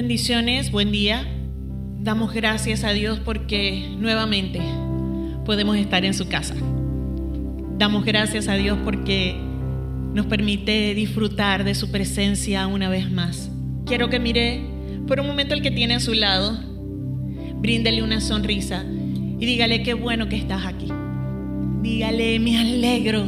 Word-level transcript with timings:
Bendiciones, 0.00 0.70
buen 0.70 0.92
día. 0.92 1.26
Damos 1.98 2.32
gracias 2.32 2.84
a 2.84 2.90
Dios 2.92 3.18
porque 3.18 3.88
nuevamente 3.98 4.60
podemos 5.44 5.76
estar 5.76 6.04
en 6.04 6.14
su 6.14 6.28
casa. 6.28 6.54
Damos 7.78 8.04
gracias 8.04 8.46
a 8.46 8.54
Dios 8.54 8.78
porque 8.84 9.34
nos 10.14 10.26
permite 10.26 10.94
disfrutar 10.94 11.64
de 11.64 11.74
su 11.74 11.90
presencia 11.90 12.68
una 12.68 12.88
vez 12.88 13.10
más. 13.10 13.50
Quiero 13.86 14.08
que 14.08 14.20
mire 14.20 14.62
por 15.08 15.18
un 15.18 15.26
momento 15.26 15.54
el 15.54 15.62
que 15.62 15.72
tiene 15.72 15.96
a 15.96 16.00
su 16.00 16.14
lado, 16.14 16.56
bríndele 17.56 18.00
una 18.04 18.20
sonrisa 18.20 18.84
y 18.86 19.46
dígale 19.46 19.82
qué 19.82 19.94
bueno 19.94 20.28
que 20.28 20.36
estás 20.36 20.64
aquí. 20.64 20.86
Dígale, 21.82 22.38
me 22.38 22.56
alegro 22.56 23.26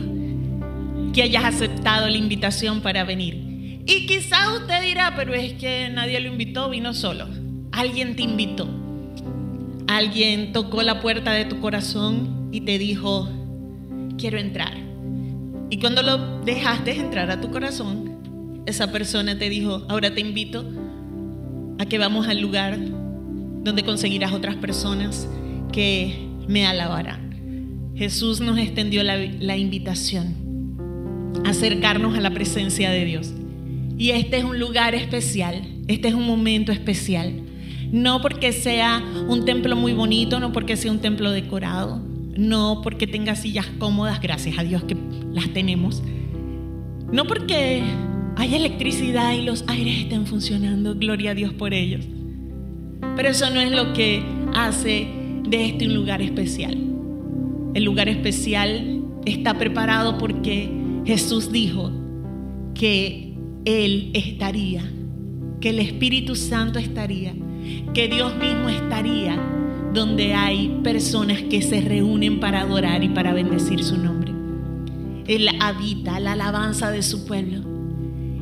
que 1.12 1.24
hayas 1.24 1.42
aceptado 1.46 2.08
la 2.08 2.16
invitación 2.16 2.80
para 2.80 3.02
venir. 3.02 3.49
Y 3.90 4.06
quizás 4.06 4.60
usted 4.60 4.82
dirá, 4.82 5.14
pero 5.16 5.34
es 5.34 5.54
que 5.54 5.88
nadie 5.92 6.20
lo 6.20 6.28
invitó, 6.28 6.70
vino 6.70 6.94
solo. 6.94 7.26
Alguien 7.72 8.14
te 8.14 8.22
invitó. 8.22 8.68
Alguien 9.88 10.52
tocó 10.52 10.82
la 10.82 11.00
puerta 11.00 11.32
de 11.32 11.44
tu 11.44 11.58
corazón 11.58 12.50
y 12.52 12.60
te 12.60 12.78
dijo, 12.78 13.28
quiero 14.16 14.38
entrar. 14.38 14.74
Y 15.70 15.80
cuando 15.80 16.02
lo 16.02 16.40
dejaste 16.42 17.00
entrar 17.00 17.32
a 17.32 17.40
tu 17.40 17.50
corazón, 17.50 18.62
esa 18.64 18.92
persona 18.92 19.36
te 19.36 19.48
dijo, 19.48 19.84
ahora 19.88 20.14
te 20.14 20.20
invito 20.20 20.64
a 21.80 21.84
que 21.84 21.98
vamos 21.98 22.28
al 22.28 22.40
lugar 22.40 22.78
donde 22.78 23.82
conseguirás 23.82 24.32
otras 24.32 24.54
personas 24.54 25.26
que 25.72 26.28
me 26.46 26.64
alabarán. 26.64 27.90
Jesús 27.96 28.40
nos 28.40 28.56
extendió 28.56 29.02
la, 29.02 29.16
la 29.16 29.56
invitación 29.56 30.76
a 31.44 31.50
acercarnos 31.50 32.16
a 32.16 32.20
la 32.20 32.30
presencia 32.30 32.88
de 32.90 33.04
Dios. 33.04 33.32
Y 34.00 34.12
este 34.12 34.38
es 34.38 34.44
un 34.44 34.58
lugar 34.58 34.94
especial, 34.94 35.60
este 35.86 36.08
es 36.08 36.14
un 36.14 36.26
momento 36.26 36.72
especial. 36.72 37.34
No 37.92 38.22
porque 38.22 38.50
sea 38.50 39.04
un 39.28 39.44
templo 39.44 39.76
muy 39.76 39.92
bonito, 39.92 40.40
no 40.40 40.52
porque 40.52 40.78
sea 40.78 40.90
un 40.90 41.00
templo 41.00 41.30
decorado, 41.30 42.00
no 42.34 42.80
porque 42.82 43.06
tenga 43.06 43.36
sillas 43.36 43.66
cómodas, 43.78 44.22
gracias 44.22 44.58
a 44.58 44.62
Dios 44.62 44.84
que 44.84 44.96
las 45.34 45.52
tenemos. 45.52 46.02
No 47.12 47.26
porque 47.26 47.82
hay 48.36 48.54
electricidad 48.54 49.34
y 49.34 49.42
los 49.42 49.64
aires 49.68 49.98
estén 49.98 50.26
funcionando, 50.26 50.94
gloria 50.94 51.32
a 51.32 51.34
Dios 51.34 51.52
por 51.52 51.74
ellos. 51.74 52.06
Pero 53.16 53.28
eso 53.28 53.50
no 53.50 53.60
es 53.60 53.70
lo 53.70 53.92
que 53.92 54.24
hace 54.54 55.08
de 55.46 55.66
este 55.66 55.86
un 55.86 55.92
lugar 55.92 56.22
especial. 56.22 56.72
El 57.74 57.84
lugar 57.84 58.08
especial 58.08 59.02
está 59.26 59.58
preparado 59.58 60.16
porque 60.16 60.70
Jesús 61.04 61.52
dijo 61.52 61.92
que 62.74 63.29
él 63.64 64.10
estaría, 64.14 64.82
que 65.60 65.70
el 65.70 65.78
Espíritu 65.78 66.36
Santo 66.36 66.78
estaría, 66.78 67.34
que 67.94 68.08
Dios 68.08 68.34
mismo 68.36 68.68
estaría 68.68 69.38
donde 69.92 70.34
hay 70.34 70.80
personas 70.82 71.42
que 71.42 71.62
se 71.62 71.80
reúnen 71.80 72.40
para 72.40 72.60
adorar 72.60 73.02
y 73.02 73.08
para 73.08 73.34
bendecir 73.34 73.82
su 73.82 73.98
nombre. 73.98 74.32
Él 75.26 75.48
habita 75.60 76.20
la 76.20 76.32
alabanza 76.32 76.90
de 76.90 77.02
su 77.02 77.26
pueblo. 77.26 77.60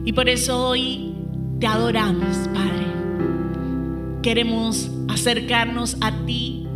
Y 0.05 0.12
por 0.12 0.29
eso 0.29 0.69
hoy 0.69 1.15
te 1.59 1.67
adoramos, 1.67 2.49
Padre. 2.55 2.87
Queremos 4.23 4.91
acercarnos 5.09 5.97
a 6.00 6.12
ti 6.25 6.67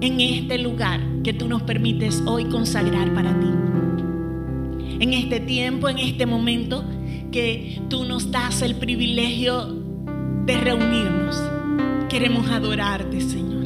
en 0.00 0.20
este 0.20 0.58
lugar 0.58 1.00
que 1.22 1.32
tú 1.32 1.48
nos 1.48 1.62
permites 1.62 2.22
hoy 2.26 2.44
consagrar 2.46 3.12
para 3.14 3.38
ti. 3.38 3.46
En 5.00 5.12
este 5.12 5.40
tiempo, 5.40 5.88
en 5.88 5.98
este 5.98 6.26
momento, 6.26 6.84
que 7.32 7.80
tú 7.88 8.04
nos 8.04 8.30
das 8.30 8.62
el 8.62 8.76
privilegio 8.76 9.66
de 10.46 10.56
reunirnos. 10.58 11.42
Queremos 12.08 12.48
adorarte, 12.50 13.20
Señor. 13.20 13.64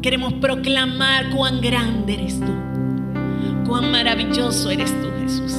Queremos 0.00 0.32
proclamar 0.34 1.30
cuán 1.30 1.60
grande 1.60 2.14
eres 2.14 2.40
tú, 2.40 2.52
cuán 3.66 3.92
maravilloso 3.92 4.70
eres 4.70 4.90
tú, 5.02 5.08
Jesús. 5.20 5.54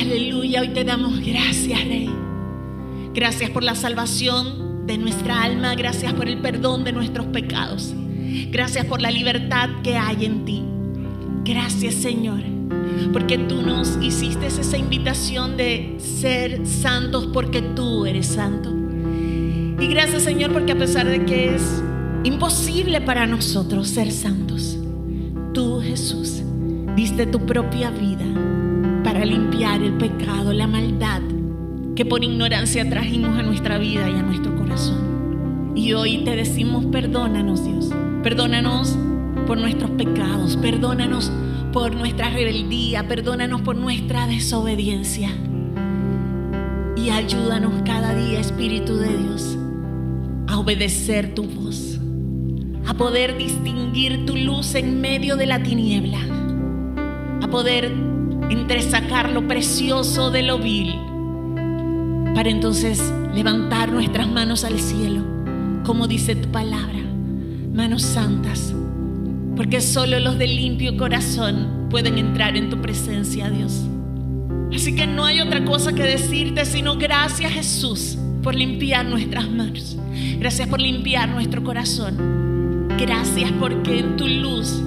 Aleluya, 0.00 0.62
hoy 0.62 0.68
te 0.68 0.84
damos 0.84 1.20
gracias, 1.20 1.84
Rey. 1.84 2.10
Gracias 3.12 3.50
por 3.50 3.62
la 3.62 3.74
salvación 3.74 4.86
de 4.86 4.98
nuestra 4.98 5.42
alma, 5.42 5.74
gracias 5.74 6.12
por 6.14 6.28
el 6.28 6.38
perdón 6.38 6.84
de 6.84 6.92
nuestros 6.92 7.26
pecados. 7.26 7.92
Gracias 8.50 8.86
por 8.86 9.02
la 9.02 9.10
libertad 9.10 9.68
que 9.82 9.96
hay 9.96 10.24
en 10.24 10.44
ti. 10.44 10.62
Gracias, 11.44 11.94
Señor 11.94 12.53
porque 13.12 13.38
tú 13.38 13.62
nos 13.62 13.98
hiciste 14.02 14.46
esa 14.46 14.76
invitación 14.76 15.56
de 15.56 15.96
ser 15.98 16.66
santos 16.66 17.28
porque 17.32 17.62
tú 17.62 18.06
eres 18.06 18.26
santo. 18.26 18.70
Y 19.80 19.86
gracias 19.88 20.22
Señor 20.22 20.52
porque 20.52 20.72
a 20.72 20.78
pesar 20.78 21.06
de 21.06 21.24
que 21.24 21.54
es 21.54 21.82
imposible 22.24 23.00
para 23.00 23.26
nosotros 23.26 23.88
ser 23.88 24.10
santos, 24.10 24.78
tú 25.52 25.80
Jesús 25.80 26.42
diste 26.96 27.26
tu 27.26 27.44
propia 27.44 27.90
vida 27.90 28.24
para 29.02 29.24
limpiar 29.24 29.82
el 29.82 29.94
pecado, 29.94 30.52
la 30.52 30.66
maldad 30.66 31.22
que 31.94 32.04
por 32.04 32.24
ignorancia 32.24 32.88
trajimos 32.88 33.38
a 33.38 33.42
nuestra 33.42 33.78
vida 33.78 34.08
y 34.08 34.14
a 34.14 34.22
nuestro 34.22 34.56
corazón. 34.56 35.72
Y 35.76 35.92
hoy 35.92 36.24
te 36.24 36.34
decimos, 36.34 36.86
perdónanos 36.86 37.64
Dios, 37.64 37.90
perdónanos 38.22 38.96
por 39.46 39.58
nuestros 39.58 39.90
pecados, 39.90 40.56
perdónanos 40.56 41.30
por 41.74 41.92
nuestra 41.96 42.30
rebeldía, 42.30 43.08
perdónanos 43.08 43.62
por 43.62 43.74
nuestra 43.74 44.28
desobediencia. 44.28 45.28
Y 46.96 47.10
ayúdanos 47.10 47.82
cada 47.84 48.14
día, 48.14 48.38
Espíritu 48.38 48.94
de 48.96 49.08
Dios, 49.08 49.58
a 50.46 50.56
obedecer 50.56 51.34
tu 51.34 51.42
voz, 51.42 51.98
a 52.86 52.94
poder 52.94 53.36
distinguir 53.36 54.24
tu 54.24 54.36
luz 54.36 54.76
en 54.76 55.00
medio 55.00 55.34
de 55.34 55.46
la 55.46 55.64
tiniebla, 55.64 56.20
a 57.42 57.48
poder 57.48 57.86
entresacar 58.50 59.30
lo 59.30 59.48
precioso 59.48 60.30
de 60.30 60.44
lo 60.44 60.60
vil, 60.60 60.94
para 62.36 62.50
entonces 62.50 63.12
levantar 63.34 63.90
nuestras 63.90 64.28
manos 64.28 64.62
al 64.62 64.78
cielo, 64.78 65.24
como 65.84 66.06
dice 66.06 66.36
tu 66.36 66.48
palabra, 66.52 67.00
manos 67.72 68.02
santas 68.02 68.72
porque 69.56 69.80
solo 69.80 70.18
los 70.18 70.38
de 70.38 70.46
limpio 70.46 70.96
corazón 70.96 71.86
pueden 71.90 72.18
entrar 72.18 72.56
en 72.56 72.70
tu 72.70 72.80
presencia, 72.80 73.50
Dios. 73.50 73.82
Así 74.74 74.94
que 74.96 75.06
no 75.06 75.24
hay 75.24 75.40
otra 75.40 75.64
cosa 75.64 75.92
que 75.92 76.02
decirte 76.02 76.64
sino 76.64 76.96
gracias 76.96 77.52
Jesús 77.52 78.18
por 78.42 78.54
limpiar 78.54 79.06
nuestras 79.06 79.48
manos. 79.48 79.96
Gracias 80.38 80.68
por 80.68 80.80
limpiar 80.80 81.28
nuestro 81.28 81.62
corazón. 81.62 82.88
Gracias 82.98 83.52
porque 83.58 84.00
en 84.00 84.16
tu 84.16 84.26
luz 84.26 84.82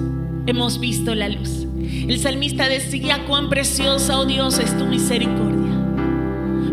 hemos 0.46 0.78
visto 0.78 1.14
la 1.14 1.28
luz. 1.28 1.66
El 1.80 2.18
salmista 2.18 2.68
decía 2.68 3.24
cuán 3.26 3.48
preciosa, 3.48 4.18
oh 4.18 4.26
Dios, 4.26 4.58
es 4.58 4.76
tu 4.76 4.84
misericordia. 4.84 5.56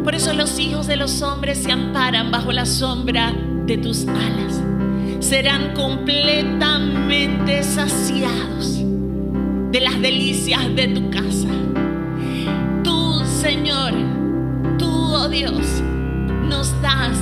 Por 0.03 0.13
eso 0.13 0.33
los 0.33 0.59
hijos 0.59 0.87
de 0.87 0.97
los 0.97 1.21
hombres 1.21 1.59
se 1.59 1.71
amparan 1.71 2.31
bajo 2.31 2.51
la 2.51 2.65
sombra 2.65 3.33
de 3.65 3.77
tus 3.77 4.07
alas 4.07 4.61
serán 5.27 5.73
completamente 5.73 7.63
saciados 7.63 8.79
de 9.71 9.81
las 9.81 9.99
delicias 9.99 10.75
de 10.75 10.87
tu 10.89 11.09
casa. 11.09 11.49
Tú, 12.83 13.21
Señor, 13.25 13.91
tú, 14.77 14.85
oh 14.87 15.27
Dios, 15.27 15.81
nos 16.47 16.79
das 16.79 17.17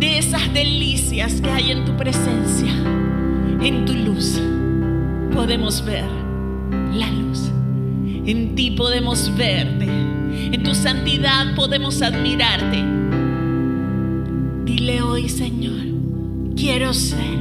de 0.00 0.18
esas 0.18 0.52
delicias 0.52 1.40
que 1.40 1.48
hay 1.48 1.70
en 1.70 1.84
tu 1.84 1.96
presencia, 1.96 2.72
en 3.62 3.84
tu 3.84 3.92
luz. 3.92 4.40
Podemos 5.32 5.84
ver 5.84 6.10
la 6.92 7.08
luz. 7.12 7.48
En 8.26 8.56
ti 8.56 8.72
podemos 8.72 9.30
verte. 9.36 9.86
En 9.86 10.64
tu 10.64 10.74
santidad 10.74 11.54
podemos 11.54 12.02
admirarte. 12.02 12.84
Dile 14.64 15.00
hoy, 15.02 15.28
Señor 15.28 15.89
quiero 16.60 16.92
ser 16.92 17.38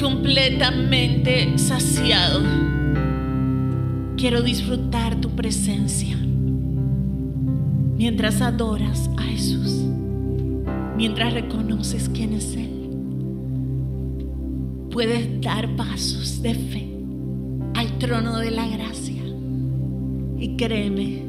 completamente 0.00 1.56
saciado. 1.56 2.42
Quiero 4.16 4.42
disfrutar 4.42 5.20
tu 5.20 5.30
presencia 5.30 6.16
mientras 7.96 8.40
adoras 8.42 9.08
a 9.18 9.22
Jesús, 9.22 9.84
mientras 10.96 11.32
reconoces 11.32 12.10
quién 12.12 12.32
es 12.32 12.56
Él. 12.56 12.70
Puedes 14.90 15.40
dar 15.40 15.76
pasos 15.76 16.42
de 16.42 16.54
fe 16.54 16.88
al 17.74 17.98
trono 17.98 18.38
de 18.38 18.50
la 18.50 18.66
gracia 18.66 19.22
y 20.38 20.56
créeme 20.56 21.22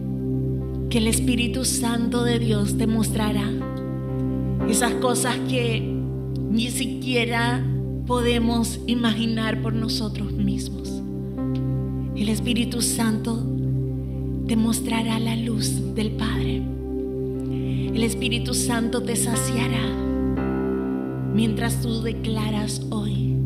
que 0.89 0.97
el 0.97 1.07
Espíritu 1.07 1.65
Santo 1.65 2.23
de 2.23 2.39
Dios 2.39 2.79
te 2.79 2.87
mostrará 2.87 3.47
esas 4.67 4.93
cosas 4.95 5.37
que 5.47 5.90
ni 6.51 6.69
siquiera 6.69 7.65
podemos 8.05 8.77
imaginar 8.85 9.61
por 9.61 9.71
nosotros 9.71 10.33
mismos. 10.33 11.01
El 12.13 12.27
Espíritu 12.27 12.81
Santo 12.81 13.41
te 14.47 14.57
mostrará 14.57 15.17
la 15.19 15.37
luz 15.37 15.95
del 15.95 16.11
Padre. 16.11 16.61
El 17.93 18.03
Espíritu 18.03 18.53
Santo 18.53 19.01
te 19.01 19.15
saciará 19.15 19.81
mientras 21.33 21.81
tú 21.81 22.01
declaras 22.01 22.85
hoy 22.89 23.37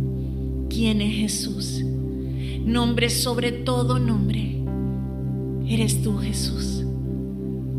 quién 0.68 1.00
es 1.02 1.13
Jesús. 1.13 1.84
Nombre 2.66 3.12
sobre 3.12 3.52
todo 3.52 4.00
nombre. 4.00 4.63
Eres 5.68 6.02
tú, 6.02 6.18
Jesús. 6.18 6.84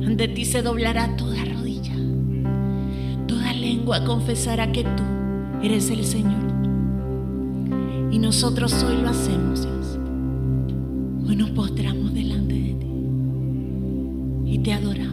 Ante 0.07 0.29
ti 0.29 0.45
se 0.45 0.63
doblará 0.63 1.17
toda 1.17 1.45
rodilla. 1.45 1.97
Toda 3.27 3.53
lengua 3.53 4.05
confesará 4.05 4.71
que 4.71 4.85
tú 4.85 5.16
eres 5.67 5.91
el 5.91 6.05
Señor. 6.05 6.45
Y 8.13 8.21
nosotros 8.21 8.73
hoy 8.85 9.03
lo 9.03 9.09
hacemos, 9.09 9.63
Dios. 9.63 9.99
Hoy 11.29 11.35
nos 11.35 11.51
postramos 11.51 12.15
delante 12.15 12.55
de 12.55 12.75
ti 12.75 12.87
y 14.47 14.59
te 14.63 14.73
adoramos. 14.73 15.06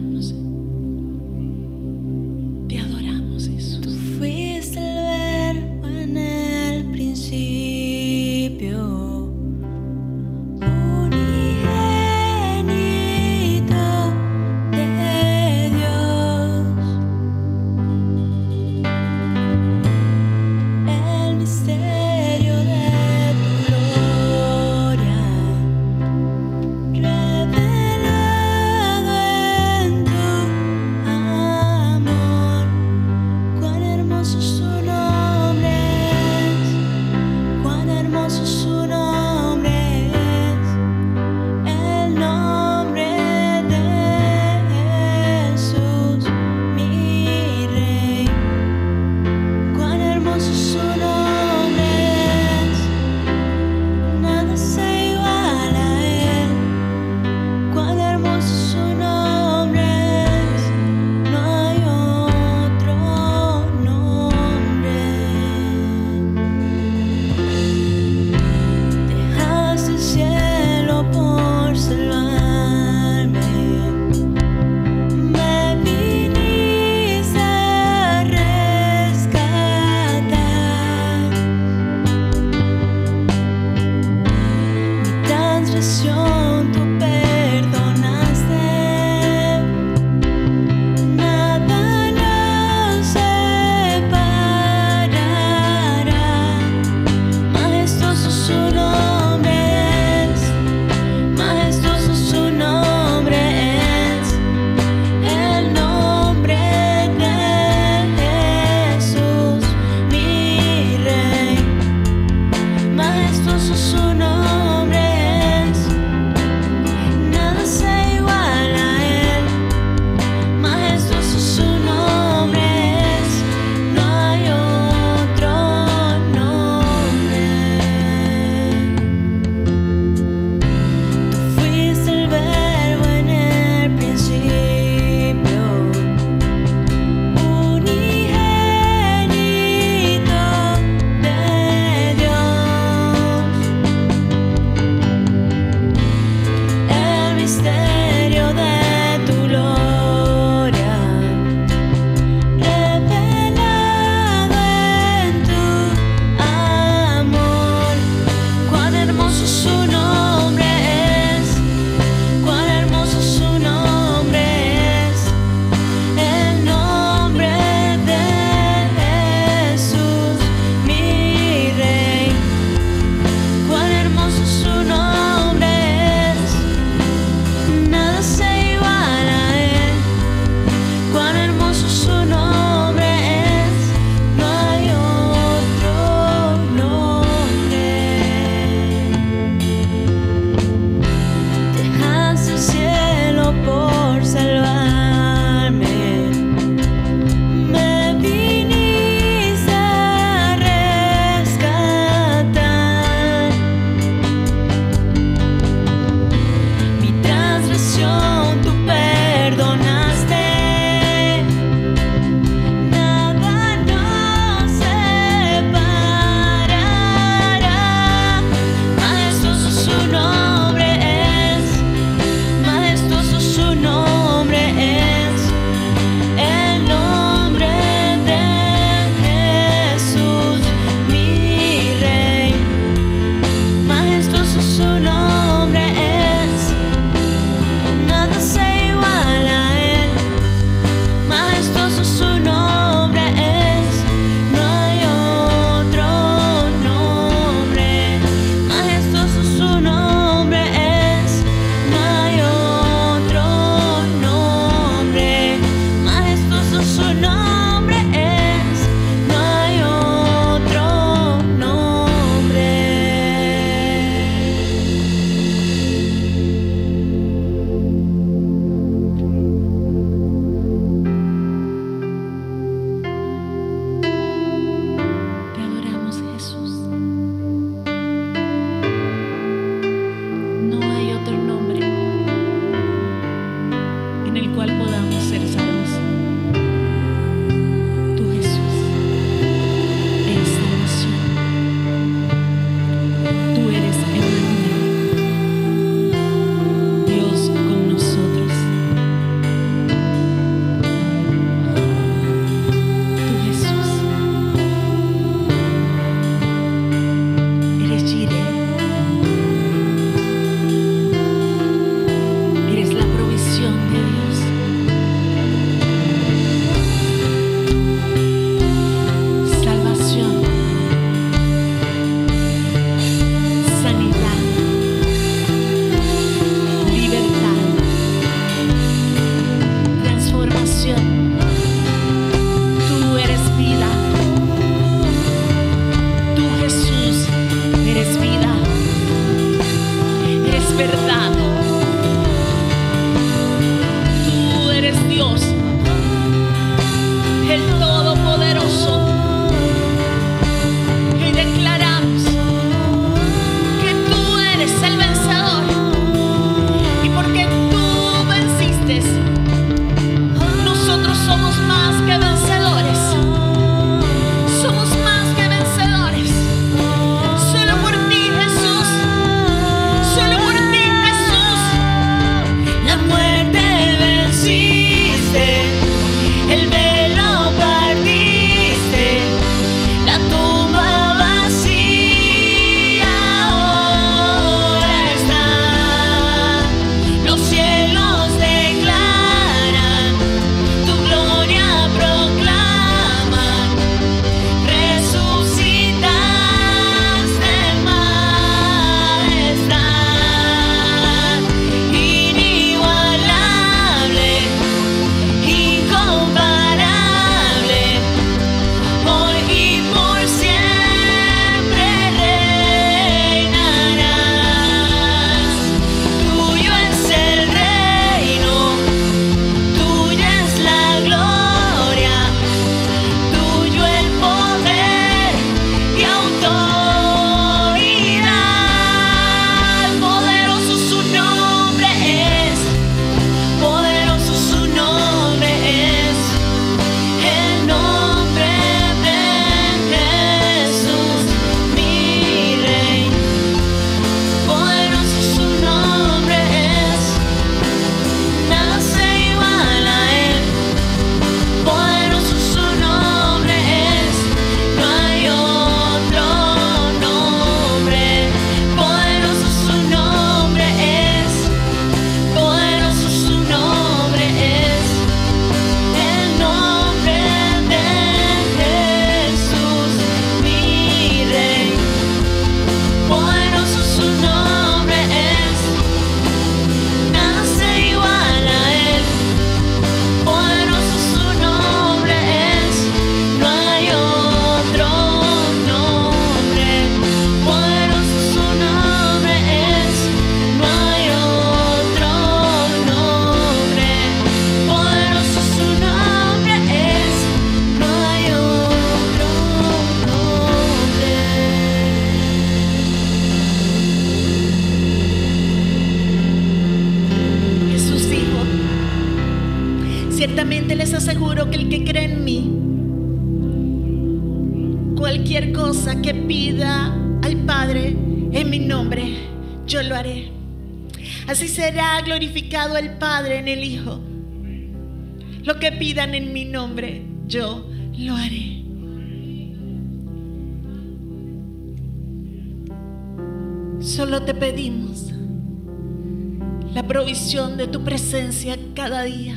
Cada 538.74 539.04
día, 539.04 539.36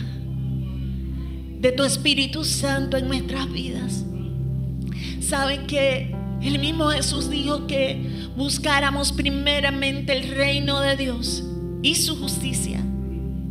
de 1.60 1.72
tu 1.72 1.84
Espíritu 1.84 2.44
Santo 2.44 2.98
en 2.98 3.08
nuestras 3.08 3.52
vidas. 3.52 4.06
Saben 5.22 5.66
que 5.68 6.14
el 6.42 6.60
mismo 6.60 6.90
Jesús 6.90 7.30
dijo 7.30 7.68
que 7.68 8.30
buscáramos 8.36 9.12
primeramente 9.12 10.18
el 10.18 10.36
reino 10.36 10.82
de 10.82 10.96
Dios 10.96 11.44
y 11.82 11.96
su 11.96 12.18
justicia 12.18 12.84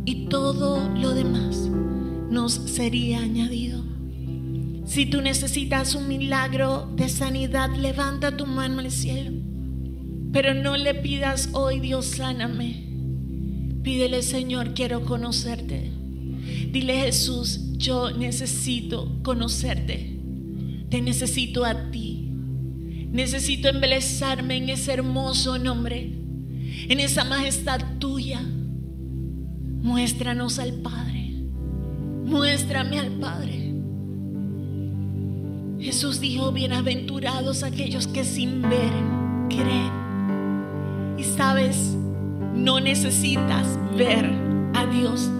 y 0.05 0.27
todo 0.27 0.87
lo 0.95 1.13
demás 1.13 1.69
nos 2.29 2.53
sería 2.53 3.19
añadido. 3.19 3.83
Si 4.85 5.05
tú 5.05 5.21
necesitas 5.21 5.95
un 5.95 6.07
milagro 6.07 6.89
de 6.95 7.09
sanidad, 7.09 7.69
levanta 7.75 8.37
tu 8.37 8.45
mano 8.45 8.79
al 8.79 8.91
cielo. 8.91 9.31
Pero 10.31 10.53
no 10.53 10.77
le 10.77 10.93
pidas 10.95 11.49
hoy, 11.53 11.79
Dios, 11.79 12.05
sáname. 12.05 12.86
Pídele, 13.87 14.21
Señor, 14.21 14.73
quiero 14.73 15.05
conocerte. 15.05 15.89
Dile, 16.73 17.03
Jesús, 17.03 17.77
yo 17.77 18.11
necesito 18.11 19.09
conocerte. 19.23 20.19
Te 20.89 21.01
necesito 21.01 21.63
a 21.63 21.89
ti. 21.89 22.29
Necesito 23.13 23.69
embelezarme 23.69 24.57
en 24.57 24.71
ese 24.71 24.91
hermoso 24.91 25.57
nombre, 25.57 26.11
en 26.89 26.99
esa 26.99 27.23
majestad 27.23 27.79
tuya. 27.97 28.41
Muéstranos 28.41 30.59
al 30.59 30.73
Padre. 30.81 31.31
Muéstrame 32.25 32.99
al 32.99 33.11
Padre. 33.11 33.73
Jesús 35.79 36.19
dijo, 36.19 36.51
bienaventurados 36.51 37.63
aquellos 37.63 38.07
que 38.07 38.25
sin 38.25 38.63
ver 38.63 38.91
creen. 39.47 39.93
Y 41.17 41.23
sabes, 41.23 41.95
no 42.57 42.79
necesitas 42.79 43.79
ver 43.95 44.29
a 44.73 44.85
Dios 44.87 45.31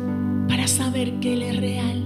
para 0.47 0.67
saber 0.67 1.19
que 1.19 1.33
Él 1.33 1.41
es 1.41 1.57
real. 1.57 2.03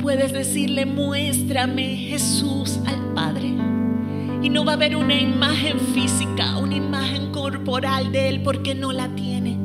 Puedes 0.00 0.32
decirle, 0.32 0.86
muéstrame 0.86 1.96
Jesús 1.96 2.78
al 2.86 3.14
Padre. 3.14 3.52
Y 4.42 4.48
no 4.48 4.64
va 4.64 4.72
a 4.72 4.74
haber 4.76 4.96
una 4.96 5.14
imagen 5.14 5.78
física, 5.78 6.56
una 6.56 6.76
imagen 6.76 7.30
corporal 7.32 8.10
de 8.10 8.28
Él 8.28 8.42
porque 8.42 8.74
no 8.74 8.92
la 8.92 9.08
tiene. 9.14 9.58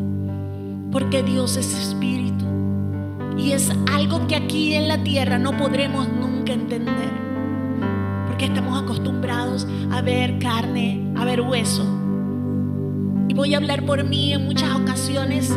Porque 0.91 1.23
Dios 1.23 1.55
es 1.55 1.73
espíritu. 1.73 2.45
Y 3.37 3.51
es 3.51 3.71
algo 3.93 4.27
que 4.27 4.35
aquí 4.35 4.73
en 4.73 4.87
la 4.87 5.01
tierra 5.03 5.37
no 5.37 5.55
podremos 5.55 6.09
nunca 6.09 6.51
entender. 6.51 7.13
Porque 8.27 8.45
estamos 8.45 8.81
acostumbrados 8.81 9.65
a 9.91 10.01
ver 10.01 10.39
carne, 10.39 11.13
a 11.15 11.23
ver 11.23 11.41
hueso 11.41 11.94
voy 13.35 13.53
a 13.53 13.57
hablar 13.57 13.85
por 13.85 14.01
mí 14.05 14.33
en 14.33 14.45
muchas 14.45 14.73
ocasiones. 14.73 15.53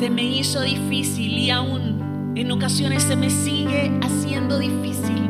Se 0.00 0.08
me 0.08 0.24
hizo 0.24 0.62
difícil 0.62 1.38
y 1.38 1.50
aún 1.50 2.32
en 2.34 2.50
ocasiones 2.50 3.02
se 3.02 3.14
me 3.14 3.28
sigue 3.28 3.92
haciendo 4.02 4.58
difícil. 4.58 5.28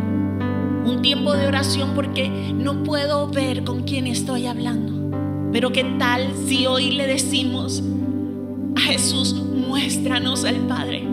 Un 0.86 1.00
tiempo 1.02 1.34
de 1.34 1.48
oración 1.48 1.90
porque 1.94 2.28
no 2.28 2.84
puedo 2.84 3.28
ver 3.28 3.64
con 3.64 3.82
quién 3.82 4.06
estoy 4.06 4.46
hablando. 4.46 4.92
Pero 5.52 5.72
qué 5.72 5.84
tal 5.98 6.32
si 6.46 6.66
hoy 6.66 6.92
le 6.92 7.08
decimos 7.08 7.82
a 8.76 8.80
Jesús, 8.80 9.34
muéstranos 9.34 10.44
al 10.44 10.56
Padre. 10.68 11.08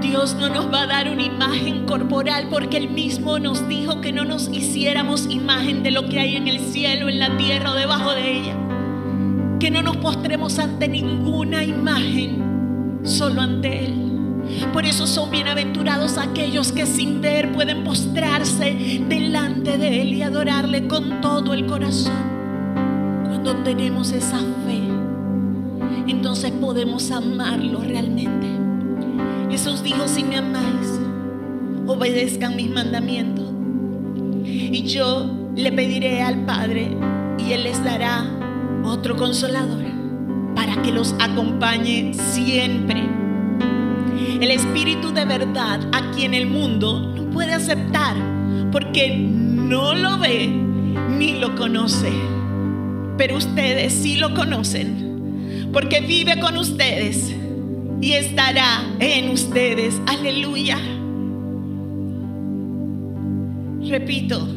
Dios 0.00 0.34
no 0.34 0.48
nos 0.48 0.72
va 0.72 0.82
a 0.82 0.86
dar 0.86 1.08
una 1.08 1.22
imagen 1.22 1.86
corporal 1.86 2.48
porque 2.50 2.78
Él 2.78 2.90
mismo 2.90 3.38
nos 3.38 3.68
dijo 3.68 4.00
que 4.00 4.12
no 4.12 4.24
nos 4.24 4.48
hiciéramos 4.48 5.26
imagen 5.30 5.84
de 5.84 5.92
lo 5.92 6.08
que 6.08 6.18
hay 6.18 6.36
en 6.36 6.48
el 6.48 6.58
cielo, 6.58 7.08
en 7.08 7.20
la 7.20 7.36
tierra 7.36 7.70
o 7.70 7.74
debajo 7.74 8.12
de 8.12 8.38
ella. 8.38 8.71
Que 9.62 9.70
no 9.70 9.80
nos 9.80 9.98
postremos 9.98 10.58
ante 10.58 10.88
ninguna 10.88 11.62
imagen, 11.62 12.98
solo 13.04 13.42
ante 13.42 13.84
Él. 13.84 13.94
Por 14.72 14.84
eso 14.84 15.06
son 15.06 15.30
bienaventurados 15.30 16.18
aquellos 16.18 16.72
que 16.72 16.84
sin 16.84 17.20
ver 17.20 17.52
pueden 17.52 17.84
postrarse 17.84 18.74
delante 19.08 19.78
de 19.78 20.02
Él 20.02 20.14
y 20.14 20.22
adorarle 20.22 20.88
con 20.88 21.20
todo 21.20 21.54
el 21.54 21.66
corazón. 21.66 22.12
Cuando 23.24 23.54
tenemos 23.58 24.10
esa 24.10 24.38
fe, 24.38 24.82
entonces 26.08 26.50
podemos 26.50 27.12
amarlo 27.12 27.82
realmente. 27.82 28.48
Jesús 29.48 29.84
dijo, 29.84 30.08
si 30.08 30.24
me 30.24 30.38
amáis, 30.38 30.98
obedezcan 31.86 32.56
mis 32.56 32.68
mandamientos. 32.68 33.48
Y 34.44 34.82
yo 34.88 35.52
le 35.54 35.70
pediré 35.70 36.20
al 36.20 36.44
Padre 36.46 36.96
y 37.38 37.52
Él 37.52 37.62
les 37.62 37.84
dará 37.84 38.41
otro 38.84 39.16
consolador 39.16 39.84
para 40.54 40.80
que 40.82 40.92
los 40.92 41.14
acompañe 41.18 42.12
siempre. 42.14 43.02
El 44.40 44.50
Espíritu 44.50 45.12
de 45.12 45.24
verdad 45.24 45.80
a 45.92 46.10
quien 46.12 46.34
el 46.34 46.46
mundo 46.46 47.12
no 47.14 47.30
puede 47.30 47.54
aceptar 47.54 48.16
porque 48.70 49.16
no 49.16 49.94
lo 49.94 50.18
ve 50.18 50.48
ni 51.18 51.38
lo 51.38 51.54
conoce. 51.54 52.12
Pero 53.16 53.36
ustedes 53.36 53.92
sí 53.92 54.16
lo 54.16 54.34
conocen 54.34 55.70
porque 55.72 56.00
vive 56.00 56.38
con 56.40 56.56
ustedes 56.56 57.34
y 58.00 58.12
estará 58.12 58.84
en 58.98 59.30
ustedes. 59.30 60.00
Aleluya. 60.06 60.78
Repito, 63.88 64.48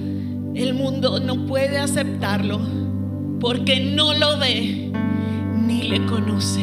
el 0.56 0.74
mundo 0.74 1.20
no 1.20 1.46
puede 1.46 1.78
aceptarlo 1.78 2.85
porque 3.40 3.80
no 3.80 4.14
lo 4.14 4.38
ve 4.40 4.92
ni 5.66 5.84
le 5.84 6.06
conoce. 6.06 6.62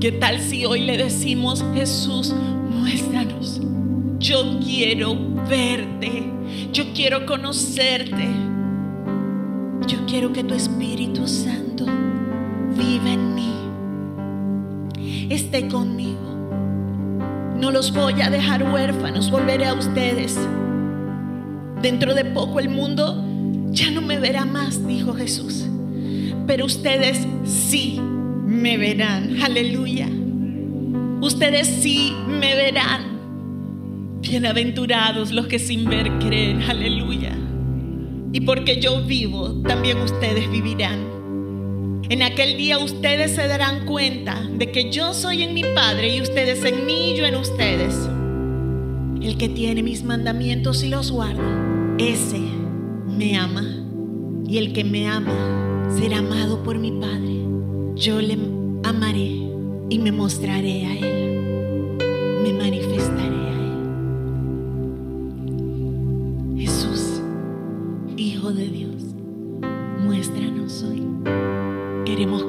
¿Qué 0.00 0.12
tal 0.12 0.40
si 0.40 0.64
hoy 0.64 0.80
le 0.82 0.96
decimos, 0.96 1.64
Jesús, 1.74 2.34
muéstranos? 2.70 3.60
Yo 4.18 4.58
quiero 4.60 5.16
verte, 5.48 6.24
yo 6.72 6.92
quiero 6.94 7.26
conocerte, 7.26 8.28
yo 9.86 9.98
quiero 10.06 10.32
que 10.32 10.44
tu 10.44 10.54
Espíritu 10.54 11.26
Santo 11.26 11.86
viva 12.76 13.10
en 13.10 13.34
mí 13.34 13.48
esté 15.30 15.68
conmigo. 15.68 16.18
No 17.56 17.70
los 17.70 17.92
voy 17.92 18.20
a 18.22 18.30
dejar 18.30 18.62
huérfanos, 18.62 19.30
volveré 19.30 19.66
a 19.66 19.74
ustedes. 19.74 20.38
Dentro 21.82 22.14
de 22.14 22.24
poco 22.24 22.60
el 22.60 22.68
mundo 22.68 23.24
ya 23.70 23.90
no 23.90 24.00
me 24.00 24.18
verá 24.18 24.44
más, 24.44 24.86
dijo 24.86 25.14
Jesús. 25.14 25.64
Pero 26.46 26.66
ustedes 26.66 27.26
sí 27.44 28.00
me 28.00 28.76
verán. 28.78 29.40
Aleluya. 29.42 30.08
Ustedes 31.20 31.66
sí 31.66 32.12
me 32.26 32.54
verán. 32.54 33.18
Bienaventurados 34.20 35.32
los 35.32 35.46
que 35.46 35.58
sin 35.58 35.84
ver 35.84 36.10
creen. 36.18 36.62
Aleluya. 36.62 37.36
Y 38.32 38.40
porque 38.40 38.80
yo 38.80 39.04
vivo, 39.04 39.62
también 39.62 39.98
ustedes 39.98 40.50
vivirán. 40.50 41.08
En 42.10 42.22
aquel 42.22 42.56
día 42.56 42.78
ustedes 42.78 43.32
se 43.32 43.46
darán 43.46 43.84
cuenta 43.84 44.42
de 44.42 44.72
que 44.72 44.90
yo 44.90 45.12
soy 45.12 45.42
en 45.42 45.52
mi 45.52 45.62
Padre 45.62 46.16
y 46.16 46.22
ustedes 46.22 46.64
en 46.64 46.86
mí 46.86 47.12
y 47.12 47.16
yo 47.16 47.26
en 47.26 47.36
ustedes. 47.36 47.94
El 49.22 49.36
que 49.36 49.48
tiene 49.50 49.82
mis 49.82 50.04
mandamientos 50.04 50.82
y 50.82 50.88
los 50.88 51.10
guarda, 51.10 51.42
ese 51.98 52.57
me 53.18 53.36
ama. 53.36 53.64
Y 54.46 54.58
el 54.58 54.72
que 54.72 54.84
me 54.84 55.08
ama 55.08 55.34
será 55.90 56.18
amado 56.18 56.62
por 56.62 56.78
mi 56.78 56.92
Padre. 56.92 57.44
Yo 57.96 58.20
le 58.20 58.38
amaré 58.84 59.50
y 59.90 59.98
me 59.98 60.12
mostraré 60.12 60.86
a 60.86 60.96
Él. 60.96 61.98
Me 62.44 62.52
manifestaré 62.52 63.34
a 63.34 63.52
Él. 63.52 63.80
Jesús, 66.58 67.20
Hijo 68.16 68.52
de 68.52 68.68
Dios, 68.68 69.02
muéstranos 70.04 70.84
hoy. 70.84 71.02
Queremos 72.04 72.44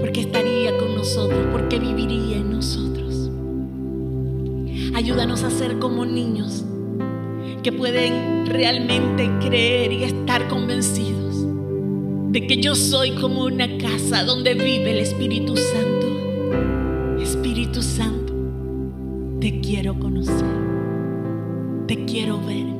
Porque 0.00 0.20
estaría 0.20 0.76
con 0.78 0.94
nosotros, 0.94 1.40
porque 1.50 1.80
viviría 1.80 2.36
en 2.36 2.52
nosotros. 2.52 3.30
Ayúdanos 4.94 5.42
a 5.42 5.50
ser 5.50 5.80
como 5.80 6.04
niños 6.04 6.64
que 7.64 7.72
pueden 7.72 8.46
realmente 8.46 9.28
creer 9.40 9.90
y 9.90 10.04
estar 10.04 10.46
convencidos 10.46 11.44
de 12.30 12.46
que 12.46 12.58
yo 12.58 12.76
soy 12.76 13.16
como 13.16 13.46
una 13.46 13.66
casa 13.78 14.22
donde 14.22 14.54
vive 14.54 14.92
el 14.92 14.98
Espíritu 14.98 15.56
Santo. 15.56 17.18
Espíritu 17.20 17.82
Santo, 17.82 18.32
te 19.40 19.60
quiero 19.60 19.98
conocer, 19.98 20.46
te 21.88 22.04
quiero 22.04 22.40
ver. 22.46 22.73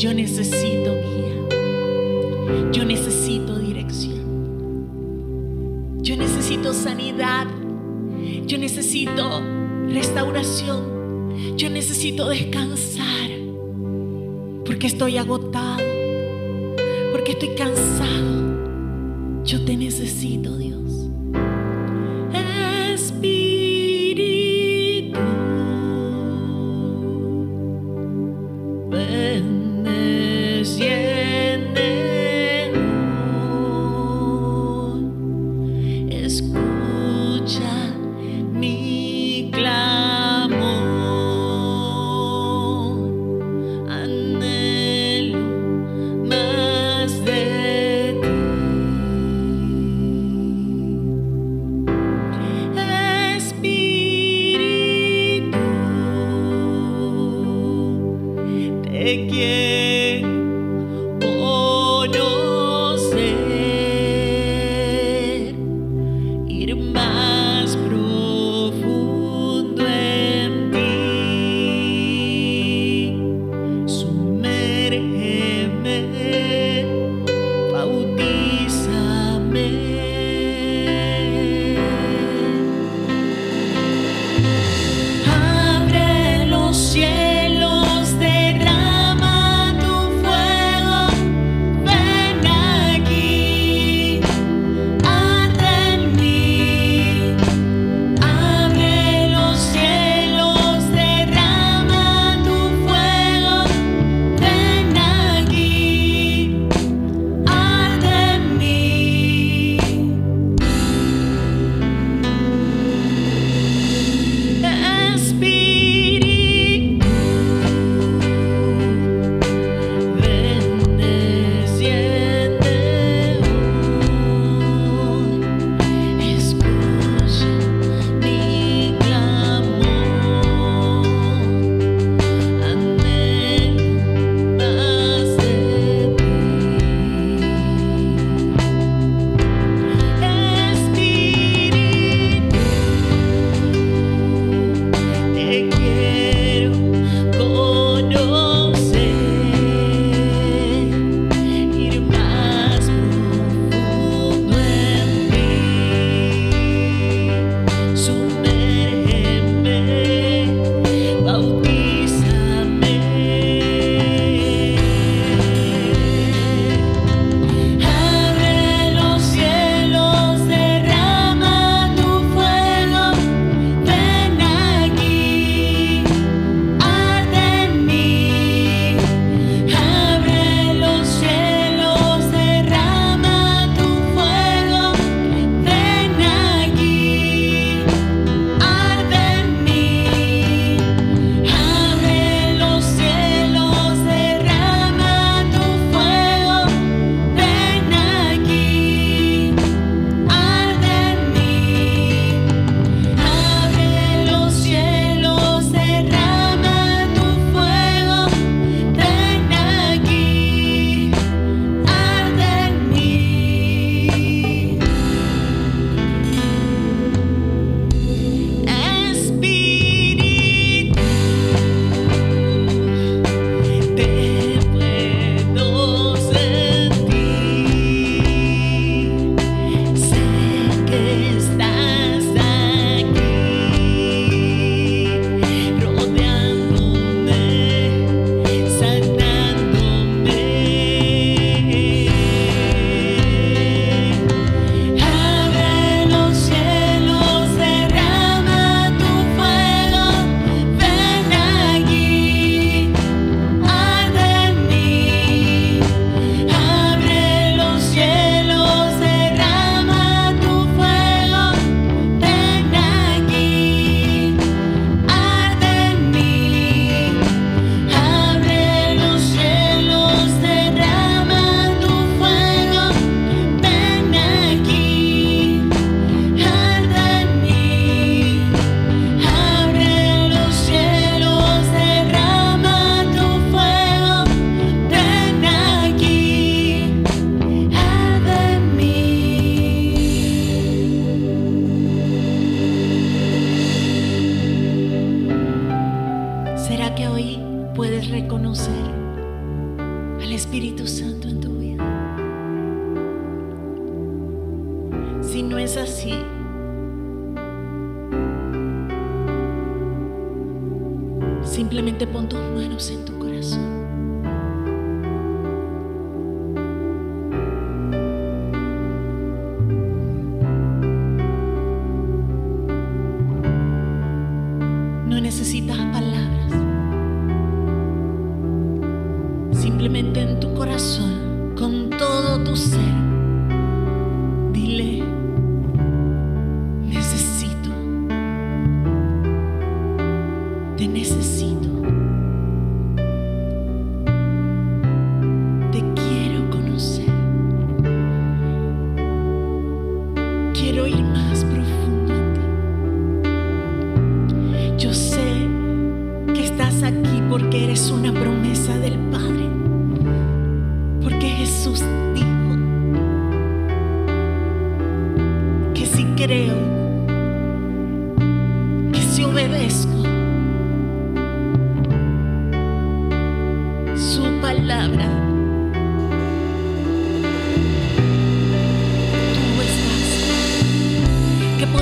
Yo 0.00 0.14
necesito 0.14 0.94
guía. 0.94 1.36
Yo 2.72 2.86
necesito 2.86 3.58
dirección. 3.58 4.88
Yo 6.00 6.16
necesito 6.16 6.72
sanidad. 6.72 7.46
Yo 8.46 8.56
necesito 8.56 9.42
restauración. 9.88 11.58
Yo 11.58 11.68
necesito 11.68 12.30
descansar. 12.30 13.30
Porque 14.64 14.86
estoy 14.86 15.18
agotado. 15.18 15.82
Porque 17.12 17.32
estoy 17.32 17.50
cansado. 17.50 19.44
Yo 19.44 19.62
te 19.66 19.76
necesito, 19.76 20.56
Dios. 20.56 20.99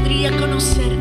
Podría 0.09 0.35
conocerte. 0.39 0.98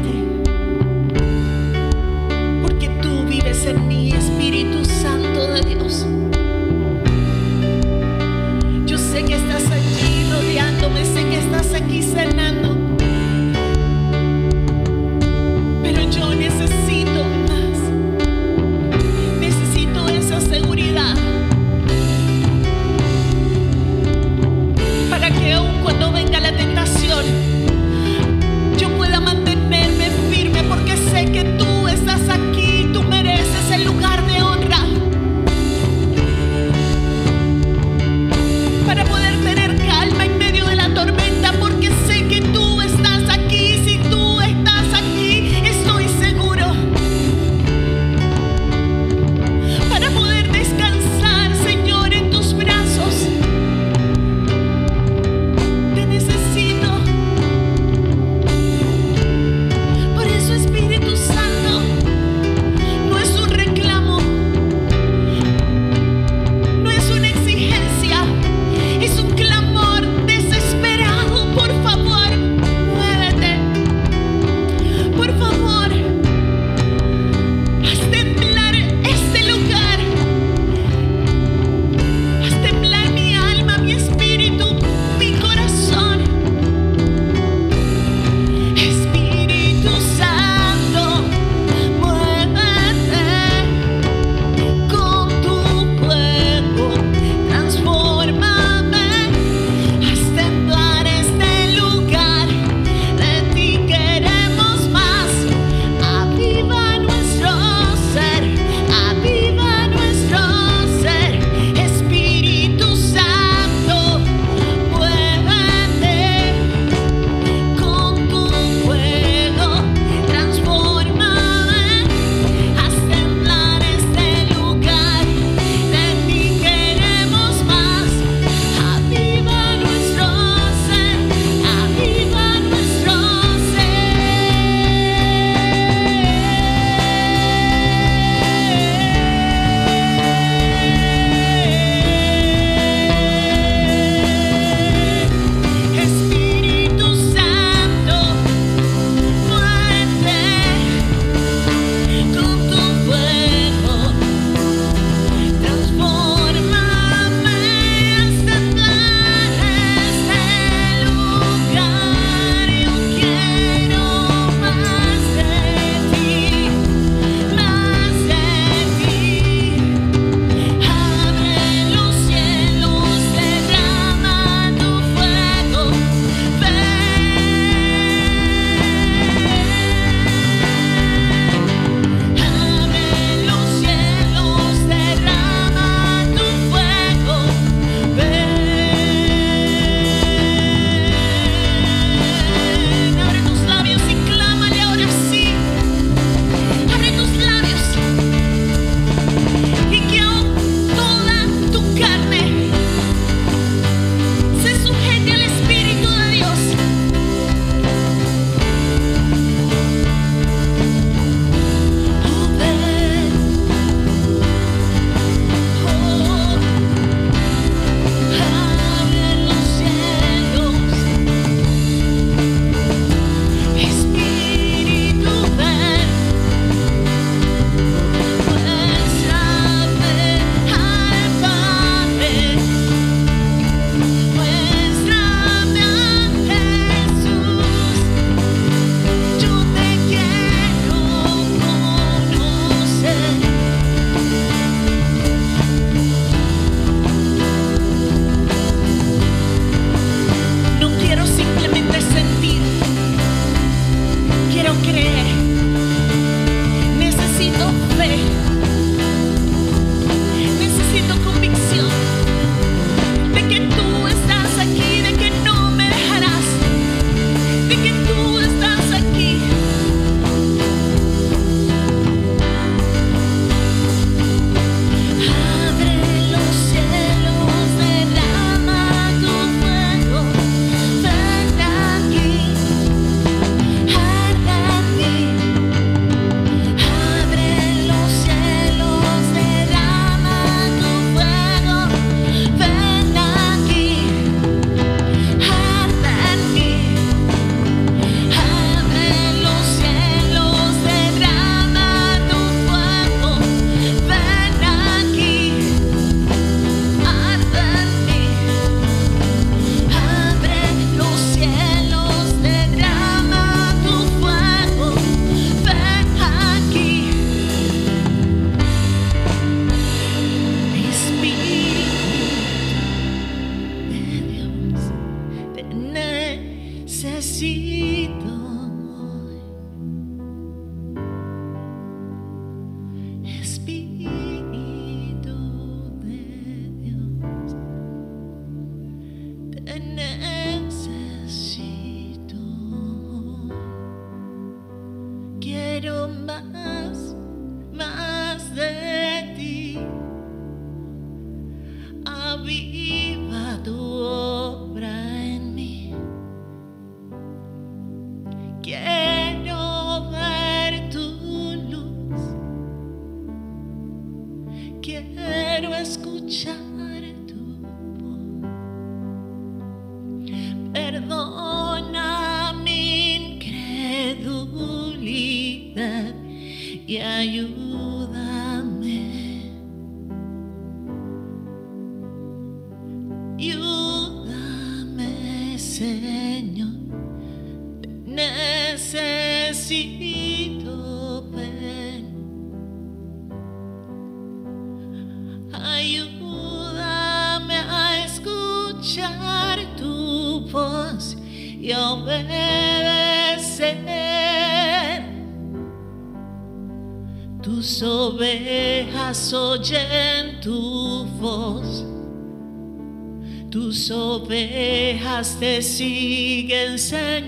Te 415.39 415.61
siguen, 415.61 416.79
Señor. 416.79 417.26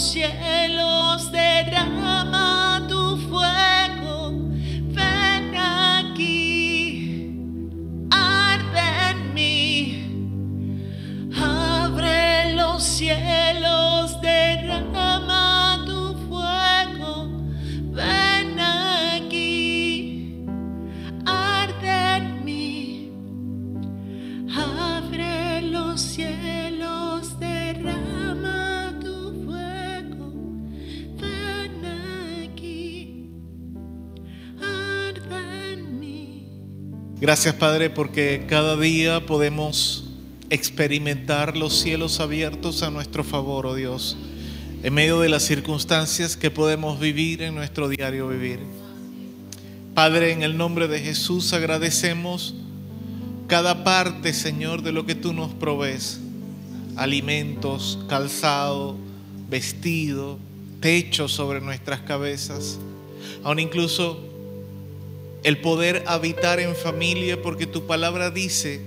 Sẽ 0.00 0.59
Gracias 37.30 37.54
Padre 37.54 37.90
porque 37.90 38.44
cada 38.48 38.76
día 38.76 39.24
podemos 39.24 40.02
experimentar 40.50 41.56
los 41.56 41.78
cielos 41.78 42.18
abiertos 42.18 42.82
a 42.82 42.90
nuestro 42.90 43.22
favor, 43.22 43.66
oh 43.66 43.76
Dios, 43.76 44.16
en 44.82 44.92
medio 44.92 45.20
de 45.20 45.28
las 45.28 45.44
circunstancias 45.44 46.36
que 46.36 46.50
podemos 46.50 46.98
vivir 46.98 47.42
en 47.42 47.54
nuestro 47.54 47.88
diario 47.88 48.26
vivir. 48.26 48.58
Padre, 49.94 50.32
en 50.32 50.42
el 50.42 50.56
nombre 50.56 50.88
de 50.88 50.98
Jesús 50.98 51.52
agradecemos 51.52 52.56
cada 53.46 53.84
parte, 53.84 54.32
Señor, 54.32 54.82
de 54.82 54.90
lo 54.90 55.06
que 55.06 55.14
tú 55.14 55.32
nos 55.32 55.54
provees. 55.54 56.18
Alimentos, 56.96 58.00
calzado, 58.08 58.96
vestido, 59.48 60.36
techo 60.80 61.28
sobre 61.28 61.60
nuestras 61.60 62.00
cabezas. 62.00 62.80
Aún 63.44 63.60
incluso 63.60 64.29
el 65.42 65.58
poder 65.60 66.04
habitar 66.06 66.60
en 66.60 66.74
familia, 66.76 67.40
porque 67.40 67.66
tu 67.66 67.86
palabra 67.86 68.30
dice 68.30 68.80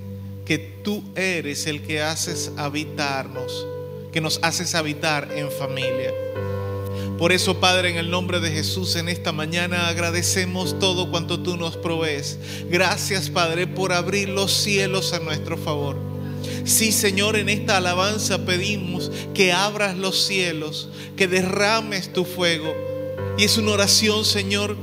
que 0.44 0.58
tú 0.58 1.02
eres 1.16 1.66
el 1.66 1.82
que 1.82 2.02
haces 2.02 2.52
habitarnos, 2.56 3.66
que 4.12 4.20
nos 4.20 4.38
haces 4.42 4.74
habitar 4.74 5.30
en 5.34 5.50
familia. 5.50 6.12
Por 7.18 7.32
eso, 7.32 7.60
Padre, 7.60 7.90
en 7.90 7.96
el 7.96 8.10
nombre 8.10 8.40
de 8.40 8.50
Jesús, 8.50 8.96
en 8.96 9.08
esta 9.08 9.32
mañana 9.32 9.88
agradecemos 9.88 10.78
todo 10.80 11.10
cuanto 11.10 11.40
tú 11.40 11.56
nos 11.56 11.76
provees. 11.76 12.38
Gracias, 12.68 13.30
Padre, 13.30 13.66
por 13.66 13.92
abrir 13.92 14.28
los 14.28 14.52
cielos 14.52 15.12
a 15.12 15.20
nuestro 15.20 15.56
favor. 15.56 15.96
Sí, 16.64 16.92
Señor, 16.92 17.36
en 17.36 17.48
esta 17.48 17.76
alabanza 17.76 18.44
pedimos 18.44 19.12
que 19.32 19.52
abras 19.52 19.96
los 19.96 20.24
cielos, 20.24 20.88
que 21.16 21.28
derrames 21.28 22.12
tu 22.12 22.24
fuego. 22.24 22.74
Y 23.38 23.44
es 23.44 23.58
una 23.58 23.72
oración, 23.72 24.24
Señor, 24.24 24.76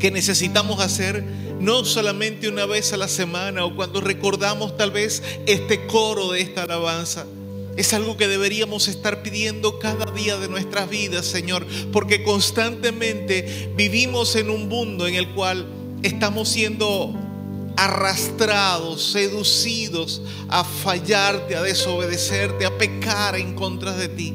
que 0.00 0.10
necesitamos 0.10 0.80
hacer 0.80 1.22
no 1.60 1.84
solamente 1.84 2.48
una 2.48 2.66
vez 2.66 2.92
a 2.92 2.96
la 2.96 3.06
semana 3.06 3.64
o 3.64 3.76
cuando 3.76 4.00
recordamos 4.00 4.76
tal 4.76 4.90
vez 4.90 5.22
este 5.46 5.86
coro 5.86 6.32
de 6.32 6.40
esta 6.40 6.62
alabanza. 6.62 7.26
Es 7.76 7.92
algo 7.92 8.16
que 8.16 8.26
deberíamos 8.26 8.88
estar 8.88 9.22
pidiendo 9.22 9.78
cada 9.78 10.06
día 10.06 10.36
de 10.38 10.48
nuestras 10.48 10.88
vidas, 10.88 11.26
Señor, 11.26 11.66
porque 11.92 12.24
constantemente 12.24 13.72
vivimos 13.76 14.34
en 14.36 14.50
un 14.50 14.68
mundo 14.68 15.06
en 15.06 15.14
el 15.14 15.28
cual 15.28 15.66
estamos 16.02 16.48
siendo 16.48 17.14
arrastrados, 17.76 19.12
seducidos 19.12 20.22
a 20.48 20.64
fallarte, 20.64 21.56
a 21.56 21.62
desobedecerte, 21.62 22.66
a 22.66 22.76
pecar 22.76 23.36
en 23.36 23.54
contra 23.54 23.92
de 23.92 24.08
ti, 24.08 24.34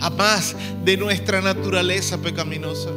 a 0.00 0.10
más 0.10 0.54
de 0.84 0.96
nuestra 0.96 1.40
naturaleza 1.40 2.18
pecaminosa. 2.18 2.90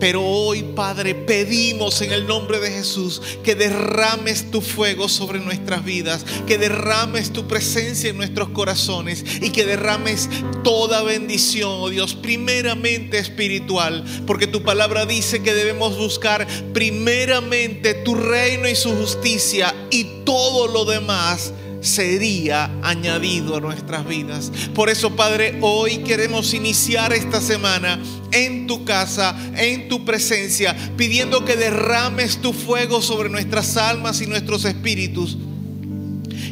Pero 0.00 0.24
hoy, 0.24 0.62
Padre, 0.62 1.14
pedimos 1.14 2.00
en 2.00 2.12
el 2.12 2.26
nombre 2.26 2.58
de 2.58 2.70
Jesús 2.70 3.20
que 3.44 3.54
derrames 3.54 4.50
tu 4.50 4.62
fuego 4.62 5.08
sobre 5.08 5.38
nuestras 5.38 5.84
vidas, 5.84 6.24
que 6.46 6.56
derrames 6.56 7.32
tu 7.32 7.46
presencia 7.46 8.08
en 8.08 8.16
nuestros 8.16 8.48
corazones 8.48 9.24
y 9.42 9.50
que 9.50 9.66
derrames 9.66 10.28
toda 10.64 11.02
bendición, 11.02 11.70
oh 11.72 11.90
Dios, 11.90 12.14
primeramente 12.14 13.18
espiritual, 13.18 14.04
porque 14.26 14.46
tu 14.46 14.62
palabra 14.62 15.04
dice 15.04 15.42
que 15.42 15.52
debemos 15.52 15.98
buscar 15.98 16.46
primeramente 16.72 17.92
tu 17.92 18.14
reino 18.14 18.68
y 18.68 18.74
su 18.74 18.96
justicia 18.96 19.74
y 19.90 20.04
todo 20.24 20.66
lo 20.66 20.86
demás 20.86 21.52
sería 21.80 22.70
añadido 22.82 23.56
a 23.56 23.60
nuestras 23.60 24.06
vidas. 24.06 24.50
Por 24.74 24.90
eso, 24.90 25.16
Padre, 25.16 25.58
hoy 25.60 25.98
queremos 25.98 26.52
iniciar 26.54 27.12
esta 27.12 27.40
semana 27.40 27.98
en 28.32 28.66
tu 28.66 28.84
casa, 28.84 29.34
en 29.56 29.88
tu 29.88 30.04
presencia, 30.04 30.76
pidiendo 30.96 31.44
que 31.44 31.56
derrames 31.56 32.40
tu 32.40 32.52
fuego 32.52 33.02
sobre 33.02 33.28
nuestras 33.28 33.76
almas 33.76 34.20
y 34.20 34.26
nuestros 34.26 34.64
espíritus. 34.64 35.38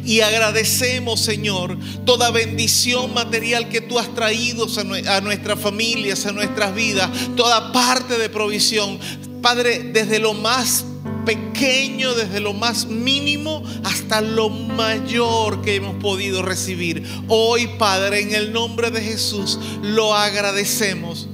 Y 0.03 0.21
agradecemos, 0.21 1.19
Señor, 1.19 1.77
toda 2.05 2.31
bendición 2.31 3.13
material 3.13 3.69
que 3.69 3.81
tú 3.81 3.99
has 3.99 4.13
traído 4.15 4.63
a 4.65 4.83
nue- 4.83 5.05
a 5.07 5.21
nuestras 5.21 5.59
familias, 5.59 6.25
a 6.25 6.31
nuestras 6.31 6.73
vidas, 6.73 7.09
toda 7.35 7.71
parte 7.71 8.17
de 8.17 8.29
provisión. 8.29 8.97
Padre, 9.41 9.91
desde 9.93 10.17
lo 10.19 10.33
más 10.33 10.85
pequeño, 11.29 12.15
desde 12.15 12.39
lo 12.39 12.53
más 12.53 12.87
mínimo 12.87 13.61
hasta 13.83 14.19
lo 14.19 14.49
mayor 14.49 15.61
que 15.61 15.75
hemos 15.75 15.93
podido 15.97 16.41
recibir. 16.41 17.03
Hoy, 17.27 17.67
Padre, 17.77 18.21
en 18.21 18.33
el 18.33 18.51
nombre 18.51 18.89
de 18.89 18.99
Jesús, 18.99 19.59
lo 19.83 20.15
agradecemos. 20.15 21.27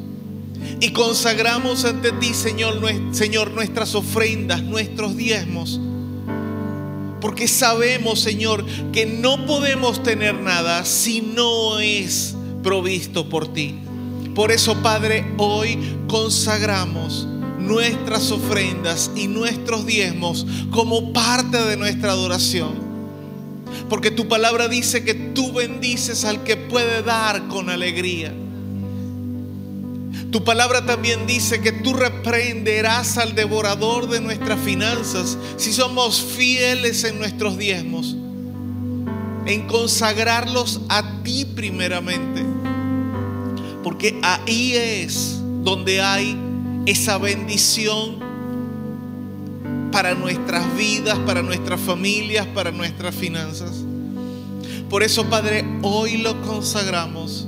Y 0.82 0.91
consagramos 0.91 1.86
ante 1.86 2.12
ti, 2.12 2.34
Señor, 2.34 2.82
Señor, 3.14 3.52
nuestras 3.52 3.96
ofrendas, 3.96 4.62
nuestros 4.64 5.16
diezmos. 5.16 5.80
Porque 7.22 7.48
sabemos, 7.48 8.20
Señor, 8.20 8.66
que 8.91 9.06
no 9.06 9.46
podemos 9.46 10.04
tener 10.04 10.36
nada 10.36 10.84
si 10.84 11.22
no 11.22 11.80
es 11.80 12.36
provisto 12.62 13.30
por 13.30 13.54
ti. 13.54 13.76
Por 14.36 14.52
eso, 14.52 14.76
Padre, 14.82 15.24
hoy 15.38 15.80
consagramos 16.10 17.30
nuestras 17.66 18.32
ofrendas 18.32 19.11
y 19.16 19.28
nuestros 19.28 19.86
diezmos 19.86 20.45
como 20.72 21.13
parte 21.13 21.57
de 21.57 21.78
nuestra 21.78 22.11
adoración. 22.11 22.86
Porque 23.89 24.11
tu 24.11 24.28
palabra 24.28 24.68
dice 24.68 25.03
que 25.03 25.13
tú 25.13 25.53
bendices 25.53 26.26
al 26.26 26.43
que 26.43 26.57
puede 26.57 27.03
dar 27.03 27.47
con 27.47 27.70
alegría. 27.70 28.34
Tu 30.32 30.43
palabra 30.43 30.86
también 30.86 31.28
dice 31.28 31.61
que 31.61 31.72
tú 31.72 31.93
reprenderás 31.93 33.18
al 33.18 33.36
devorador 33.36 34.09
de 34.09 34.22
nuestras 34.22 34.59
finanzas 34.59 35.38
si 35.55 35.72
somos 35.72 36.22
fieles 36.22 37.03
en 37.03 37.20
nuestros 37.20 37.57
diezmos, 37.57 38.16
en 39.45 39.68
consagrarlos 39.68 40.82
a 40.89 41.24
ti 41.24 41.45
primeramente. 41.45 42.43
Porque 43.84 44.20
ahí 44.24 44.74
es 44.74 45.39
donde 45.63 46.01
hay 46.01 46.38
esa 46.86 47.17
bendición 47.17 48.19
para 49.91 50.13
nuestras 50.13 50.75
vidas, 50.75 51.17
para 51.19 51.41
nuestras 51.41 51.79
familias, 51.79 52.45
para 52.47 52.71
nuestras 52.71 53.15
finanzas. 53.15 53.83
Por 54.89 55.03
eso, 55.03 55.29
Padre, 55.29 55.65
hoy 55.81 56.17
lo 56.17 56.41
consagramos 56.41 57.47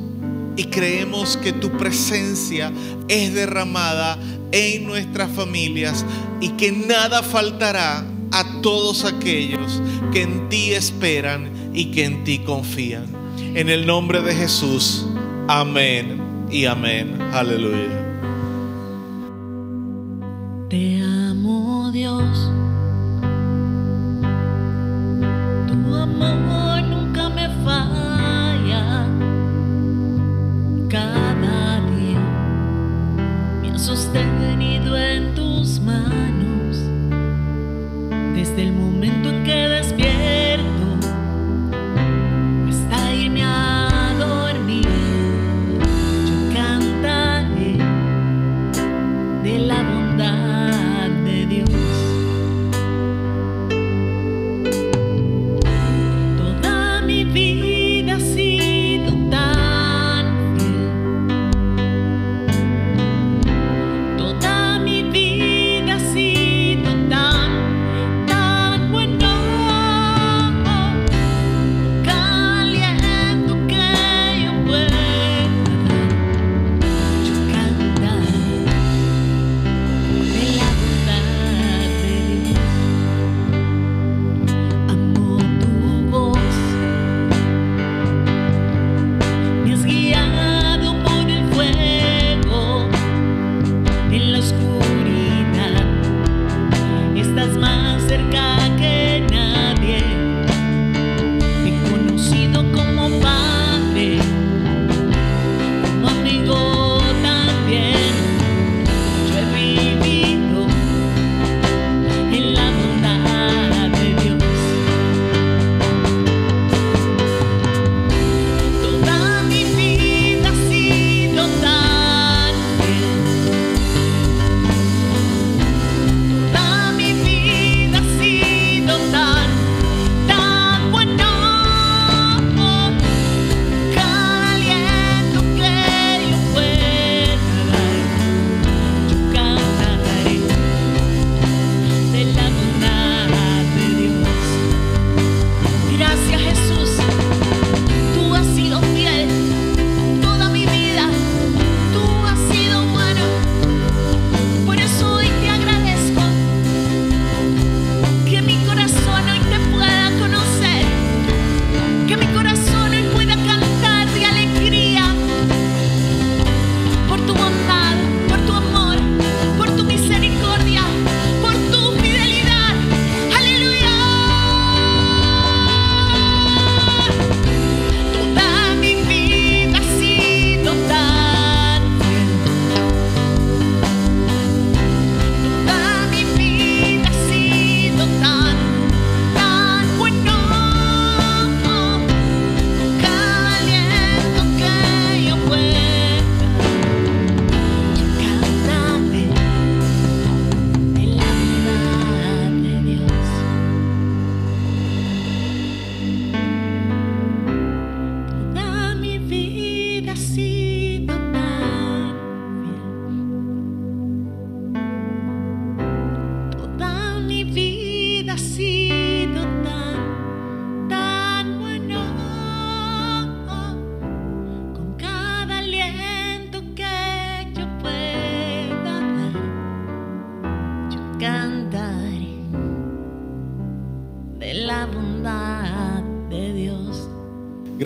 y 0.55 0.65
creemos 0.65 1.37
que 1.37 1.53
tu 1.53 1.69
presencia 1.77 2.71
es 3.07 3.33
derramada 3.33 4.17
en 4.51 4.85
nuestras 4.87 5.31
familias 5.31 6.03
y 6.41 6.49
que 6.51 6.71
nada 6.71 7.21
faltará 7.21 8.03
a 8.31 8.61
todos 8.61 9.05
aquellos 9.05 9.81
que 10.11 10.23
en 10.23 10.49
ti 10.49 10.71
esperan 10.71 11.71
y 11.73 11.91
que 11.91 12.05
en 12.05 12.23
ti 12.23 12.39
confían. 12.39 13.05
En 13.55 13.69
el 13.69 13.85
nombre 13.85 14.21
de 14.21 14.33
Jesús, 14.33 15.05
amén 15.47 16.21
y 16.49 16.65
amén. 16.65 17.21
Aleluya. 17.33 18.06
Te 20.69 21.01
amo 21.01 21.91
Dios. 21.93 22.51
Tu 25.65 25.95
amor 25.95 26.83
nunca 26.83 27.29
me 27.29 27.47
falla. 27.63 29.05
Cada 30.89 31.79
día 31.95 32.19
me 33.61 33.71
has 33.71 33.81
sostenido 33.81 34.97
en 34.97 35.33
tus 35.35 35.79
manos. 35.79 36.79
Desde 38.35 38.63
el 38.63 38.73
momento 38.73 39.29
en 39.29 39.45
que 39.45 39.69
despierto 39.69 40.16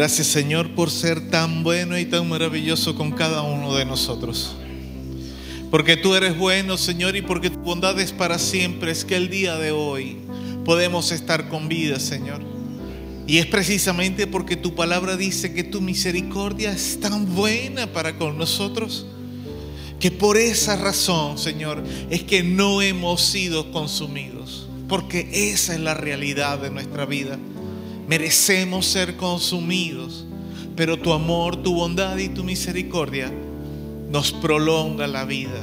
Gracias 0.01 0.25
Señor 0.25 0.71
por 0.71 0.89
ser 0.89 1.29
tan 1.29 1.61
bueno 1.61 1.95
y 1.95 2.05
tan 2.05 2.27
maravilloso 2.27 2.95
con 2.95 3.11
cada 3.11 3.43
uno 3.43 3.75
de 3.75 3.85
nosotros. 3.85 4.55
Porque 5.69 5.95
tú 5.95 6.15
eres 6.15 6.35
bueno 6.35 6.75
Señor 6.79 7.15
y 7.15 7.21
porque 7.21 7.51
tu 7.51 7.59
bondad 7.59 7.99
es 7.99 8.11
para 8.11 8.39
siempre. 8.39 8.89
Es 8.89 9.05
que 9.05 9.15
el 9.15 9.29
día 9.29 9.57
de 9.57 9.69
hoy 9.69 10.17
podemos 10.65 11.11
estar 11.11 11.49
con 11.49 11.67
vida 11.67 11.99
Señor. 11.99 12.41
Y 13.27 13.37
es 13.37 13.45
precisamente 13.45 14.25
porque 14.25 14.55
tu 14.55 14.73
palabra 14.73 15.17
dice 15.17 15.53
que 15.53 15.63
tu 15.63 15.81
misericordia 15.81 16.71
es 16.71 16.99
tan 16.99 17.35
buena 17.35 17.85
para 17.85 18.17
con 18.17 18.39
nosotros 18.39 19.05
que 19.99 20.09
por 20.09 20.35
esa 20.35 20.77
razón, 20.77 21.37
Señor, 21.37 21.83
es 22.09 22.23
que 22.23 22.41
no 22.41 22.81
hemos 22.81 23.21
sido 23.21 23.71
consumidos. 23.71 24.67
Porque 24.89 25.29
esa 25.31 25.75
es 25.75 25.79
la 25.79 25.93
realidad 25.93 26.57
de 26.57 26.71
nuestra 26.71 27.05
vida. 27.05 27.37
Merecemos 28.11 28.87
ser 28.87 29.15
consumidos, 29.15 30.25
pero 30.75 30.99
tu 30.99 31.13
amor, 31.13 31.63
tu 31.63 31.75
bondad 31.75 32.17
y 32.17 32.27
tu 32.27 32.43
misericordia 32.43 33.31
nos 34.09 34.33
prolonga 34.33 35.07
la 35.07 35.23
vida. 35.23 35.61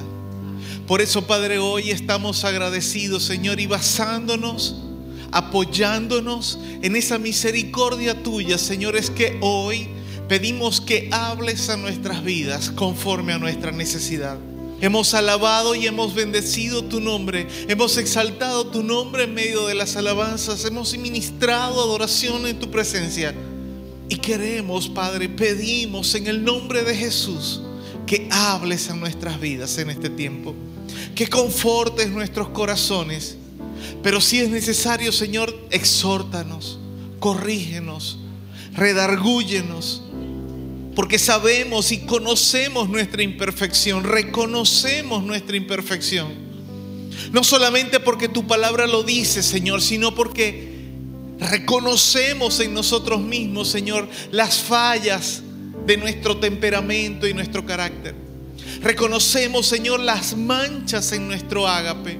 Por 0.86 1.02
eso, 1.02 1.26
Padre, 1.26 1.58
hoy 1.58 1.90
estamos 1.90 2.44
agradecidos, 2.44 3.24
Señor, 3.24 3.60
y 3.60 3.66
basándonos, 3.66 4.76
apoyándonos 5.30 6.58
en 6.80 6.96
esa 6.96 7.18
misericordia 7.18 8.22
tuya, 8.22 8.56
Señor, 8.56 8.96
es 8.96 9.10
que 9.10 9.36
hoy 9.42 9.86
pedimos 10.26 10.80
que 10.80 11.10
hables 11.12 11.68
a 11.68 11.76
nuestras 11.76 12.24
vidas 12.24 12.70
conforme 12.70 13.34
a 13.34 13.38
nuestra 13.38 13.72
necesidad. 13.72 14.38
Hemos 14.80 15.12
alabado 15.14 15.74
y 15.74 15.86
hemos 15.86 16.14
bendecido 16.14 16.84
tu 16.84 17.00
nombre. 17.00 17.48
Hemos 17.66 17.96
exaltado 17.96 18.68
tu 18.68 18.82
nombre 18.82 19.24
en 19.24 19.34
medio 19.34 19.66
de 19.66 19.74
las 19.74 19.96
alabanzas. 19.96 20.64
Hemos 20.64 20.96
ministrado 20.96 21.82
adoración 21.82 22.46
en 22.46 22.58
tu 22.60 22.70
presencia. 22.70 23.34
Y 24.08 24.16
queremos, 24.16 24.88
Padre, 24.88 25.28
pedimos 25.28 26.14
en 26.14 26.28
el 26.28 26.44
nombre 26.44 26.84
de 26.84 26.94
Jesús 26.94 27.60
que 28.06 28.28
hables 28.30 28.88
a 28.88 28.94
nuestras 28.94 29.40
vidas 29.40 29.76
en 29.78 29.90
este 29.90 30.10
tiempo. 30.10 30.54
Que 31.14 31.28
confortes 31.28 32.10
nuestros 32.10 32.48
corazones. 32.50 33.36
Pero 34.02 34.20
si 34.20 34.38
es 34.38 34.48
necesario, 34.48 35.10
Señor, 35.10 35.54
exhórtanos, 35.70 36.78
corrígenos, 37.18 38.18
redargúyenos 38.74 40.04
porque 40.98 41.20
sabemos 41.20 41.92
y 41.92 41.98
conocemos 41.98 42.88
nuestra 42.88 43.22
imperfección, 43.22 44.02
reconocemos 44.02 45.22
nuestra 45.22 45.56
imperfección. 45.56 46.26
No 47.30 47.44
solamente 47.44 48.00
porque 48.00 48.28
tu 48.28 48.48
palabra 48.48 48.88
lo 48.88 49.04
dice, 49.04 49.44
Señor, 49.44 49.80
sino 49.80 50.16
porque 50.16 50.72
reconocemos 51.38 52.58
en 52.58 52.74
nosotros 52.74 53.20
mismos, 53.20 53.68
Señor, 53.68 54.08
las 54.32 54.58
fallas 54.58 55.40
de 55.86 55.98
nuestro 55.98 56.38
temperamento 56.38 57.28
y 57.28 57.32
nuestro 57.32 57.64
carácter. 57.64 58.16
Reconocemos, 58.82 59.68
Señor, 59.68 60.00
las 60.00 60.36
manchas 60.36 61.12
en 61.12 61.28
nuestro 61.28 61.68
ágape. 61.68 62.18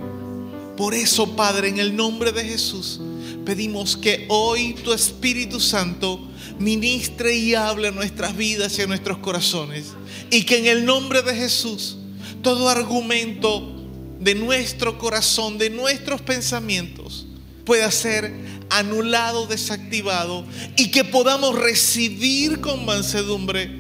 Por 0.77 0.95
eso, 0.95 1.35
Padre, 1.35 1.67
en 1.67 1.81
el 1.81 1.97
nombre 1.97 2.31
de 2.31 2.45
Jesús, 2.45 3.01
pedimos 3.45 3.97
que 3.97 4.27
hoy 4.29 4.75
tu 4.85 4.93
Espíritu 4.93 5.59
Santo 5.59 6.28
ministre 6.59 7.37
y 7.37 7.55
hable 7.55 7.89
a 7.89 7.93
nuestras 7.93 8.37
vidas 8.37 8.79
y 8.79 8.83
a 8.83 8.87
nuestros 8.87 9.19
corazones. 9.19 9.95
Y 10.31 10.45
que 10.45 10.59
en 10.59 10.67
el 10.67 10.85
nombre 10.85 11.23
de 11.23 11.35
Jesús, 11.35 11.99
todo 12.43 12.69
argumento 12.69 13.75
de 14.21 14.35
nuestro 14.35 14.99
corazón, 14.99 15.59
de 15.59 15.71
nuestros 15.71 16.21
pensamientos, 16.21 17.27
pueda 17.65 17.91
ser 17.91 18.33
anulado, 18.71 19.47
desactivado 19.47 20.45
y 20.77 20.91
que 20.91 21.05
podamos 21.05 21.55
recibir 21.55 22.61
con 22.61 22.85
mansedumbre 22.85 23.71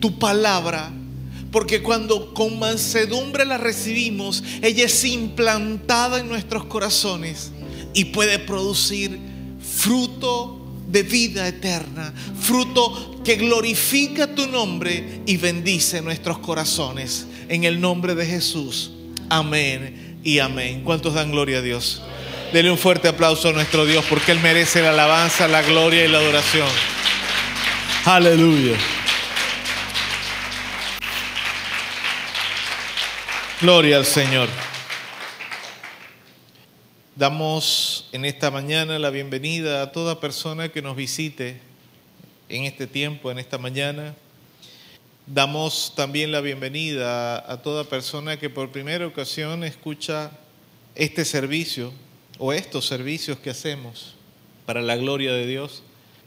tu 0.00 0.18
palabra. 0.18 0.92
Porque 1.52 1.82
cuando 1.82 2.34
con 2.34 2.58
mansedumbre 2.58 3.44
la 3.44 3.56
recibimos, 3.56 4.42
ella 4.62 4.86
es 4.86 5.04
implantada 5.04 6.20
en 6.20 6.28
nuestros 6.28 6.64
corazones 6.64 7.52
y 7.94 8.06
puede 8.06 8.38
producir 8.38 9.18
fruto 9.60 10.65
de 10.86 11.02
vida 11.02 11.46
eterna, 11.48 12.12
fruto 12.40 13.20
que 13.24 13.36
glorifica 13.36 14.34
tu 14.34 14.46
nombre 14.46 15.22
y 15.26 15.36
bendice 15.36 16.00
nuestros 16.02 16.38
corazones. 16.38 17.26
En 17.48 17.64
el 17.64 17.80
nombre 17.80 18.14
de 18.14 18.26
Jesús. 18.26 18.92
Amén 19.28 20.18
y 20.22 20.38
amén. 20.38 20.82
¿Cuántos 20.84 21.14
dan 21.14 21.30
gloria 21.30 21.58
a 21.58 21.62
Dios? 21.62 22.02
Dele 22.52 22.70
un 22.70 22.78
fuerte 22.78 23.08
aplauso 23.08 23.48
a 23.48 23.52
nuestro 23.52 23.84
Dios 23.84 24.04
porque 24.08 24.32
Él 24.32 24.40
merece 24.40 24.80
la 24.80 24.90
alabanza, 24.90 25.48
la 25.48 25.62
gloria 25.62 26.04
y 26.04 26.08
la 26.08 26.18
adoración. 26.18 26.68
Aleluya. 28.04 28.76
Gloria 33.60 33.96
al 33.96 34.06
Señor. 34.06 34.48
Damos 37.16 38.10
en 38.12 38.26
esta 38.26 38.50
mañana 38.50 38.98
la 38.98 39.08
bienvenida 39.08 39.80
a 39.80 39.90
toda 39.90 40.20
persona 40.20 40.68
que 40.68 40.82
nos 40.82 40.94
visite 40.94 41.58
en 42.50 42.64
este 42.64 42.86
tiempo, 42.86 43.30
en 43.30 43.38
esta 43.38 43.56
mañana. 43.56 44.14
Damos 45.26 45.94
también 45.96 46.30
la 46.30 46.42
bienvenida 46.42 47.50
a 47.50 47.62
toda 47.62 47.84
persona 47.84 48.38
que 48.38 48.50
por 48.50 48.70
primera 48.70 49.06
ocasión 49.06 49.64
escucha 49.64 50.30
este 50.94 51.24
servicio 51.24 51.90
o 52.38 52.52
estos 52.52 52.84
servicios 52.84 53.38
que 53.38 53.48
hacemos 53.48 54.14
para 54.66 54.82
la 54.82 54.96
gloria 54.96 55.32
de 55.32 55.46
Dios. 55.46 55.84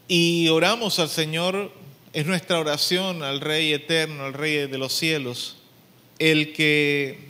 Y 0.07 0.47
oramos 0.47 0.97
al 0.97 1.09
Señor, 1.09 1.71
es 2.13 2.25
nuestra 2.25 2.59
oración 2.59 3.21
al 3.21 3.41
Rey 3.41 3.73
eterno, 3.73 4.23
al 4.23 4.33
Rey 4.33 4.65
de 4.65 4.77
los 4.79 4.93
cielos, 4.93 5.57
el 6.17 6.51
que 6.51 7.29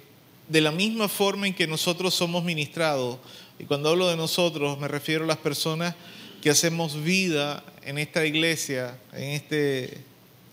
de 0.50 0.62
la 0.62 0.72
misma 0.72 1.08
forma 1.08 1.48
en 1.48 1.54
que 1.54 1.68
nosotros 1.68 2.14
somos 2.14 2.44
ministrados, 2.44 3.20
y 3.60 3.66
cuando 3.66 3.90
hablo 3.90 4.08
de 4.08 4.16
nosotros 4.16 4.80
me 4.80 4.88
refiero 4.88 5.26
a 5.26 5.28
las 5.28 5.38
personas 5.38 5.94
que 6.42 6.50
hacemos 6.50 7.04
vida 7.04 7.64
en 7.84 7.98
esta 7.98 8.26
iglesia, 8.26 8.98
en, 9.14 9.32
este, 9.32 9.98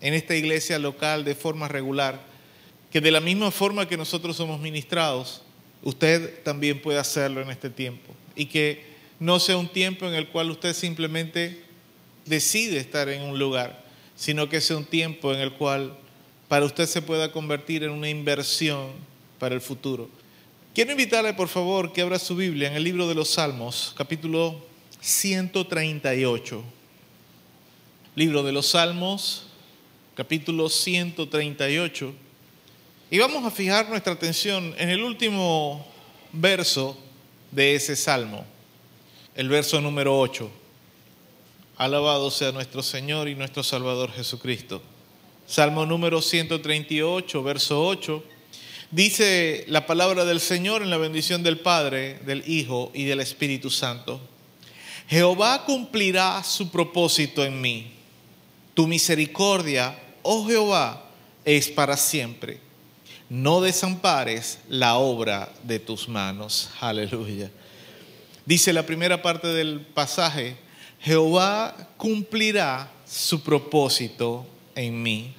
en 0.01 0.13
esta 0.13 0.35
iglesia 0.35 0.77
local 0.77 1.23
de 1.23 1.33
forma 1.33 1.67
regular, 1.67 2.21
que 2.91 3.01
de 3.01 3.11
la 3.11 3.21
misma 3.21 3.51
forma 3.51 3.87
que 3.87 3.97
nosotros 3.97 4.35
somos 4.35 4.59
ministrados, 4.59 5.41
usted 5.83 6.43
también 6.43 6.81
puede 6.81 6.99
hacerlo 6.99 7.41
en 7.41 7.49
este 7.49 7.69
tiempo. 7.69 8.13
Y 8.35 8.47
que 8.47 8.85
no 9.19 9.39
sea 9.39 9.57
un 9.57 9.69
tiempo 9.69 10.05
en 10.07 10.13
el 10.13 10.27
cual 10.27 10.51
usted 10.51 10.73
simplemente 10.73 11.63
decide 12.25 12.77
estar 12.77 13.07
en 13.09 13.21
un 13.21 13.39
lugar, 13.39 13.85
sino 14.15 14.49
que 14.49 14.61
sea 14.61 14.77
un 14.77 14.85
tiempo 14.85 15.33
en 15.33 15.39
el 15.39 15.53
cual 15.53 15.97
para 16.47 16.65
usted 16.65 16.85
se 16.85 17.01
pueda 17.01 17.31
convertir 17.31 17.83
en 17.83 17.91
una 17.91 18.09
inversión 18.09 18.87
para 19.39 19.55
el 19.55 19.61
futuro. 19.61 20.09
Quiero 20.77 20.91
invitarle, 20.91 21.33
por 21.33 21.47
favor, 21.47 21.91
que 21.91 22.03
abra 22.03 22.19
su 22.19 22.35
Biblia 22.35 22.67
en 22.67 22.75
el 22.75 22.83
libro 22.83 23.07
de 23.07 23.15
los 23.15 23.29
Salmos, 23.29 23.95
capítulo 23.97 24.63
138. 25.01 26.63
Libro 28.13 28.43
de 28.43 28.51
los 28.51 28.67
Salmos, 28.67 29.47
capítulo 30.13 30.69
138. 30.69 32.13
Y 33.09 33.17
vamos 33.17 33.43
a 33.43 33.49
fijar 33.49 33.89
nuestra 33.89 34.13
atención 34.13 34.75
en 34.77 34.89
el 34.89 35.01
último 35.01 35.83
verso 36.31 36.95
de 37.49 37.73
ese 37.73 37.95
salmo, 37.95 38.45
el 39.33 39.49
verso 39.49 39.81
número 39.81 40.15
8. 40.19 40.47
Alabado 41.77 42.29
sea 42.29 42.51
nuestro 42.51 42.83
Señor 42.83 43.27
y 43.27 43.33
nuestro 43.33 43.63
Salvador 43.63 44.11
Jesucristo. 44.11 44.83
Salmo 45.47 45.87
número 45.87 46.21
138, 46.21 47.41
verso 47.41 47.83
8 47.83 48.36
Dice 48.91 49.65
la 49.67 49.85
palabra 49.85 50.23
del 50.23 50.39
Señor 50.39 50.81
en 50.81 50.89
la 50.89 50.97
bendición 50.97 51.43
del 51.43 51.59
Padre, 51.59 52.19
del 52.25 52.43
Hijo 52.47 52.89
y 52.93 53.03
del 53.03 53.19
Espíritu 53.19 53.69
Santo. 53.69 54.21
Jehová 55.09 55.65
cumplirá 55.65 56.41
su 56.43 56.69
propósito 56.69 57.43
en 57.43 57.59
mí. 57.59 57.91
Tu 58.73 58.87
misericordia, 58.87 59.99
oh 60.21 60.47
Jehová, 60.47 61.03
es 61.43 61.67
para 61.67 61.97
siempre. 61.97 62.59
No 63.29 63.59
desampares 63.59 64.59
la 64.69 64.95
obra 64.95 65.51
de 65.63 65.79
tus 65.79 66.07
manos. 66.07 66.69
Aleluya. 66.79 67.51
Dice 68.45 68.71
la 68.71 68.85
primera 68.85 69.21
parte 69.21 69.47
del 69.47 69.81
pasaje, 69.81 70.55
Jehová 71.01 71.75
cumplirá 71.97 72.89
su 73.05 73.41
propósito 73.41 74.45
en 74.75 75.03
mí. 75.03 75.33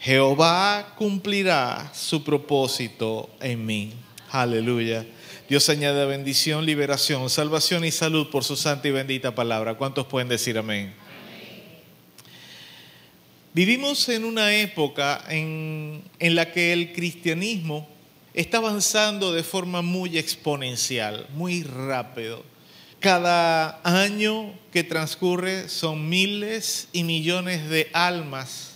Jehová 0.00 0.94
cumplirá 0.96 1.90
su 1.94 2.24
propósito 2.24 3.28
en 3.38 3.66
mí. 3.66 3.92
Aleluya. 4.30 5.04
Dios 5.46 5.68
añade 5.68 6.06
bendición, 6.06 6.64
liberación, 6.64 7.28
salvación 7.28 7.84
y 7.84 7.90
salud 7.90 8.30
por 8.30 8.42
su 8.42 8.56
santa 8.56 8.88
y 8.88 8.92
bendita 8.92 9.34
palabra. 9.34 9.74
¿Cuántos 9.74 10.06
pueden 10.06 10.28
decir 10.28 10.56
amén? 10.56 10.94
Vivimos 13.52 14.08
en 14.08 14.24
una 14.24 14.54
época 14.54 15.22
en, 15.28 16.02
en 16.18 16.34
la 16.34 16.50
que 16.50 16.72
el 16.72 16.94
cristianismo 16.94 17.86
está 18.32 18.56
avanzando 18.56 19.34
de 19.34 19.42
forma 19.42 19.82
muy 19.82 20.16
exponencial, 20.16 21.26
muy 21.34 21.62
rápido. 21.62 22.42
Cada 23.00 23.80
año 23.82 24.54
que 24.72 24.82
transcurre 24.82 25.68
son 25.68 26.08
miles 26.08 26.88
y 26.92 27.04
millones 27.04 27.68
de 27.68 27.90
almas 27.92 28.69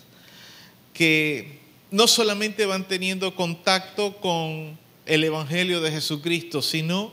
que 0.94 1.58
no 1.90 2.06
solamente 2.06 2.64
van 2.64 2.88
teniendo 2.88 3.34
contacto 3.34 4.16
con 4.16 4.78
el 5.04 5.24
Evangelio 5.24 5.80
de 5.80 5.90
Jesucristo, 5.90 6.62
sino 6.62 7.12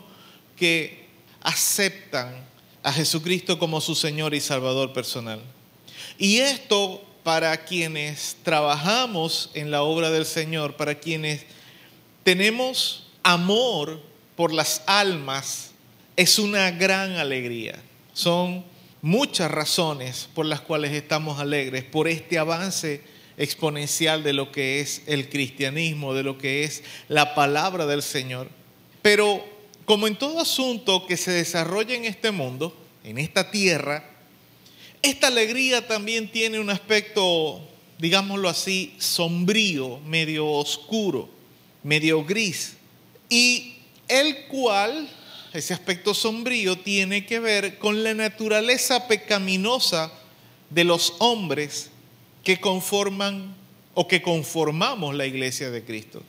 que 0.56 1.08
aceptan 1.42 2.46
a 2.84 2.94
Jesucristo 2.94 3.60
como 3.60 3.82
su 3.82 3.96
Señor 3.96 4.34
y 4.34 4.40
Salvador 4.40 4.94
personal. 4.94 5.42
Y 6.18 6.38
esto 6.38 7.04
para 7.24 7.66
quienes 7.66 8.38
trabajamos 8.44 9.50
en 9.54 9.72
la 9.72 9.84
obra 9.84 10.10
del 10.10 10.26
Señor, 10.26 10.76
para 10.76 10.96
quienes 10.96 11.46
tenemos 12.24 13.08
amor 13.24 14.02
por 14.36 14.54
las 14.54 14.84
almas, 14.88 15.72
es 16.16 16.40
una 16.40 16.72
gran 16.72 17.18
alegría. 17.18 17.82
Son 18.14 18.64
muchas 19.02 19.52
razones 19.52 20.30
por 20.34 20.46
las 20.46 20.62
cuales 20.62 20.92
estamos 20.92 21.40
alegres, 21.40 21.84
por 21.84 22.08
este 22.08 22.38
avance 22.38 23.02
exponencial 23.42 24.24
de 24.24 24.34
lo 24.34 24.52
que 24.52 24.82
es 24.82 25.02
el 25.08 25.28
cristianismo, 25.28 26.14
de 26.14 26.22
lo 26.22 26.38
que 26.38 26.64
es 26.64 26.84
la 27.08 27.34
palabra 27.34 27.88
del 27.88 28.04
Señor. 28.04 28.48
Pero 29.02 29.44
como 29.86 30.06
en 30.06 30.16
todo 30.16 30.40
asunto 30.40 31.08
que 31.08 31.18
se 31.18 31.32
desarrolla 31.32 31.96
en 31.96 32.06
este 32.06 32.30
mundo, 32.30 32.78
en 33.04 33.18
esta 33.18 33.50
tierra, 33.50 34.08
esta 35.02 35.28
alegría 35.28 35.88
también 35.88 36.32
tiene 36.32 36.60
un 36.60 36.70
aspecto, 36.70 37.68
digámoslo 37.98 38.48
así, 38.48 38.94
sombrío, 39.00 39.98
medio 40.02 40.48
oscuro, 40.48 41.28
medio 41.82 42.24
gris, 42.24 42.76
y 43.28 43.74
el 44.08 44.46
cual, 44.46 45.10
ese 45.52 45.74
aspecto 45.74 46.14
sombrío, 46.14 46.78
tiene 46.78 47.26
que 47.26 47.40
ver 47.40 47.80
con 47.80 48.04
la 48.04 48.14
naturaleza 48.14 49.08
pecaminosa 49.08 50.12
de 50.70 50.84
los 50.84 51.16
hombres 51.18 51.90
que 52.44 52.60
conforman 52.60 53.56
o 53.94 54.08
que 54.08 54.22
conformamos 54.22 55.16
la 55.16 55.26
iglesia 55.26 55.70
de 55.70 55.84
Cristo. 55.84 56.24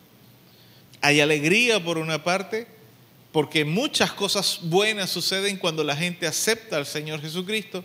Hay 1.01 1.21
alegría 1.21 1.83
por 1.83 1.99
una 1.99 2.23
parte, 2.23 2.67
porque 3.33 3.65
muchas 3.65 4.13
cosas 4.13 4.61
buenas 4.63 5.11
suceden 5.11 5.57
cuando 5.57 5.83
la 5.83 5.97
gente 5.97 6.27
acepta 6.27 6.77
al 6.77 6.87
Señor 6.87 7.21
Jesucristo, 7.21 7.85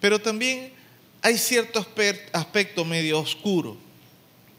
pero 0.00 0.20
también 0.20 0.72
hay 1.22 1.38
cierto 1.38 1.84
aspecto 2.32 2.84
medio 2.84 3.18
oscuro 3.18 3.76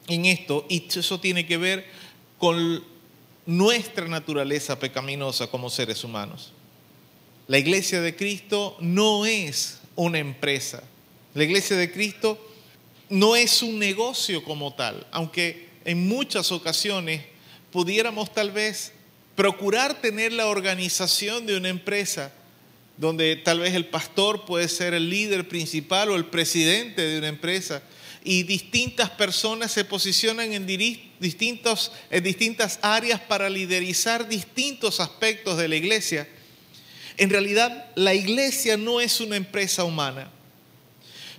en 0.07 0.25
esto 0.25 0.65
y 0.69 0.85
eso 0.89 1.19
tiene 1.19 1.45
que 1.45 1.57
ver 1.57 1.85
con 2.37 2.83
nuestra 3.45 4.07
naturaleza 4.07 4.77
pecaminosa 4.79 5.47
como 5.47 5.69
seres 5.69 6.03
humanos. 6.03 6.51
La 7.47 7.59
iglesia 7.59 8.01
de 8.01 8.15
Cristo 8.15 8.75
no 8.79 9.25
es 9.25 9.79
una 9.95 10.17
empresa. 10.17 10.83
La 11.33 11.43
iglesia 11.43 11.77
de 11.77 11.91
Cristo 11.91 12.39
no 13.09 13.35
es 13.35 13.61
un 13.61 13.79
negocio 13.79 14.43
como 14.43 14.73
tal, 14.73 15.05
aunque 15.11 15.69
en 15.85 16.07
muchas 16.07 16.51
ocasiones 16.51 17.21
pudiéramos 17.71 18.33
tal 18.33 18.51
vez 18.51 18.93
procurar 19.35 20.01
tener 20.01 20.31
la 20.31 20.47
organización 20.47 21.45
de 21.45 21.57
una 21.57 21.69
empresa 21.69 22.31
donde 22.97 23.35
tal 23.35 23.59
vez 23.59 23.73
el 23.73 23.85
pastor 23.85 24.45
puede 24.45 24.67
ser 24.69 24.93
el 24.93 25.09
líder 25.09 25.47
principal 25.47 26.09
o 26.09 26.15
el 26.15 26.25
presidente 26.25 27.01
de 27.01 27.17
una 27.17 27.27
empresa 27.27 27.83
y 28.23 28.43
distintas 28.43 29.09
personas 29.11 29.71
se 29.71 29.85
posicionan 29.85 30.51
en, 30.51 30.67
en 30.67 32.23
distintas 32.23 32.79
áreas 32.81 33.19
para 33.19 33.49
liderizar 33.49 34.27
distintos 34.27 34.99
aspectos 34.99 35.57
de 35.57 35.67
la 35.67 35.75
iglesia. 35.75 36.27
En 37.17 37.29
realidad, 37.29 37.91
la 37.95 38.15
iglesia 38.15 38.77
no 38.77 38.99
es 38.99 39.19
una 39.19 39.35
empresa 39.35 39.83
humana. 39.83 40.31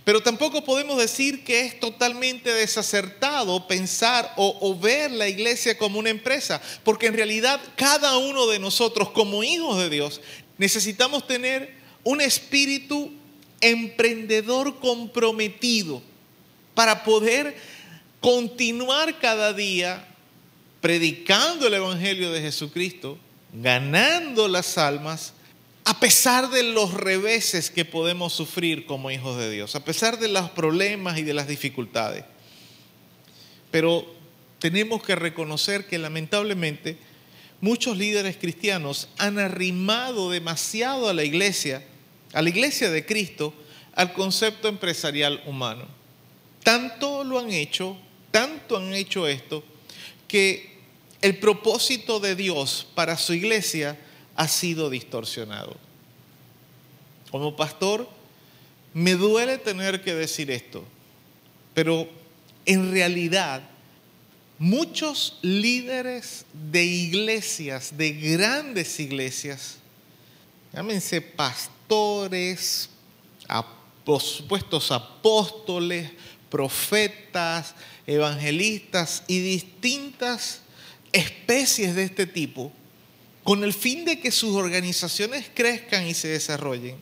Pero 0.06 0.22
tampoco 0.22 0.62
podemos 0.62 0.98
decir 0.98 1.42
que 1.42 1.62
es 1.62 1.80
totalmente 1.80 2.54
desacertado 2.54 3.66
pensar 3.66 4.32
o, 4.36 4.78
ver 4.78 5.10
la 5.10 5.26
iglesia 5.26 5.76
como 5.76 5.98
una 5.98 6.10
empresa, 6.10 6.62
porque 6.84 7.08
en 7.08 7.14
realidad 7.14 7.60
cada 7.74 8.16
uno 8.16 8.46
de 8.46 8.60
nosotros 8.60 9.10
como 9.10 9.42
hijos 9.42 9.78
de 9.78 9.90
Dios 9.90 10.20
necesitamos 10.58 11.26
tener 11.26 11.74
un 12.04 12.20
espíritu 12.20 13.10
emprendedor 13.60 14.78
comprometido 14.78 16.00
para 16.76 17.02
poder 17.02 17.56
continuar 18.20 19.18
cada 19.18 19.52
día 19.52 20.06
predicando 20.80 21.66
el 21.66 21.74
Evangelio 21.74 22.30
de 22.30 22.42
Jesucristo, 22.42 23.18
ganando 23.52 24.46
las 24.46 24.78
almas, 24.78 25.32
a 25.86 26.00
pesar 26.00 26.50
de 26.50 26.64
los 26.64 26.94
reveses 26.94 27.70
que 27.70 27.84
podemos 27.84 28.32
sufrir 28.32 28.86
como 28.86 29.12
hijos 29.12 29.38
de 29.38 29.48
Dios, 29.48 29.76
a 29.76 29.84
pesar 29.84 30.18
de 30.18 30.26
los 30.26 30.50
problemas 30.50 31.16
y 31.16 31.22
de 31.22 31.32
las 31.32 31.46
dificultades. 31.46 32.24
Pero 33.70 34.04
tenemos 34.58 35.00
que 35.04 35.14
reconocer 35.14 35.86
que 35.86 35.98
lamentablemente 35.98 36.98
muchos 37.60 37.96
líderes 37.96 38.36
cristianos 38.36 39.08
han 39.16 39.38
arrimado 39.38 40.28
demasiado 40.28 41.08
a 41.08 41.14
la 41.14 41.22
iglesia, 41.22 41.84
a 42.32 42.42
la 42.42 42.48
iglesia 42.48 42.90
de 42.90 43.06
Cristo, 43.06 43.54
al 43.94 44.12
concepto 44.12 44.66
empresarial 44.66 45.40
humano. 45.46 45.86
Tanto 46.64 47.22
lo 47.22 47.38
han 47.38 47.52
hecho, 47.52 47.96
tanto 48.32 48.76
han 48.76 48.92
hecho 48.92 49.28
esto, 49.28 49.62
que 50.26 50.80
el 51.22 51.38
propósito 51.38 52.18
de 52.18 52.34
Dios 52.34 52.88
para 52.96 53.16
su 53.16 53.34
iglesia 53.34 53.96
ha 54.36 54.48
sido 54.48 54.90
distorsionado. 54.90 55.76
Como 57.30 57.56
pastor, 57.56 58.08
me 58.94 59.14
duele 59.14 59.58
tener 59.58 60.02
que 60.02 60.14
decir 60.14 60.50
esto, 60.50 60.84
pero 61.74 62.08
en 62.64 62.92
realidad 62.92 63.62
muchos 64.58 65.38
líderes 65.42 66.46
de 66.70 66.84
iglesias, 66.84 67.96
de 67.96 68.12
grandes 68.12 68.98
iglesias, 69.00 69.76
llámense 70.72 71.20
pastores, 71.20 72.88
supuestos 74.20 74.92
apóstoles, 74.92 76.10
profetas, 76.50 77.74
evangelistas 78.06 79.24
y 79.26 79.40
distintas 79.40 80.62
especies 81.12 81.94
de 81.94 82.04
este 82.04 82.26
tipo, 82.26 82.72
con 83.46 83.62
el 83.62 83.72
fin 83.72 84.04
de 84.04 84.18
que 84.18 84.32
sus 84.32 84.56
organizaciones 84.56 85.46
crezcan 85.54 86.04
y 86.04 86.14
se 86.14 86.26
desarrollen, 86.26 86.96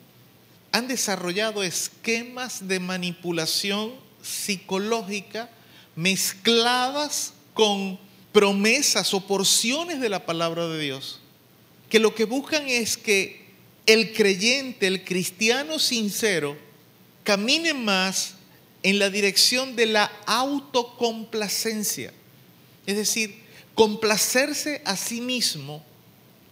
han 0.72 0.88
desarrollado 0.88 1.62
esquemas 1.62 2.68
de 2.68 2.80
manipulación 2.80 3.95
psicológica 4.22 5.49
mezcladas 5.97 7.32
con 7.55 7.99
promesas 8.30 9.14
o 9.14 9.26
porciones 9.26 10.03
de 10.03 10.11
la 10.11 10.26
palabra 10.26 10.68
de 10.68 10.78
Dios, 10.82 11.18
que 11.88 11.99
lo 11.99 12.14
que 12.14 12.26
buscan 12.26 12.68
es 12.68 12.99
que 12.99 13.47
el 13.86 14.12
creyente, 14.12 14.86
el 14.86 15.03
cristiano 15.03 15.78
sincero, 15.78 16.59
camine 17.22 17.72
más 17.72 18.34
en 18.82 18.99
la 18.99 19.09
dirección 19.09 19.76
de 19.76 19.86
la 19.86 20.12
autocomplacencia. 20.26 22.12
Es 22.84 22.97
decir, 22.97 23.34
complacerse 23.74 24.82
a 24.84 24.95
sí 24.95 25.22
mismo 25.22 25.82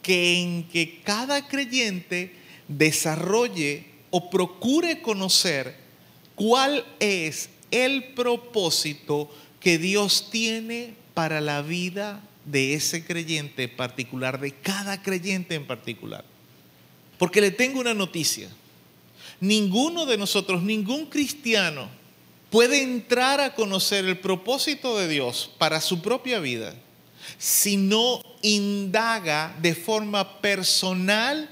que 0.02 0.40
en 0.40 0.64
que 0.64 1.00
cada 1.02 1.46
creyente 1.46 2.32
desarrolle 2.68 3.86
o 4.10 4.28
procure 4.28 5.00
conocer 5.00 5.76
cuál 6.34 6.84
es 7.00 7.48
el 7.70 8.04
propósito 8.14 9.30
que 9.60 9.78
Dios 9.78 10.28
tiene 10.30 10.94
para 11.14 11.40
la 11.40 11.62
vida 11.62 12.22
de 12.44 12.74
ese 12.74 13.04
creyente 13.04 13.64
en 13.64 13.76
particular, 13.76 14.40
de 14.40 14.52
cada 14.52 15.02
creyente 15.02 15.54
en 15.54 15.66
particular. 15.66 16.24
Porque 17.18 17.40
le 17.40 17.52
tengo 17.52 17.80
una 17.80 17.94
noticia. 17.94 18.48
Ninguno 19.40 20.06
de 20.06 20.18
nosotros, 20.18 20.62
ningún 20.62 21.06
cristiano, 21.06 21.88
puede 22.50 22.82
entrar 22.82 23.40
a 23.40 23.54
conocer 23.54 24.04
el 24.04 24.18
propósito 24.18 24.98
de 24.98 25.08
Dios 25.08 25.50
para 25.58 25.80
su 25.80 26.02
propia 26.02 26.40
vida 26.40 26.74
si 27.38 27.76
no 27.76 28.22
indaga 28.42 29.56
de 29.60 29.74
forma 29.74 30.40
personal 30.40 31.48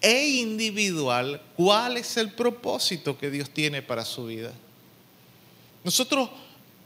e 0.00 0.28
individual 0.28 1.40
cuál 1.56 1.96
es 1.96 2.16
el 2.16 2.32
propósito 2.32 3.16
que 3.18 3.30
Dios 3.30 3.50
tiene 3.50 3.80
para 3.80 4.04
su 4.04 4.26
vida. 4.26 4.52
Nosotros 5.82 6.30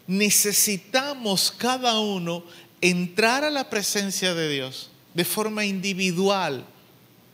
necesitamos 0.06 1.52
cada 1.56 1.98
uno 2.00 2.44
entrar 2.80 3.44
a 3.44 3.50
la 3.50 3.68
presencia 3.68 4.34
de 4.34 4.48
Dios 4.48 4.90
de 5.14 5.24
forma 5.24 5.64
individual 5.64 6.64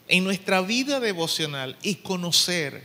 en 0.09 0.25
nuestra 0.25 0.61
vida 0.61 1.01
devocional 1.01 1.77
y 1.83 1.97
conocer 1.97 2.85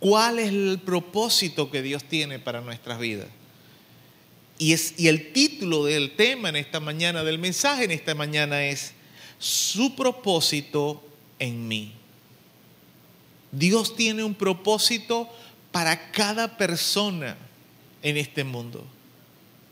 cuál 0.00 0.38
es 0.38 0.48
el 0.48 0.80
propósito 0.84 1.70
que 1.70 1.82
Dios 1.82 2.04
tiene 2.04 2.38
para 2.38 2.60
nuestras 2.60 2.98
vidas. 2.98 3.28
Y, 4.62 4.74
el 5.06 5.32
título 5.32 5.86
del 5.86 6.14
tema 6.16 6.50
en 6.50 6.56
esta 6.56 6.80
mañana, 6.80 7.24
del 7.24 7.38
mensaje 7.38 7.84
en 7.84 7.92
esta 7.92 8.14
mañana 8.14 8.62
es, 8.66 8.92
su 9.38 9.96
propósito 9.96 11.02
en 11.38 11.66
mí. 11.66 11.94
Dios 13.52 13.96
tiene 13.96 14.22
un 14.22 14.34
propósito 14.34 15.30
para 15.72 16.12
cada 16.12 16.58
persona 16.58 17.38
en 18.02 18.18
este 18.18 18.44
mundo. 18.44 18.84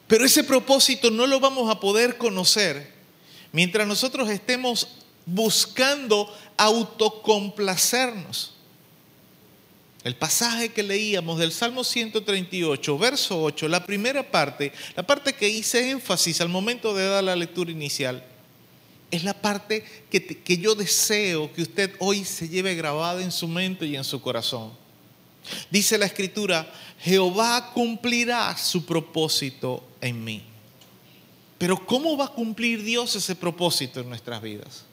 Pero 0.07 0.25
ese 0.25 0.43
propósito 0.43 1.11
no 1.11 1.27
lo 1.27 1.39
vamos 1.39 1.71
a 1.71 1.81
poder 1.81 2.17
conocer 2.17 2.91
mientras 3.53 3.87
nosotros 3.87 4.31
estemos 4.31 4.89
buscando 5.27 6.35
autocomplacernos. 6.57 8.55
El 10.09 10.17
pasaje 10.17 10.71
que 10.71 10.83
leíamos 10.83 11.39
del 11.39 11.53
Salmo 11.53 11.85
138, 11.85 12.97
verso 12.97 13.43
8, 13.43 13.69
la 13.69 13.85
primera 13.85 14.31
parte, 14.31 14.73
la 14.97 15.03
parte 15.03 15.35
que 15.35 15.51
hice 15.51 15.91
énfasis 15.91 16.41
al 16.41 16.49
momento 16.49 16.95
de 16.95 17.07
dar 17.07 17.23
la 17.23 17.37
lectura 17.37 17.71
inicial, 17.71 18.25
es 19.11 19.23
la 19.23 19.35
parte 19.35 19.85
que, 20.11 20.25
que 20.25 20.57
yo 20.57 20.75
deseo 20.75 21.53
que 21.53 21.61
usted 21.61 21.95
hoy 21.99 22.25
se 22.25 22.49
lleve 22.49 22.75
grabada 22.75 23.21
en 23.21 23.31
su 23.31 23.47
mente 23.49 23.85
y 23.85 23.97
en 23.97 24.05
su 24.05 24.23
corazón. 24.23 24.73
Dice 25.71 25.99
la 25.99 26.07
escritura, 26.07 26.73
Jehová 27.01 27.73
cumplirá 27.75 28.57
su 28.57 28.87
propósito 28.87 29.87
en 30.01 30.25
mí. 30.25 30.43
Pero 31.59 31.85
¿cómo 31.85 32.17
va 32.17 32.25
a 32.25 32.33
cumplir 32.33 32.83
Dios 32.83 33.15
ese 33.15 33.37
propósito 33.37 34.01
en 34.01 34.09
nuestras 34.09 34.41
vidas? 34.41 34.88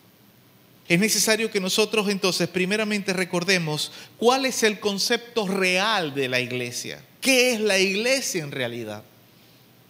Es 0.87 0.99
necesario 0.99 1.49
que 1.49 1.59
nosotros 1.59 2.09
entonces 2.09 2.47
primeramente 2.47 3.11
recordemos 3.11 3.91
cuál 4.17 4.45
es 4.45 4.61
el 4.61 4.79
concepto 4.79 5.47
real 5.47 6.13
de 6.13 6.29
la 6.29 6.39
iglesia. 6.39 7.03
¿Qué 7.21 7.53
es 7.53 7.59
la 7.59 7.79
iglesia 7.79 8.43
en 8.43 8.51
realidad? 8.51 9.03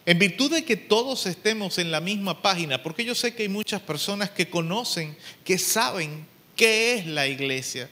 En 0.05 0.19
virtud 0.19 0.51
de 0.51 0.63
que 0.63 0.77
todos 0.77 1.25
estemos 1.25 1.79
en 1.79 1.91
la 1.91 1.99
misma 1.99 2.41
página, 2.41 2.81
porque 2.81 3.03
yo 3.03 3.13
sé 3.13 3.33
que 3.33 3.43
hay 3.43 3.49
muchas 3.49 3.81
personas 3.81 4.29
que 4.29 4.49
conocen, 4.49 5.17
que 5.43 5.57
saben 5.57 6.25
qué 6.55 6.93
es 6.93 7.07
la 7.07 7.27
iglesia. 7.27 7.89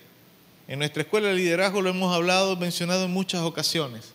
En 0.67 0.79
nuestra 0.79 1.01
escuela 1.01 1.27
de 1.27 1.35
liderazgo 1.35 1.81
lo 1.81 1.89
hemos 1.89 2.15
hablado, 2.15 2.55
mencionado 2.55 3.05
en 3.05 3.11
muchas 3.11 3.41
ocasiones. 3.41 4.13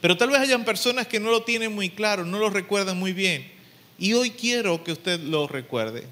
Pero 0.00 0.16
tal 0.16 0.30
vez 0.30 0.38
hayan 0.38 0.64
personas 0.64 1.06
que 1.06 1.20
no 1.20 1.30
lo 1.30 1.42
tienen 1.42 1.74
muy 1.74 1.90
claro, 1.90 2.24
no 2.24 2.38
lo 2.38 2.48
recuerdan 2.48 2.98
muy 2.98 3.12
bien. 3.12 3.50
Y 3.98 4.14
hoy 4.14 4.30
quiero 4.30 4.84
que 4.84 4.92
usted 4.92 5.20
lo 5.20 5.48
recuerde. 5.48 6.06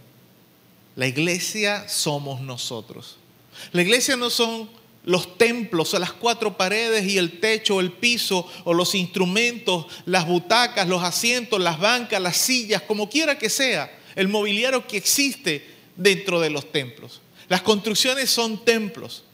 La 0.96 1.06
iglesia 1.06 1.88
somos 1.88 2.40
nosotros. 2.40 3.16
La 3.72 3.82
iglesia 3.82 4.16
no 4.16 4.30
son 4.30 4.68
los 5.04 5.36
templos 5.36 5.92
o 5.92 5.98
las 5.98 6.12
cuatro 6.12 6.56
paredes 6.56 7.04
y 7.06 7.18
el 7.18 7.40
techo, 7.40 7.80
el 7.80 7.92
piso 7.92 8.50
o 8.64 8.72
los 8.72 8.94
instrumentos, 8.94 9.86
las 10.06 10.26
butacas, 10.26 10.88
los 10.88 11.02
asientos, 11.02 11.60
las 11.60 11.78
bancas, 11.78 12.20
las 12.20 12.36
sillas, 12.36 12.82
como 12.82 13.10
quiera 13.10 13.38
que 13.38 13.50
sea, 13.50 13.92
el 14.14 14.28
mobiliario 14.28 14.86
que 14.86 14.96
existe 14.96 15.66
dentro 15.96 16.40
de 16.40 16.50
los 16.50 16.72
templos. 16.72 17.20
Las 17.48 17.62
construcciones 17.62 18.30
son 18.30 18.64
templos. 18.64 19.24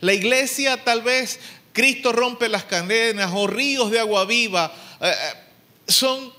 La 0.00 0.14
iglesia 0.14 0.82
tal 0.82 1.02
vez 1.02 1.38
Cristo 1.72 2.12
rompe 2.12 2.48
las 2.48 2.64
cadenas 2.64 3.32
o 3.34 3.46
ríos 3.46 3.90
de 3.90 4.00
agua 4.00 4.24
viva 4.24 4.74
eh, 5.00 5.10
eh, 5.10 5.92
son 5.92 6.32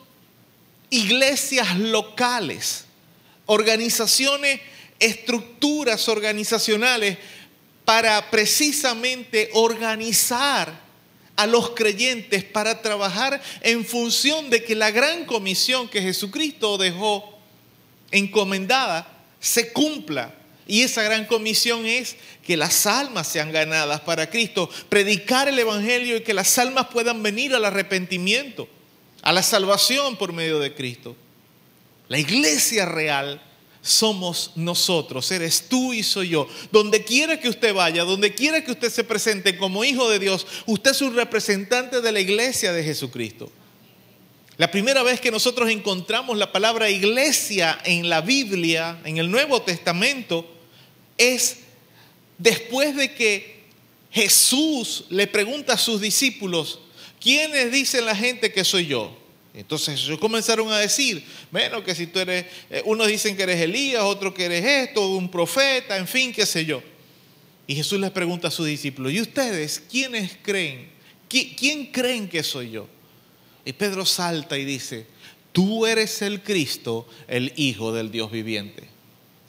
iglesias 0.90 1.78
locales 1.78 2.87
organizaciones, 3.48 4.62
estructuras 5.00 6.08
organizacionales 6.08 7.18
para 7.84 8.30
precisamente 8.30 9.50
organizar 9.54 10.88
a 11.38 11.46
los 11.46 11.70
creyentes 11.70 12.44
para 12.44 12.82
trabajar 12.82 13.42
en 13.62 13.86
función 13.86 14.50
de 14.50 14.64
que 14.64 14.76
la 14.76 14.92
gran 14.92 15.26
comisión 15.26 15.88
que 15.88 16.02
Jesucristo 16.02 16.78
dejó 16.78 17.38
encomendada 18.12 19.08
se 19.40 19.72
cumpla. 19.72 20.34
Y 20.66 20.82
esa 20.82 21.04
gran 21.04 21.26
comisión 21.26 21.86
es 21.86 22.18
que 22.44 22.58
las 22.58 22.86
almas 22.86 23.28
sean 23.28 23.52
ganadas 23.52 24.02
para 24.02 24.30
Cristo, 24.30 24.70
predicar 24.90 25.48
el 25.48 25.58
Evangelio 25.58 26.18
y 26.18 26.24
que 26.24 26.34
las 26.34 26.58
almas 26.58 26.88
puedan 26.88 27.24
venir 27.24 27.56
al 27.56 27.64
arrepentimiento, 27.64 28.68
a 29.22 29.32
la 29.32 29.44
salvación 29.44 30.18
por 30.18 30.34
medio 30.34 30.60
de 30.60 30.74
Cristo. 30.74 31.16
La 32.10 32.20
iglesia 32.20 32.86
real 32.86 33.42
somos 33.82 34.52
nosotros, 34.56 35.32
eres 35.32 35.70
tú 35.70 35.94
y 35.94 36.04
soy 36.04 36.30
yo. 36.30 36.48
Donde 36.72 37.04
quiera 37.04 37.40
que 37.40 37.50
usted 37.50 37.74
vaya, 37.74 38.04
donde 38.04 38.34
quiera 38.34 38.64
que 38.64 38.72
usted 38.72 38.92
se 38.92 39.04
presente 39.04 39.58
como 39.58 39.84
hijo 39.84 40.10
de 40.10 40.20
Dios, 40.20 40.46
usted 40.66 40.92
es 40.92 41.02
un 41.02 41.16
representante 41.16 42.02
de 42.02 42.12
la 42.12 42.20
iglesia 42.20 42.74
de 42.74 42.84
Jesucristo. 42.84 43.52
La 44.58 44.72
primera 44.72 45.04
vez 45.04 45.22
que 45.22 45.32
nosotros 45.32 45.70
encontramos 45.70 46.38
la 46.38 46.52
palabra 46.52 46.90
iglesia 46.90 47.80
en 47.86 48.10
la 48.10 48.22
Biblia, 48.22 49.00
en 49.06 49.18
el 49.18 49.30
Nuevo 49.30 49.62
Testamento, 49.62 50.46
es 51.18 51.58
después 52.38 52.96
de 52.96 53.14
que 53.14 53.58
Jesús 54.12 55.06
le 55.10 55.28
pregunta 55.28 55.74
a 55.74 55.78
sus 55.78 56.02
discípulos, 56.02 56.80
¿quiénes 57.20 57.72
dicen 57.72 58.06
la 58.06 58.16
gente 58.16 58.52
que 58.52 58.64
soy 58.64 58.88
yo? 58.88 59.16
Entonces 59.58 60.00
ellos 60.04 60.20
comenzaron 60.20 60.72
a 60.72 60.78
decir, 60.78 61.26
bueno, 61.50 61.84
que 61.84 61.96
si 61.96 62.06
tú 62.06 62.20
eres, 62.20 62.46
eh, 62.70 62.84
unos 62.86 63.08
dicen 63.08 63.36
que 63.36 63.42
eres 63.42 63.60
Elías, 63.60 64.04
otros 64.04 64.32
que 64.36 64.46
eres 64.46 64.64
esto, 64.64 65.10
un 65.10 65.32
profeta, 65.32 65.98
en 65.98 66.08
fin, 66.08 66.32
qué 66.32 66.46
sé 66.46 66.64
yo. 66.64 66.84
Y 67.66 67.74
Jesús 67.74 68.00
les 68.00 68.12
pregunta 68.12 68.50
a 68.50 68.52
sus 68.52 68.68
discípulos, 68.68 69.12
¿y 69.14 69.20
ustedes 69.20 69.84
quiénes 69.90 70.38
creen? 70.44 70.92
¿Quién 71.28 71.88
creen 71.88 72.30
que 72.30 72.44
soy 72.44 72.70
yo? 72.70 72.88
Y 73.66 73.74
Pedro 73.74 74.06
salta 74.06 74.60
y 74.60 74.64
dice, 74.64 75.08
tú 75.52 75.88
eres 75.88 76.22
el 76.22 76.44
Cristo, 76.44 77.08
el 77.28 77.52
Hijo 77.56 77.92
del 77.92 78.12
Dios 78.12 78.32
viviente. 78.32 78.84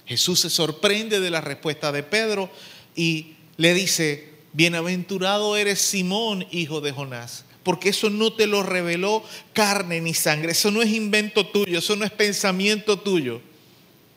Jesús 0.07 0.41
se 0.41 0.49
sorprende 0.49 1.21
de 1.21 1.29
la 1.29 1.43
respuesta 1.43 1.93
de 1.93 2.03
Pedro 2.03 2.51
y 2.97 3.35
le 3.59 3.75
dice, 3.75 4.31
bienaventurado 4.55 5.55
eres 5.59 5.83
Simón, 5.83 6.47
hijo 6.51 6.81
de 6.81 6.93
Jonás 6.93 7.45
porque 7.63 7.91
eso 7.91 8.11
no 8.11 8.33
te 8.33 8.47
lo 8.47 8.63
reveló 8.63 9.23
carne 9.53 10.01
ni 10.01 10.15
sangre, 10.15 10.53
eso 10.53 10.71
no 10.71 10.83
es 10.83 10.91
invento 10.91 11.47
tuyo, 11.47 11.79
eso 11.79 11.97
no 11.97 12.05
es 12.05 12.11
pensamiento 12.11 12.99
tuyo, 12.99 13.41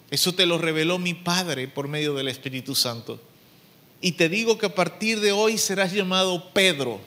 eso 0.09 0.33
te 0.33 0.45
lo 0.45 0.57
reveló 0.57 0.99
mi 0.99 1.13
Padre 1.13 1.67
por 1.67 1.87
medio 1.87 2.13
del 2.13 2.27
Espíritu 2.27 2.75
Santo. 2.75 3.19
Y 4.01 4.13
te 4.13 4.29
digo 4.29 4.57
que 4.57 4.65
a 4.65 4.75
partir 4.75 5.19
de 5.19 5.31
hoy 5.31 5.57
serás 5.57 5.93
llamado 5.93 6.51
Pedro. 6.53 6.99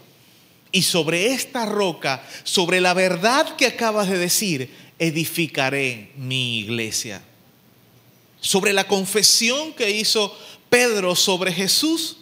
Y 0.70 0.82
sobre 0.82 1.26
esta 1.26 1.66
roca, 1.66 2.26
sobre 2.45 2.80
la 2.80 2.95
verdad 2.95 3.57
que 3.57 3.66
acabas 3.66 4.09
de 4.09 4.18
decir, 4.18 4.70
edificaré 4.99 6.12
mi 6.16 6.61
iglesia. 6.61 7.22
Sobre 8.41 8.72
la 8.72 8.87
confesión 8.87 9.72
que 9.72 9.91
hizo 9.91 10.37
Pedro 10.68 11.14
sobre 11.14 11.53
Jesús, 11.53 12.18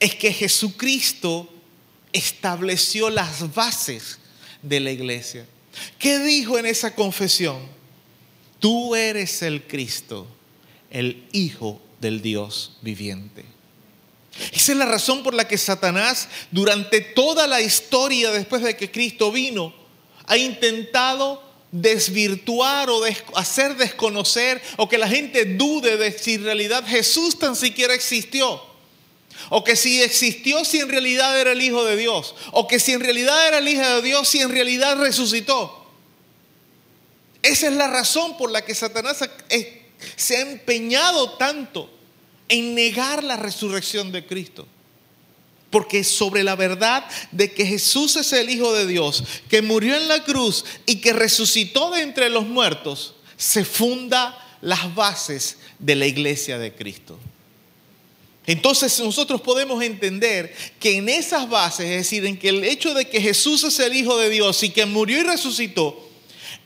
es 0.00 0.14
que 0.14 0.32
Jesucristo 0.32 1.48
estableció 2.12 3.10
las 3.10 3.54
bases 3.54 4.18
de 4.62 4.80
la 4.80 4.90
iglesia. 4.90 5.46
¿Qué 5.98 6.18
dijo 6.18 6.58
en 6.58 6.66
esa 6.66 6.94
confesión? 6.94 7.58
Tú 8.58 8.94
eres 8.94 9.42
el 9.42 9.62
Cristo, 9.66 10.26
el 10.90 11.24
Hijo 11.32 11.80
del 12.00 12.22
Dios 12.22 12.76
viviente. 12.82 13.44
Esa 14.52 14.72
es 14.72 14.78
la 14.78 14.86
razón 14.86 15.22
por 15.22 15.34
la 15.34 15.48
que 15.48 15.58
Satanás 15.58 16.28
durante 16.50 17.00
toda 17.00 17.46
la 17.46 17.60
historia 17.60 18.30
después 18.30 18.62
de 18.62 18.76
que 18.76 18.90
Cristo 18.90 19.32
vino 19.32 19.74
ha 20.26 20.36
intentado 20.36 21.42
desvirtuar 21.72 22.88
o 22.88 23.02
hacer 23.34 23.76
desconocer 23.76 24.62
o 24.76 24.88
que 24.88 24.98
la 24.98 25.08
gente 25.08 25.44
dude 25.44 25.96
de 25.96 26.12
si 26.12 26.34
en 26.34 26.44
realidad 26.44 26.84
Jesús 26.86 27.38
tan 27.38 27.56
siquiera 27.56 27.94
existió. 27.94 28.62
O 29.50 29.64
que 29.64 29.76
si 29.76 30.02
existió, 30.02 30.64
si 30.64 30.80
en 30.80 30.88
realidad 30.88 31.38
era 31.40 31.52
el 31.52 31.62
Hijo 31.62 31.84
de 31.84 31.96
Dios. 31.96 32.34
O 32.52 32.68
que 32.68 32.78
si 32.78 32.92
en 32.92 33.00
realidad 33.00 33.48
era 33.48 33.58
el 33.58 33.68
Hijo 33.68 33.82
de 33.82 34.02
Dios, 34.02 34.28
si 34.28 34.40
en 34.40 34.50
realidad 34.50 34.96
resucitó. 34.98 35.86
Esa 37.42 37.68
es 37.68 37.72
la 37.74 37.88
razón 37.88 38.36
por 38.36 38.50
la 38.50 38.64
que 38.64 38.74
Satanás 38.74 39.18
se 40.16 40.36
ha 40.36 40.40
empeñado 40.40 41.30
tanto 41.32 41.90
en 42.48 42.74
negar 42.74 43.22
la 43.22 43.36
resurrección 43.36 44.12
de 44.12 44.26
Cristo. 44.26 44.66
Porque 45.70 46.02
sobre 46.02 46.44
la 46.44 46.56
verdad 46.56 47.04
de 47.30 47.52
que 47.52 47.66
Jesús 47.66 48.16
es 48.16 48.32
el 48.32 48.48
Hijo 48.50 48.72
de 48.72 48.86
Dios, 48.86 49.22
que 49.48 49.62
murió 49.62 49.96
en 49.96 50.08
la 50.08 50.24
cruz 50.24 50.64
y 50.86 50.96
que 50.96 51.12
resucitó 51.12 51.90
de 51.90 52.02
entre 52.02 52.30
los 52.30 52.46
muertos, 52.46 53.14
se 53.36 53.64
funda 53.64 54.56
las 54.60 54.94
bases 54.94 55.58
de 55.78 55.94
la 55.94 56.06
iglesia 56.06 56.58
de 56.58 56.74
Cristo. 56.74 57.18
Entonces 58.48 58.98
nosotros 59.00 59.42
podemos 59.42 59.82
entender 59.82 60.54
que 60.80 60.96
en 60.96 61.10
esas 61.10 61.46
bases, 61.50 61.84
es 61.84 61.96
decir, 61.98 62.24
en 62.24 62.38
que 62.38 62.48
el 62.48 62.64
hecho 62.64 62.94
de 62.94 63.06
que 63.06 63.20
Jesús 63.20 63.62
es 63.62 63.78
el 63.78 63.94
Hijo 63.94 64.16
de 64.16 64.30
Dios 64.30 64.62
y 64.62 64.70
que 64.70 64.86
murió 64.86 65.20
y 65.20 65.22
resucitó, 65.22 66.08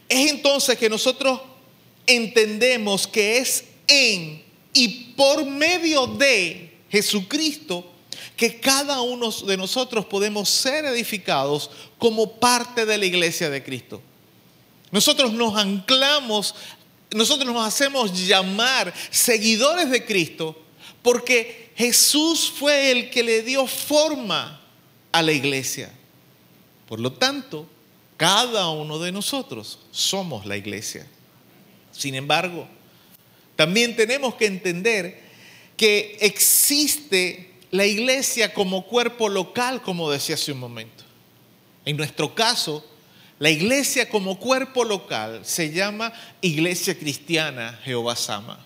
es 0.09 0.31
entonces 0.31 0.79
que 0.79 0.89
nosotros 0.89 1.41
entendemos 2.07 3.09
que 3.09 3.39
es 3.39 3.65
en 3.89 4.45
y 4.73 4.89
por 5.17 5.45
medio 5.45 6.07
de 6.07 6.73
Jesucristo 6.89 7.85
que 8.37 8.61
cada 8.61 9.01
uno 9.01 9.33
de 9.33 9.57
nosotros 9.57 10.07
podemos 10.07 10.49
ser 10.49 10.85
edificados 10.85 11.69
como 11.99 12.35
parte 12.35 12.87
de 12.87 12.97
la 12.97 13.07
iglesia 13.07 13.51
de 13.51 13.61
Cristo. 13.61 14.01
Nosotros 14.93 15.33
nos 15.33 15.57
anclamos, 15.57 16.55
nosotros 17.11 17.53
nos 17.53 17.67
hacemos 17.67 18.25
llamar 18.25 18.95
seguidores 19.11 19.91
de 19.91 20.05
Cristo 20.05 20.62
Porque 21.03 21.71
Jesús 21.77 22.53
fue 22.57 22.91
el 22.91 23.11
que 23.11 23.23
le 23.23 23.43
dio 23.43 23.67
forma 23.67 24.61
a 25.11 25.23
la 25.23 25.33
iglesia. 25.33 25.93
Por 26.89 27.01
lo 27.01 27.13
tanto, 27.13 27.67
cada 28.17 28.69
uno 28.71 28.99
de 28.99 29.13
nosotros 29.13 29.79
somos 29.91 30.47
la 30.47 30.57
iglesia. 30.57 31.07
Sin 31.91 32.15
embargo, 32.15 32.69
también 33.57 33.97
tenemos 33.97 34.35
que 34.37 34.47
entender 34.47 35.21
que 35.77 36.17
existe 36.21 37.51
la 37.71 37.87
iglesia 37.87 38.53
como 38.55 38.87
cuerpo 38.87 39.29
local, 39.29 39.83
como 39.83 40.11
decía 40.11 40.37
hace 40.37 40.53
un 40.53 40.61
momento. 40.61 41.05
En 41.85 41.97
nuestro 41.97 42.35
caso, 42.35 42.87
la 43.39 43.51
iglesia 43.51 44.09
como 44.09 44.39
cuerpo 44.39 44.85
local 44.85 45.41
se 45.45 45.73
llama 45.73 46.13
Iglesia 46.41 46.97
Cristiana 46.97 47.81
Jehová 47.83 48.15
Sama. 48.15 48.65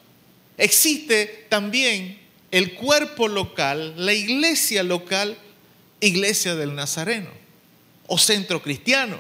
Existe 0.59 1.47
también 1.49 2.26
el 2.51 2.75
cuerpo 2.75 3.29
local, 3.29 3.95
la 3.97 4.13
iglesia 4.13 4.83
local, 4.83 5.37
Iglesia 6.01 6.55
del 6.55 6.75
Nazareno, 6.75 7.31
o 8.07 8.19
Centro 8.19 8.63
Cristiano, 8.63 9.19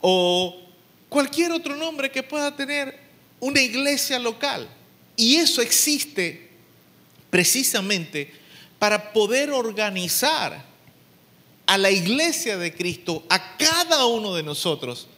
o 0.00 0.62
cualquier 1.08 1.52
otro 1.52 1.76
nombre 1.76 2.10
que 2.10 2.22
pueda 2.22 2.54
tener 2.56 2.98
una 3.40 3.60
iglesia 3.60 4.18
local. 4.18 4.68
Y 5.16 5.36
eso 5.36 5.60
existe 5.60 6.48
precisamente 7.30 8.32
para 8.78 9.12
poder 9.12 9.50
organizar 9.50 10.64
a 11.66 11.76
la 11.76 11.90
iglesia 11.90 12.56
de 12.56 12.74
Cristo, 12.74 13.24
a 13.28 13.56
cada 13.58 14.06
uno 14.06 14.34
de 14.34 14.42
nosotros, 14.42 15.08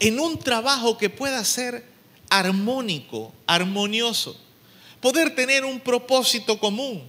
en 0.00 0.18
un 0.18 0.38
trabajo 0.38 0.96
que 0.96 1.10
pueda 1.10 1.44
ser 1.44 1.84
armónico, 2.30 3.32
armonioso, 3.46 4.40
poder 5.00 5.34
tener 5.34 5.64
un 5.64 5.80
propósito 5.80 6.58
común. 6.58 7.02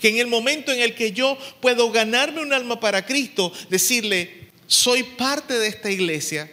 Que 0.00 0.08
en 0.08 0.18
el 0.18 0.26
momento 0.26 0.70
en 0.70 0.80
el 0.80 0.94
que 0.94 1.12
yo 1.12 1.36
puedo 1.60 1.90
ganarme 1.90 2.40
un 2.40 2.52
alma 2.52 2.78
para 2.78 3.04
Cristo, 3.04 3.52
decirle, 3.68 4.50
soy 4.66 5.02
parte 5.02 5.58
de 5.58 5.66
esta 5.66 5.90
iglesia, 5.90 6.50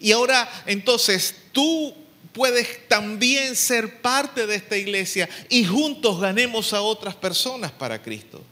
y 0.00 0.12
ahora 0.12 0.48
entonces 0.66 1.34
tú 1.52 1.94
puedes 2.32 2.86
también 2.88 3.56
ser 3.56 4.02
parte 4.02 4.46
de 4.46 4.56
esta 4.56 4.76
iglesia 4.76 5.28
y 5.48 5.64
juntos 5.64 6.20
ganemos 6.20 6.74
a 6.74 6.82
otras 6.82 7.14
personas 7.14 7.72
para 7.72 8.02
Cristo. 8.02 8.42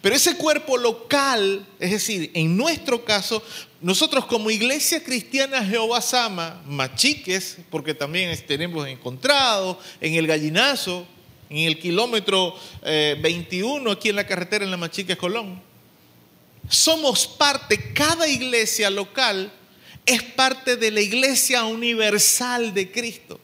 Pero 0.00 0.16
ese 0.16 0.36
cuerpo 0.36 0.76
local, 0.76 1.64
es 1.78 1.92
decir, 1.92 2.32
en 2.34 2.56
nuestro 2.56 3.04
caso, 3.04 3.40
nosotros 3.82 4.26
como 4.26 4.50
iglesia 4.50 5.02
cristiana 5.02 5.64
Jehová 5.64 6.00
Sama, 6.00 6.62
machiques, 6.66 7.58
porque 7.68 7.94
también 7.94 8.36
tenemos 8.46 8.86
encontrado 8.86 9.78
en 10.00 10.14
el 10.14 10.26
gallinazo, 10.28 11.04
en 11.50 11.58
el 11.58 11.78
kilómetro 11.80 12.54
21, 12.82 13.90
eh, 13.90 13.92
aquí 13.92 14.08
en 14.10 14.16
la 14.16 14.26
carretera 14.26 14.64
en 14.64 14.70
la 14.70 14.76
Machiques 14.76 15.16
Colón, 15.16 15.60
somos 16.68 17.26
parte, 17.26 17.92
cada 17.92 18.28
iglesia 18.28 18.88
local 18.88 19.52
es 20.06 20.22
parte 20.22 20.76
de 20.76 20.92
la 20.92 21.00
iglesia 21.00 21.64
universal 21.64 22.72
de 22.72 22.90
Cristo, 22.90 23.40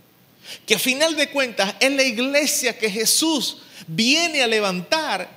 que 0.64 0.76
a 0.76 0.78
final 0.78 1.16
de 1.16 1.30
cuentas 1.30 1.74
es 1.80 1.90
la 1.90 2.04
iglesia 2.04 2.78
que 2.78 2.88
Jesús 2.88 3.58
viene 3.88 4.42
a 4.42 4.46
levantar 4.46 5.28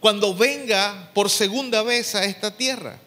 cuando 0.00 0.34
venga 0.34 1.10
por 1.14 1.30
segunda 1.30 1.84
vez 1.84 2.16
a 2.16 2.24
esta 2.24 2.56
tierra. 2.56 2.98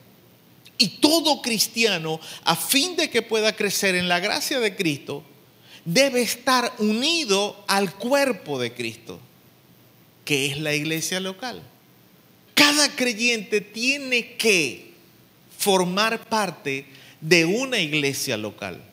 Y 0.78 1.00
todo 1.00 1.42
cristiano, 1.42 2.20
a 2.44 2.56
fin 2.56 2.96
de 2.96 3.10
que 3.10 3.22
pueda 3.22 3.56
crecer 3.56 3.96
en 3.96 4.08
la 4.08 4.20
gracia 4.20 4.60
de 4.60 4.76
Cristo, 4.76 5.24
debe 5.86 6.22
estar 6.22 6.74
unido 6.80 7.64
al 7.68 7.94
cuerpo 7.96 8.60
de 8.60 8.74
Cristo, 8.74 9.20
que 10.26 10.48
es 10.48 10.60
la 10.60 10.74
iglesia 10.74 11.20
local. 11.20 11.62
Cada 12.54 12.96
creyente 12.96 13.62
tiene 13.62 14.36
que 14.36 14.94
formar 15.58 16.28
parte 16.28 16.86
de 17.20 17.46
una 17.46 17.80
iglesia 17.80 18.38
local, 18.38 18.84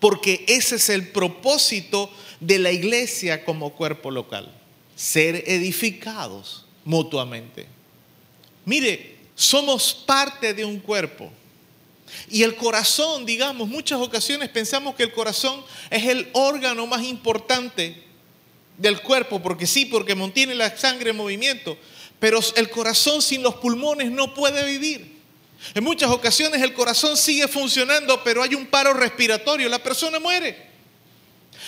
porque 0.00 0.44
ese 0.48 0.76
es 0.76 0.88
el 0.88 1.08
propósito 1.08 2.10
de 2.40 2.58
la 2.58 2.72
iglesia 2.72 3.44
como 3.44 3.74
cuerpo 3.74 4.10
local, 4.10 4.52
ser 4.96 5.44
edificados 5.46 6.64
mutuamente. 6.84 7.66
Mire, 8.64 9.17
somos 9.38 9.94
parte 9.94 10.52
de 10.52 10.64
un 10.64 10.80
cuerpo. 10.80 11.30
Y 12.28 12.42
el 12.42 12.56
corazón, 12.56 13.24
digamos, 13.24 13.68
muchas 13.68 14.00
ocasiones 14.00 14.48
pensamos 14.48 14.96
que 14.96 15.04
el 15.04 15.12
corazón 15.12 15.64
es 15.90 16.06
el 16.06 16.28
órgano 16.32 16.88
más 16.88 17.04
importante 17.04 18.02
del 18.76 19.00
cuerpo, 19.00 19.40
porque 19.40 19.64
sí, 19.64 19.84
porque 19.84 20.16
mantiene 20.16 20.56
la 20.56 20.76
sangre 20.76 21.10
en 21.10 21.16
movimiento, 21.16 21.78
pero 22.18 22.40
el 22.56 22.68
corazón 22.68 23.22
sin 23.22 23.44
los 23.44 23.54
pulmones 23.54 24.10
no 24.10 24.34
puede 24.34 24.64
vivir. 24.64 25.18
En 25.72 25.84
muchas 25.84 26.10
ocasiones 26.10 26.60
el 26.60 26.74
corazón 26.74 27.16
sigue 27.16 27.46
funcionando, 27.46 28.24
pero 28.24 28.42
hay 28.42 28.56
un 28.56 28.66
paro 28.66 28.92
respiratorio, 28.92 29.68
la 29.68 29.80
persona 29.80 30.18
muere. 30.18 30.66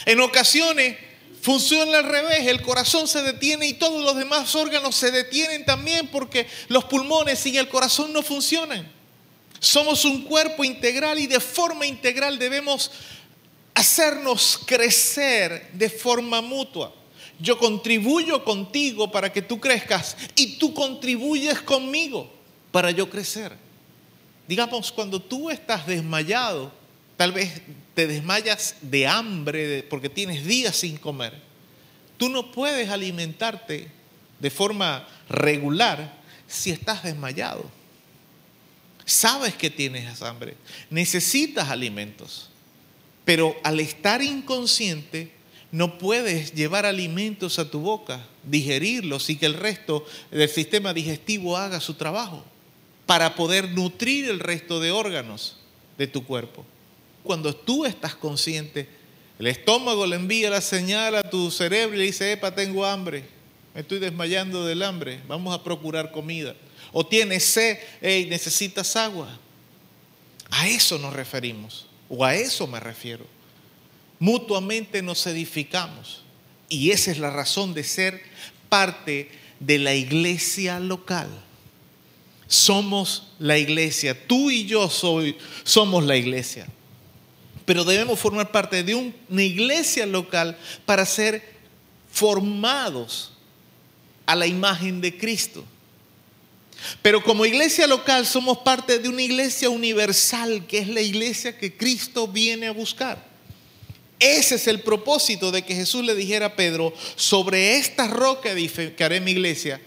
En 0.07 0.21
ocasiones 0.21 0.97
funciona 1.43 1.99
al 1.99 2.05
revés, 2.05 2.47
el 2.47 2.63
corazón 2.63 3.09
se 3.09 3.23
detiene 3.23 3.67
y 3.67 3.75
todos 3.75 4.05
los 4.05 4.17
demás 4.17 4.55
órganos 4.55 4.95
se 4.95 5.11
detienen 5.11 5.65
también 5.65 6.09
porque 6.09 6.47
los 6.69 6.85
pulmones 6.85 7.39
sin 7.39 7.57
el 7.57 7.69
corazón 7.69 8.13
no 8.13 8.23
funcionan. 8.23 8.91
Somos 9.59 10.05
un 10.05 10.23
cuerpo 10.23 10.65
integral 10.65 11.19
y 11.19 11.27
de 11.27 11.41
forma 11.41 11.87
integral 11.87 12.39
debemos 12.39 12.91
hacernos 13.75 14.61
crecer 14.65 15.71
de 15.73 15.91
forma 15.91 16.41
mutua. 16.41 16.95
Yo 17.39 17.59
contribuyo 17.59 18.45
contigo 18.45 19.11
para 19.11 19.33
que 19.33 19.43
tú 19.43 19.59
crezcas 19.59 20.17
y 20.37 20.59
tú 20.59 20.75
contribuyes 20.75 21.61
conmigo 21.61 22.31
para 22.71 22.91
yo 22.91 23.09
crecer. 23.09 23.57
Digamos, 24.47 24.93
cuando 24.93 25.21
tú 25.21 25.49
estás 25.49 25.87
desmayado, 25.87 26.73
tal 27.21 27.33
vez 27.33 27.61
te 27.95 28.07
desmayas 28.07 28.77
de 28.81 29.07
hambre 29.07 29.83
porque 29.91 30.09
tienes 30.09 30.47
días 30.47 30.75
sin 30.75 30.97
comer. 30.97 31.35
Tú 32.17 32.31
no 32.31 32.51
puedes 32.51 32.89
alimentarte 32.89 33.89
de 34.39 34.51
forma 34.51 35.07
regular 35.29 36.19
si 36.49 36.71
estás 36.71 37.03
desmayado. 37.03 37.71
Sabes 39.05 39.55
que 39.55 39.69
tienes 39.69 40.23
hambre, 40.23 40.57
necesitas 40.89 41.69
alimentos, 41.69 42.49
pero 43.27 43.55
al 43.65 43.81
estar 43.81 44.23
inconsciente 44.23 45.31
no 45.73 45.99
puedes 45.99 46.55
llevar 46.55 46.87
alimentos 46.87 47.59
a 47.59 47.71
tu 47.71 47.81
boca, 47.81 48.25
digerirlos 48.45 49.29
y 49.29 49.37
que 49.37 49.45
el 49.45 49.53
resto 49.53 50.07
del 50.31 50.49
sistema 50.49 50.95
digestivo 50.95 51.59
haga 51.59 51.81
su 51.81 51.93
trabajo 51.93 52.43
para 53.05 53.35
poder 53.35 53.73
nutrir 53.73 54.25
el 54.31 54.41
resto 54.41 54.81
de 54.81 54.91
órganos 54.91 55.59
de 55.99 56.07
tu 56.07 56.25
cuerpo. 56.25 56.65
Cuando 57.23 57.55
tú 57.55 57.85
estás 57.85 58.15
consciente, 58.15 58.89
el 59.39 59.47
estómago 59.47 60.07
le 60.07 60.17
envía 60.17 60.51
la 60.51 60.61
señal 60.61 61.15
a 61.17 61.23
tu 61.23 61.51
cerebro 61.51 61.95
y 61.95 61.99
le 61.99 62.05
dice, 62.05 62.33
epa, 62.33 62.55
tengo 62.55 62.85
hambre, 62.85 63.25
me 63.75 63.83
estoy 63.83 63.99
desmayando 63.99 64.67
del 64.67 64.83
hambre, 64.83 65.21
vamos 65.27 65.55
a 65.55 65.63
procurar 65.63 66.13
comida. 66.13 66.55
O 66.93 67.07
tienes 67.07 67.45
sed, 67.45 67.79
hey, 68.01 68.27
necesitas 68.29 68.97
agua. 68.97 69.39
A 70.51 70.69
eso 70.69 70.99
nos 70.99 71.13
referimos, 71.13 71.87
o 72.09 72.25
a 72.25 72.35
eso 72.35 72.67
me 72.67 72.81
refiero. 72.81 73.25
Mutuamente 74.19 75.01
nos 75.03 75.27
edificamos. 75.27 76.23
Y 76.69 76.91
esa 76.91 77.11
es 77.11 77.19
la 77.19 77.31
razón 77.31 77.75
de 77.75 77.85
ser 77.85 78.23
parte 78.69 79.31
de 79.61 79.79
la 79.79 79.95
iglesia 79.95 80.81
local 80.81 81.29
somos 82.51 83.29
la 83.39 83.57
iglesia. 83.59 84.27
Tú 84.27 84.51
y 84.51 84.67
yo 84.67 84.91
somos 84.91 86.05
la 86.05 86.17
iglesia. 86.17 86.67
Pero 87.71 87.85
debemos 87.85 88.19
formar 88.19 88.51
parte 88.51 88.83
de 88.83 88.97
una 88.97 89.45
iglesia 89.45 90.05
local 90.05 90.59
para 90.85 91.07
ser 91.07 91.41
formados 92.11 93.31
a 94.27 94.35
la 94.35 94.49
imagen 94.49 95.01
de 95.01 95.17
Cristo. 95.17 95.65
Pero 97.01 97.23
como 97.23 97.47
iglesia 97.47 97.87
local 97.87 98.27
somos 98.27 98.59
parte 98.59 98.99
de 98.99 99.09
una 99.09 99.23
iglesia 99.23 99.71
universal, 99.71 100.67
que 100.67 100.79
es 100.79 100.89
la 100.89 101.01
iglesia 101.01 101.57
que 101.57 101.77
Cristo 101.77 102.27
viene 102.27 102.67
a 102.67 102.73
buscar. 102.73 103.25
Ese 104.19 104.57
es 104.57 104.67
el 104.67 104.81
propósito 104.81 105.53
de 105.53 105.63
que 105.63 105.77
Jesús 105.77 106.05
le 106.05 106.17
dijera 106.17 106.47
a 106.47 106.57
Pedro, 106.57 106.93
sobre 107.15 107.77
esta 107.77 108.09
roca 108.09 108.51
edificaré 108.51 109.21
mi 109.21 109.31
iglesia 109.31 109.81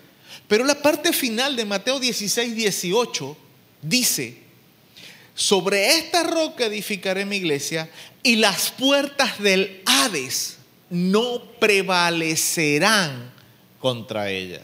pero 0.48 0.66
la 0.66 0.82
parte 0.82 1.14
final 1.14 1.56
de 1.56 1.66
Mateo 1.66 2.00
16, 2.00 2.56
18 2.56 3.38
dice, 3.82 4.43
sobre 5.36 5.98
esta 5.98 6.24
roca 6.24 6.66
edificaré 6.66 7.26
mi 7.26 7.38
iglesia 7.38 7.90
y 8.22 8.36
las 8.36 8.72
puertas 8.72 9.40
del 9.40 9.82
Hades 9.86 10.58
no 10.90 11.44
prevalecerán 11.60 13.32
contra 13.80 14.30
ella. 14.30 14.62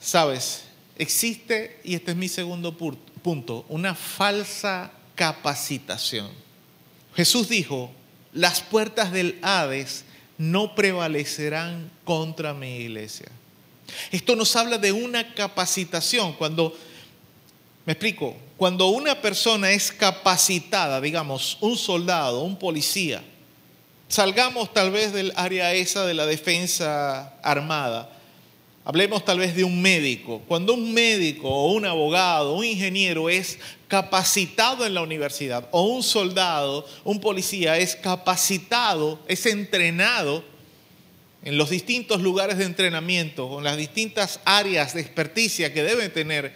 Sabes, 0.00 0.64
existe, 0.96 1.80
y 1.84 1.94
este 1.94 2.12
es 2.12 2.16
mi 2.16 2.28
segundo 2.28 2.76
punto, 2.76 3.64
una 3.68 3.94
falsa 3.94 4.92
capacitación. 5.14 6.30
Jesús 7.14 7.48
dijo, 7.48 7.90
las 8.32 8.62
puertas 8.62 9.12
del 9.12 9.38
Hades 9.42 10.04
no 10.38 10.74
prevalecerán 10.74 11.90
contra 12.04 12.54
mi 12.54 12.76
iglesia. 12.76 13.28
Esto 14.10 14.36
nos 14.36 14.56
habla 14.56 14.78
de 14.78 14.92
una 14.92 15.34
capacitación. 15.34 16.32
Cuando, 16.34 16.76
me 17.84 17.92
explico, 17.92 18.36
cuando 18.62 18.86
una 18.90 19.20
persona 19.20 19.72
es 19.72 19.90
capacitada, 19.90 21.00
digamos, 21.00 21.58
un 21.60 21.76
soldado, 21.76 22.44
un 22.44 22.56
policía, 22.56 23.20
salgamos 24.06 24.72
tal 24.72 24.92
vez 24.92 25.12
del 25.12 25.32
área 25.34 25.74
esa 25.74 26.06
de 26.06 26.14
la 26.14 26.26
defensa 26.26 27.40
armada, 27.42 28.16
hablemos 28.84 29.24
tal 29.24 29.40
vez 29.40 29.56
de 29.56 29.64
un 29.64 29.82
médico. 29.82 30.42
Cuando 30.46 30.74
un 30.74 30.94
médico 30.94 31.48
o 31.48 31.72
un 31.72 31.86
abogado, 31.86 32.54
un 32.54 32.64
ingeniero 32.64 33.28
es 33.28 33.58
capacitado 33.88 34.86
en 34.86 34.94
la 34.94 35.02
universidad, 35.02 35.68
o 35.72 35.82
un 35.82 36.04
soldado, 36.04 36.86
un 37.02 37.18
policía 37.18 37.78
es 37.78 37.96
capacitado, 37.96 39.18
es 39.26 39.44
entrenado 39.46 40.44
en 41.42 41.58
los 41.58 41.68
distintos 41.68 42.20
lugares 42.20 42.58
de 42.58 42.64
entrenamiento, 42.66 43.58
en 43.58 43.64
las 43.64 43.76
distintas 43.76 44.38
áreas 44.44 44.94
de 44.94 45.00
experticia 45.00 45.74
que 45.74 45.82
debe 45.82 46.08
tener, 46.10 46.54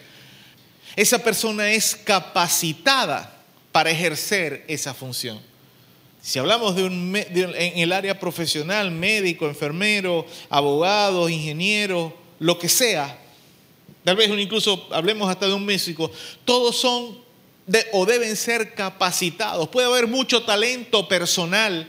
esa 0.97 1.19
persona 1.19 1.71
es 1.71 1.95
capacitada 1.95 3.31
para 3.71 3.91
ejercer 3.91 4.65
esa 4.67 4.95
función. 4.95 5.39
Si 6.19 6.39
hablamos 6.39 6.75
de, 6.75 6.85
un, 6.85 7.15
en 7.15 7.77
el 7.77 7.93
área 7.93 8.19
profesional, 8.19 8.89
médico, 8.89 9.47
enfermero, 9.47 10.25
abogado, 10.49 11.29
ingeniero, 11.29 12.17
lo 12.39 12.57
que 12.57 12.67
sea, 12.67 13.15
tal 14.03 14.15
vez 14.15 14.27
incluso 14.39 14.87
hablemos 14.91 15.29
hasta 15.29 15.45
de 15.45 15.53
un 15.53 15.65
músico, 15.65 16.11
todos 16.43 16.75
son 16.75 17.19
o 17.93 18.05
deben 18.07 18.35
ser 18.35 18.73
capacitados. 18.73 19.69
Puede 19.69 19.87
haber 19.87 20.07
mucho 20.07 20.43
talento 20.43 21.07
personal 21.07 21.87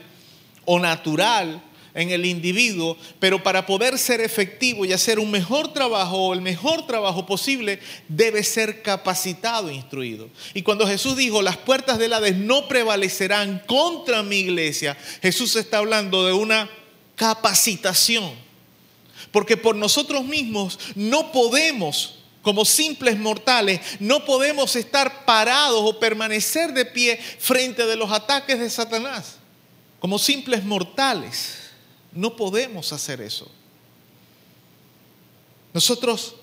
o 0.65 0.79
natural 0.79 1.63
en 1.93 2.11
el 2.11 2.25
individuo, 2.25 2.97
pero 3.19 3.41
para 3.43 3.65
poder 3.65 3.97
ser 3.97 4.21
efectivo 4.21 4.85
y 4.85 4.93
hacer 4.93 5.19
un 5.19 5.31
mejor 5.31 5.73
trabajo 5.73 6.17
o 6.17 6.33
el 6.33 6.41
mejor 6.41 6.85
trabajo 6.87 7.25
posible, 7.25 7.79
debe 8.07 8.43
ser 8.43 8.81
capacitado 8.81 9.69
e 9.69 9.75
instruido. 9.75 10.29
Y 10.53 10.61
cuando 10.61 10.87
Jesús 10.87 11.17
dijo, 11.17 11.41
las 11.41 11.57
puertas 11.57 11.97
del 11.97 12.13
Hades 12.13 12.35
no 12.35 12.67
prevalecerán 12.67 13.63
contra 13.65 14.23
mi 14.23 14.37
iglesia, 14.37 14.97
Jesús 15.21 15.55
está 15.55 15.79
hablando 15.79 16.25
de 16.25 16.33
una 16.33 16.69
capacitación. 17.15 18.31
Porque 19.31 19.57
por 19.57 19.75
nosotros 19.75 20.23
mismos 20.23 20.79
no 20.95 21.31
podemos 21.31 22.15
como 22.41 22.63
simples 22.63 23.19
mortales, 23.19 23.81
no 23.99 24.23
podemos 24.25 24.75
estar 24.75 25.25
parados 25.25 25.81
o 25.83 25.99
permanecer 25.99 26.73
de 26.73 26.85
pie 26.85 27.19
frente 27.37 27.85
de 27.85 27.95
los 27.95 28.11
ataques 28.11 28.59
de 28.59 28.69
Satanás. 28.69 29.35
Como 29.99 30.17
simples 30.17 30.63
mortales. 30.63 31.58
No 32.19 32.35
podemos 32.35 32.91
hacer 32.91 33.21
eso. 33.21 33.49
Nosotros, 35.73 36.35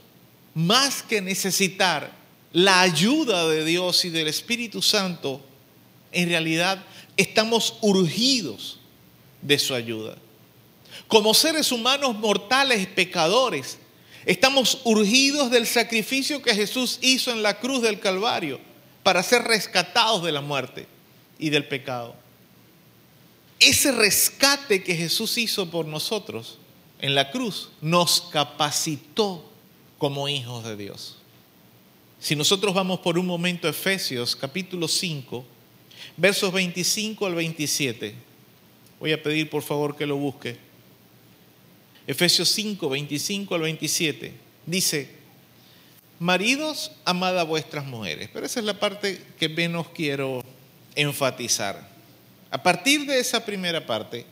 más 0.54 1.02
que 1.02 1.20
necesitar 1.20 2.16
la 2.50 2.80
ayuda 2.80 3.46
de 3.46 3.62
Dios 3.62 4.02
y 4.06 4.08
del 4.08 4.26
Espíritu 4.28 4.80
Santo, 4.80 5.42
en 6.12 6.30
realidad 6.30 6.82
estamos 7.18 7.74
urgidos 7.82 8.80
de 9.42 9.58
su 9.58 9.74
ayuda. 9.74 10.16
Como 11.08 11.34
seres 11.34 11.70
humanos 11.70 12.16
mortales, 12.16 12.86
pecadores, 12.86 13.76
estamos 14.24 14.80
urgidos 14.84 15.50
del 15.50 15.66
sacrificio 15.66 16.40
que 16.40 16.54
Jesús 16.54 16.98
hizo 17.02 17.32
en 17.32 17.42
la 17.42 17.60
cruz 17.60 17.82
del 17.82 18.00
Calvario 18.00 18.60
para 19.02 19.22
ser 19.22 19.42
rescatados 19.42 20.24
de 20.24 20.32
la 20.32 20.40
muerte 20.40 20.86
y 21.38 21.50
del 21.50 21.68
pecado 21.68 22.16
ese 23.58 23.92
rescate 23.92 24.82
que 24.82 24.94
Jesús 24.94 25.38
hizo 25.38 25.70
por 25.70 25.86
nosotros 25.86 26.58
en 27.00 27.14
la 27.14 27.30
cruz 27.30 27.70
nos 27.80 28.20
capacitó 28.20 29.44
como 29.98 30.28
hijos 30.28 30.64
de 30.64 30.76
Dios. 30.76 31.16
Si 32.18 32.36
nosotros 32.36 32.74
vamos 32.74 33.00
por 33.00 33.18
un 33.18 33.26
momento 33.26 33.66
a 33.66 33.70
Efesios 33.70 34.34
capítulo 34.36 34.88
5, 34.88 35.44
versos 36.16 36.52
25 36.52 37.26
al 37.26 37.34
27, 37.34 38.14
voy 39.00 39.12
a 39.12 39.22
pedir 39.22 39.48
por 39.48 39.62
favor 39.62 39.96
que 39.96 40.06
lo 40.06 40.16
busque. 40.16 40.56
Efesios 42.06 42.48
5, 42.50 42.88
25 42.88 43.54
al 43.54 43.60
27, 43.62 44.32
dice, 44.64 45.10
maridos, 46.18 46.92
amad 47.04 47.38
a 47.38 47.42
vuestras 47.42 47.84
mujeres, 47.84 48.30
pero 48.32 48.46
esa 48.46 48.60
es 48.60 48.66
la 48.66 48.78
parte 48.78 49.22
que 49.38 49.48
menos 49.48 49.88
quiero 49.88 50.44
enfatizar. 50.94 51.95
A 52.50 52.62
partir 52.62 53.06
de 53.06 53.18
esa 53.18 53.44
primera 53.44 53.84
parte, 53.84 54.26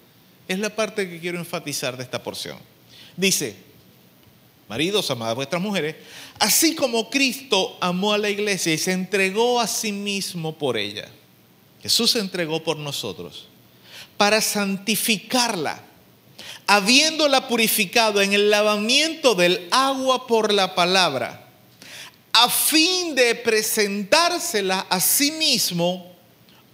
es 0.47 0.59
la 0.59 0.71
parte 0.71 1.09
que 1.09 1.21
quiero 1.21 1.39
enfatizar 1.39 1.97
de 1.97 2.03
esta 2.03 2.23
porción. 2.23 2.59
Dice, 3.17 3.57
maridos, 4.69 5.11
amad 5.11 5.35
vuestras 5.35 5.61
mujeres, 5.61 5.97
así 6.39 6.75
como 6.75 7.11
Cristo 7.11 7.77
amó 7.81 8.13
a 8.13 8.19
la 8.19 8.31
iglesia 8.31 8.73
y 8.73 8.79
se 8.79 8.93
entregó 8.93 9.61
a 9.61 9.67
sí 9.67 9.93
mismo 9.93 10.57
por 10.57 10.77
ella. 10.77 11.09
Jesús 11.83 12.13
se 12.13 12.21
entregó 12.21 12.63
por 12.63 12.77
nosotros 12.77 13.49
para 14.17 14.41
santificarla, 14.41 15.81
habiéndola 16.67 17.49
purificado 17.49 18.23
en 18.23 18.33
el 18.33 18.51
lavamiento 18.51 19.35
del 19.35 19.67
agua 19.71 20.27
por 20.27 20.53
la 20.53 20.75
palabra, 20.75 21.49
a 22.33 22.49
fin 22.49 23.15
de 23.15 23.35
presentársela 23.35 24.87
a 24.89 25.01
sí 25.01 25.33
mismo 25.33 26.14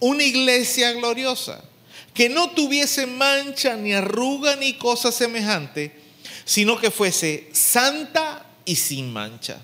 una 0.01 0.24
iglesia 0.24 0.92
gloriosa, 0.92 1.62
que 2.14 2.28
no 2.28 2.51
tuviese 2.51 3.07
mancha 3.07 3.76
ni 3.76 3.92
arruga 3.92 4.57
ni 4.57 4.74
cosa 4.74 5.12
semejante, 5.12 5.92
sino 6.44 6.78
que 6.78 6.90
fuese 6.90 7.48
santa 7.53 8.44
y 8.64 8.76
sin 8.76 9.12
mancha. 9.12 9.61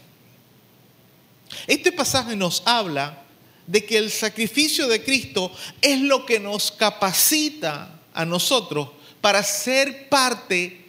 Este 1.66 1.90
pasaje 1.90 2.36
nos 2.36 2.62
habla 2.64 3.22
de 3.66 3.84
que 3.84 3.98
el 3.98 4.10
sacrificio 4.10 4.86
de 4.86 5.02
Cristo 5.02 5.50
es 5.80 6.00
lo 6.00 6.24
que 6.24 6.38
nos 6.38 6.70
capacita 6.70 8.00
a 8.14 8.24
nosotros 8.24 8.90
para 9.20 9.42
ser 9.42 10.08
parte 10.08 10.84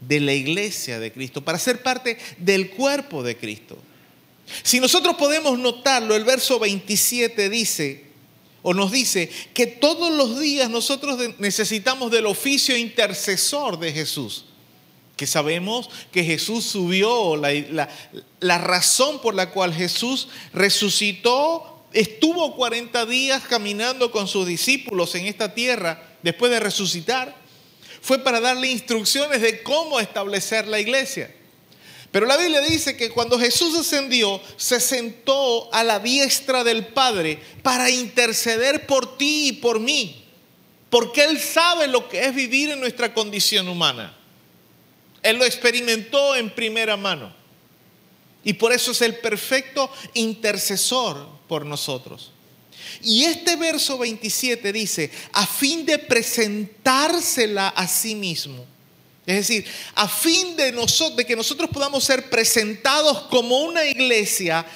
de 0.00 0.20
la 0.20 0.32
iglesia 0.32 0.98
de 0.98 1.12
Cristo, 1.12 1.44
para 1.44 1.58
ser 1.58 1.82
parte 1.82 2.18
del 2.38 2.70
cuerpo 2.70 3.22
de 3.22 3.36
Cristo. 3.36 3.78
Si 4.62 4.80
nosotros 4.80 5.14
podemos 5.16 5.58
notarlo, 5.58 6.16
el 6.16 6.24
verso 6.24 6.58
27 6.58 7.48
dice, 7.48 8.09
o 8.62 8.74
nos 8.74 8.92
dice 8.92 9.30
que 9.54 9.66
todos 9.66 10.12
los 10.12 10.38
días 10.38 10.68
nosotros 10.68 11.18
necesitamos 11.38 12.10
del 12.10 12.26
oficio 12.26 12.76
intercesor 12.76 13.78
de 13.78 13.92
Jesús. 13.92 14.44
Que 15.16 15.26
sabemos 15.26 15.90
que 16.12 16.24
Jesús 16.24 16.64
subió, 16.64 17.36
la, 17.36 17.88
la, 18.40 18.58
razón 18.58 19.20
por 19.20 19.34
la 19.34 19.50
cual 19.50 19.74
Jesús 19.74 20.28
resucitó, 20.52 21.84
estuvo 21.92 22.56
40 22.56 23.04
días 23.06 23.42
caminando 23.42 24.10
con 24.10 24.28
sus 24.28 24.46
discípulos 24.46 25.14
en 25.14 25.26
esta 25.26 25.52
tierra 25.54 26.02
después 26.22 26.50
de 26.50 26.60
resucitar, 26.60 27.36
fue 28.00 28.18
para 28.18 28.40
darle 28.40 28.70
instrucciones 28.70 29.42
de 29.42 29.62
cómo 29.62 30.00
establecer 30.00 30.66
la 30.66 30.80
iglesia. 30.80 31.34
Pero 32.10 32.26
la 32.26 32.36
Biblia 32.36 32.60
dice 32.60 32.96
que 32.96 33.10
cuando 33.10 33.38
Jesús 33.38 33.76
ascendió, 33.78 34.40
se 34.56 34.80
sentó 34.80 35.72
a 35.72 35.84
la 35.84 36.00
diestra 36.00 36.64
del 36.64 36.86
Padre 36.86 37.38
para 37.62 37.88
interceder 37.88 38.86
por 38.86 39.16
ti 39.16 39.48
y 39.48 39.52
por 39.52 39.78
mí. 39.78 40.24
Porque 40.88 41.22
Él 41.22 41.38
sabe 41.38 41.86
lo 41.86 42.08
que 42.08 42.24
es 42.24 42.34
vivir 42.34 42.70
en 42.70 42.80
nuestra 42.80 43.14
condición 43.14 43.68
humana. 43.68 44.16
Él 45.22 45.36
lo 45.36 45.44
experimentó 45.44 46.34
en 46.34 46.50
primera 46.50 46.96
mano. 46.96 47.32
Y 48.42 48.54
por 48.54 48.72
eso 48.72 48.90
es 48.90 49.02
el 49.02 49.18
perfecto 49.18 49.88
intercesor 50.14 51.28
por 51.46 51.64
nosotros. 51.64 52.32
Y 53.02 53.22
este 53.22 53.54
verso 53.54 53.98
27 53.98 54.72
dice, 54.72 55.12
a 55.32 55.46
fin 55.46 55.86
de 55.86 55.98
presentársela 55.98 57.68
a 57.68 57.86
sí 57.86 58.16
mismo 58.16 58.66
es 59.26 59.36
decir, 59.48 59.66
a 59.94 60.08
fin 60.08 60.56
de, 60.56 60.72
que 61.26 61.36
nosotros 61.36 61.70
podamos 61.70 62.04
ser 62.04 62.30
presentados 62.30 63.22
como 63.22 63.58
una 63.60 63.84
iglesia 63.84 64.66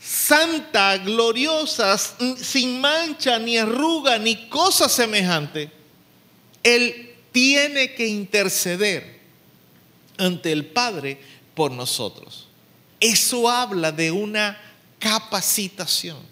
santa, 0.00 0.96
gloriosa, 0.96 1.98
sin 1.98 2.80
mancha, 2.80 3.38
ni 3.38 3.58
arruga, 3.58 4.18
ni 4.18 4.48
cosa 4.48 4.88
semejante, 4.88 5.70
Él 6.62 7.14
tiene 7.32 7.94
que 7.94 8.06
interceder 8.06 9.20
ante 10.16 10.52
el 10.52 10.66
Padre 10.66 11.20
por 11.54 11.70
nosotros. 11.70 12.48
Eso 12.98 13.48
habla 13.48 13.92
de 13.92 14.10
una 14.10 14.58
capacitación 14.98 16.29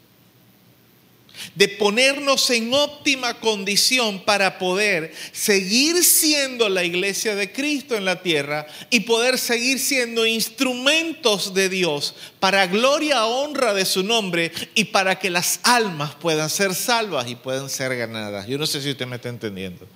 de 1.55 1.69
ponernos 1.69 2.51
en 2.51 2.73
óptima 2.73 3.41
condición 3.41 4.25
para 4.25 4.59
poder 4.59 5.13
seguir 5.33 6.05
siendo 6.05 6.69
la 6.69 6.85
iglesia 6.85 7.35
de 7.35 7.53
Cristo 7.53 7.97
en 7.97 8.05
la 8.05 8.23
tierra 8.23 8.67
y 8.91 9.01
poder 9.01 9.39
seguir 9.39 9.79
siendo 9.79 10.27
instrumentos 10.27 11.55
de 11.55 11.69
Dios 11.69 12.15
para 12.41 12.67
gloria, 12.67 13.27
honra 13.27 13.75
de 13.75 13.85
su 13.85 14.03
nombre 14.03 14.53
y 14.75 14.85
para 14.85 15.19
que 15.19 15.31
las 15.31 15.61
almas 15.63 16.15
puedan 16.15 16.51
ser 16.51 16.75
salvas 16.75 17.29
y 17.29 17.35
puedan 17.35 17.69
ser 17.69 17.97
ganadas. 17.97 18.47
Yo 18.47 18.59
no 18.59 18.67
sé 18.67 18.81
si 18.81 18.91
usted 18.91 19.07
me 19.07 19.17
está 19.17 19.29
entendiendo. 19.29 19.87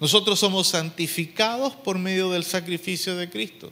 Nosotros 0.00 0.38
somos 0.38 0.68
santificados 0.68 1.74
por 1.74 1.98
medio 1.98 2.30
del 2.30 2.44
sacrificio 2.44 3.16
de 3.16 3.28
Cristo. 3.28 3.70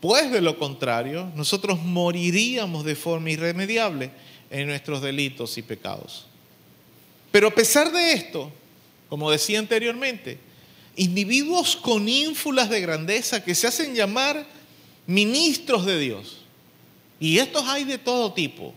Pues 0.00 0.30
de 0.30 0.40
lo 0.40 0.58
contrario, 0.58 1.30
nosotros 1.34 1.82
moriríamos 1.82 2.84
de 2.84 2.94
forma 2.94 3.30
irremediable 3.30 4.10
en 4.50 4.68
nuestros 4.68 5.02
delitos 5.02 5.58
y 5.58 5.62
pecados. 5.62 6.26
Pero 7.30 7.48
a 7.48 7.54
pesar 7.54 7.92
de 7.92 8.12
esto, 8.12 8.50
como 9.08 9.30
decía 9.30 9.58
anteriormente, 9.58 10.38
individuos 10.96 11.76
con 11.76 12.08
ínfulas 12.08 12.68
de 12.68 12.80
grandeza 12.80 13.44
que 13.44 13.54
se 13.54 13.66
hacen 13.66 13.94
llamar 13.94 14.46
ministros 15.06 15.86
de 15.86 15.98
Dios. 15.98 16.38
Y 17.20 17.38
estos 17.38 17.64
hay 17.66 17.84
de 17.84 17.98
todo 17.98 18.32
tipo. 18.32 18.74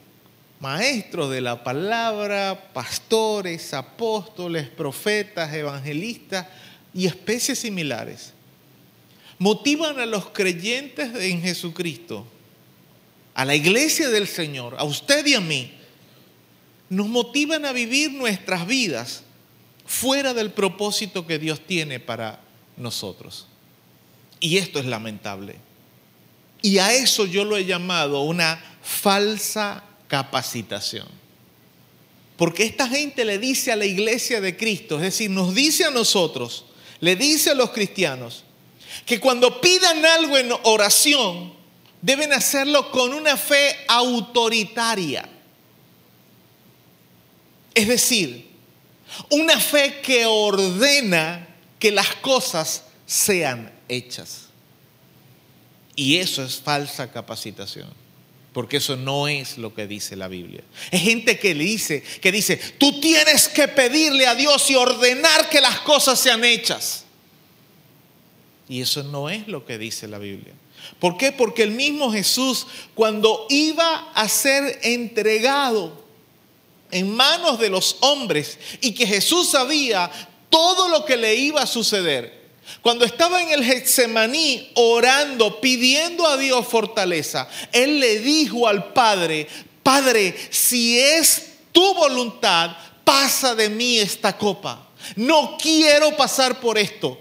Maestros 0.60 1.32
de 1.32 1.42
la 1.42 1.64
palabra, 1.64 2.70
pastores, 2.74 3.74
apóstoles, 3.74 4.68
profetas, 4.70 5.54
evangelistas 5.54 6.48
y 6.94 7.08
especies 7.08 7.60
similares. 7.60 8.34
Motivan 9.40 10.00
a 10.00 10.06
los 10.06 10.30
creyentes 10.30 11.16
en 11.16 11.42
Jesucristo, 11.42 12.28
a 13.42 13.46
la 13.46 13.56
iglesia 13.56 14.10
del 14.10 14.28
Señor, 14.28 14.76
a 14.78 14.84
usted 14.84 15.26
y 15.26 15.34
a 15.34 15.42
mí, 15.42 15.74
nos 16.90 17.08
motivan 17.08 17.66
a 17.66 17.72
vivir 17.72 18.12
nuestras 18.12 18.68
vidas 18.68 19.24
fuera 19.84 20.36
del 20.36 20.52
propósito 20.52 21.26
que 21.26 21.40
Dios 21.40 21.60
tiene 21.66 22.00
para 22.00 22.40
nosotros. 22.78 23.48
Y 24.40 24.60
esto 24.60 24.78
es 24.78 24.86
lamentable. 24.86 25.56
Y 26.62 26.78
a 26.78 26.94
eso 26.94 27.26
yo 27.26 27.44
lo 27.44 27.58
he 27.58 27.66
llamado 27.66 28.22
una 28.22 28.64
falsa 28.84 29.86
capacitación. 30.08 31.08
Porque 32.38 32.64
esta 32.64 32.88
gente 32.88 33.26
le 33.26 33.40
dice 33.40 33.72
a 33.72 33.76
la 33.76 33.88
iglesia 33.88 34.40
de 34.40 34.56
Cristo, 34.56 34.98
es 34.98 35.02
decir, 35.02 35.32
nos 35.32 35.56
dice 35.56 35.86
a 35.86 35.90
nosotros, 35.90 36.66
le 37.00 37.16
dice 37.16 37.50
a 37.50 37.56
los 37.56 37.72
cristianos, 37.72 38.44
que 39.04 39.20
cuando 39.20 39.60
pidan 39.60 40.06
algo 40.06 40.38
en 40.38 40.52
oración, 40.62 41.60
deben 42.02 42.34
hacerlo 42.34 42.92
con 42.92 43.14
una 43.14 43.38
fe 43.38 43.76
autoritaria. 43.88 45.28
Es 47.74 47.88
decir, 47.88 48.50
una 49.30 49.60
fe 49.60 50.02
que 50.02 50.26
ordena 50.26 51.48
que 51.80 51.92
las 51.92 52.16
cosas 52.16 52.84
sean 53.06 53.72
hechas. 53.88 54.48
Y 55.96 56.18
eso 56.18 56.44
es 56.44 56.60
falsa 56.60 57.12
capacitación. 57.12 57.90
Porque 58.54 58.78
eso 58.78 58.98
no 58.98 59.30
es 59.30 59.58
lo 59.58 59.74
que 59.74 59.88
dice 59.88 60.16
la 60.18 60.28
Biblia. 60.28 60.62
Es 60.92 61.02
gente 61.02 61.40
que 61.40 61.56
le 61.56 61.64
dice, 61.64 62.02
que 62.02 62.32
dice, 62.32 62.58
tú 62.78 63.00
tienes 63.00 63.48
que 63.48 63.70
pedirle 63.70 64.28
a 64.28 64.36
Dios 64.36 64.70
y 64.70 64.76
ordenar 64.76 65.50
que 65.50 65.62
las 65.62 65.80
cosas 65.80 66.20
sean 66.20 66.44
hechas. 66.44 67.06
Y 68.68 68.82
eso 68.82 69.04
no 69.04 69.30
es 69.30 69.48
lo 69.48 69.66
que 69.66 69.78
dice 69.78 70.08
la 70.08 70.18
Biblia. 70.18 70.54
¿Por 71.00 71.18
qué? 71.18 71.32
Porque 71.32 71.64
el 71.64 71.72
mismo 71.72 72.12
Jesús, 72.12 72.68
cuando 72.94 73.46
iba 73.50 74.12
a 74.14 74.28
ser 74.28 74.80
entregado 74.84 76.02
en 76.92 77.16
manos 77.16 77.60
de 77.60 77.70
los 77.70 77.98
hombres 78.02 78.58
y 78.82 78.94
que 78.94 79.08
Jesús 79.08 79.50
sabía 79.50 80.12
todo 80.50 80.90
lo 80.90 81.06
que 81.06 81.18
le 81.18 81.36
iba 81.36 81.62
a 81.62 81.68
suceder. 81.68 82.42
Cuando 82.82 83.06
estaba 83.06 83.42
en 83.42 83.50
el 83.52 83.64
Getsemaní 83.64 84.72
orando, 84.76 85.60
pidiendo 85.60 86.28
a 86.28 86.38
Dios 86.38 86.68
fortaleza, 86.68 87.50
él 87.72 88.00
le 88.00 88.20
dijo 88.20 88.68
al 88.68 88.94
Padre, 88.94 89.48
Padre, 89.84 90.36
si 90.50 91.00
es 91.00 91.54
tu 91.72 91.94
voluntad, 91.94 92.76
pasa 93.04 93.56
de 93.56 93.70
mí 93.70 93.98
esta 93.98 94.38
copa. 94.38 94.88
No 95.16 95.58
quiero 95.62 96.16
pasar 96.16 96.60
por 96.60 96.78
esto, 96.78 97.18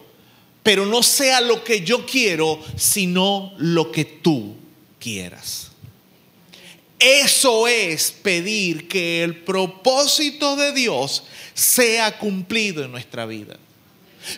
pero 0.62 0.86
no 0.86 1.02
sea 1.02 1.40
lo 1.40 1.64
que 1.64 1.82
yo 1.82 2.06
quiero, 2.06 2.60
sino 2.76 3.52
lo 3.58 3.90
que 3.90 4.04
tú 4.04 4.56
quieras. 4.98 5.70
Eso 6.98 7.66
es 7.66 8.12
pedir 8.12 8.86
que 8.86 9.22
el 9.22 9.42
propósito 9.42 10.56
de 10.56 10.72
Dios 10.72 11.24
sea 11.54 12.18
cumplido 12.18 12.84
en 12.84 12.92
nuestra 12.92 13.24
vida. 13.24 13.56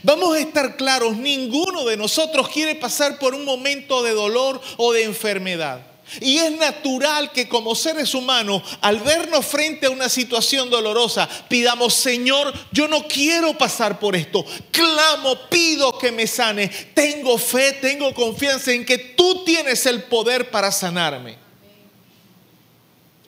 Vamos 0.04 0.36
a 0.36 0.40
estar 0.40 0.76
claros, 0.76 1.16
ninguno 1.16 1.84
de 1.84 1.96
nosotros 1.96 2.48
quiere 2.48 2.76
pasar 2.76 3.18
por 3.18 3.34
un 3.34 3.44
momento 3.44 4.02
de 4.04 4.12
dolor 4.12 4.60
o 4.76 4.92
de 4.92 5.02
enfermedad. 5.02 5.91
Y 6.20 6.38
es 6.38 6.52
natural 6.58 7.32
que 7.32 7.48
como 7.48 7.74
seres 7.74 8.14
humanos, 8.14 8.62
al 8.80 9.00
vernos 9.00 9.46
frente 9.46 9.86
a 9.86 9.90
una 9.90 10.08
situación 10.08 10.68
dolorosa, 10.68 11.28
pidamos, 11.48 11.94
Señor, 11.94 12.52
yo 12.72 12.88
no 12.88 13.06
quiero 13.06 13.56
pasar 13.56 13.98
por 13.98 14.14
esto. 14.14 14.44
Clamo, 14.70 15.48
pido 15.48 15.96
que 15.98 16.12
me 16.12 16.26
sane. 16.26 16.68
Tengo 16.68 17.38
fe, 17.38 17.72
tengo 17.80 18.12
confianza 18.14 18.72
en 18.72 18.84
que 18.84 18.98
tú 18.98 19.44
tienes 19.44 19.86
el 19.86 20.02
poder 20.04 20.50
para 20.50 20.70
sanarme. 20.70 21.38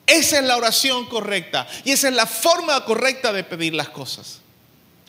Esa 0.05 0.37
es 0.37 0.43
la 0.43 0.57
oración 0.57 1.07
correcta 1.07 1.67
y 1.83 1.91
esa 1.91 2.09
es 2.09 2.13
la 2.13 2.27
forma 2.27 2.85
correcta 2.85 3.33
de 3.33 3.43
pedir 3.43 3.73
las 3.73 3.89
cosas. 3.89 4.41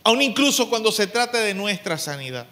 Aún 0.02 0.22
incluso 0.22 0.70
cuando 0.70 0.90
se 0.92 1.06
trata 1.06 1.38
de 1.38 1.52
nuestra 1.52 1.98
sanidad. 1.98 2.46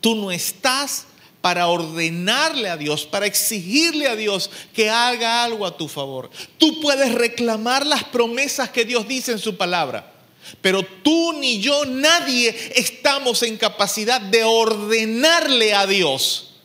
Tú 0.00 0.14
no 0.14 0.30
estás 0.30 1.07
para 1.48 1.66
ordenarle 1.68 2.68
a 2.68 2.76
Dios, 2.76 3.06
para 3.06 3.24
exigirle 3.24 4.06
a 4.06 4.16
Dios 4.16 4.50
que 4.74 4.90
haga 4.90 5.44
algo 5.44 5.64
a 5.64 5.78
tu 5.78 5.88
favor. 5.88 6.28
Tú 6.58 6.78
puedes 6.82 7.14
reclamar 7.14 7.86
las 7.86 8.04
promesas 8.04 8.68
que 8.68 8.84
Dios 8.84 9.08
dice 9.08 9.32
en 9.32 9.38
su 9.38 9.56
palabra. 9.56 10.12
Pero 10.60 10.82
tú 10.82 11.32
ni 11.32 11.58
yo, 11.58 11.86
nadie 11.86 12.54
estamos 12.74 13.42
en 13.42 13.56
capacidad 13.56 14.20
de 14.20 14.44
ordenarle 14.44 15.72
a 15.72 15.86
Dios 15.86 16.56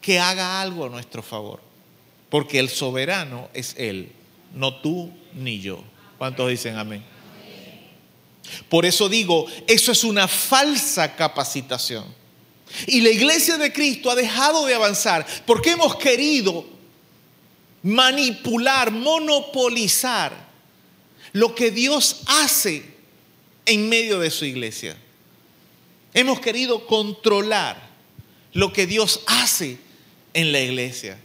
que 0.00 0.20
haga 0.20 0.62
algo 0.62 0.84
a 0.84 0.90
nuestro 0.90 1.24
favor. 1.24 1.60
Porque 2.28 2.60
el 2.60 2.68
soberano 2.68 3.48
es 3.52 3.74
Él, 3.78 4.12
no 4.54 4.80
tú 4.80 5.10
ni 5.34 5.58
yo. 5.58 5.82
¿Cuántos 6.18 6.48
dicen 6.50 6.76
amén? 6.76 7.02
Por 8.68 8.86
eso 8.86 9.08
digo, 9.08 9.46
eso 9.66 9.90
es 9.90 10.04
una 10.04 10.28
falsa 10.28 11.16
capacitación. 11.16 12.19
Y 12.86 13.00
la 13.00 13.10
iglesia 13.10 13.58
de 13.58 13.72
Cristo 13.72 14.10
ha 14.10 14.14
dejado 14.14 14.66
de 14.66 14.74
avanzar 14.74 15.26
porque 15.46 15.72
hemos 15.72 15.96
querido 15.96 16.66
manipular, 17.82 18.90
monopolizar 18.90 20.48
lo 21.32 21.54
que 21.54 21.70
Dios 21.70 22.22
hace 22.26 22.84
en 23.66 23.88
medio 23.88 24.18
de 24.18 24.30
su 24.30 24.44
iglesia. 24.44 24.96
Hemos 26.12 26.40
querido 26.40 26.86
controlar 26.86 27.90
lo 28.52 28.72
que 28.72 28.86
Dios 28.86 29.20
hace 29.26 29.78
en 30.34 30.52
la 30.52 30.60
iglesia. 30.60 31.18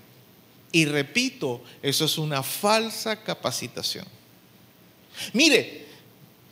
Y 0.71 0.85
repito, 0.85 1.63
eso 1.81 2.05
es 2.05 2.17
una 2.17 2.43
falsa 2.43 3.23
capacitación. 3.23 4.05
Mire, 5.33 5.84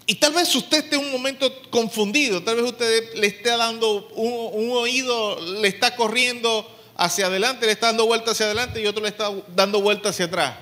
y 0.06 0.16
tal 0.16 0.34
vez 0.34 0.54
usted 0.56 0.84
esté 0.84 0.98
un 0.98 1.12
momento 1.12 1.52
confundido, 1.70 2.44
tal 2.44 2.58
vez 2.58 2.66
usted 2.66 3.16
le 3.16 3.28
esté 3.28 3.50
dando 3.50 4.08
un, 4.16 4.72
oído, 4.72 5.40
le 5.62 5.68
está 5.68 5.96
corriendo 5.96 6.70
hacia 6.96 7.28
adelante, 7.28 7.66
le 7.66 7.72
está 7.72 7.88
dando 7.88 8.06
vuelta 8.06 8.32
hacia 8.32 8.48
adelante 8.48 8.82
y 8.82 8.86
otro 8.86 9.02
le 9.02 9.10
está 9.10 9.32
dando 9.56 9.82
vuelta 9.82 10.10
hacia 10.10 10.26
atrás. 10.26 10.56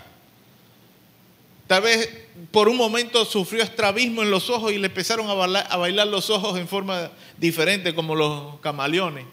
Tal 1.65 1.81
vez 1.81 2.09
por 2.51 2.69
un 2.69 2.77
momento 2.77 3.25
sufrió 3.25 3.63
estrabismo 3.63 4.21
en 4.21 4.29
los 4.29 4.49
ojos 4.49 4.73
y 4.73 4.77
le 4.77 4.87
empezaron 4.87 5.27
a 5.29 5.77
bailar 5.77 6.07
los 6.07 6.29
ojos 6.29 6.59
en 6.59 6.67
forma 6.67 7.11
diferente, 7.37 7.95
como 7.95 8.13
los 8.13 8.59
camaleones. 8.59 9.25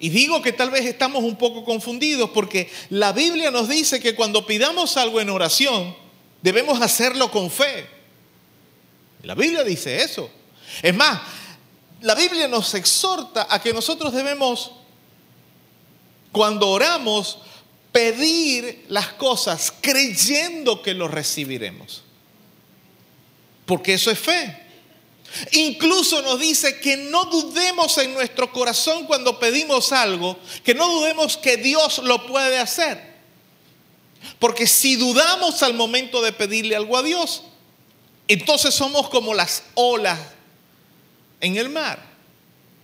Y 0.00 0.08
digo 0.08 0.42
que 0.42 0.52
tal 0.52 0.70
vez 0.70 0.86
estamos 0.86 1.22
un 1.22 1.36
poco 1.36 1.64
confundidos 1.64 2.30
porque 2.30 2.68
la 2.90 3.12
Biblia 3.12 3.50
nos 3.50 3.68
dice 3.68 4.00
que 4.00 4.14
cuando 4.14 4.44
pidamos 4.44 4.96
algo 4.96 5.20
en 5.20 5.30
oración, 5.30 5.94
debemos 6.42 6.80
hacerlo 6.80 7.30
con 7.30 7.50
fe. 7.50 7.86
La 9.24 9.34
Biblia 9.34 9.64
dice 9.64 10.02
eso. 10.02 10.30
Es 10.82 10.94
más, 10.94 11.20
la 12.00 12.14
Biblia 12.14 12.48
nos 12.48 12.74
exhorta 12.74 13.46
a 13.48 13.60
que 13.60 13.72
nosotros 13.72 14.12
debemos, 14.12 14.72
cuando 16.32 16.68
oramos, 16.68 17.38
pedir 17.92 18.86
las 18.88 19.12
cosas 19.14 19.72
creyendo 19.80 20.82
que 20.82 20.94
lo 20.94 21.08
recibiremos. 21.08 22.02
Porque 23.66 23.94
eso 23.94 24.10
es 24.10 24.18
fe. 24.18 24.60
Incluso 25.52 26.22
nos 26.22 26.38
dice 26.38 26.78
que 26.80 26.96
no 26.96 27.24
dudemos 27.24 27.96
en 27.98 28.14
nuestro 28.14 28.52
corazón 28.52 29.06
cuando 29.06 29.38
pedimos 29.38 29.90
algo, 29.92 30.38
que 30.62 30.74
no 30.74 30.88
dudemos 30.88 31.36
que 31.36 31.56
Dios 31.56 31.98
lo 31.98 32.26
puede 32.26 32.58
hacer. 32.58 33.14
Porque 34.38 34.66
si 34.66 34.96
dudamos 34.96 35.62
al 35.62 35.74
momento 35.74 36.20
de 36.22 36.32
pedirle 36.32 36.76
algo 36.76 36.96
a 36.96 37.02
Dios, 37.02 37.42
entonces 38.28 38.74
somos 38.74 39.08
como 39.08 39.34
las 39.34 39.64
olas 39.74 40.18
en 41.40 41.56
el 41.56 41.68
mar. 41.68 42.14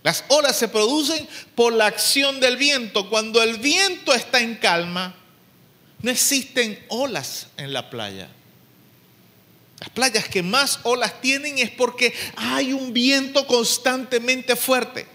Las 0.03 0.23
olas 0.29 0.55
se 0.55 0.67
producen 0.67 1.27
por 1.55 1.73
la 1.73 1.85
acción 1.85 2.39
del 2.39 2.57
viento. 2.57 3.09
Cuando 3.09 3.41
el 3.41 3.57
viento 3.57 4.13
está 4.13 4.39
en 4.39 4.55
calma, 4.55 5.15
no 6.01 6.11
existen 6.11 6.83
olas 6.89 7.47
en 7.57 7.73
la 7.73 7.89
playa. 7.89 8.29
Las 9.79 9.89
playas 9.89 10.27
que 10.27 10.43
más 10.43 10.79
olas 10.83 11.21
tienen 11.21 11.57
es 11.57 11.71
porque 11.71 12.13
hay 12.35 12.73
un 12.73 12.93
viento 12.93 13.47
constantemente 13.47 14.55
fuerte. 14.55 15.07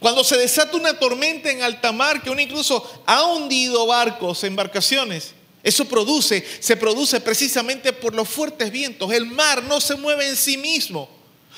Cuando 0.00 0.24
se 0.24 0.36
desata 0.36 0.76
una 0.76 0.98
tormenta 0.98 1.50
en 1.50 1.62
alta 1.62 1.92
mar 1.92 2.22
que 2.22 2.30
uno 2.30 2.40
incluso 2.40 3.02
ha 3.06 3.24
hundido 3.26 3.86
barcos, 3.86 4.42
embarcaciones, 4.44 5.34
eso 5.66 5.84
produce, 5.84 6.46
se 6.60 6.76
produce 6.76 7.20
precisamente 7.20 7.92
por 7.92 8.14
los 8.14 8.28
fuertes 8.28 8.70
vientos. 8.70 9.12
El 9.12 9.26
mar 9.26 9.64
no 9.64 9.80
se 9.80 9.96
mueve 9.96 10.28
en 10.28 10.36
sí 10.36 10.56
mismo. 10.56 11.08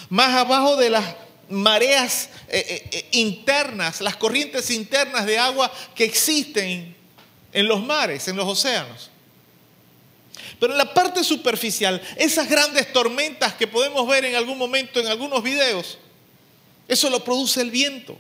Más 0.08 0.30
abajo 0.30 0.78
de 0.78 0.88
las 0.88 1.04
mareas 1.50 2.30
eh, 2.48 2.64
eh, 2.66 2.88
eh, 2.90 3.08
internas, 3.12 4.00
las 4.00 4.16
corrientes 4.16 4.70
internas 4.70 5.26
de 5.26 5.38
agua 5.38 5.70
que 5.94 6.04
existen 6.04 6.96
en 7.52 7.68
los 7.68 7.82
mares, 7.84 8.26
en 8.28 8.36
los 8.36 8.48
océanos. 8.48 9.10
Pero 10.58 10.72
en 10.72 10.78
la 10.78 10.94
parte 10.94 11.22
superficial, 11.22 12.00
esas 12.16 12.48
grandes 12.48 12.90
tormentas 12.90 13.52
que 13.52 13.66
podemos 13.66 14.08
ver 14.08 14.24
en 14.24 14.36
algún 14.36 14.56
momento 14.56 15.00
en 15.00 15.08
algunos 15.08 15.42
videos, 15.42 15.98
eso 16.88 17.10
lo 17.10 17.22
produce 17.22 17.60
el 17.60 17.70
viento. 17.70 18.16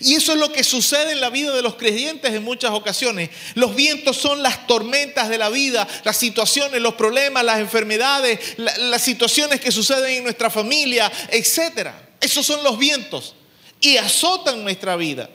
Y 0.00 0.14
eso 0.14 0.32
es 0.32 0.38
lo 0.38 0.52
que 0.52 0.64
sucede 0.64 1.12
en 1.12 1.20
la 1.20 1.30
vida 1.30 1.54
de 1.54 1.62
los 1.62 1.74
creyentes 1.76 2.32
en 2.32 2.44
muchas 2.44 2.72
ocasiones. 2.72 3.30
Los 3.54 3.74
vientos 3.74 4.16
son 4.16 4.42
las 4.42 4.66
tormentas 4.66 5.28
de 5.28 5.38
la 5.38 5.48
vida, 5.48 5.86
las 6.04 6.16
situaciones, 6.16 6.80
los 6.80 6.94
problemas, 6.94 7.44
las 7.44 7.58
enfermedades, 7.58 8.38
las 8.56 9.02
situaciones 9.02 9.60
que 9.60 9.72
suceden 9.72 10.16
en 10.16 10.24
nuestra 10.24 10.50
familia, 10.50 11.10
etc. 11.30 11.88
Esos 12.20 12.44
son 12.44 12.62
los 12.62 12.78
vientos 12.78 13.34
y 13.80 13.96
azotan 13.96 14.62
nuestra 14.62 14.96
vida. 14.96 15.30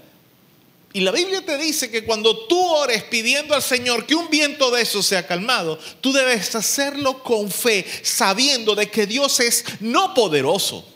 Y 0.95 0.99
la 0.99 1.11
Biblia 1.11 1.43
te 1.43 1.57
dice 1.57 1.89
que 1.89 2.03
cuando 2.03 2.45
tú 2.45 2.59
ores 2.59 3.03
pidiendo 3.03 3.55
al 3.55 3.63
Señor 3.63 4.05
que 4.05 4.13
un 4.13 4.29
viento 4.29 4.69
de 4.69 4.83
eso 4.83 5.01
sea 5.01 5.25
calmado, 5.25 5.79
tú 6.01 6.13
debes 6.13 6.53
hacerlo 6.53 7.23
con 7.23 7.49
fe, 7.49 7.83
sabiendo 8.03 8.75
de 8.75 8.91
que 8.91 9.07
Dios 9.07 9.39
es 9.39 9.65
no 9.79 10.13
poderoso 10.13 10.92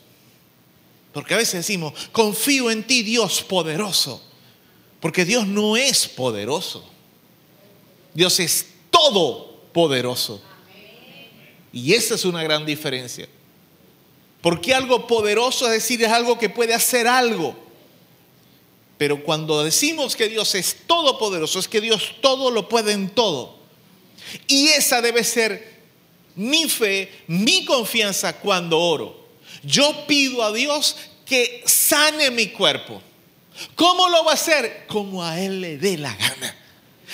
porque 1.18 1.34
a 1.34 1.38
veces 1.38 1.54
decimos, 1.54 1.94
confío 2.12 2.70
en 2.70 2.86
ti, 2.86 3.02
Dios 3.02 3.42
poderoso. 3.42 4.22
Porque 5.00 5.26
Dios 5.26 5.48
no 5.48 5.76
es 5.76 6.08
poderoso. 6.08 6.88
Dios 8.14 8.40
es 8.40 8.68
todopoderoso. 8.92 10.40
Y 11.74 11.96
esa 11.96 12.14
es 12.14 12.24
una 12.24 12.44
gran 12.44 12.68
diferencia. 12.68 13.28
Porque 14.42 14.76
algo 14.76 15.08
poderoso 15.08 15.66
es 15.66 15.72
decir, 15.72 16.04
es 16.04 16.12
algo 16.12 16.38
que 16.38 16.50
puede 16.50 16.76
hacer 16.76 17.08
algo. 17.08 17.56
Pero 19.00 19.24
cuando 19.24 19.64
decimos 19.64 20.16
que 20.16 20.30
Dios 20.30 20.54
es 20.54 20.86
todopoderoso, 20.86 21.58
es 21.58 21.68
que 21.68 21.82
Dios 21.82 22.14
todo 22.22 22.52
lo 22.52 22.70
puede 22.70 22.92
en 22.92 23.10
todo. 23.10 23.58
Y 24.46 24.68
esa 24.68 25.02
debe 25.02 25.24
ser 25.24 25.82
mi 26.36 26.70
fe, 26.70 27.12
mi 27.26 27.66
confianza 27.66 28.40
cuando 28.40 28.78
oro. 28.80 29.17
Yo 29.64 30.06
pido 30.08 30.44
a 30.44 30.52
Dios 30.52 30.96
que 31.26 31.64
sane 31.66 32.32
mi 32.32 32.48
cuerpo. 32.48 33.02
¿Cómo 33.76 34.10
lo 34.10 34.24
va 34.24 34.32
a 34.32 34.36
hacer? 34.36 34.86
Como 34.88 35.24
a 35.24 35.40
Él 35.40 35.62
le 35.62 35.78
dé 35.78 35.98
la 35.98 36.14
gana. 36.16 36.56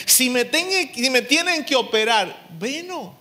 Si 0.05 0.29
me, 0.29 0.49
si 0.93 1.09
me 1.09 1.21
tienen 1.21 1.65
que 1.65 1.75
operar, 1.75 2.47
bueno, 2.57 3.15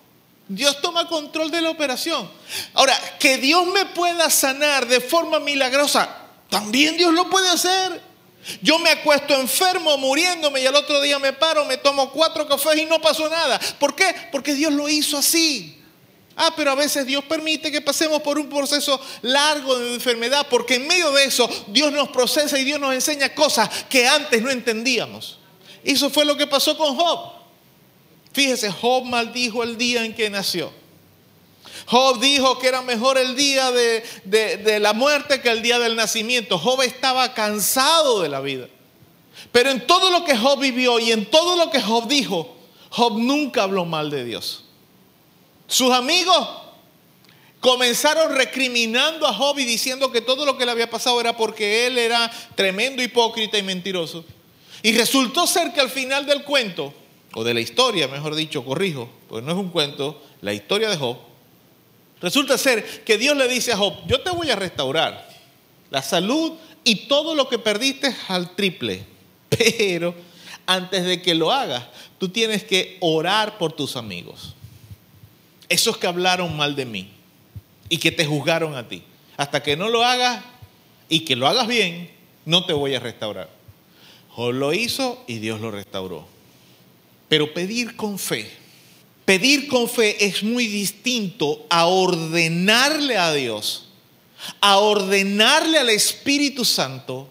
Dios 0.49 0.81
toma 0.81 1.07
control 1.09 1.51
de 1.51 1.61
la 1.61 1.71
operación. 1.71 2.31
Ahora, 2.75 2.99
que 3.19 3.37
Dios 3.39 3.67
me 3.67 3.87
pueda 3.87 4.29
sanar 4.31 4.87
de 4.87 5.01
forma 5.01 5.39
milagrosa, 5.39 6.09
también 6.49 6.97
Dios 6.97 7.13
lo 7.13 7.31
puede 7.31 7.49
hacer. 7.49 8.01
Yo 8.61 8.79
me 8.79 8.91
acuesto 8.91 9.35
enfermo, 9.35 9.97
muriéndome, 9.99 10.61
y 10.61 10.67
al 10.67 10.75
otro 10.75 11.01
día 11.01 11.19
me 11.19 11.33
paro, 11.33 11.65
me 11.65 11.77
tomo 11.77 12.11
cuatro 12.11 12.49
cafés 12.49 12.79
y 12.79 12.87
no 12.87 13.01
pasó 13.01 13.29
nada. 13.29 13.61
¿Por 13.79 13.95
qué? 13.95 14.15
Porque 14.33 14.55
Dios 14.55 14.73
lo 14.73 14.89
hizo 14.89 15.17
así. 15.17 15.82
Ah, 16.37 16.53
pero 16.57 16.71
a 16.71 16.75
veces 16.75 17.07
Dios 17.07 17.25
permite 17.25 17.71
que 17.71 17.81
pasemos 17.81 18.23
por 18.23 18.39
un 18.39 18.49
proceso 18.49 19.01
largo 19.23 19.79
de 19.79 19.95
enfermedad, 19.95 20.47
porque 20.49 20.77
en 20.77 20.87
medio 20.87 21.13
de 21.13 21.25
eso 21.25 21.49
Dios 21.69 21.93
nos 21.93 22.09
procesa 22.09 22.59
y 22.59 22.65
Dios 22.65 22.81
nos 22.81 22.95
enseña 22.95 23.35
cosas 23.35 23.69
que 23.89 24.07
antes 24.07 24.41
no 24.41 24.51
entendíamos. 24.51 25.39
Eso 25.85 26.11
fue 26.11 26.25
lo 26.25 26.37
que 26.37 26.47
pasó 26.47 26.77
con 26.77 26.97
Job. 26.97 27.33
Fíjese, 28.33 28.71
Job 28.71 29.05
maldijo 29.05 29.63
el 29.63 29.77
día 29.77 30.05
en 30.05 30.15
que 30.15 30.31
nació. 30.31 30.73
Job 31.87 32.21
dijo 32.21 32.59
que 32.59 32.69
era 32.69 32.81
mejor 32.81 33.19
el 33.19 33.37
día 33.37 33.71
de, 33.71 34.05
de, 34.25 34.81
la 34.81 34.93
muerte 34.93 35.41
que 35.41 35.51
el 35.51 35.63
día 35.63 35.79
del 35.79 35.97
nacimiento. 35.97 36.59
Job 36.59 36.83
estaba 36.83 37.35
cansado 37.35 38.23
de 38.23 38.29
la 38.29 38.41
vida. 38.41 38.69
Pero 39.51 39.71
en 39.71 39.87
todo 39.87 40.11
lo 40.11 40.25
que 40.25 40.37
Job 40.37 40.61
vivió 40.61 40.99
y 40.99 41.13
en 41.13 41.27
todo 41.27 41.57
lo 41.57 41.71
que 41.71 41.83
Job 41.83 42.07
dijo, 42.09 42.57
Job 42.91 43.19
nunca 43.19 43.65
habló 43.65 43.85
mal 43.85 44.11
de 44.11 44.25
Dios. 44.25 44.65
Sus 45.73 45.91
amigos 45.91 46.37
comenzaron 47.59 48.37
recriminando 48.37 49.27
a 49.27 49.33
Job 49.33 49.59
y 49.59 49.65
diciendo 49.65 50.13
que 50.13 50.21
todo 50.21 50.45
lo 50.45 50.59
que 50.59 50.67
le 50.67 50.71
había 50.71 50.91
pasado 50.91 51.19
era 51.19 51.35
porque 51.35 51.87
él 51.87 51.97
era 51.97 52.31
tremendo 52.55 53.03
hipócrita 53.03 53.57
y 53.57 53.63
mentiroso. 53.63 54.23
Y 54.83 54.93
resultó 54.93 55.47
ser 55.47 55.73
que 55.73 55.81
al 55.81 55.89
final 55.89 56.27
del 56.27 56.45
cuento, 56.45 56.93
o 57.33 57.43
de 57.43 57.55
la 57.55 57.61
historia, 57.61 58.07
mejor 58.07 58.35
dicho, 58.35 58.63
corrijo, 58.67 59.09
porque 59.31 59.47
no 59.47 59.53
es 59.53 59.57
un 59.57 59.71
cuento, 59.71 60.23
la 60.43 60.53
historia 60.53 60.91
de 60.91 60.99
Job, 60.99 61.17
resulta 62.21 62.59
ser 62.59 63.03
que 63.05 63.17
Dios 63.17 63.35
le 63.35 63.49
dice 63.49 63.73
a 63.73 63.79
Job, 63.79 63.95
yo 64.07 64.21
te 64.21 64.29
voy 64.29 64.51
a 64.51 64.57
restaurar 64.57 65.27
la 65.89 66.03
salud 66.03 66.53
y 66.85 67.07
todo 67.07 67.35
lo 67.35 67.49
que 67.49 67.59
perdiste 67.59 68.15
al 68.29 68.55
triple, 68.55 69.07
pero 69.49 70.15
antes 70.67 71.03
de 71.07 71.23
que 71.23 71.35
lo 71.35 71.51
hagas, 71.51 71.85
tú 72.19 72.29
tienes 72.29 72.63
que 72.63 72.99
orar 73.01 73.57
por 73.57 73.73
tus 73.73 73.97
amigos 73.97 74.55
esos 75.73 75.97
que 75.97 76.07
hablaron 76.07 76.57
mal 76.57 76.77
de 76.77 76.85
mí 76.85 77.11
y 77.89 77.99
que 77.99 78.13
te 78.13 78.25
juzgaron 78.25 78.75
a 78.75 78.89
ti. 78.89 79.03
Hasta 79.37 79.63
que 79.63 79.77
no 79.77 79.89
lo 79.89 80.05
hagas 80.05 80.45
y 81.09 81.21
que 81.21 81.37
lo 81.37 81.49
hagas 81.49 81.67
bien, 81.67 82.11
no 82.45 82.65
te 82.65 82.73
voy 82.73 82.95
a 82.95 83.01
restaurar. 83.01 83.51
Job 84.31 84.53
lo 84.53 84.73
hizo 84.73 85.23
y 85.27 85.39
Dios 85.39 85.61
lo 85.61 85.71
restauró. 85.71 86.27
Pero 87.29 87.53
pedir 87.53 87.97
con 87.97 88.19
fe, 88.19 88.51
pedir 89.25 89.69
con 89.69 89.89
fe 89.89 90.25
es 90.25 90.43
muy 90.43 90.67
distinto 90.67 91.67
a 91.71 91.87
ordenarle 91.87 93.17
a 93.17 93.33
Dios, 93.33 93.89
a 94.61 94.79
ordenarle 94.79 95.79
al 95.79 95.91
Espíritu 95.91 96.65
Santo 96.65 97.29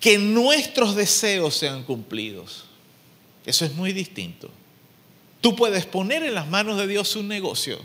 que 0.00 0.18
nuestros 0.18 0.96
deseos 0.96 1.54
sean 1.54 1.84
cumplidos. 1.84 2.64
Eso 3.44 3.64
es 3.64 3.74
muy 3.74 3.92
distinto. 3.92 4.50
Tú 5.40 5.56
puedes 5.56 5.86
poner 5.86 6.22
en 6.22 6.34
las 6.34 6.48
manos 6.48 6.78
de 6.78 6.86
Dios 6.86 7.16
un 7.16 7.28
negocio 7.28 7.78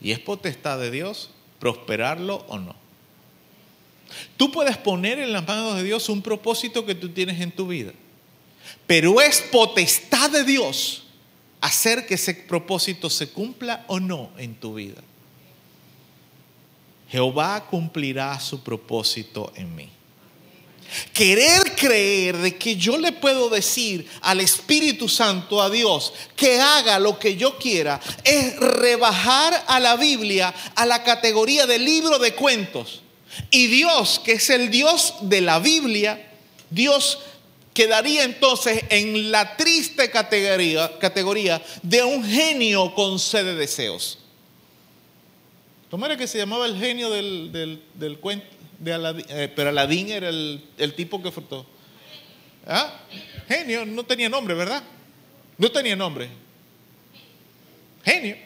y 0.00 0.12
es 0.12 0.18
potestad 0.18 0.78
de 0.78 0.90
Dios 0.90 1.30
prosperarlo 1.58 2.44
o 2.48 2.58
no. 2.58 2.74
Tú 4.36 4.50
puedes 4.50 4.76
poner 4.78 5.18
en 5.18 5.32
las 5.32 5.46
manos 5.46 5.76
de 5.76 5.82
Dios 5.82 6.08
un 6.08 6.22
propósito 6.22 6.86
que 6.86 6.94
tú 6.94 7.10
tienes 7.10 7.40
en 7.40 7.52
tu 7.52 7.66
vida, 7.66 7.92
pero 8.86 9.20
es 9.20 9.40
potestad 9.52 10.30
de 10.30 10.44
Dios 10.44 11.04
hacer 11.60 12.06
que 12.06 12.14
ese 12.14 12.34
propósito 12.34 13.10
se 13.10 13.30
cumpla 13.30 13.84
o 13.88 14.00
no 14.00 14.30
en 14.38 14.54
tu 14.54 14.74
vida. 14.74 15.02
Jehová 17.10 17.66
cumplirá 17.68 18.38
su 18.38 18.62
propósito 18.62 19.52
en 19.56 19.74
mí. 19.74 19.88
Querer 21.12 21.74
creer 21.76 22.36
de 22.38 22.56
que 22.56 22.76
yo 22.76 22.98
le 22.98 23.12
puedo 23.12 23.48
decir 23.48 24.08
al 24.20 24.40
Espíritu 24.40 25.08
Santo, 25.08 25.60
a 25.60 25.70
Dios, 25.70 26.12
que 26.36 26.60
haga 26.60 26.98
lo 26.98 27.18
que 27.18 27.36
yo 27.36 27.58
quiera, 27.58 28.00
es 28.24 28.56
rebajar 28.56 29.64
a 29.66 29.80
la 29.80 29.96
Biblia 29.96 30.54
a 30.74 30.86
la 30.86 31.02
categoría 31.02 31.66
de 31.66 31.78
libro 31.78 32.18
de 32.18 32.34
cuentos. 32.34 33.02
Y 33.50 33.66
Dios, 33.66 34.20
que 34.24 34.32
es 34.32 34.50
el 34.50 34.70
Dios 34.70 35.14
de 35.22 35.40
la 35.40 35.58
Biblia, 35.58 36.30
Dios 36.70 37.18
quedaría 37.74 38.24
entonces 38.24 38.82
en 38.88 39.30
la 39.30 39.56
triste 39.56 40.10
categoría, 40.10 40.98
categoría 40.98 41.62
de 41.82 42.02
un 42.02 42.24
genio 42.24 42.94
con 42.94 43.18
sed 43.18 43.44
de 43.44 43.54
deseos. 43.54 44.18
¿Cómo 45.90 46.04
era 46.04 46.16
que 46.16 46.26
se 46.26 46.38
llamaba 46.38 46.66
el 46.66 46.76
genio 46.76 47.08
del, 47.10 47.80
del 47.94 48.18
cuento? 48.18 48.57
Eh, 48.84 49.52
pero 49.54 49.70
Aladín 49.70 50.10
era 50.10 50.28
el, 50.28 50.94
tipo 50.96 51.22
que 51.22 51.32
frotó. 51.32 51.66
¿Ah? 52.66 52.92
Genio, 53.48 53.84
no 53.86 54.04
tenía 54.04 54.28
nombre, 54.28 54.54
¿verdad? 54.54 54.82
No 55.56 55.70
tenía 55.70 55.96
nombre. 55.96 56.28
Genio, 58.04 58.36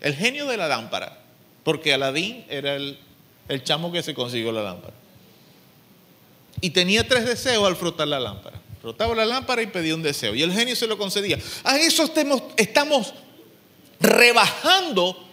el 0.00 0.14
genio 0.14 0.46
de 0.46 0.56
la 0.56 0.68
lámpara. 0.68 1.18
Porque 1.64 1.94
Aladín 1.94 2.44
era 2.48 2.74
el, 2.76 2.98
el 3.48 3.64
chamo 3.64 3.90
que 3.92 4.02
se 4.02 4.14
consiguió 4.14 4.52
la 4.52 4.62
lámpara. 4.62 4.94
Y 6.60 6.70
tenía 6.70 7.06
tres 7.06 7.24
deseos 7.24 7.66
al 7.66 7.76
frotar 7.76 8.08
la 8.08 8.20
lámpara. 8.20 8.60
Frotaba 8.80 9.14
la 9.14 9.24
lámpara 9.24 9.62
y 9.62 9.66
pedía 9.66 9.94
un 9.94 10.02
deseo. 10.02 10.34
Y 10.34 10.42
el 10.42 10.52
genio 10.52 10.76
se 10.76 10.86
lo 10.86 10.98
concedía. 10.98 11.38
A 11.64 11.78
eso 11.78 12.10
estamos 12.56 13.14
rebajando 14.00 15.28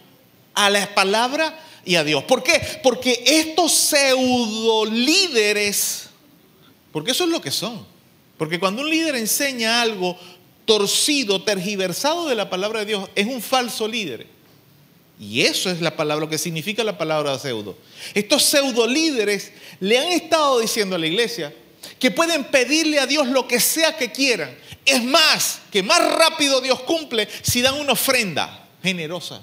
a 0.54 0.70
la 0.70 0.94
palabra 0.94 1.58
y 1.86 1.94
a 1.94 2.04
Dios. 2.04 2.24
¿Por 2.24 2.42
qué? 2.42 2.60
Porque 2.82 3.22
estos 3.24 3.72
pseudo 3.72 4.84
líderes, 4.84 6.08
porque 6.92 7.12
eso 7.12 7.24
es 7.24 7.30
lo 7.30 7.40
que 7.40 7.52
son. 7.52 7.86
Porque 8.36 8.60
cuando 8.60 8.82
un 8.82 8.90
líder 8.90 9.14
enseña 9.14 9.80
algo 9.80 10.18
torcido, 10.66 11.42
tergiversado 11.42 12.26
de 12.26 12.34
la 12.34 12.50
palabra 12.50 12.80
de 12.80 12.86
Dios, 12.86 13.08
es 13.14 13.26
un 13.26 13.40
falso 13.40 13.88
líder. 13.88 14.26
Y 15.18 15.42
eso 15.42 15.70
es 15.70 15.80
la 15.80 15.96
palabra, 15.96 16.26
lo 16.26 16.28
que 16.28 16.36
significa 16.36 16.84
la 16.84 16.98
palabra 16.98 17.38
pseudo. 17.38 17.78
Estos 18.12 18.42
pseudo 18.42 18.86
líderes 18.86 19.52
le 19.80 19.98
han 19.98 20.08
estado 20.08 20.58
diciendo 20.58 20.96
a 20.96 20.98
la 20.98 21.06
iglesia 21.06 21.54
que 21.98 22.10
pueden 22.10 22.44
pedirle 22.44 22.98
a 22.98 23.06
Dios 23.06 23.28
lo 23.28 23.46
que 23.46 23.60
sea 23.60 23.96
que 23.96 24.10
quieran. 24.10 24.54
Es 24.84 25.02
más, 25.02 25.60
que 25.70 25.82
más 25.82 26.04
rápido 26.12 26.60
Dios 26.60 26.80
cumple 26.80 27.28
si 27.42 27.62
dan 27.62 27.74
una 27.74 27.92
ofrenda 27.92 28.68
generosa. 28.82 29.40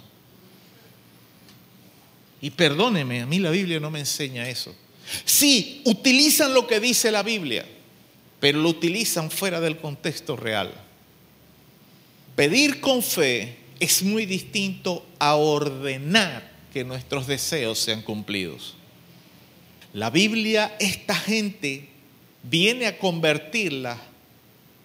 Y 2.43 2.49
perdóneme, 2.51 3.21
a 3.21 3.25
mí 3.25 3.39
la 3.39 3.51
Biblia 3.51 3.79
no 3.79 3.89
me 3.89 3.99
enseña 3.99 4.49
eso. 4.49 4.75
Sí, 5.23 5.81
utilizan 5.85 6.53
lo 6.53 6.67
que 6.67 6.81
dice 6.81 7.09
la 7.09 7.23
Biblia, 7.23 7.65
pero 8.41 8.59
lo 8.59 8.67
utilizan 8.67 9.31
fuera 9.31 9.61
del 9.61 9.77
contexto 9.77 10.35
real. 10.35 10.73
Pedir 12.35 12.81
con 12.81 13.01
fe 13.01 13.59
es 13.79 14.03
muy 14.03 14.25
distinto 14.25 15.05
a 15.19 15.35
ordenar 15.35 16.51
que 16.73 16.83
nuestros 16.83 17.27
deseos 17.27 17.79
sean 17.79 18.01
cumplidos. 18.01 18.75
La 19.93 20.09
Biblia, 20.09 20.75
esta 20.81 21.15
gente 21.15 21.87
viene 22.43 22.87
a 22.87 22.97
convertirla 22.97 23.97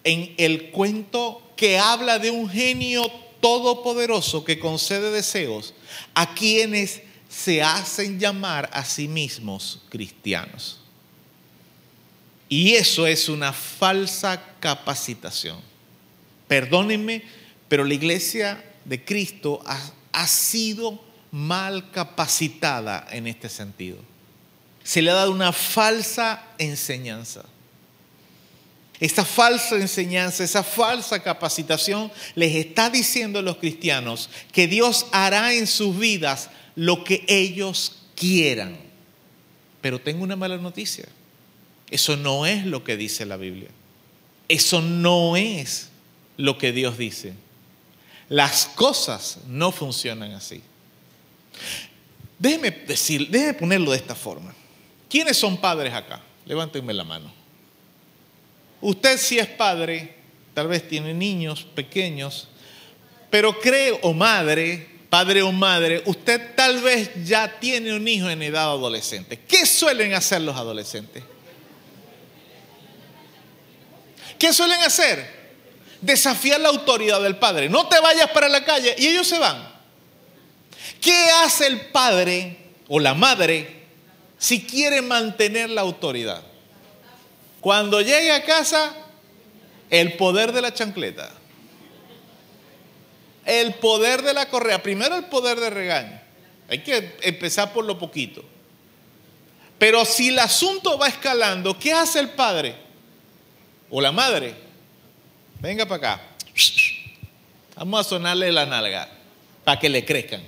en 0.05 0.33
el 0.37 0.71
cuento 0.71 1.51
que 1.57 1.77
habla 1.77 2.19
de 2.19 2.31
un 2.31 2.49
genio 2.49 3.11
todopoderoso 3.41 4.45
que 4.45 4.59
concede 4.59 5.11
deseos 5.11 5.73
a 6.13 6.33
quienes 6.33 7.08
se 7.43 7.61
hacen 7.61 8.19
llamar 8.19 8.69
a 8.73 8.83
sí 8.83 9.07
mismos 9.07 9.79
cristianos. 9.89 10.79
Y 12.49 12.73
eso 12.73 13.07
es 13.07 13.29
una 13.29 13.53
falsa 13.53 14.43
capacitación. 14.59 15.59
Perdónenme, 16.47 17.23
pero 17.69 17.85
la 17.85 17.93
iglesia 17.93 18.63
de 18.83 19.05
Cristo 19.05 19.61
ha, 19.65 20.27
sido 20.27 21.01
mal 21.31 21.91
capacitada 21.91 23.07
en 23.11 23.25
este 23.27 23.47
sentido. 23.47 23.99
Se 24.83 25.01
le 25.01 25.11
ha 25.11 25.13
dado 25.13 25.31
una 25.31 25.53
falsa 25.53 26.43
enseñanza. 26.57 27.45
Esa 28.99 29.23
falsa 29.23 29.77
enseñanza, 29.77 30.43
esa 30.43 30.63
falsa 30.63 31.23
capacitación 31.23 32.11
les 32.35 32.53
está 32.53 32.89
diciendo 32.89 33.39
a 33.39 33.43
los 33.43 33.57
cristianos 33.57 34.29
que 34.51 34.67
Dios 34.67 35.05
hará 35.13 35.53
en 35.53 35.67
sus 35.67 35.97
vidas 35.97 36.49
lo 36.79 37.03
que 37.03 37.25
ellos 37.27 37.97
quieran. 38.15 38.77
Pero 39.81 39.99
tengo 39.99 40.23
una 40.23 40.37
mala 40.37 40.55
noticia. 40.57 41.09
Eso 41.91 42.15
no 42.15 42.45
es 42.45 42.65
lo 42.65 42.85
que 42.85 42.95
dice 42.95 43.25
la 43.25 43.35
Biblia. 43.35 43.67
Eso 44.47 44.81
no 44.81 45.35
es 45.35 45.89
lo 46.37 46.57
que 46.57 46.71
Dios 46.71 46.97
dice. 46.97 47.33
Las 48.29 48.65
cosas 48.65 49.39
no 49.47 49.73
funcionan 49.73 50.31
así. 50.31 50.61
Déjeme 52.37 52.71
decir, 52.71 53.27
déjeme 53.29 53.55
ponerlo 53.55 53.91
de 53.91 53.97
esta 53.97 54.15
forma. 54.15 54.55
¿Quiénes 55.09 55.35
son 55.35 55.57
padres 55.57 55.93
acá? 55.93 56.21
Levántenme 56.45 56.93
la 56.93 57.03
mano. 57.03 57.29
Usted 58.79 59.17
si 59.17 59.37
es 59.37 59.47
padre, 59.47 60.15
tal 60.53 60.69
vez 60.69 60.87
tiene 60.87 61.13
niños 61.13 61.67
pequeños, 61.75 62.47
pero 63.29 63.59
cree 63.59 63.99
o 64.01 64.13
madre, 64.13 64.87
padre 65.09 65.41
o 65.41 65.51
madre, 65.51 66.03
usted 66.05 66.55
tal 66.55 66.81
vez 66.81 67.11
ya 67.25 67.59
tiene 67.59 67.93
un 67.93 68.07
hijo 68.07 68.29
en 68.29 68.41
edad 68.41 68.63
adolescente. 68.63 69.39
¿Qué 69.47 69.65
suelen 69.65 70.13
hacer 70.13 70.41
los 70.41 70.55
adolescentes? 70.55 71.23
¿Qué 74.37 74.53
suelen 74.53 74.79
hacer? 74.81 75.39
desafiar 76.01 76.59
la 76.61 76.69
autoridad 76.69 77.21
del 77.21 77.37
padre. 77.37 77.69
No 77.69 77.87
te 77.87 77.99
vayas 77.99 78.29
para 78.31 78.47
la 78.47 78.63
calle 78.63 78.95
y 78.97 79.07
ellos 79.07 79.27
se 79.27 79.39
van. 79.39 79.69
¿Qué 81.01 81.29
hace 81.43 81.67
el 81.67 81.81
padre 81.87 82.57
o 82.87 82.99
la 82.99 83.13
madre 83.13 83.85
si 84.37 84.63
quiere 84.63 85.01
mantener 85.01 85.69
la 85.69 85.81
autoridad? 85.81 86.41
Cuando 87.61 88.01
llegue 88.01 88.31
a 88.31 88.43
casa, 88.43 88.93
el 89.89 90.13
poder 90.13 90.51
de 90.51 90.61
la 90.61 90.73
chancleta. 90.73 91.29
El 93.49 93.73
poder 93.73 94.21
de 94.21 94.33
la 94.35 94.47
correa. 94.47 94.83
Primero 94.83 95.15
el 95.15 95.25
poder 95.25 95.59
de 95.59 95.71
regaño. 95.71 96.21
Hay 96.69 96.83
que 96.83 97.17
empezar 97.23 97.73
por 97.73 97.83
lo 97.83 97.97
poquito. 97.97 98.43
Pero 99.79 100.05
si 100.05 100.29
el 100.29 100.37
asunto 100.37 100.99
va 100.99 101.07
escalando, 101.07 101.79
¿qué 101.79 101.91
hace 101.91 102.19
el 102.19 102.29
padre 102.29 102.75
o 103.89 103.99
la 103.99 104.11
madre? 104.11 104.53
Venga 105.59 105.87
para 105.87 106.13
acá. 106.13 106.21
Vamos 107.75 108.05
a 108.05 108.09
sonarle 108.09 108.51
la 108.51 108.67
nalga 108.67 109.09
para 109.63 109.79
que 109.79 109.89
le 109.89 110.05
crezcan. 110.05 110.43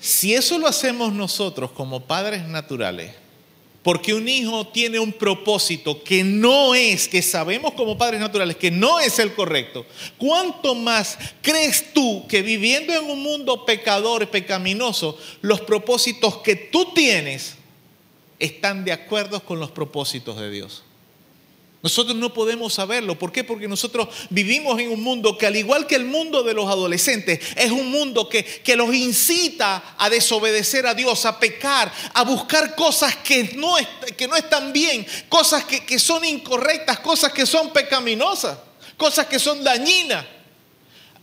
Si 0.00 0.34
eso 0.34 0.58
lo 0.58 0.66
hacemos 0.66 1.12
nosotros 1.12 1.70
como 1.70 2.00
padres 2.00 2.46
naturales, 2.48 3.14
porque 3.84 4.14
un 4.14 4.26
hijo 4.26 4.66
tiene 4.68 4.98
un 4.98 5.12
propósito 5.12 6.02
que 6.02 6.24
no 6.24 6.74
es, 6.74 7.06
que 7.06 7.20
sabemos 7.20 7.74
como 7.74 7.98
padres 7.98 8.18
naturales, 8.18 8.56
que 8.56 8.70
no 8.70 8.98
es 8.98 9.18
el 9.18 9.34
correcto, 9.34 9.84
¿cuánto 10.16 10.74
más 10.74 11.18
crees 11.42 11.92
tú 11.92 12.26
que 12.26 12.40
viviendo 12.40 12.94
en 12.94 13.04
un 13.04 13.22
mundo 13.22 13.66
pecador 13.66 14.26
pecaminoso, 14.30 15.18
los 15.42 15.60
propósitos 15.60 16.38
que 16.38 16.56
tú 16.56 16.94
tienes 16.94 17.56
están 18.38 18.86
de 18.86 18.92
acuerdo 18.92 19.44
con 19.44 19.60
los 19.60 19.70
propósitos 19.70 20.40
de 20.40 20.50
Dios? 20.50 20.82
Nosotros 21.84 22.16
no 22.16 22.32
podemos 22.32 22.72
saberlo. 22.72 23.18
¿Por 23.18 23.30
qué? 23.30 23.44
Porque 23.44 23.68
nosotros 23.68 24.08
vivimos 24.30 24.80
en 24.80 24.90
un 24.90 25.02
mundo 25.02 25.36
que 25.36 25.46
al 25.46 25.54
igual 25.54 25.86
que 25.86 25.96
el 25.96 26.06
mundo 26.06 26.42
de 26.42 26.54
los 26.54 26.66
adolescentes, 26.66 27.40
es 27.56 27.70
un 27.70 27.90
mundo 27.90 28.26
que, 28.26 28.42
que 28.42 28.74
los 28.74 28.94
incita 28.94 29.94
a 29.98 30.08
desobedecer 30.08 30.86
a 30.86 30.94
Dios, 30.94 31.26
a 31.26 31.38
pecar, 31.38 31.92
a 32.14 32.24
buscar 32.24 32.74
cosas 32.74 33.14
que 33.16 33.52
no, 33.56 33.76
que 34.16 34.26
no 34.26 34.34
están 34.34 34.72
bien, 34.72 35.06
cosas 35.28 35.64
que, 35.64 35.84
que 35.84 35.98
son 35.98 36.24
incorrectas, 36.24 37.00
cosas 37.00 37.34
que 37.34 37.44
son 37.44 37.70
pecaminosas, 37.70 38.56
cosas 38.96 39.26
que 39.26 39.38
son 39.38 39.62
dañinas. 39.62 40.24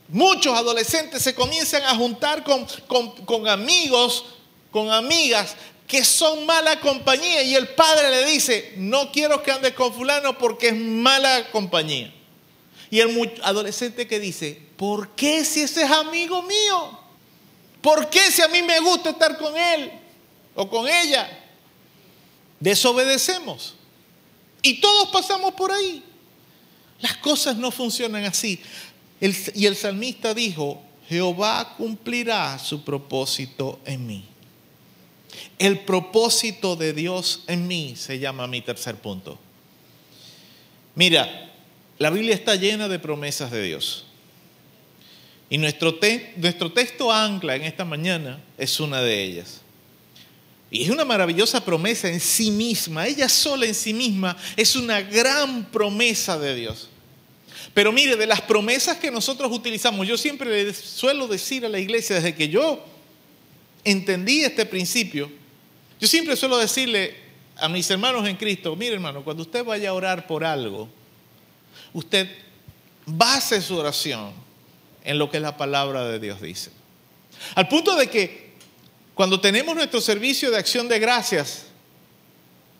Muchos 0.09 0.55
adolescentes 0.55 1.23
se 1.23 1.33
comienzan 1.33 1.81
a 1.85 1.95
juntar 1.95 2.43
con, 2.43 2.67
con, 2.85 3.09
con 3.25 3.47
amigos, 3.47 4.25
con 4.69 4.91
amigas 4.91 5.55
que 5.91 6.05
son 6.05 6.45
mala 6.45 6.79
compañía 6.79 7.43
y 7.43 7.53
el 7.53 7.67
padre 7.67 8.09
le 8.09 8.25
dice, 8.25 8.75
no 8.77 9.11
quiero 9.11 9.43
que 9.43 9.51
andes 9.51 9.73
con 9.73 9.93
fulano 9.93 10.37
porque 10.37 10.69
es 10.69 10.75
mala 10.77 11.51
compañía. 11.51 12.13
Y 12.89 13.01
el 13.01 13.33
adolescente 13.43 14.07
que 14.07 14.17
dice, 14.17 14.57
¿por 14.77 15.09
qué 15.15 15.43
si 15.43 15.63
ese 15.63 15.83
es 15.83 15.91
amigo 15.91 16.43
mío? 16.43 16.97
¿Por 17.81 18.09
qué 18.09 18.31
si 18.31 18.41
a 18.41 18.47
mí 18.47 18.61
me 18.61 18.79
gusta 18.79 19.09
estar 19.09 19.37
con 19.37 19.57
él 19.57 19.91
o 20.55 20.69
con 20.69 20.87
ella? 20.87 21.29
Desobedecemos. 22.61 23.75
Y 24.61 24.79
todos 24.79 25.09
pasamos 25.09 25.55
por 25.55 25.73
ahí. 25.73 26.01
Las 27.01 27.17
cosas 27.17 27.57
no 27.57 27.69
funcionan 27.69 28.23
así. 28.23 28.61
y 29.19 29.65
el 29.65 29.75
salmista 29.75 30.33
dijo, 30.33 30.81
Jehová 31.09 31.75
cumplirá 31.75 32.57
su 32.59 32.81
propósito 32.81 33.81
en 33.83 34.07
mí. 34.07 34.30
El 35.61 35.81
propósito 35.81 36.75
de 36.75 36.91
Dios 36.91 37.43
en 37.45 37.67
mí 37.67 37.93
se 37.95 38.17
llama 38.17 38.47
mi 38.47 38.61
tercer 38.61 38.95
punto. 38.95 39.37
Mira, 40.95 41.51
la 41.99 42.09
Biblia 42.09 42.33
está 42.33 42.55
llena 42.55 42.87
de 42.87 42.97
promesas 42.97 43.51
de 43.51 43.61
Dios. 43.61 44.07
Y 45.51 45.59
nuestro, 45.59 45.99
nuestro 46.37 46.71
texto 46.71 47.11
ancla 47.11 47.55
en 47.55 47.61
esta 47.61 47.85
mañana 47.85 48.41
es 48.57 48.79
una 48.79 49.03
de 49.03 49.21
ellas. 49.21 49.61
Y 50.71 50.81
es 50.81 50.89
una 50.89 51.05
maravillosa 51.05 51.63
promesa 51.63 52.09
en 52.09 52.19
sí 52.19 52.49
misma. 52.49 53.05
Ella 53.05 53.29
sola 53.29 53.67
en 53.67 53.75
sí 53.75 53.93
misma 53.93 54.35
es 54.57 54.75
una 54.75 54.99
gran 55.01 55.65
promesa 55.65 56.39
de 56.39 56.55
Dios. 56.55 56.89
Pero 57.75 57.91
mire, 57.91 58.15
de 58.15 58.25
las 58.25 58.41
promesas 58.41 58.97
que 58.97 59.11
nosotros 59.11 59.51
utilizamos, 59.51 60.07
yo 60.07 60.17
siempre 60.17 60.63
le 60.63 60.73
suelo 60.73 61.27
decir 61.27 61.63
a 61.67 61.69
la 61.69 61.77
iglesia, 61.77 62.15
desde 62.15 62.33
que 62.33 62.49
yo 62.49 62.83
entendí 63.83 64.41
este 64.41 64.65
principio, 64.65 65.39
yo 66.01 66.07
siempre 66.07 66.35
suelo 66.35 66.57
decirle 66.57 67.15
a 67.57 67.69
mis 67.69 67.87
hermanos 67.91 68.27
en 68.27 68.35
Cristo, 68.35 68.75
mire 68.75 68.95
hermano, 68.95 69.23
cuando 69.23 69.43
usted 69.43 69.63
vaya 69.63 69.91
a 69.91 69.93
orar 69.93 70.25
por 70.25 70.43
algo, 70.43 70.89
usted 71.93 72.27
base 73.05 73.61
su 73.61 73.77
oración 73.77 74.33
en 75.03 75.19
lo 75.19 75.29
que 75.29 75.39
la 75.39 75.55
palabra 75.57 76.05
de 76.05 76.19
Dios 76.19 76.41
dice. 76.41 76.71
Al 77.53 77.67
punto 77.67 77.95
de 77.95 78.09
que 78.09 78.53
cuando 79.13 79.39
tenemos 79.39 79.75
nuestro 79.75 80.01
servicio 80.01 80.49
de 80.49 80.57
acción 80.57 80.87
de 80.87 80.97
gracias, 80.97 81.67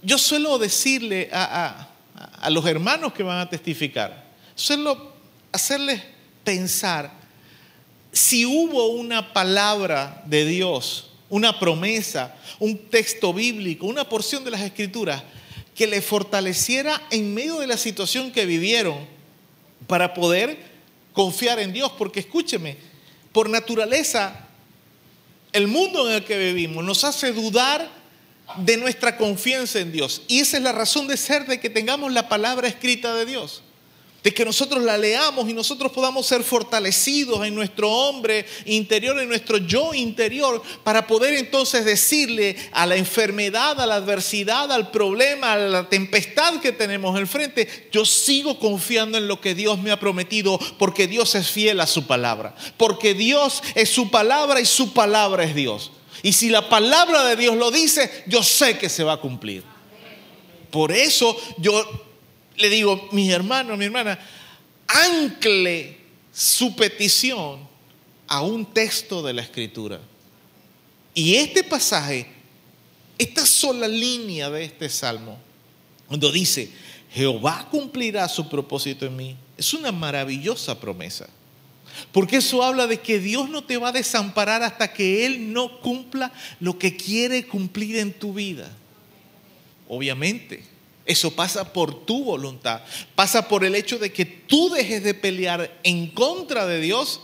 yo 0.01 0.17
suelo 0.17 0.57
decirle 0.57 1.29
a, 1.31 1.89
a 2.15 2.49
los 2.49 2.65
hermanos 2.65 3.13
que 3.13 3.21
van 3.21 3.37
a 3.37 3.47
testificar, 3.47 4.31
suelo 4.55 5.13
hacerles 5.51 6.01
pensar 6.43 7.11
si 8.11 8.47
hubo 8.47 8.87
una 8.87 9.31
palabra 9.31 10.23
de 10.25 10.43
Dios 10.45 11.10
una 11.31 11.57
promesa, 11.59 12.35
un 12.59 12.77
texto 12.89 13.33
bíblico, 13.33 13.87
una 13.87 14.07
porción 14.07 14.43
de 14.43 14.51
las 14.51 14.61
escrituras 14.61 15.23
que 15.73 15.87
le 15.87 16.01
fortaleciera 16.01 17.01
en 17.09 17.33
medio 17.33 17.59
de 17.59 17.67
la 17.67 17.77
situación 17.77 18.31
que 18.31 18.45
vivieron 18.45 19.07
para 19.87 20.13
poder 20.13 20.59
confiar 21.13 21.59
en 21.59 21.73
Dios, 21.73 21.91
porque 21.97 22.19
escúcheme, 22.19 22.77
por 23.31 23.49
naturaleza, 23.49 24.45
el 25.53 25.67
mundo 25.67 26.07
en 26.09 26.17
el 26.17 26.25
que 26.25 26.37
vivimos 26.37 26.83
nos 26.83 27.03
hace 27.05 27.31
dudar 27.31 27.89
de 28.57 28.75
nuestra 28.75 29.15
confianza 29.15 29.79
en 29.79 29.93
Dios. 29.93 30.23
Y 30.27 30.39
esa 30.39 30.57
es 30.57 30.63
la 30.63 30.73
razón 30.73 31.07
de 31.07 31.15
ser 31.15 31.45
de 31.47 31.61
que 31.61 31.69
tengamos 31.69 32.11
la 32.11 32.27
palabra 32.27 32.67
escrita 32.67 33.15
de 33.15 33.25
Dios 33.25 33.63
de 34.23 34.33
que 34.33 34.45
nosotros 34.45 34.83
la 34.83 34.97
leamos 34.97 35.49
y 35.49 35.53
nosotros 35.53 35.91
podamos 35.91 36.27
ser 36.27 36.43
fortalecidos 36.43 37.45
en 37.45 37.55
nuestro 37.55 37.89
hombre 37.89 38.45
interior, 38.65 39.19
en 39.19 39.27
nuestro 39.27 39.57
yo 39.57 39.93
interior, 39.93 40.61
para 40.83 41.07
poder 41.07 41.33
entonces 41.33 41.85
decirle 41.85 42.55
a 42.71 42.85
la 42.85 42.97
enfermedad, 42.97 43.81
a 43.81 43.87
la 43.87 43.95
adversidad, 43.95 44.71
al 44.71 44.91
problema, 44.91 45.53
a 45.53 45.57
la 45.57 45.89
tempestad 45.89 46.59
que 46.59 46.71
tenemos 46.71 47.19
enfrente, 47.19 47.89
yo 47.91 48.05
sigo 48.05 48.59
confiando 48.59 49.17
en 49.17 49.27
lo 49.27 49.41
que 49.41 49.55
Dios 49.55 49.79
me 49.79 49.91
ha 49.91 49.99
prometido, 49.99 50.59
porque 50.77 51.07
Dios 51.07 51.33
es 51.33 51.49
fiel 51.49 51.79
a 51.79 51.87
su 51.87 52.05
palabra, 52.05 52.55
porque 52.77 53.15
Dios 53.15 53.63
es 53.73 53.89
su 53.89 54.11
palabra 54.11 54.61
y 54.61 54.65
su 54.65 54.93
palabra 54.93 55.43
es 55.43 55.55
Dios. 55.55 55.91
Y 56.21 56.33
si 56.33 56.49
la 56.49 56.69
palabra 56.69 57.23
de 57.23 57.35
Dios 57.35 57.55
lo 57.55 57.71
dice, 57.71 58.23
yo 58.27 58.43
sé 58.43 58.77
que 58.77 58.89
se 58.89 59.03
va 59.03 59.13
a 59.13 59.21
cumplir. 59.21 59.63
Por 60.69 60.91
eso 60.91 61.35
yo 61.57 62.10
le 62.57 62.69
digo, 62.69 63.09
mi 63.11 63.31
hermano, 63.31 63.75
mi 63.77 63.85
hermana, 63.85 64.19
ancle 64.87 65.97
su 66.31 66.75
petición 66.75 67.67
a 68.27 68.41
un 68.41 68.65
texto 68.65 69.21
de 69.21 69.33
la 69.33 69.41
escritura. 69.41 69.99
Y 71.13 71.35
este 71.35 71.63
pasaje, 71.63 72.27
esta 73.17 73.45
sola 73.45 73.87
línea 73.87 74.49
de 74.49 74.63
este 74.63 74.89
salmo, 74.89 75.37
cuando 76.07 76.31
dice, 76.31 76.71
Jehová 77.11 77.67
cumplirá 77.69 78.27
su 78.29 78.47
propósito 78.47 79.05
en 79.05 79.15
mí, 79.15 79.35
es 79.57 79.73
una 79.73 79.91
maravillosa 79.91 80.79
promesa. 80.79 81.27
Porque 82.11 82.37
eso 82.37 82.63
habla 82.63 82.87
de 82.87 82.99
que 82.99 83.19
Dios 83.19 83.49
no 83.49 83.63
te 83.63 83.77
va 83.77 83.89
a 83.89 83.93
desamparar 83.93 84.63
hasta 84.63 84.93
que 84.93 85.25
Él 85.25 85.51
no 85.51 85.81
cumpla 85.81 86.31
lo 86.59 86.79
que 86.79 86.95
quiere 86.95 87.45
cumplir 87.45 87.97
en 87.97 88.13
tu 88.13 88.33
vida. 88.33 88.71
Obviamente, 89.89 90.63
eso 91.05 91.35
pasa 91.35 91.73
por 91.73 92.05
tu 92.05 92.23
voluntad. 92.23 92.81
Pasa 93.15 93.47
por 93.47 93.65
el 93.65 93.75
hecho 93.75 93.97
de 93.97 94.11
que 94.11 94.25
tú 94.25 94.69
dejes 94.69 95.03
de 95.03 95.13
pelear 95.13 95.79
en 95.83 96.07
contra 96.07 96.65
de 96.67 96.79
Dios. 96.79 97.21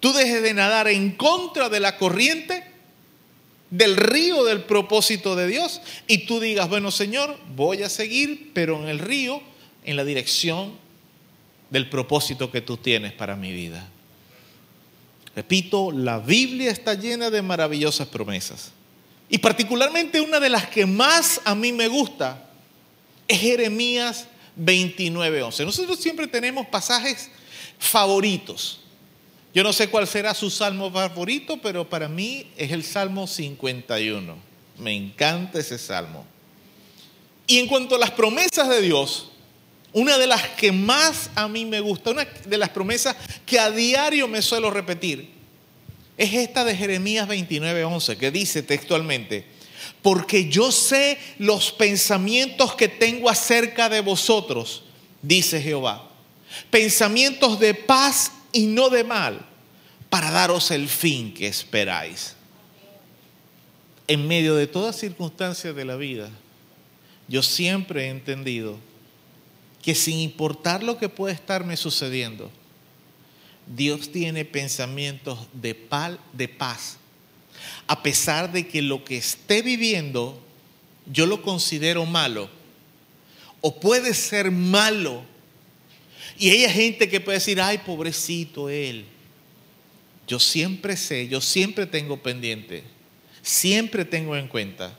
Tú 0.00 0.12
dejes 0.12 0.42
de 0.42 0.54
nadar 0.54 0.88
en 0.88 1.12
contra 1.12 1.68
de 1.68 1.80
la 1.80 1.96
corriente, 1.96 2.64
del 3.70 3.96
río 3.96 4.44
del 4.44 4.62
propósito 4.62 5.34
de 5.34 5.48
Dios. 5.48 5.80
Y 6.06 6.26
tú 6.26 6.38
digas, 6.38 6.68
bueno 6.68 6.90
Señor, 6.90 7.36
voy 7.56 7.82
a 7.82 7.88
seguir, 7.88 8.52
pero 8.54 8.80
en 8.80 8.88
el 8.88 9.00
río, 9.00 9.42
en 9.84 9.96
la 9.96 10.04
dirección 10.04 10.72
del 11.70 11.90
propósito 11.90 12.52
que 12.52 12.60
tú 12.60 12.76
tienes 12.76 13.12
para 13.12 13.34
mi 13.34 13.52
vida. 13.52 13.88
Repito, 15.34 15.90
la 15.90 16.18
Biblia 16.18 16.70
está 16.70 16.94
llena 16.94 17.30
de 17.30 17.42
maravillosas 17.42 18.06
promesas. 18.08 18.72
Y 19.28 19.38
particularmente 19.38 20.20
una 20.20 20.38
de 20.38 20.48
las 20.48 20.68
que 20.68 20.86
más 20.86 21.40
a 21.44 21.54
mí 21.54 21.72
me 21.72 21.88
gusta 21.88 22.45
Jeremías 23.28 24.26
29:11. 24.56 25.64
Nosotros 25.64 25.98
siempre 25.98 26.26
tenemos 26.26 26.66
pasajes 26.66 27.30
favoritos. 27.78 28.80
Yo 29.54 29.62
no 29.62 29.72
sé 29.72 29.88
cuál 29.88 30.06
será 30.06 30.34
su 30.34 30.50
salmo 30.50 30.90
favorito, 30.90 31.58
pero 31.62 31.88
para 31.88 32.08
mí 32.08 32.46
es 32.56 32.72
el 32.72 32.84
Salmo 32.84 33.26
51. 33.26 34.36
Me 34.78 34.94
encanta 34.94 35.58
ese 35.58 35.78
salmo. 35.78 36.26
Y 37.46 37.58
en 37.58 37.66
cuanto 37.66 37.96
a 37.96 37.98
las 37.98 38.10
promesas 38.10 38.68
de 38.68 38.82
Dios, 38.82 39.30
una 39.92 40.18
de 40.18 40.26
las 40.26 40.42
que 40.50 40.72
más 40.72 41.30
a 41.34 41.48
mí 41.48 41.64
me 41.64 41.80
gusta, 41.80 42.10
una 42.10 42.24
de 42.24 42.58
las 42.58 42.68
promesas 42.68 43.16
que 43.46 43.58
a 43.58 43.70
diario 43.70 44.28
me 44.28 44.42
suelo 44.42 44.70
repetir, 44.70 45.30
es 46.18 46.34
esta 46.34 46.64
de 46.64 46.76
Jeremías 46.76 47.26
29:11, 47.26 48.18
que 48.18 48.30
dice 48.30 48.62
textualmente, 48.62 49.46
porque 50.06 50.48
yo 50.48 50.70
sé 50.70 51.18
los 51.36 51.72
pensamientos 51.72 52.76
que 52.76 52.86
tengo 52.86 53.28
acerca 53.28 53.88
de 53.88 53.98
vosotros, 53.98 54.84
dice 55.20 55.60
Jehová. 55.60 56.08
Pensamientos 56.70 57.58
de 57.58 57.74
paz 57.74 58.30
y 58.52 58.66
no 58.66 58.88
de 58.88 59.02
mal, 59.02 59.44
para 60.08 60.30
daros 60.30 60.70
el 60.70 60.88
fin 60.88 61.34
que 61.34 61.48
esperáis. 61.48 62.36
En 64.06 64.28
medio 64.28 64.54
de 64.54 64.68
todas 64.68 64.94
circunstancias 64.94 65.74
de 65.74 65.84
la 65.84 65.96
vida, 65.96 66.30
yo 67.26 67.42
siempre 67.42 68.04
he 68.04 68.10
entendido 68.10 68.76
que 69.82 69.96
sin 69.96 70.18
importar 70.18 70.84
lo 70.84 70.98
que 70.98 71.08
pueda 71.08 71.34
estarme 71.34 71.76
sucediendo, 71.76 72.52
Dios 73.66 74.12
tiene 74.12 74.44
pensamientos 74.44 75.48
de, 75.52 75.76
de 76.32 76.46
paz 76.46 76.98
a 77.86 78.02
pesar 78.02 78.52
de 78.52 78.66
que 78.66 78.82
lo 78.82 79.04
que 79.04 79.16
esté 79.16 79.62
viviendo 79.62 80.42
yo 81.10 81.26
lo 81.26 81.42
considero 81.42 82.04
malo, 82.04 82.48
o 83.60 83.78
puede 83.80 84.12
ser 84.14 84.50
malo, 84.50 85.22
y 86.38 86.50
hay 86.50 86.68
gente 86.68 87.08
que 87.08 87.20
puede 87.20 87.38
decir, 87.38 87.60
ay, 87.60 87.78
pobrecito 87.78 88.68
él. 88.68 89.06
Yo 90.26 90.40
siempre 90.40 90.96
sé, 90.96 91.28
yo 91.28 91.40
siempre 91.40 91.86
tengo 91.86 92.20
pendiente, 92.22 92.82
siempre 93.42 94.04
tengo 94.04 94.36
en 94.36 94.48
cuenta 94.48 94.96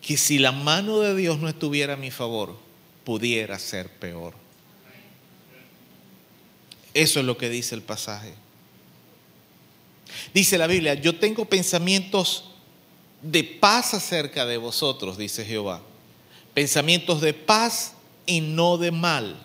que 0.00 0.16
si 0.16 0.38
la 0.38 0.52
mano 0.52 1.00
de 1.00 1.16
Dios 1.16 1.38
no 1.40 1.48
estuviera 1.48 1.94
a 1.94 1.96
mi 1.96 2.10
favor, 2.10 2.56
pudiera 3.04 3.58
ser 3.58 3.90
peor. 3.90 4.34
Eso 6.94 7.18
es 7.18 7.26
lo 7.26 7.36
que 7.36 7.48
dice 7.48 7.74
el 7.74 7.82
pasaje. 7.82 8.32
Dice 10.32 10.58
la 10.58 10.66
Biblia, 10.66 10.94
yo 10.94 11.16
tengo 11.16 11.44
pensamientos 11.44 12.44
de 13.22 13.42
paz 13.42 13.94
acerca 13.94 14.46
de 14.46 14.56
vosotros, 14.56 15.16
dice 15.16 15.44
Jehová. 15.44 15.80
Pensamientos 16.52 17.20
de 17.20 17.34
paz 17.34 17.94
y 18.26 18.40
no 18.40 18.78
de 18.78 18.90
mal, 18.90 19.36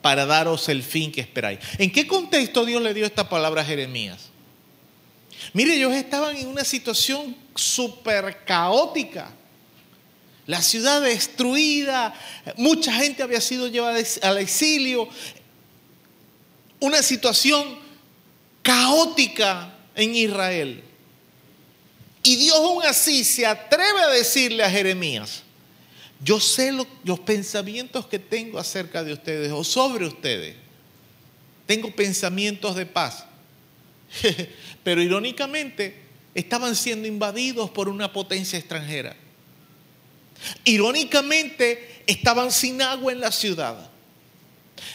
para 0.00 0.26
daros 0.26 0.68
el 0.68 0.82
fin 0.82 1.12
que 1.12 1.20
esperáis. 1.20 1.60
¿En 1.78 1.90
qué 1.90 2.06
contexto 2.06 2.64
Dios 2.64 2.82
le 2.82 2.94
dio 2.94 3.06
esta 3.06 3.28
palabra 3.28 3.62
a 3.62 3.64
Jeremías? 3.64 4.30
Mire, 5.52 5.74
ellos 5.74 5.92
estaban 5.92 6.36
en 6.36 6.48
una 6.48 6.64
situación 6.64 7.36
súper 7.54 8.44
caótica. 8.44 9.32
La 10.46 10.60
ciudad 10.62 11.00
destruida, 11.02 12.14
mucha 12.56 12.92
gente 12.94 13.22
había 13.22 13.40
sido 13.40 13.68
llevada 13.68 14.00
al 14.22 14.38
exilio. 14.38 15.08
Una 16.80 17.02
situación 17.02 17.78
caótica 18.62 19.71
en 19.94 20.14
Israel. 20.14 20.82
Y 22.22 22.36
Dios 22.36 22.56
aún 22.56 22.84
así 22.84 23.24
se 23.24 23.46
atreve 23.46 24.00
a 24.00 24.08
decirle 24.08 24.62
a 24.62 24.70
Jeremías, 24.70 25.42
yo 26.24 26.38
sé 26.38 26.72
los 27.04 27.20
pensamientos 27.20 28.06
que 28.06 28.18
tengo 28.18 28.58
acerca 28.58 29.02
de 29.02 29.12
ustedes 29.12 29.50
o 29.50 29.64
sobre 29.64 30.06
ustedes. 30.06 30.54
Tengo 31.66 31.90
pensamientos 31.90 32.76
de 32.76 32.86
paz. 32.86 33.24
Pero 34.84 35.02
irónicamente 35.02 35.96
estaban 36.34 36.76
siendo 36.76 37.08
invadidos 37.08 37.70
por 37.70 37.88
una 37.88 38.12
potencia 38.12 38.58
extranjera. 38.58 39.16
Irónicamente 40.64 42.02
estaban 42.06 42.52
sin 42.52 42.82
agua 42.82 43.12
en 43.12 43.20
la 43.20 43.32
ciudad. 43.32 43.90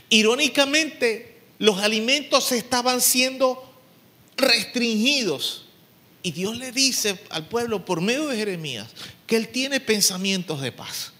Irónicamente 0.09 1.37
los 1.59 1.79
alimentos 1.79 2.51
estaban 2.51 3.01
siendo 3.01 3.66
restringidos. 4.37 5.65
Y 6.23 6.31
Dios 6.31 6.57
le 6.57 6.71
dice 6.71 7.19
al 7.29 7.47
pueblo 7.47 7.83
por 7.85 8.01
medio 8.01 8.27
de 8.27 8.37
Jeremías 8.37 8.87
que 9.25 9.35
Él 9.35 9.49
tiene 9.49 9.79
pensamientos 9.79 10.61
de 10.61 10.71
paz. 10.71 11.11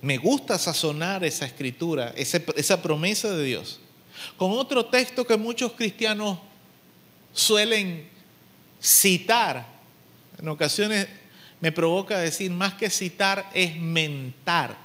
Me 0.00 0.16
gusta 0.16 0.58
sazonar 0.58 1.24
esa 1.24 1.44
escritura, 1.44 2.14
esa, 2.16 2.80
promesa 2.80 3.30
de 3.32 3.44
Dios, 3.44 3.80
con 4.36 4.52
otro 4.52 4.86
texto 4.86 5.26
que 5.26 5.36
muchos 5.36 5.72
cristianos 5.72 6.38
suelen 7.32 8.08
citar. 8.80 9.66
En 10.38 10.48
ocasiones 10.48 11.08
me 11.60 11.72
provoca 11.72 12.18
decir 12.18 12.50
más 12.50 12.74
que 12.74 12.90
citar 12.90 13.50
es 13.54 13.76
mentar. 13.76 14.76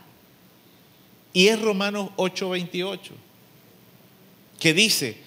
Y 1.31 1.47
es 1.47 1.61
Romanos 1.61 2.09
8:28, 2.15 3.11
que 4.59 4.73
dice, 4.73 5.17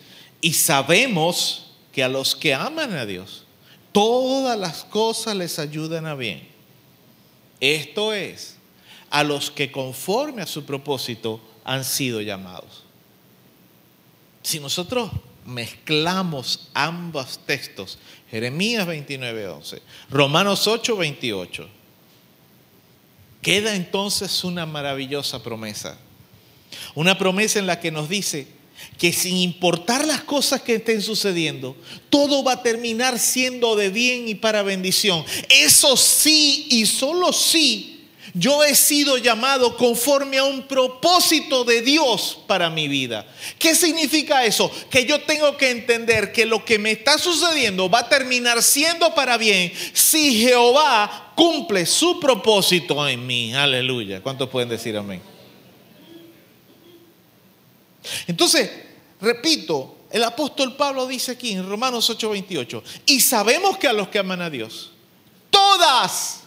y 0.40 0.52
sabemos 0.52 1.65
que 1.96 2.04
a 2.04 2.10
los 2.10 2.36
que 2.36 2.52
aman 2.52 2.92
a 2.92 3.06
Dios, 3.06 3.44
todas 3.90 4.58
las 4.58 4.84
cosas 4.84 5.34
les 5.34 5.58
ayudan 5.58 6.04
a 6.04 6.14
bien. 6.14 6.46
Esto 7.58 8.12
es, 8.12 8.58
a 9.08 9.24
los 9.24 9.50
que 9.50 9.72
conforme 9.72 10.42
a 10.42 10.46
su 10.46 10.66
propósito 10.66 11.40
han 11.64 11.86
sido 11.86 12.20
llamados. 12.20 12.84
Si 14.42 14.60
nosotros 14.60 15.10
mezclamos 15.46 16.68
ambos 16.74 17.40
textos, 17.46 17.98
Jeremías 18.30 18.86
29:11, 18.86 19.80
Romanos 20.10 20.66
8:28, 20.66 21.66
queda 23.40 23.74
entonces 23.74 24.44
una 24.44 24.66
maravillosa 24.66 25.42
promesa. 25.42 25.96
Una 26.94 27.16
promesa 27.16 27.58
en 27.58 27.66
la 27.66 27.80
que 27.80 27.90
nos 27.90 28.10
dice 28.10 28.48
que 28.98 29.12
sin 29.12 29.36
importar 29.36 30.06
las 30.06 30.22
cosas 30.22 30.62
que 30.62 30.76
estén 30.76 31.02
sucediendo, 31.02 31.76
todo 32.10 32.42
va 32.42 32.52
a 32.52 32.62
terminar 32.62 33.18
siendo 33.18 33.76
de 33.76 33.90
bien 33.90 34.28
y 34.28 34.34
para 34.34 34.62
bendición. 34.62 35.24
Eso 35.48 35.96
sí 35.96 36.66
y 36.70 36.86
solo 36.86 37.32
sí 37.32 37.96
yo 38.38 38.62
he 38.62 38.74
sido 38.74 39.16
llamado 39.16 39.78
conforme 39.78 40.36
a 40.36 40.44
un 40.44 40.68
propósito 40.68 41.64
de 41.64 41.80
Dios 41.80 42.38
para 42.46 42.68
mi 42.68 42.86
vida. 42.86 43.26
¿Qué 43.58 43.74
significa 43.74 44.44
eso? 44.44 44.70
Que 44.90 45.06
yo 45.06 45.22
tengo 45.22 45.56
que 45.56 45.70
entender 45.70 46.32
que 46.32 46.44
lo 46.44 46.62
que 46.62 46.78
me 46.78 46.90
está 46.90 47.16
sucediendo 47.16 47.88
va 47.88 48.00
a 48.00 48.08
terminar 48.10 48.62
siendo 48.62 49.14
para 49.14 49.38
bien 49.38 49.72
si 49.94 50.38
Jehová 50.38 51.32
cumple 51.34 51.86
su 51.86 52.20
propósito 52.20 53.08
en 53.08 53.26
mí. 53.26 53.54
Aleluya. 53.54 54.20
¿Cuántos 54.20 54.50
pueden 54.50 54.68
decir 54.68 54.98
amén? 54.98 55.35
Entonces, 58.26 58.70
repito, 59.20 59.96
el 60.10 60.24
apóstol 60.24 60.76
Pablo 60.76 61.06
dice 61.06 61.32
aquí 61.32 61.52
en 61.52 61.68
Romanos 61.68 62.08
8:28, 62.10 62.82
y 63.06 63.20
sabemos 63.20 63.78
que 63.78 63.88
a 63.88 63.92
los 63.92 64.08
que 64.08 64.18
aman 64.18 64.42
a 64.42 64.50
Dios, 64.50 64.92
todas 65.50 66.40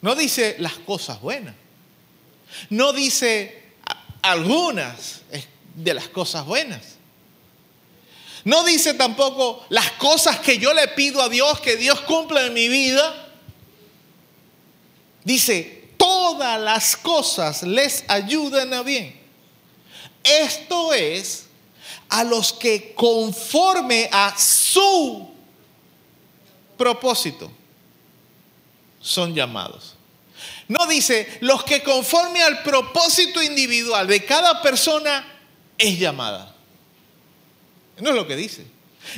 no 0.00 0.14
dice 0.14 0.56
las 0.58 0.74
cosas 0.74 1.20
buenas. 1.20 1.54
No 2.70 2.92
dice 2.92 3.62
algunas 4.22 5.22
de 5.74 5.94
las 5.94 6.08
cosas 6.08 6.44
buenas. 6.46 6.96
No 8.44 8.64
dice 8.64 8.94
tampoco 8.94 9.66
las 9.68 9.90
cosas 9.92 10.38
que 10.38 10.58
yo 10.58 10.72
le 10.72 10.88
pido 10.88 11.20
a 11.20 11.28
Dios 11.28 11.60
que 11.60 11.76
Dios 11.76 12.00
cumpla 12.02 12.46
en 12.46 12.54
mi 12.54 12.68
vida. 12.68 13.26
Dice, 15.24 15.90
todas 15.98 16.60
las 16.60 16.96
cosas 16.96 17.64
les 17.64 18.04
ayudan 18.08 18.72
a 18.72 18.82
bien. 18.82 19.17
Esto 20.22 20.92
es 20.92 21.46
a 22.08 22.24
los 22.24 22.52
que 22.52 22.94
conforme 22.94 24.08
a 24.12 24.34
su 24.38 25.30
propósito 26.76 27.50
son 29.00 29.34
llamados. 29.34 29.94
No 30.68 30.86
dice, 30.86 31.38
los 31.40 31.64
que 31.64 31.82
conforme 31.82 32.42
al 32.42 32.62
propósito 32.62 33.42
individual 33.42 34.06
de 34.06 34.24
cada 34.24 34.62
persona 34.62 35.26
es 35.76 35.98
llamada. 35.98 36.54
No 37.98 38.10
es 38.10 38.16
lo 38.16 38.26
que 38.26 38.36
dice. 38.36 38.66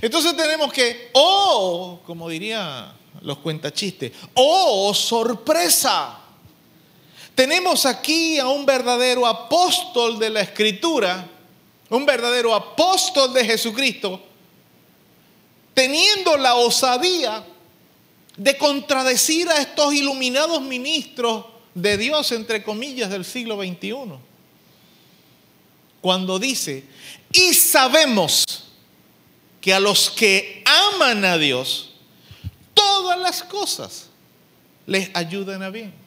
Entonces 0.01 0.37
tenemos 0.37 0.73
que, 0.73 1.11
oh, 1.13 2.01
como 2.07 2.29
diría 2.29 2.95
los 3.23 3.39
cuentachistes, 3.39 4.13
oh, 4.35 4.95
sorpresa. 4.95 6.19
Tenemos 7.35 7.87
aquí 7.87 8.39
a 8.39 8.49
un 8.49 8.67
verdadero 8.67 9.27
apóstol 9.27 10.19
de 10.19 10.31
la 10.31 10.41
escritura, 10.41 11.27
un 11.89 12.05
verdadero 12.05 12.55
apóstol 12.55 13.33
de 13.33 13.45
Jesucristo, 13.45 14.21
teniendo 15.75 16.37
la 16.37 16.55
osadía 16.55 17.45
de 18.37 18.57
contradecir 18.57 19.49
a 19.49 19.61
estos 19.61 19.95
iluminados 19.95 20.61
ministros 20.63 21.47
de 21.75 21.97
Dios, 21.97 22.33
entre 22.33 22.63
comillas, 22.63 23.11
del 23.11 23.25
siglo 23.25 23.57
XXI. 23.57 23.95
Cuando 26.01 26.39
dice, 26.39 26.85
y 27.33 27.55
sabemos 27.55 28.45
que 29.61 29.75
a 29.75 29.81
los 29.81 30.11
que 30.11 30.65
aman 30.65 31.25
a 31.25 31.37
Dios, 31.37 31.91
todas 32.73 33.19
las 33.19 33.43
cosas 33.43 34.09
les 34.87 35.11
ayudan 35.15 35.63
a 35.63 35.71
bien. 35.71 36.00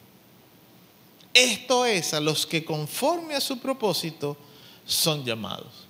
Esto 1.34 1.84
es 1.84 2.14
a 2.14 2.20
los 2.20 2.46
que 2.46 2.64
conforme 2.64 3.34
a 3.34 3.40
su 3.40 3.58
propósito 3.58 4.36
son 4.86 5.24
llamados. 5.24 5.86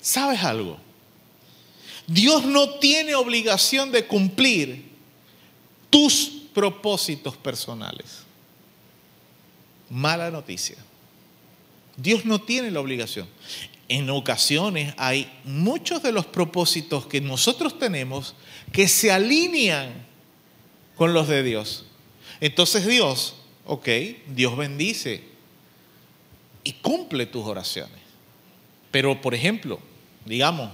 ¿Sabes 0.00 0.42
algo? 0.44 0.78
Dios 2.06 2.44
no 2.44 2.78
tiene 2.78 3.14
obligación 3.14 3.90
de 3.90 4.06
cumplir 4.06 4.90
tus 5.90 6.30
propósitos 6.54 7.36
personales. 7.36 8.18
Mala 9.90 10.30
noticia. 10.30 10.76
Dios 11.96 12.24
no 12.24 12.40
tiene 12.40 12.70
la 12.70 12.80
obligación. 12.80 13.28
En 13.88 14.08
ocasiones 14.10 14.94
hay 14.96 15.30
muchos 15.44 16.02
de 16.02 16.12
los 16.12 16.26
propósitos 16.26 17.06
que 17.06 17.20
nosotros 17.20 17.78
tenemos 17.78 18.34
que 18.72 18.88
se 18.88 19.12
alinean 19.12 20.06
con 20.96 21.12
los 21.12 21.28
de 21.28 21.42
Dios. 21.42 21.84
Entonces 22.40 22.86
Dios, 22.86 23.34
ok, 23.66 23.88
Dios 24.28 24.56
bendice 24.56 25.24
y 26.62 26.72
cumple 26.74 27.26
tus 27.26 27.44
oraciones. 27.44 28.00
Pero, 28.90 29.20
por 29.20 29.34
ejemplo, 29.34 29.80
digamos, 30.24 30.70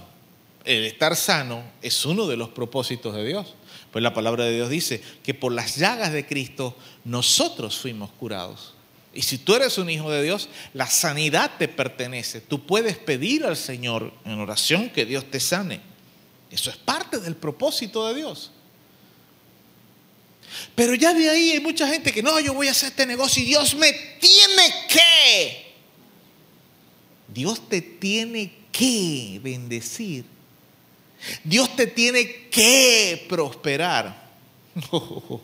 el 0.63 0.85
estar 0.85 1.15
sano 1.15 1.63
es 1.81 2.05
uno 2.05 2.27
de 2.27 2.37
los 2.37 2.49
propósitos 2.49 3.15
de 3.15 3.25
Dios. 3.25 3.55
Pues 3.91 4.03
la 4.03 4.13
palabra 4.13 4.45
de 4.45 4.55
Dios 4.55 4.69
dice 4.69 5.01
que 5.23 5.33
por 5.33 5.51
las 5.51 5.75
llagas 5.75 6.13
de 6.13 6.25
Cristo 6.25 6.77
nosotros 7.03 7.77
fuimos 7.77 8.11
curados. 8.11 8.73
Y 9.13 9.23
si 9.23 9.37
tú 9.37 9.55
eres 9.55 9.77
un 9.77 9.89
hijo 9.89 10.09
de 10.09 10.23
Dios, 10.23 10.47
la 10.73 10.87
sanidad 10.87 11.51
te 11.57 11.67
pertenece. 11.67 12.39
Tú 12.39 12.65
puedes 12.65 12.97
pedir 12.97 13.45
al 13.45 13.57
Señor 13.57 14.13
en 14.23 14.39
oración 14.39 14.89
que 14.89 15.05
Dios 15.05 15.25
te 15.29 15.39
sane. 15.39 15.81
Eso 16.49 16.69
es 16.69 16.77
parte 16.77 17.19
del 17.19 17.35
propósito 17.35 18.07
de 18.07 18.15
Dios. 18.15 18.51
Pero 20.75 20.95
ya 20.95 21.13
de 21.13 21.29
ahí 21.29 21.51
hay 21.51 21.59
mucha 21.59 21.87
gente 21.87 22.11
que 22.11 22.23
no, 22.23 22.39
yo 22.39 22.53
voy 22.53 22.67
a 22.67 22.71
hacer 22.71 22.89
este 22.89 23.05
negocio 23.05 23.41
y 23.41 23.45
Dios 23.45 23.75
me 23.75 23.91
tiene 24.19 24.63
que. 24.89 25.71
Dios 27.27 27.67
te 27.69 27.81
tiene 27.81 28.51
que 28.71 29.39
bendecir 29.41 30.25
Dios 31.43 31.75
te 31.75 31.87
tiene 31.87 32.47
que 32.49 33.25
prosperar. 33.29 34.29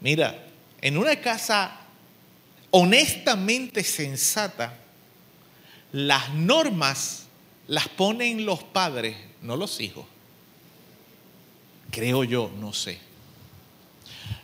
Mira, 0.00 0.46
en 0.80 0.96
una 0.96 1.20
casa 1.20 1.78
honestamente 2.70 3.84
sensata, 3.84 4.78
las 5.92 6.32
normas 6.32 7.26
las 7.66 7.88
ponen 7.88 8.46
los 8.46 8.62
padres, 8.62 9.16
no 9.42 9.56
los 9.56 9.80
hijos. 9.80 10.06
Creo 11.90 12.24
yo, 12.24 12.50
no 12.58 12.72
sé. 12.72 12.98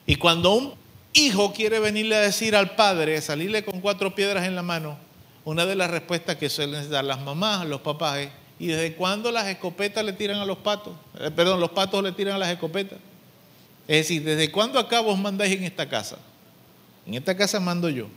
Y 0.06 0.16
cuando 0.16 0.54
un 0.54 0.74
hijo 1.12 1.52
quiere 1.52 1.78
venirle 1.80 2.16
a 2.16 2.20
decir 2.20 2.54
al 2.54 2.76
padre, 2.76 3.20
salirle 3.20 3.64
con 3.64 3.80
cuatro 3.80 4.14
piedras 4.14 4.46
en 4.46 4.54
la 4.54 4.62
mano, 4.62 4.98
una 5.44 5.66
de 5.66 5.74
las 5.74 5.90
respuestas 5.90 6.36
que 6.36 6.48
suelen 6.48 6.88
dar 6.90 7.04
las 7.04 7.20
mamás, 7.20 7.66
los 7.66 7.80
papás 7.80 8.18
es, 8.18 8.28
¿Y 8.58 8.68
desde 8.68 8.94
cuándo 8.94 9.30
las 9.30 9.46
escopetas 9.48 10.04
le 10.04 10.12
tiran 10.12 10.38
a 10.38 10.46
los 10.46 10.58
patos? 10.58 10.94
Eh, 11.20 11.30
perdón, 11.30 11.60
los 11.60 11.70
patos 11.70 12.02
le 12.02 12.12
tiran 12.12 12.36
a 12.36 12.38
las 12.38 12.48
escopetas. 12.48 12.98
Es 13.86 13.98
decir, 13.98 14.24
¿desde 14.24 14.50
cuándo 14.50 14.78
acá 14.78 15.00
vos 15.00 15.18
mandáis 15.18 15.54
en 15.54 15.64
esta 15.64 15.88
casa? 15.88 16.18
En 17.06 17.14
esta 17.14 17.36
casa 17.36 17.60
mando 17.60 17.88
yo. 17.88 18.08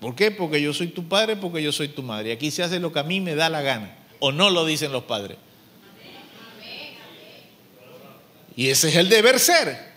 ¿Por 0.00 0.14
qué? 0.14 0.30
Porque 0.30 0.60
yo 0.60 0.74
soy 0.74 0.88
tu 0.88 1.08
padre, 1.08 1.36
porque 1.36 1.62
yo 1.62 1.72
soy 1.72 1.88
tu 1.88 2.02
madre. 2.02 2.32
Aquí 2.32 2.50
se 2.50 2.62
hace 2.62 2.80
lo 2.80 2.92
que 2.92 2.98
a 2.98 3.04
mí 3.04 3.20
me 3.20 3.34
da 3.34 3.48
la 3.48 3.62
gana. 3.62 3.96
O 4.18 4.32
no 4.32 4.50
lo 4.50 4.66
dicen 4.66 4.92
los 4.92 5.04
padres. 5.04 5.38
Y 8.56 8.68
ese 8.68 8.88
es 8.88 8.96
el 8.96 9.08
deber 9.08 9.38
ser. 9.38 9.93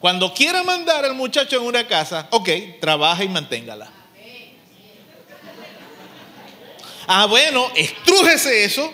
Cuando 0.00 0.32
quiera 0.32 0.62
mandar 0.62 1.04
al 1.04 1.14
muchacho 1.14 1.56
en 1.56 1.62
una 1.62 1.86
casa, 1.86 2.26
ok, 2.30 2.48
trabaja 2.80 3.22
y 3.22 3.28
manténgala. 3.28 3.90
Ah, 7.06 7.26
bueno, 7.26 7.70
estrújese 7.74 8.64
eso, 8.64 8.90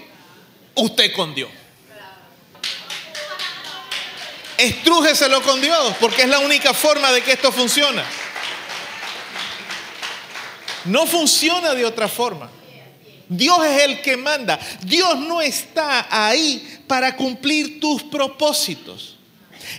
usted 0.74 1.14
con 1.14 1.32
Dios. 1.32 1.50
Estrújeselo 4.58 5.42
con 5.42 5.60
Dios, 5.60 5.94
porque 6.00 6.22
es 6.22 6.28
la 6.28 6.40
única 6.40 6.74
forma 6.74 7.12
de 7.12 7.22
que 7.22 7.32
esto 7.32 7.52
funcione. 7.52 8.02
No 10.86 11.06
funciona 11.06 11.74
de 11.74 11.84
otra 11.84 12.08
forma. 12.08 12.50
Dios 13.28 13.58
es 13.64 13.82
el 13.82 14.02
que 14.02 14.16
manda. 14.16 14.58
Dios 14.82 15.18
no 15.18 15.40
está 15.40 16.08
ahí 16.10 16.82
para 16.88 17.14
cumplir 17.16 17.78
tus 17.78 18.02
propósitos. 18.04 19.15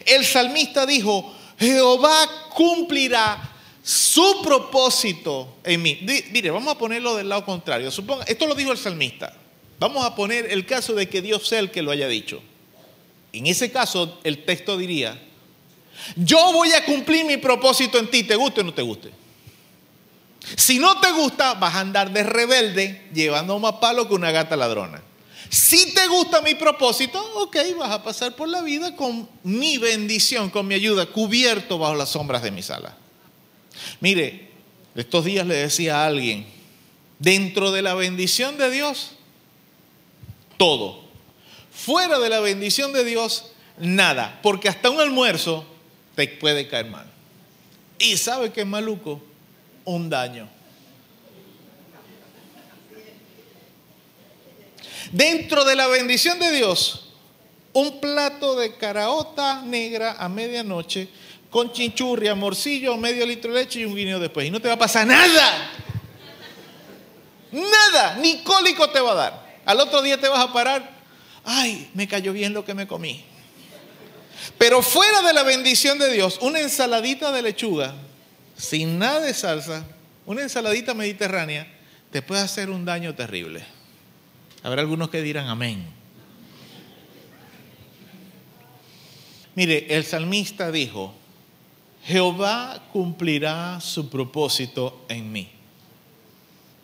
El 0.05 0.25
salmista 0.25 0.85
dijo, 0.85 1.33
Jehová 1.59 2.49
cumplirá 2.53 3.53
su 3.83 4.41
propósito 4.43 5.57
en 5.63 5.81
mí. 5.81 5.99
Mire, 6.31 6.51
vamos 6.51 6.73
a 6.73 6.77
ponerlo 6.77 7.15
del 7.15 7.29
lado 7.29 7.45
contrario. 7.45 7.89
Suponga, 7.89 8.25
esto 8.25 8.45
lo 8.45 8.55
dijo 8.55 8.71
el 8.71 8.77
salmista. 8.77 9.33
Vamos 9.79 10.05
a 10.05 10.15
poner 10.15 10.51
el 10.51 10.65
caso 10.65 10.93
de 10.93 11.07
que 11.07 11.21
Dios 11.21 11.47
sea 11.47 11.59
el 11.59 11.71
que 11.71 11.81
lo 11.81 11.91
haya 11.91 12.07
dicho. 12.07 12.41
En 13.31 13.45
ese 13.45 13.71
caso, 13.71 14.19
el 14.23 14.43
texto 14.45 14.77
diría, 14.77 15.21
yo 16.15 16.51
voy 16.53 16.71
a 16.73 16.85
cumplir 16.85 17.25
mi 17.25 17.37
propósito 17.37 17.97
en 17.97 18.09
ti, 18.09 18.23
te 18.23 18.35
guste 18.35 18.61
o 18.61 18.63
no 18.63 18.73
te 18.73 18.81
guste. 18.81 19.11
Si 20.55 20.79
no 20.79 20.99
te 20.99 21.11
gusta, 21.11 21.55
vas 21.55 21.75
a 21.75 21.81
andar 21.81 22.11
de 22.11 22.23
rebelde 22.23 23.07
llevando 23.13 23.59
más 23.59 23.73
palo 23.73 24.07
que 24.07 24.13
una 24.13 24.31
gata 24.31 24.55
ladrona. 24.55 25.01
Si 25.49 25.93
te 25.93 26.07
gusta 26.07 26.41
mi 26.41 26.55
propósito, 26.55 27.23
ok, 27.35 27.57
vas 27.77 27.91
a 27.91 28.03
pasar 28.03 28.35
por 28.35 28.49
la 28.49 28.61
vida 28.61 28.95
con 28.95 29.29
mi 29.43 29.77
bendición, 29.77 30.49
con 30.49 30.67
mi 30.67 30.75
ayuda, 30.75 31.05
cubierto 31.05 31.77
bajo 31.77 31.95
las 31.95 32.09
sombras 32.09 32.43
de 32.43 32.51
mis 32.51 32.69
alas. 32.69 32.93
Mire, 33.99 34.47
Estos 34.97 35.25
días 35.25 35.45
le 35.45 35.53
decía 35.53 36.01
a 36.01 36.07
alguien, 36.07 36.47
dentro 37.19 37.71
de 37.71 37.83
la 37.83 37.93
bendición 37.93 38.57
de 38.57 38.71
Dios, 38.71 39.11
todo. 40.57 41.03
Fuera 41.71 42.17
de 42.17 42.29
la 42.29 42.39
bendición 42.39 42.91
de 42.93 43.05
Dios, 43.05 43.51
nada. 43.77 44.39
Porque 44.41 44.69
hasta 44.69 44.89
un 44.89 44.99
almuerzo 44.99 45.65
te 46.15 46.27
puede 46.27 46.67
caer 46.67 46.87
mal. 46.87 47.05
Y 47.99 48.17
sabe 48.17 48.51
que 48.51 48.61
es 48.61 48.67
maluco, 48.67 49.21
un 49.85 50.09
daño. 50.09 50.49
Dentro 55.11 55.63
de 55.65 55.75
la 55.75 55.87
bendición 55.87 56.39
de 56.39 56.51
Dios, 56.51 57.09
un 57.73 57.99
plato 57.99 58.55
de 58.55 58.75
caraota 58.75 59.61
negra 59.61 60.15
a 60.19 60.27
medianoche 60.27 61.07
con 61.49 61.71
chinchurria, 61.71 62.35
morcillo, 62.35 62.97
medio 62.97 63.25
litro 63.25 63.53
de 63.53 63.61
leche 63.61 63.79
y 63.79 63.85
un 63.85 63.95
guineo 63.95 64.19
después. 64.19 64.47
Y 64.47 64.51
no 64.51 64.59
te 64.59 64.67
va 64.67 64.73
a 64.73 64.79
pasar 64.79 65.07
nada. 65.07 65.71
Nada, 67.51 68.17
ni 68.17 68.39
cólico 68.39 68.89
te 68.89 68.99
va 68.99 69.11
a 69.11 69.15
dar. 69.15 69.59
Al 69.65 69.79
otro 69.79 70.01
día 70.01 70.19
te 70.19 70.27
vas 70.27 70.39
a 70.39 70.51
parar. 70.51 70.97
Ay, 71.45 71.89
me 71.93 72.07
cayó 72.07 72.33
bien 72.33 72.53
lo 72.53 72.65
que 72.65 72.73
me 72.73 72.87
comí. 72.87 73.23
Pero 74.57 74.81
fuera 74.81 75.21
de 75.21 75.33
la 75.33 75.43
bendición 75.43 75.97
de 75.97 76.11
Dios, 76.11 76.39
una 76.41 76.59
ensaladita 76.59 77.31
de 77.31 77.41
lechuga, 77.41 77.93
sin 78.57 78.99
nada 78.99 79.21
de 79.21 79.33
salsa, 79.33 79.85
una 80.25 80.41
ensaladita 80.41 80.93
mediterránea, 80.93 81.67
te 82.11 82.21
puede 82.21 82.41
hacer 82.41 82.69
un 82.69 82.85
daño 82.85 83.15
terrible. 83.15 83.76
Habrá 84.67 84.81
algunos 84.81 85.09
que 85.09 85.21
dirán 85.21 85.47
amén. 85.47 85.85
Mire, 89.55 89.95
el 89.95 90.03
salmista 90.03 90.73
dijo, 90.73 91.13
Jehová 92.03 92.83
cumplirá 92.91 93.79
su 93.79 94.09
propósito 94.09 95.05
en 95.07 95.31
mí. 95.31 95.47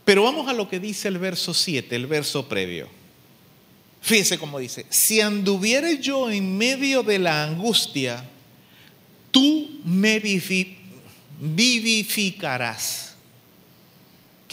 Pero 0.05 0.23
vamos 0.23 0.47
a 0.47 0.53
lo 0.53 0.69
que 0.69 0.79
dice 0.79 1.09
el 1.09 1.17
verso 1.17 1.53
7, 1.53 1.93
el 1.93 2.07
verso 2.07 2.47
previo. 2.47 2.87
Fíjense 3.99 4.39
cómo 4.39 4.59
dice, 4.59 4.85
si 4.87 5.19
anduviere 5.19 5.97
yo 5.97 6.31
en 6.31 6.57
medio 6.57 7.03
de 7.03 7.19
la 7.19 7.43
angustia, 7.43 8.23
tú 9.29 9.81
me 9.83 10.21
vivificarás. 11.37 13.12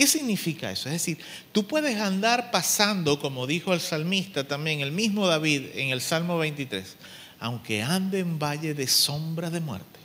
¿Qué 0.01 0.07
significa 0.07 0.71
eso? 0.71 0.89
Es 0.89 0.95
decir, 0.95 1.19
tú 1.53 1.67
puedes 1.67 2.01
andar 2.01 2.51
pasando, 2.51 3.21
como 3.21 3.47
dijo 3.47 3.75
el 3.75 3.81
salmista 3.81 4.49
también, 4.49 4.81
el 4.81 4.93
mismo 4.93 5.27
David 5.27 5.67
en 5.75 5.91
el 5.91 6.01
Salmo 6.01 6.39
23, 6.39 6.97
aunque 7.39 7.83
ande 7.83 8.21
en 8.21 8.39
valle 8.39 8.73
de 8.73 8.87
sombra 8.87 9.51
de 9.51 9.61
muerte, 9.61 10.01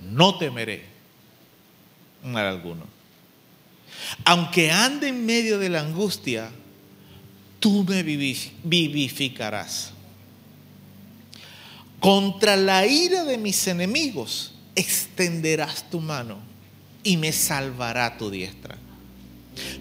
no 0.00 0.38
temeré 0.38 0.86
mal 2.24 2.46
alguno. 2.46 2.86
Aunque 4.24 4.70
ande 4.70 5.08
en 5.08 5.26
medio 5.26 5.58
de 5.58 5.68
la 5.68 5.80
angustia, 5.80 6.50
tú 7.60 7.84
me 7.84 8.02
vivificarás. 8.02 9.92
Contra 12.00 12.56
la 12.56 12.86
ira 12.86 13.24
de 13.24 13.36
mis 13.36 13.66
enemigos 13.68 14.54
extenderás 14.74 15.90
tu 15.90 16.00
mano 16.00 16.47
y 17.02 17.16
me 17.16 17.32
salvará 17.32 18.16
tu 18.18 18.30
diestra. 18.30 18.76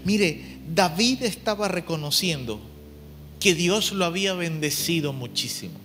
Mire, 0.05 0.59
David 0.73 1.23
estaba 1.23 1.67
reconociendo 1.67 2.59
que 3.39 3.55
Dios 3.55 3.91
lo 3.91 4.05
había 4.05 4.33
bendecido 4.33 5.13
muchísimo. 5.13 5.75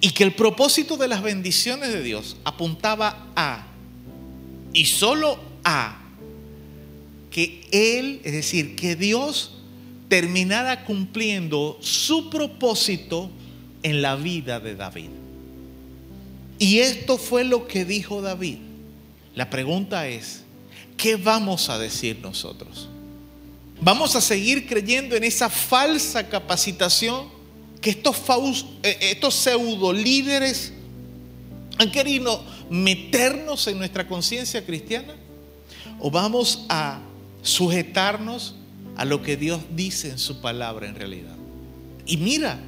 Y 0.00 0.10
que 0.10 0.24
el 0.24 0.34
propósito 0.34 0.96
de 0.96 1.08
las 1.08 1.22
bendiciones 1.22 1.92
de 1.92 2.02
Dios 2.02 2.36
apuntaba 2.44 3.26
a, 3.34 3.66
y 4.72 4.84
solo 4.86 5.38
a, 5.64 6.00
que 7.30 7.66
Él, 7.72 8.20
es 8.24 8.32
decir, 8.32 8.76
que 8.76 8.96
Dios 8.96 9.54
terminara 10.08 10.84
cumpliendo 10.84 11.78
su 11.80 12.30
propósito 12.30 13.30
en 13.82 14.02
la 14.02 14.16
vida 14.16 14.60
de 14.60 14.74
David. 14.74 15.10
Y 16.58 16.78
esto 16.78 17.18
fue 17.18 17.44
lo 17.44 17.66
que 17.66 17.84
dijo 17.84 18.22
David. 18.22 18.58
La 19.38 19.48
pregunta 19.48 20.08
es, 20.08 20.40
¿qué 20.96 21.14
vamos 21.14 21.68
a 21.68 21.78
decir 21.78 22.18
nosotros? 22.20 22.88
¿Vamos 23.80 24.16
a 24.16 24.20
seguir 24.20 24.66
creyendo 24.66 25.14
en 25.14 25.22
esa 25.22 25.48
falsa 25.48 26.28
capacitación 26.28 27.28
que 27.80 27.90
estos, 27.90 28.16
eh, 28.82 28.98
estos 29.00 29.36
pseudo 29.36 29.92
líderes 29.92 30.72
han 31.78 31.92
querido 31.92 32.44
meternos 32.68 33.68
en 33.68 33.78
nuestra 33.78 34.08
conciencia 34.08 34.66
cristiana? 34.66 35.14
¿O 36.00 36.10
vamos 36.10 36.66
a 36.68 36.98
sujetarnos 37.40 38.56
a 38.96 39.04
lo 39.04 39.22
que 39.22 39.36
Dios 39.36 39.60
dice 39.70 40.10
en 40.10 40.18
su 40.18 40.40
palabra 40.40 40.88
en 40.88 40.96
realidad? 40.96 41.36
Y 42.06 42.16
mira, 42.16 42.58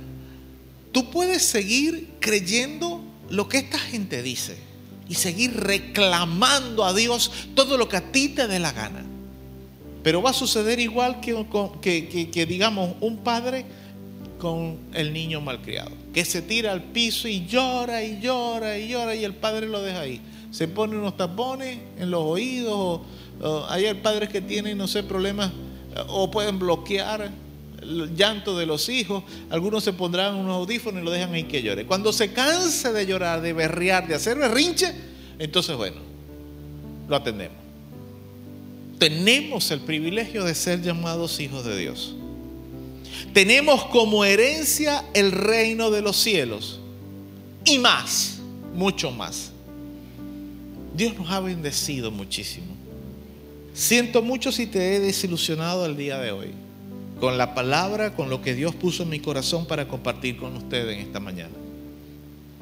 tú 0.92 1.10
puedes 1.10 1.42
seguir 1.42 2.10
creyendo 2.20 3.02
lo 3.28 3.48
que 3.48 3.58
esta 3.58 3.80
gente 3.80 4.22
dice 4.22 4.69
y 5.10 5.16
seguir 5.16 5.54
reclamando 5.56 6.84
a 6.84 6.94
Dios 6.94 7.32
todo 7.56 7.76
lo 7.76 7.88
que 7.88 7.96
a 7.96 8.12
ti 8.12 8.28
te 8.28 8.46
dé 8.46 8.60
la 8.60 8.70
gana. 8.70 9.04
Pero 10.04 10.22
va 10.22 10.30
a 10.30 10.32
suceder 10.32 10.78
igual 10.78 11.20
que, 11.20 11.34
que, 11.82 12.30
que 12.30 12.46
digamos, 12.46 12.94
un 13.00 13.18
padre 13.18 13.66
con 14.38 14.78
el 14.94 15.12
niño 15.12 15.40
malcriado, 15.40 15.90
que 16.14 16.24
se 16.24 16.42
tira 16.42 16.70
al 16.70 16.84
piso 16.84 17.26
y 17.26 17.44
llora 17.44 18.04
y 18.04 18.20
llora 18.20 18.78
y 18.78 18.88
llora 18.88 19.16
y 19.16 19.24
el 19.24 19.34
padre 19.34 19.66
lo 19.66 19.82
deja 19.82 20.00
ahí. 20.00 20.20
Se 20.52 20.68
pone 20.68 20.96
unos 20.96 21.16
tapones 21.16 21.78
en 21.98 22.10
los 22.12 22.22
oídos, 22.22 23.00
o, 23.42 23.66
hay 23.68 23.92
padres 23.94 24.28
que 24.28 24.40
tienen, 24.40 24.78
no 24.78 24.86
sé, 24.86 25.02
problemas 25.02 25.50
o 26.06 26.30
pueden 26.30 26.60
bloquear 26.60 27.32
el 27.80 28.14
llanto 28.14 28.58
de 28.58 28.66
los 28.66 28.88
hijos, 28.88 29.24
algunos 29.48 29.84
se 29.84 29.92
pondrán 29.92 30.34
unos 30.34 30.54
audífonos 30.56 31.02
y 31.02 31.04
lo 31.04 31.10
dejan 31.10 31.32
ahí 31.34 31.44
que 31.44 31.62
llore. 31.62 31.86
Cuando 31.86 32.12
se 32.12 32.32
canse 32.32 32.92
de 32.92 33.06
llorar, 33.06 33.40
de 33.40 33.52
berrear, 33.52 34.06
de 34.06 34.14
hacer 34.14 34.38
berrinche, 34.38 34.92
entonces 35.38 35.76
bueno, 35.76 35.96
lo 37.08 37.16
atendemos. 37.16 37.56
Tenemos 38.98 39.70
el 39.70 39.80
privilegio 39.80 40.44
de 40.44 40.54
ser 40.54 40.82
llamados 40.82 41.40
hijos 41.40 41.64
de 41.64 41.78
Dios. 41.78 42.14
Tenemos 43.32 43.84
como 43.86 44.24
herencia 44.24 45.04
el 45.14 45.32
reino 45.32 45.90
de 45.90 46.02
los 46.02 46.16
cielos 46.16 46.80
y 47.64 47.78
más, 47.78 48.38
mucho 48.74 49.10
más. 49.10 49.52
Dios 50.94 51.16
nos 51.16 51.30
ha 51.30 51.40
bendecido 51.40 52.10
muchísimo. 52.10 52.66
Siento 53.72 54.20
mucho 54.20 54.52
si 54.52 54.66
te 54.66 54.96
he 54.96 55.00
desilusionado 55.00 55.86
el 55.86 55.96
día 55.96 56.18
de 56.18 56.32
hoy 56.32 56.52
con 57.20 57.36
la 57.36 57.54
palabra, 57.54 58.14
con 58.14 58.30
lo 58.30 58.40
que 58.40 58.54
Dios 58.54 58.74
puso 58.74 59.02
en 59.02 59.10
mi 59.10 59.20
corazón 59.20 59.66
para 59.66 59.86
compartir 59.86 60.38
con 60.38 60.56
ustedes 60.56 60.96
en 60.96 61.02
esta 61.02 61.20
mañana. 61.20 61.52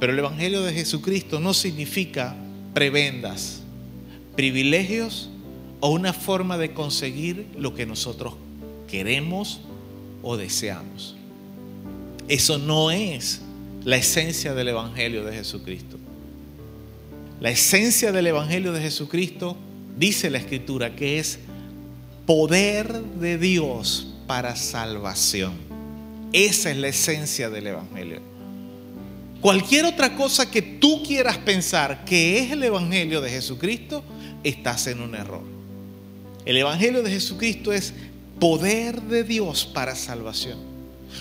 Pero 0.01 0.12
el 0.12 0.18
Evangelio 0.18 0.62
de 0.62 0.74
Jesucristo 0.74 1.39
no 1.39 1.55
significa 1.55 2.35
prebendas, 2.74 3.62
privilegios 4.36 5.30
o 5.80 5.90
una 5.90 6.12
forma 6.12 6.59
de 6.59 6.72
conseguir 6.72 7.47
lo 7.56 7.74
que 7.74 7.86
nosotros 7.86 8.35
queremos 8.89 9.60
o 10.22 10.36
deseamos. 10.36 11.16
Eso 12.26 12.59
no 12.59 12.90
es 12.90 13.40
la 13.85 13.97
esencia 13.97 14.55
del 14.55 14.68
Evangelio 14.68 15.24
de 15.24 15.35
Jesucristo. 15.35 15.98
La 17.40 17.51
esencia 17.51 18.10
del 18.10 18.26
Evangelio 18.26 18.72
de 18.72 18.80
Jesucristo, 18.80 19.56
dice 19.97 20.30
la 20.30 20.39
Escritura, 20.39 20.97
que 20.97 21.20
es 21.20 21.39
poder 22.26 22.93
de 22.93 23.39
Dios 23.39 24.17
para 24.28 24.55
salvación. 24.55 25.55
Esa 26.32 26.70
es 26.70 26.76
la 26.76 26.88
esencia 26.88 27.50
del 27.50 27.66
Evangelio. 27.66 28.20
Cualquier 29.40 29.86
otra 29.86 30.14
cosa 30.14 30.50
que 30.50 30.60
tú 30.60 31.02
quieras 31.02 31.38
pensar 31.38 32.05
que 32.05 32.38
es 32.38 32.52
el 32.52 32.62
Evangelio 32.62 33.20
de 33.20 33.30
Jesucristo, 33.30 34.05
estás 34.44 34.86
en 34.86 35.00
un 35.00 35.14
error. 35.14 35.42
El 36.44 36.59
Evangelio 36.59 37.02
de 37.02 37.10
Jesucristo 37.10 37.72
es 37.72 37.94
poder 38.38 39.00
de 39.02 39.24
Dios 39.24 39.64
para 39.64 39.96
salvación. 39.96 40.59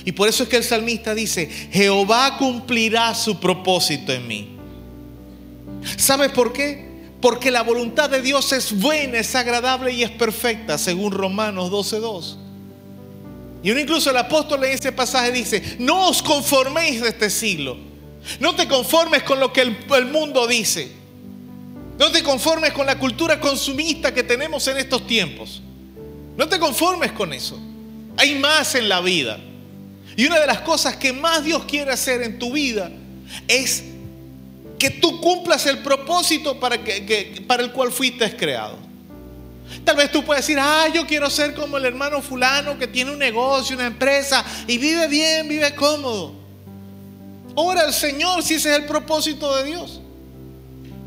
Y 0.03 0.11
por 0.11 0.27
eso 0.27 0.43
es 0.43 0.49
que 0.49 0.57
el 0.57 0.63
salmista 0.63 1.15
dice, 1.15 1.47
Jehová 1.71 2.37
cumplirá 2.37 3.15
su 3.15 3.39
propósito 3.39 4.11
en 4.11 4.27
mí. 4.27 4.49
¿Sabes 5.95 6.31
por 6.31 6.51
qué? 6.51 6.85
Porque 7.21 7.51
la 7.51 7.63
voluntad 7.63 8.09
de 8.09 8.21
Dios 8.21 8.51
es 8.51 8.77
buena, 8.77 9.19
es 9.19 9.33
agradable 9.33 9.93
y 9.93 10.03
es 10.03 10.11
perfecta, 10.11 10.77
según 10.77 11.13
Romanos 11.13 11.71
12.2. 11.71 12.46
Y 13.67 13.71
uno 13.71 13.81
incluso 13.81 14.11
el 14.11 14.15
apóstol 14.15 14.63
en 14.63 14.71
ese 14.71 14.93
pasaje 14.93 15.29
dice, 15.29 15.75
no 15.79 16.07
os 16.07 16.23
conforméis 16.23 17.01
de 17.01 17.09
este 17.09 17.29
siglo. 17.29 17.75
No 18.39 18.55
te 18.55 18.65
conformes 18.65 19.23
con 19.23 19.41
lo 19.41 19.51
que 19.51 19.59
el, 19.59 20.05
mundo 20.05 20.47
dice. 20.47 20.89
No 21.99 22.09
te 22.09 22.23
conformes 22.23 22.71
con 22.71 22.85
la 22.85 22.97
cultura 22.97 23.41
consumista 23.41 24.13
que 24.13 24.23
tenemos 24.23 24.65
en 24.69 24.77
estos 24.77 25.05
tiempos. 25.05 25.61
No 26.37 26.47
te 26.47 26.59
conformes 26.59 27.11
con 27.11 27.33
eso. 27.33 27.59
Hay 28.15 28.35
más 28.35 28.73
en 28.75 28.87
la 28.87 29.01
vida. 29.01 29.37
Y 30.15 30.25
una 30.25 30.39
de 30.39 30.47
las 30.47 30.61
cosas 30.61 30.95
que 30.95 31.11
más 31.11 31.43
Dios 31.43 31.65
quiere 31.65 31.91
hacer 31.91 32.21
en 32.21 32.39
tu 32.39 32.53
vida 32.53 32.89
es 33.49 33.83
que 34.79 34.91
tú 34.91 35.19
cumplas 35.19 35.65
el 35.65 35.79
propósito 35.79 36.57
para 36.57 36.75
el 36.77 37.71
cual 37.73 37.91
fuiste 37.91 38.33
creado. 38.33 38.86
Tal 39.83 39.95
vez 39.95 40.11
tú 40.11 40.23
puedes 40.23 40.45
decir, 40.45 40.59
ah, 40.59 40.87
yo 40.93 41.05
quiero 41.05 41.29
ser 41.29 41.53
como 41.53 41.77
el 41.77 41.85
hermano 41.85 42.21
fulano 42.21 42.77
que 42.77 42.87
tiene 42.87 43.11
un 43.11 43.19
negocio, 43.19 43.75
una 43.75 43.87
empresa 43.87 44.43
y 44.67 44.77
vive 44.77 45.07
bien, 45.07 45.47
vive 45.47 45.73
cómodo. 45.75 46.33
Ora 47.55 47.81
al 47.81 47.93
Señor 47.93 48.43
si 48.43 48.55
ese 48.55 48.71
es 48.71 48.77
el 48.77 48.85
propósito 48.85 49.55
de 49.55 49.63
Dios. 49.63 50.01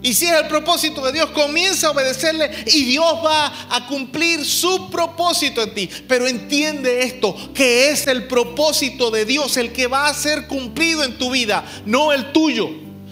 Y 0.03 0.15
si 0.15 0.27
es 0.27 0.33
el 0.33 0.49
propósito 0.49 1.05
de 1.05 1.13
Dios, 1.13 1.31
comienza 1.31 1.89
a 1.89 1.91
obedecerle 1.91 2.51
y 2.67 2.85
Dios 2.85 3.15
va 3.25 3.53
a 3.69 3.87
cumplir 3.87 4.45
su 4.45 4.91
propósito 4.91 5.63
en 5.63 5.75
ti. 5.75 5.91
Pero 6.09 6.27
entiende 6.27 7.03
esto, 7.03 7.37
que 7.55 7.91
es 7.91 8.07
el 8.07 8.27
propósito 8.27 9.11
de 9.11 9.27
Dios 9.27 9.57
el 9.59 9.73
que 9.73 9.87
va 9.87 10.09
a 10.09 10.15
ser 10.15 10.47
cumplido 10.47 11.05
en 11.05 11.19
tu 11.19 11.31
vida, 11.31 11.65
no 11.85 12.13
el 12.13 12.33
tuyo, 12.33 12.71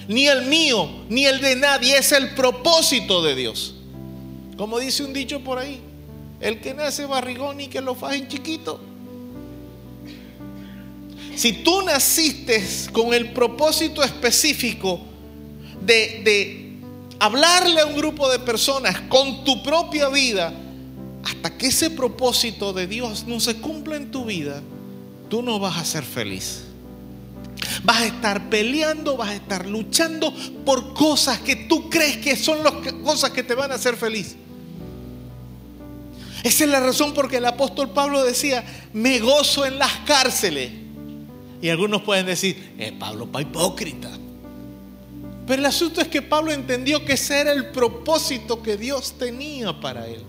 ni 0.08 0.26
el 0.26 0.46
mío, 0.46 0.88
ni 1.10 1.26
el 1.26 1.40
de 1.40 1.56
nadie, 1.56 1.98
es 1.98 2.12
el 2.12 2.34
propósito 2.34 3.22
de 3.22 3.34
Dios. 3.34 3.74
Como 4.58 4.80
dice 4.80 5.04
un 5.04 5.12
dicho 5.12 5.38
por 5.40 5.58
ahí, 5.58 5.80
el 6.40 6.60
que 6.60 6.74
nace 6.74 7.06
barrigón 7.06 7.60
y 7.60 7.68
que 7.68 7.80
lo 7.80 7.94
fajen 7.94 8.26
chiquito. 8.26 8.80
Si 11.36 11.52
tú 11.62 11.82
naciste 11.82 12.66
con 12.92 13.14
el 13.14 13.32
propósito 13.32 14.02
específico 14.02 15.00
de, 15.80 16.22
de 16.24 16.72
hablarle 17.20 17.80
a 17.80 17.86
un 17.86 17.94
grupo 17.94 18.28
de 18.28 18.40
personas 18.40 19.00
con 19.02 19.44
tu 19.44 19.62
propia 19.62 20.08
vida, 20.08 20.52
hasta 21.22 21.56
que 21.56 21.68
ese 21.68 21.90
propósito 21.90 22.72
de 22.72 22.88
Dios 22.88 23.26
no 23.28 23.38
se 23.38 23.58
cumpla 23.58 23.94
en 23.94 24.10
tu 24.10 24.24
vida, 24.24 24.60
tú 25.28 25.40
no 25.40 25.60
vas 25.60 25.78
a 25.78 25.84
ser 25.84 26.02
feliz. 26.02 26.64
Vas 27.84 28.00
a 28.00 28.06
estar 28.06 28.50
peleando, 28.50 29.16
vas 29.16 29.28
a 29.28 29.34
estar 29.36 29.66
luchando 29.66 30.34
por 30.64 30.94
cosas 30.94 31.38
que 31.38 31.54
tú 31.54 31.88
crees 31.88 32.16
que 32.16 32.34
son 32.34 32.64
las 32.64 32.72
cosas 33.04 33.30
que 33.30 33.44
te 33.44 33.54
van 33.54 33.70
a 33.70 33.76
hacer 33.76 33.96
feliz. 33.96 34.34
Esa 36.44 36.64
es 36.64 36.70
la 36.70 36.80
razón 36.80 37.14
por 37.14 37.28
que 37.28 37.38
el 37.38 37.46
apóstol 37.46 37.90
Pablo 37.90 38.24
decía, 38.24 38.64
me 38.92 39.18
gozo 39.18 39.66
en 39.66 39.78
las 39.78 39.92
cárceles. 40.06 40.70
Y 41.60 41.68
algunos 41.68 42.02
pueden 42.02 42.26
decir, 42.26 42.74
es 42.78 42.92
Pablo 42.92 43.26
para 43.26 43.42
hipócrita. 43.42 44.10
Pero 45.46 45.60
el 45.60 45.66
asunto 45.66 46.00
es 46.00 46.08
que 46.08 46.22
Pablo 46.22 46.52
entendió 46.52 47.04
que 47.04 47.14
ese 47.14 47.40
era 47.40 47.52
el 47.52 47.70
propósito 47.70 48.62
que 48.62 48.76
Dios 48.76 49.14
tenía 49.18 49.72
para 49.80 50.06
él. 50.06 50.22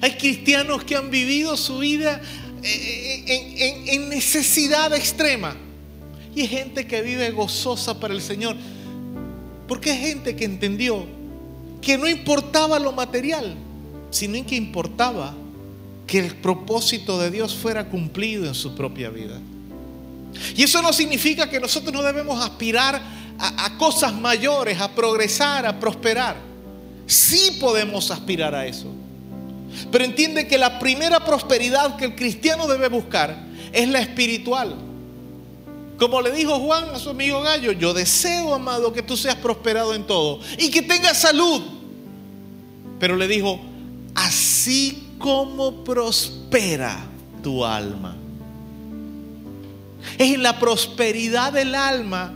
Hay 0.00 0.12
cristianos 0.12 0.84
que 0.84 0.96
han 0.96 1.10
vivido 1.10 1.56
su 1.56 1.78
vida 1.78 2.20
eh, 2.62 3.24
en, 3.26 3.62
en- 3.92 4.02
en 4.02 4.08
necesidad 4.08 4.94
extrema. 4.94 5.56
Y 6.34 6.42
hay 6.42 6.48
gente 6.48 6.86
que 6.86 7.02
vive 7.02 7.30
gozosa 7.32 7.98
para 7.98 8.14
el 8.14 8.22
Señor. 8.22 8.56
Porque 9.66 9.90
hay 9.90 9.98
gente 9.98 10.34
que 10.34 10.44
entendió 10.44 11.04
que 11.82 11.98
no 11.98 12.08
importaba 12.08 12.78
lo 12.78 12.92
material, 12.92 13.54
sino 14.10 14.44
que 14.46 14.56
importaba 14.56 15.34
que 16.06 16.18
el 16.18 16.34
propósito 16.36 17.18
de 17.18 17.30
Dios 17.30 17.54
fuera 17.54 17.88
cumplido 17.88 18.46
en 18.46 18.54
su 18.54 18.74
propia 18.74 19.10
vida. 19.10 19.38
Y 20.56 20.62
eso 20.62 20.80
no 20.82 20.92
significa 20.92 21.48
que 21.48 21.60
nosotros 21.60 21.92
no 21.92 22.02
debemos 22.02 22.42
aspirar 22.42 23.00
a, 23.38 23.66
a 23.66 23.78
cosas 23.78 24.14
mayores, 24.14 24.80
a 24.80 24.94
progresar, 24.94 25.66
a 25.66 25.78
prosperar. 25.78 26.36
Sí 27.06 27.58
podemos 27.60 28.10
aspirar 28.10 28.54
a 28.54 28.66
eso. 28.66 28.86
Pero 29.90 30.04
entiende 30.04 30.46
que 30.46 30.58
la 30.58 30.78
primera 30.78 31.24
prosperidad 31.24 31.96
que 31.96 32.06
el 32.06 32.14
cristiano 32.14 32.66
debe 32.66 32.88
buscar 32.88 33.36
es 33.72 33.88
la 33.88 34.00
espiritual. 34.00 34.74
Como 35.98 36.22
le 36.22 36.30
dijo 36.30 36.58
Juan 36.60 36.90
a 36.90 36.98
su 36.98 37.10
amigo 37.10 37.40
Gallo, 37.40 37.72
yo 37.72 37.92
deseo, 37.92 38.54
amado, 38.54 38.92
que 38.92 39.02
tú 39.02 39.16
seas 39.16 39.34
prosperado 39.34 39.94
en 39.94 40.06
todo 40.06 40.40
y 40.56 40.70
que 40.70 40.82
tengas 40.82 41.18
salud. 41.18 41.60
Pero 43.00 43.16
le 43.16 43.26
dijo, 43.26 43.60
así 44.18 45.04
como 45.18 45.84
prospera 45.84 47.06
tu 47.42 47.64
alma. 47.64 48.16
Es 50.18 50.34
en 50.34 50.42
la 50.42 50.58
prosperidad 50.58 51.52
del 51.52 51.74
alma 51.74 52.32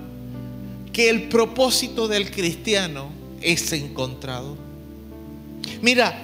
que 0.92 1.10
el 1.10 1.28
propósito 1.28 2.06
del 2.06 2.30
cristiano 2.30 3.10
es 3.40 3.72
encontrado. 3.72 4.56
Mira, 5.80 6.16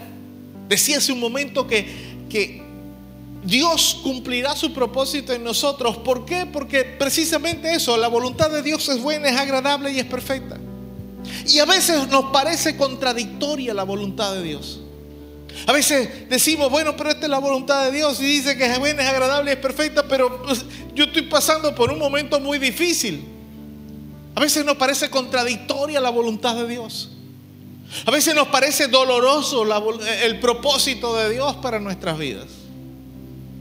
decía 0.68 0.98
hace 0.98 1.12
un 1.12 1.20
momento 1.20 1.66
que, 1.66 1.89
que 2.28 2.62
Dios 3.43 4.01
cumplirá 4.05 4.55
su 4.55 4.72
propósito 4.72 5.32
en 5.32 5.43
nosotros. 5.43 5.97
¿Por 5.98 6.24
qué? 6.24 6.47
Porque 6.47 6.85
precisamente 6.85 7.74
eso, 7.74 7.97
la 7.97 8.09
voluntad 8.09 8.51
de 8.51 8.62
Dios 8.62 8.89
es 8.89 9.01
buena, 9.01 9.28
es 9.28 9.36
agradable 9.36 9.90
y 9.90 9.98
es 9.98 10.06
perfecta. 10.06 10.56
Y 11.48 11.59
a 11.59 11.64
veces 11.64 12.06
nos 12.09 12.26
parece 12.26 12.76
contradictoria 12.76 13.74
la 13.74 13.82
voluntad 13.82 14.35
de 14.35 14.43
Dios. 14.44 14.82
A 15.66 15.72
veces 15.72 16.28
decimos, 16.28 16.70
bueno, 16.70 16.96
pero 16.96 17.10
esta 17.10 17.26
es 17.26 17.30
la 17.30 17.38
voluntad 17.38 17.84
de 17.84 17.92
Dios 17.92 18.20
y 18.20 18.24
dice 18.24 18.56
que 18.56 18.66
es 18.66 18.78
buena, 18.78 19.02
es 19.02 19.08
agradable 19.08 19.52
es 19.52 19.58
perfecta, 19.58 20.02
pero 20.06 20.42
pues, 20.42 20.64
yo 20.94 21.04
estoy 21.04 21.22
pasando 21.22 21.74
por 21.74 21.90
un 21.90 21.98
momento 21.98 22.40
muy 22.40 22.58
difícil. 22.58 23.24
A 24.34 24.40
veces 24.40 24.64
nos 24.64 24.76
parece 24.76 25.10
contradictoria 25.10 26.00
la 26.00 26.10
voluntad 26.10 26.54
de 26.54 26.68
Dios. 26.68 27.10
A 28.06 28.10
veces 28.10 28.34
nos 28.34 28.48
parece 28.48 28.86
doloroso 28.86 29.64
vol- 29.64 30.00
el 30.22 30.38
propósito 30.40 31.16
de 31.16 31.30
Dios 31.30 31.56
para 31.56 31.80
nuestras 31.80 32.18
vidas. 32.18 32.46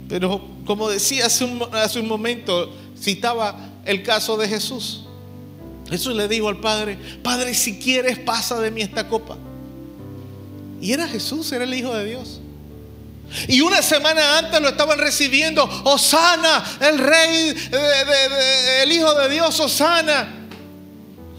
Pero 0.09 0.41
como 0.65 0.89
decía 0.89 1.25
hace 1.25 1.49
hace 1.71 1.99
un 1.99 2.07
momento, 2.07 2.71
citaba 2.99 3.71
el 3.85 4.03
caso 4.03 4.37
de 4.37 4.47
Jesús. 4.47 5.05
Jesús 5.89 6.15
le 6.15 6.27
dijo 6.27 6.49
al 6.49 6.59
Padre, 6.59 6.99
Padre, 7.23 7.53
si 7.53 7.79
quieres 7.79 8.19
pasa 8.19 8.59
de 8.59 8.69
mí 8.71 8.81
esta 8.81 9.07
copa. 9.07 9.37
Y 10.81 10.91
era 10.93 11.07
Jesús, 11.07 11.51
era 11.51 11.63
el 11.63 11.73
Hijo 11.73 11.93
de 11.95 12.05
Dios. 12.05 12.39
Y 13.47 13.59
una 13.61 13.81
semana 13.81 14.37
antes 14.37 14.61
lo 14.61 14.69
estaban 14.69 14.97
recibiendo, 14.99 15.63
Osana, 15.83 16.63
el 16.79 16.97
Rey, 16.97 17.53
de- 17.53 18.83
el 18.83 18.91
Hijo 18.91 19.13
de 19.15 19.29
Dios, 19.29 19.59
Osana. 19.59 20.33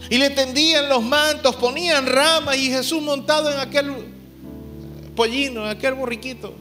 Y 0.09 0.17
le 0.17 0.29
tendían 0.31 0.89
los 0.89 1.03
mantos, 1.03 1.55
ponían 1.55 2.05
ramas 2.05 2.57
y 2.57 2.69
Jesús 2.69 3.01
montado 3.01 3.51
en 3.51 3.59
aquel 3.59 3.91
pollino, 5.15 5.63
en 5.63 5.69
aquel 5.77 5.93
borriquito. 5.93 6.53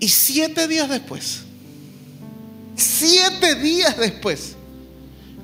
Y 0.00 0.08
siete 0.08 0.66
días 0.68 0.88
después, 0.88 1.42
siete 2.76 3.54
días 3.56 3.96
después, 3.98 4.56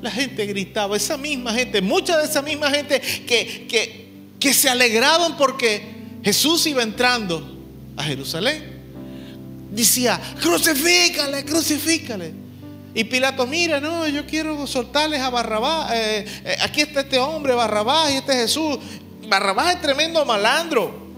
la 0.02 0.10
gente 0.10 0.46
gritaba, 0.46 0.96
esa 0.96 1.16
misma 1.16 1.52
gente, 1.52 1.80
mucha 1.80 2.16
de 2.18 2.24
esa 2.24 2.42
misma 2.42 2.70
gente 2.70 3.00
que, 3.00 3.66
que, 3.68 4.08
que 4.38 4.54
se 4.54 4.68
alegraban 4.68 5.36
porque 5.36 5.97
Jesús 6.28 6.66
iba 6.66 6.82
entrando 6.82 7.42
a 7.96 8.02
Jerusalén. 8.02 8.62
Decía, 9.70 10.20
crucifícale, 10.42 11.42
crucifícale. 11.42 12.34
Y 12.92 13.04
Pilato, 13.04 13.46
mira, 13.46 13.80
no, 13.80 14.06
yo 14.06 14.26
quiero 14.26 14.66
soltarles 14.66 15.22
a 15.22 15.30
Barrabás. 15.30 15.90
eh, 15.94 16.26
eh, 16.44 16.56
aquí 16.60 16.82
está 16.82 17.00
este 17.00 17.18
hombre, 17.18 17.54
Barrabás, 17.54 18.12
y 18.12 18.16
este 18.16 18.34
Jesús. 18.34 18.76
Barrabás 19.26 19.76
es 19.76 19.80
tremendo 19.80 20.22
malandro. 20.26 21.08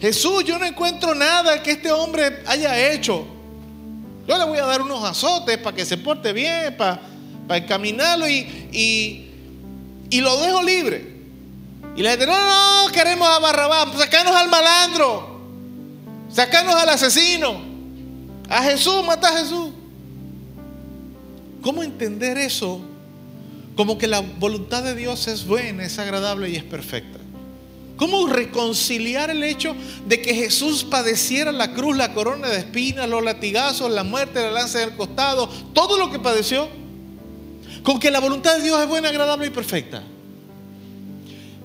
Jesús, 0.00 0.42
yo 0.42 0.58
no 0.58 0.64
encuentro 0.64 1.14
nada 1.14 1.62
que 1.62 1.72
este 1.72 1.92
hombre 1.92 2.44
haya 2.46 2.92
hecho. 2.92 3.26
Yo 4.26 4.38
le 4.38 4.44
voy 4.46 4.56
a 4.56 4.64
dar 4.64 4.80
unos 4.80 5.04
azotes 5.04 5.58
para 5.58 5.76
que 5.76 5.84
se 5.84 5.98
porte 5.98 6.32
bien, 6.32 6.74
para, 6.78 6.98
para 7.46 7.62
encaminarlo 7.62 8.26
y, 8.26 8.38
y, 8.72 9.30
y 10.08 10.20
lo 10.22 10.40
dejo 10.40 10.62
libre. 10.62 11.13
Y 11.96 12.02
la 12.02 12.10
gente, 12.10 12.26
no, 12.26 12.32
no, 12.86 12.92
queremos 12.92 13.28
a 13.28 13.38
Barrabás, 13.38 13.96
sacanos 13.96 14.34
al 14.34 14.48
malandro, 14.48 15.40
sacanos 16.32 16.74
al 16.74 16.88
asesino, 16.88 17.60
a 18.48 18.62
Jesús, 18.64 19.04
mata 19.04 19.28
a 19.28 19.38
Jesús. 19.38 19.70
¿Cómo 21.62 21.82
entender 21.82 22.36
eso? 22.36 22.80
Como 23.76 23.96
que 23.96 24.08
la 24.08 24.20
voluntad 24.20 24.82
de 24.82 24.94
Dios 24.94 25.28
es 25.28 25.46
buena, 25.46 25.84
es 25.84 25.98
agradable 25.98 26.50
y 26.50 26.56
es 26.56 26.64
perfecta. 26.64 27.18
¿Cómo 27.96 28.26
reconciliar 28.26 29.30
el 29.30 29.44
hecho 29.44 29.76
de 30.06 30.20
que 30.20 30.34
Jesús 30.34 30.82
padeciera 30.82 31.52
la 31.52 31.74
cruz, 31.74 31.96
la 31.96 32.12
corona 32.12 32.48
de 32.48 32.58
espinas, 32.58 33.08
los 33.08 33.22
latigazos, 33.22 33.90
la 33.90 34.02
muerte, 34.02 34.42
la 34.42 34.50
lanza 34.50 34.80
del 34.80 34.96
costado, 34.96 35.48
todo 35.72 35.96
lo 35.96 36.10
que 36.10 36.18
padeció, 36.18 36.68
con 37.84 38.00
que 38.00 38.10
la 38.10 38.18
voluntad 38.18 38.56
de 38.56 38.64
Dios 38.64 38.80
es 38.80 38.88
buena, 38.88 39.10
agradable 39.10 39.46
y 39.46 39.50
perfecta? 39.50 40.02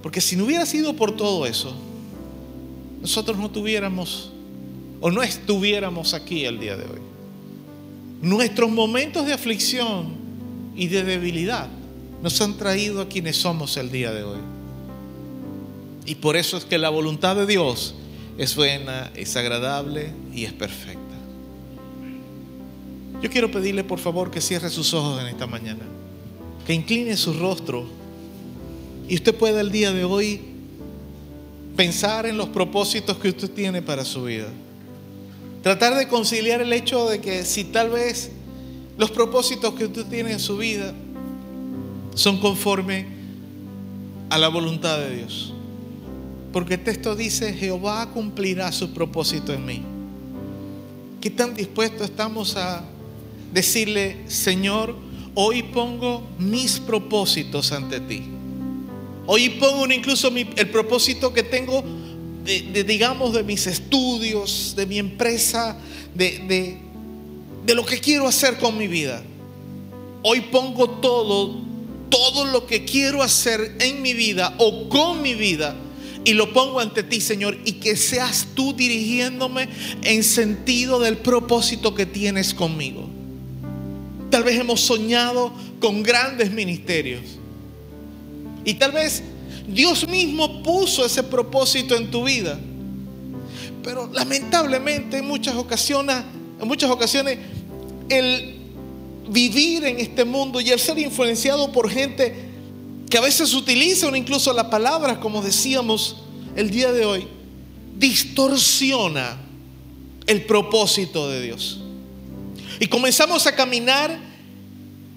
Porque 0.02 0.22
si 0.22 0.36
no 0.36 0.46
hubiera 0.46 0.66
sido 0.66 0.96
por 0.96 1.16
todo 1.16 1.46
eso, 1.46 1.74
nosotros 3.02 3.38
no 3.38 3.50
tuviéramos 3.50 4.32
o 5.02 5.12
no 5.12 5.22
estuviéramos 5.24 6.14
aquí 6.14 6.46
el 6.46 6.60
día 6.60 6.76
de 6.76 6.84
hoy. 6.84 7.00
Nuestros 8.22 8.70
momentos 8.70 9.26
de 9.26 9.34
aflicción 9.34 10.08
y 10.76 10.88
de 10.88 11.04
debilidad 11.04 11.70
nos 12.22 12.40
han 12.42 12.58
traído 12.58 13.02
a 13.02 13.08
quienes 13.08 13.38
somos 13.38 13.78
el 13.78 13.92
día 13.92 14.12
de 14.12 14.24
hoy. 14.24 14.40
Y 16.06 16.16
por 16.16 16.36
eso 16.36 16.58
es 16.58 16.66
que 16.66 16.78
la 16.78 16.90
voluntad 16.90 17.36
de 17.36 17.46
Dios 17.46 17.96
es 18.38 18.56
buena, 18.56 19.12
es 19.16 19.36
agradable 19.36 20.12
y 20.34 20.46
es 20.46 20.54
perfecta. 20.54 21.00
Yo 23.22 23.30
quiero 23.30 23.52
pedirle 23.52 23.84
por 23.84 24.00
favor 24.00 24.32
que 24.32 24.42
cierre 24.42 24.70
sus 24.70 24.94
ojos 24.94 25.22
en 25.22 25.28
esta 25.28 25.46
mañana, 25.46 25.84
que 26.66 26.74
incline 26.74 27.16
su 27.18 27.34
rostro 27.34 27.99
Y 29.10 29.16
usted 29.16 29.34
puede 29.34 29.60
el 29.60 29.72
día 29.72 29.92
de 29.92 30.04
hoy 30.04 30.40
pensar 31.76 32.28
en 32.28 32.38
los 32.38 32.50
propósitos 32.50 33.18
que 33.18 33.30
usted 33.30 33.50
tiene 33.50 33.82
para 33.82 34.06
su 34.06 34.24
vida. 34.24 34.48
Tratar 35.64 35.96
de 35.96 36.08
conciliar 36.08 36.62
el 36.62 36.72
hecho 36.72 37.10
de 37.10 37.20
que 37.20 37.44
si 37.44 37.64
tal 37.64 37.90
vez 37.90 38.30
los 39.00 39.10
propósitos 39.10 39.74
que 39.74 39.86
usted 39.86 40.06
tiene 40.06 40.34
en 40.34 40.40
su 40.40 40.58
vida 40.58 40.94
son 42.14 42.40
conforme 42.40 43.08
a 44.30 44.38
la 44.38 44.48
voluntad 44.48 45.00
de 45.00 45.18
Dios. 45.18 45.56
Porque 46.54 46.76
el 46.76 46.84
texto 46.84 47.16
dice, 47.16 47.52
Jehová 47.54 48.12
cumplirá 48.14 48.72
su 48.72 48.94
propósito 48.94 49.54
en 49.54 49.66
mí. 49.66 49.82
¿Qué 51.20 51.32
tan 51.32 51.56
dispuestos 51.56 52.12
estamos 52.12 52.56
a 52.56 52.84
decirle, 53.52 54.18
Señor, 54.28 54.96
hoy 55.34 55.64
pongo 55.64 56.22
mis 56.38 56.80
propósitos 56.80 57.72
ante 57.72 58.00
ti? 58.02 58.39
Hoy 59.32 59.50
pongo 59.50 59.86
incluso 59.94 60.30
el 60.30 60.70
propósito 60.70 61.32
que 61.32 61.44
tengo 61.44 61.84
de, 62.44 62.84
digamos, 62.84 63.32
de 63.32 63.44
mis 63.44 63.68
estudios, 63.68 64.74
de 64.76 64.88
mi 64.88 64.98
empresa, 64.98 65.78
de, 66.16 66.80
de 67.64 67.76
lo 67.76 67.86
que 67.86 68.00
quiero 68.00 68.28
hacer 68.28 68.58
con 68.58 68.76
mi 68.76 68.88
vida. 68.88 69.22
Hoy 70.24 70.42
pongo 70.52 70.90
todo, 70.90 71.62
todo 72.10 72.46
lo 72.46 72.66
que 72.66 72.86
quiero 72.86 73.22
hacer 73.22 73.76
en 73.80 74.02
mi 74.02 74.16
vida 74.16 74.56
o 74.58 74.90
con 74.90 75.22
mi 75.22 75.36
vida 75.36 75.76
y 76.26 76.34
lo 76.34 76.52
pongo 76.52 76.80
ante 76.80 77.04
ti, 77.04 77.22
Señor, 77.22 77.56
y 77.66 77.74
que 77.74 77.96
seas 77.98 78.48
tú 78.56 78.74
dirigiéndome 78.74 79.70
en 80.02 80.24
sentido 80.24 81.00
del 81.00 81.18
propósito 81.18 81.94
que 81.94 82.08
tienes 82.08 82.56
conmigo. 82.56 83.08
Tal 84.32 84.44
vez 84.44 84.60
hemos 84.60 84.82
soñado 84.82 85.54
con 85.80 86.02
grandes 86.02 86.50
ministerios. 86.52 87.39
Y 88.66 88.76
tal 88.76 88.92
vez 88.92 89.24
Dios 89.68 90.08
mismo 90.08 90.64
puso 90.64 91.06
ese 91.06 91.24
propósito 91.24 91.96
en 91.96 92.10
tu 92.12 92.24
vida. 92.24 92.60
Pero 93.84 94.10
lamentablemente 94.12 95.18
en 95.18 95.28
muchas 95.28 95.56
ocasiones, 95.56 96.18
en 96.60 96.68
muchas 96.68 96.90
ocasiones 96.90 97.38
el 98.10 98.56
vivir 99.30 99.86
en 99.86 100.00
este 100.00 100.26
mundo 100.26 100.60
y 100.60 100.70
el 100.70 100.80
ser 100.80 100.98
influenciado 100.98 101.72
por 101.72 101.90
gente 101.90 102.50
que 103.10 103.18
a 103.18 103.22
veces 103.22 103.54
utilizan 103.54 104.16
incluso 104.16 104.54
la 104.54 104.70
palabra, 104.70 105.20
como 105.20 105.42
decíamos 105.42 106.18
el 106.56 106.70
día 106.70 106.92
de 106.92 107.06
hoy, 107.06 107.28
distorsiona 107.98 109.38
el 110.28 110.46
propósito 110.46 111.30
de 111.30 111.42
Dios. 111.42 111.80
Y 112.80 112.88
comenzamos 112.88 113.46
a 113.48 113.56
caminar 113.56 114.29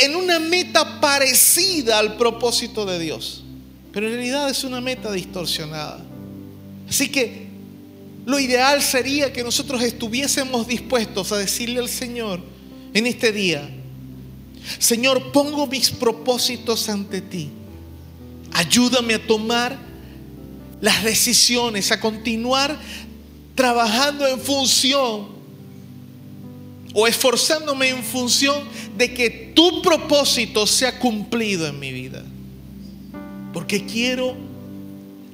en 0.04 0.16
una 0.16 0.38
meta 0.38 1.00
parecida 1.00 1.98
al 1.98 2.16
propósito 2.16 2.84
de 2.84 2.98
Dios, 2.98 3.44
pero 3.92 4.06
en 4.06 4.14
realidad 4.14 4.48
es 4.48 4.64
una 4.64 4.80
meta 4.80 5.12
distorsionada. 5.12 6.04
Así 6.88 7.08
que 7.08 7.46
lo 8.24 8.38
ideal 8.38 8.82
sería 8.82 9.32
que 9.32 9.42
nosotros 9.42 9.82
estuviésemos 9.82 10.66
dispuestos 10.66 11.32
a 11.32 11.38
decirle 11.38 11.80
al 11.80 11.88
Señor 11.88 12.40
en 12.94 13.06
este 13.06 13.32
día, 13.32 13.68
Señor, 14.78 15.32
pongo 15.32 15.66
mis 15.66 15.90
propósitos 15.90 16.88
ante 16.88 17.20
ti 17.20 17.50
Ayúdame 18.52 19.14
a 19.14 19.26
tomar 19.26 19.78
las 20.80 21.02
decisiones, 21.04 21.90
a 21.90 22.00
continuar 22.00 22.78
trabajando 23.54 24.26
en 24.26 24.38
función 24.40 25.31
o 26.94 27.06
esforzándome 27.06 27.88
en 27.88 28.02
función 28.02 28.62
de 28.96 29.14
que 29.14 29.52
tu 29.54 29.82
propósito 29.82 30.66
sea 30.66 30.98
cumplido 30.98 31.66
en 31.66 31.78
mi 31.78 31.92
vida. 31.92 32.24
Porque 33.52 33.84
quiero 33.84 34.34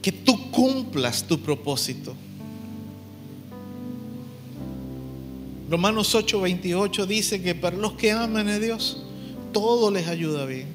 que 0.03 0.13
tú 0.13 0.51
cumplas 0.51 1.25
tu 1.25 1.41
propósito. 1.41 2.15
Romanos 5.71 6.15
8:28 6.15 7.07
dice 7.07 7.43
que 7.43 7.55
para 7.55 7.77
los 7.77 7.93
que 7.93 8.13
aman 8.13 8.49
a 8.49 8.59
Dios, 8.59 9.03
todo 9.53 9.91
les 9.91 10.09
ayuda 10.09 10.47
bien. 10.47 10.67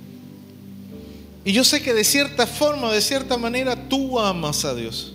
Y 1.45 1.51
yo 1.51 1.63
sé 1.63 1.81
que 1.81 1.93
de 1.93 2.03
cierta 2.03 2.47
forma, 2.47 2.91
de 2.91 3.01
cierta 3.01 3.37
manera, 3.37 3.89
tú 3.89 4.19
amas 4.19 4.63
a 4.65 4.75
Dios. 4.75 5.13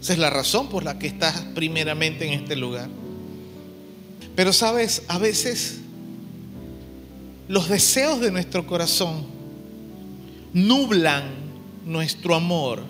Esa 0.00 0.12
es 0.12 0.18
la 0.18 0.30
razón 0.30 0.68
por 0.68 0.84
la 0.84 0.98
que 0.98 1.06
estás 1.06 1.40
primeramente 1.54 2.26
en 2.26 2.34
este 2.34 2.56
lugar. 2.56 2.88
Pero 4.34 4.52
sabes, 4.52 5.02
a 5.08 5.18
veces 5.18 5.78
los 7.48 7.68
deseos 7.68 8.20
de 8.20 8.30
nuestro 8.30 8.66
corazón 8.66 9.26
nublan 10.52 11.24
nuestro 11.84 12.34
amor 12.34 12.82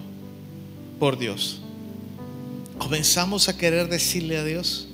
por 0.99 1.19
Dios. 1.19 1.61
Comenzamos 2.79 3.49
a 3.49 3.57
querer 3.57 3.89
decirle 3.89 4.37
a 4.37 4.45
Dios. 4.45 4.89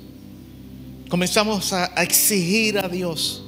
Comenzamos 1.08 1.72
a, 1.72 1.86
exigir 2.02 2.78
a 2.78 2.88
Dios 2.88 3.42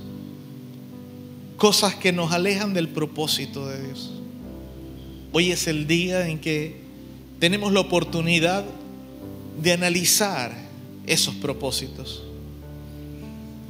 cosas 1.56 1.94
que 1.94 2.12
nos 2.12 2.32
alejan 2.32 2.74
del 2.74 2.88
propósito 2.88 3.68
de 3.68 3.86
Dios. 3.86 4.10
Hoy 5.32 5.52
es 5.52 5.66
el 5.66 5.86
día 5.86 6.28
en 6.28 6.40
que 6.40 6.82
tenemos 7.38 7.72
la 7.72 7.80
oportunidad 7.80 8.64
de 9.60 9.72
analizar 9.72 10.52
esos 11.06 11.34
propósitos. 11.36 12.24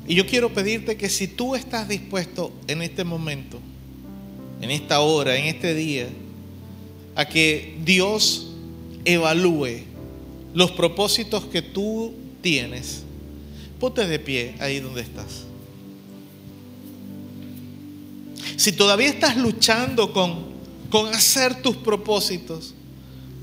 Y 0.06 0.14
yo 0.14 0.26
quiero 0.26 0.52
pedirte 0.52 0.96
que 0.96 1.08
si 1.08 1.28
tú 1.28 1.54
estás 1.54 1.88
dispuesto 1.88 2.52
en 2.66 2.82
este 2.82 3.04
momento, 3.04 3.60
en 4.60 4.70
esta 4.70 5.00
hora, 5.00 5.36
en 5.36 5.46
este 5.46 5.74
día, 5.74 6.08
a 7.14 7.24
que 7.24 7.78
Dios 7.84 8.52
evalúe 9.04 9.82
los 10.54 10.72
propósitos 10.72 11.44
que 11.46 11.62
tú 11.62 12.14
tienes, 12.40 13.02
ponte 13.78 14.06
de 14.06 14.18
pie 14.18 14.54
ahí 14.58 14.80
donde 14.80 15.02
estás. 15.02 15.44
Si 18.56 18.72
todavía 18.72 19.08
estás 19.08 19.36
luchando 19.36 20.12
con, 20.12 20.52
con 20.90 21.08
hacer 21.14 21.62
tus 21.62 21.76
propósitos, 21.76 22.74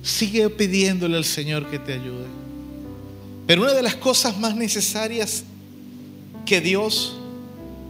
sigue 0.01 0.49
pidiéndole 0.49 1.17
al 1.17 1.25
Señor 1.25 1.69
que 1.69 1.79
te 1.79 1.93
ayude. 1.93 2.27
Pero 3.47 3.63
una 3.63 3.73
de 3.73 3.81
las 3.81 3.95
cosas 3.95 4.37
más 4.37 4.55
necesarias 4.55 5.43
que 6.45 6.61
Dios 6.61 7.15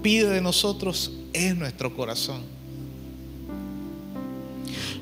pide 0.01 0.29
de 0.29 0.41
nosotros 0.41 1.11
es 1.33 1.55
nuestro 1.55 1.95
corazón. 1.95 2.41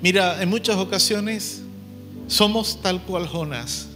Mira, 0.01 0.41
en 0.41 0.49
muchas 0.49 0.77
ocasiones 0.77 1.61
somos 2.27 2.81
tal 2.81 3.01
cual 3.03 3.27
Jonás. 3.27 3.87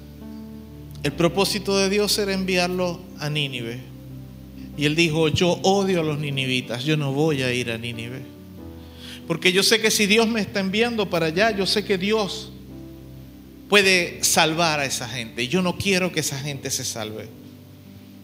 El 1.03 1.13
propósito 1.13 1.77
de 1.77 1.89
Dios 1.89 2.17
era 2.17 2.33
enviarlo 2.33 3.01
a 3.19 3.29
Nínive. 3.29 3.79
Y 4.77 4.85
él 4.85 4.95
dijo, 4.95 5.27
yo 5.27 5.59
odio 5.63 6.01
a 6.01 6.03
los 6.03 6.19
ninivitas, 6.19 6.83
yo 6.83 6.97
no 6.97 7.11
voy 7.11 7.43
a 7.43 7.53
ir 7.53 7.71
a 7.71 7.77
Nínive. 7.77 8.21
Porque 9.27 9.51
yo 9.51 9.63
sé 9.63 9.79
que 9.79 9.91
si 9.91 10.07
Dios 10.07 10.27
me 10.27 10.41
está 10.41 10.59
enviando 10.59 11.09
para 11.09 11.27
allá, 11.27 11.51
yo 11.51 11.65
sé 11.65 11.85
que 11.85 11.97
Dios 11.97 12.51
puede 13.69 14.23
salvar 14.23 14.79
a 14.79 14.85
esa 14.85 15.07
gente. 15.07 15.47
Yo 15.47 15.61
no 15.61 15.77
quiero 15.77 16.11
que 16.11 16.21
esa 16.21 16.39
gente 16.39 16.69
se 16.71 16.83
salve. 16.83 17.29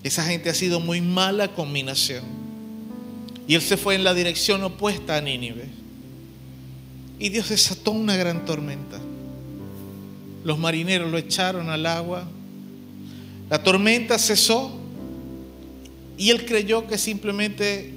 Esa 0.08 0.24
gente 0.24 0.50
ha 0.50 0.54
sido 0.54 0.80
muy 0.80 1.02
mala 1.02 1.50
combinación. 1.50 2.24
Y 3.46 3.56
él 3.56 3.62
se 3.62 3.76
fue 3.76 3.96
en 3.96 4.06
la 4.06 4.14
dirección 4.14 4.64
opuesta 4.64 5.18
a 5.18 5.22
Nínive. 5.22 5.68
Y 7.20 7.28
Dios 7.28 7.50
desató 7.50 7.92
una 7.92 8.16
gran 8.16 8.46
tormenta. 8.46 9.00
Los 10.46 10.58
marineros 10.60 11.12
lo 11.12 11.18
echaron 11.18 11.70
al 11.70 11.86
agua. 11.86 12.26
La 13.50 13.62
tormenta 13.64 14.18
cesó 14.18 14.80
y 16.18 16.30
él 16.30 16.46
creyó 16.46 16.88
que 16.88 16.98
simplemente 16.98 17.94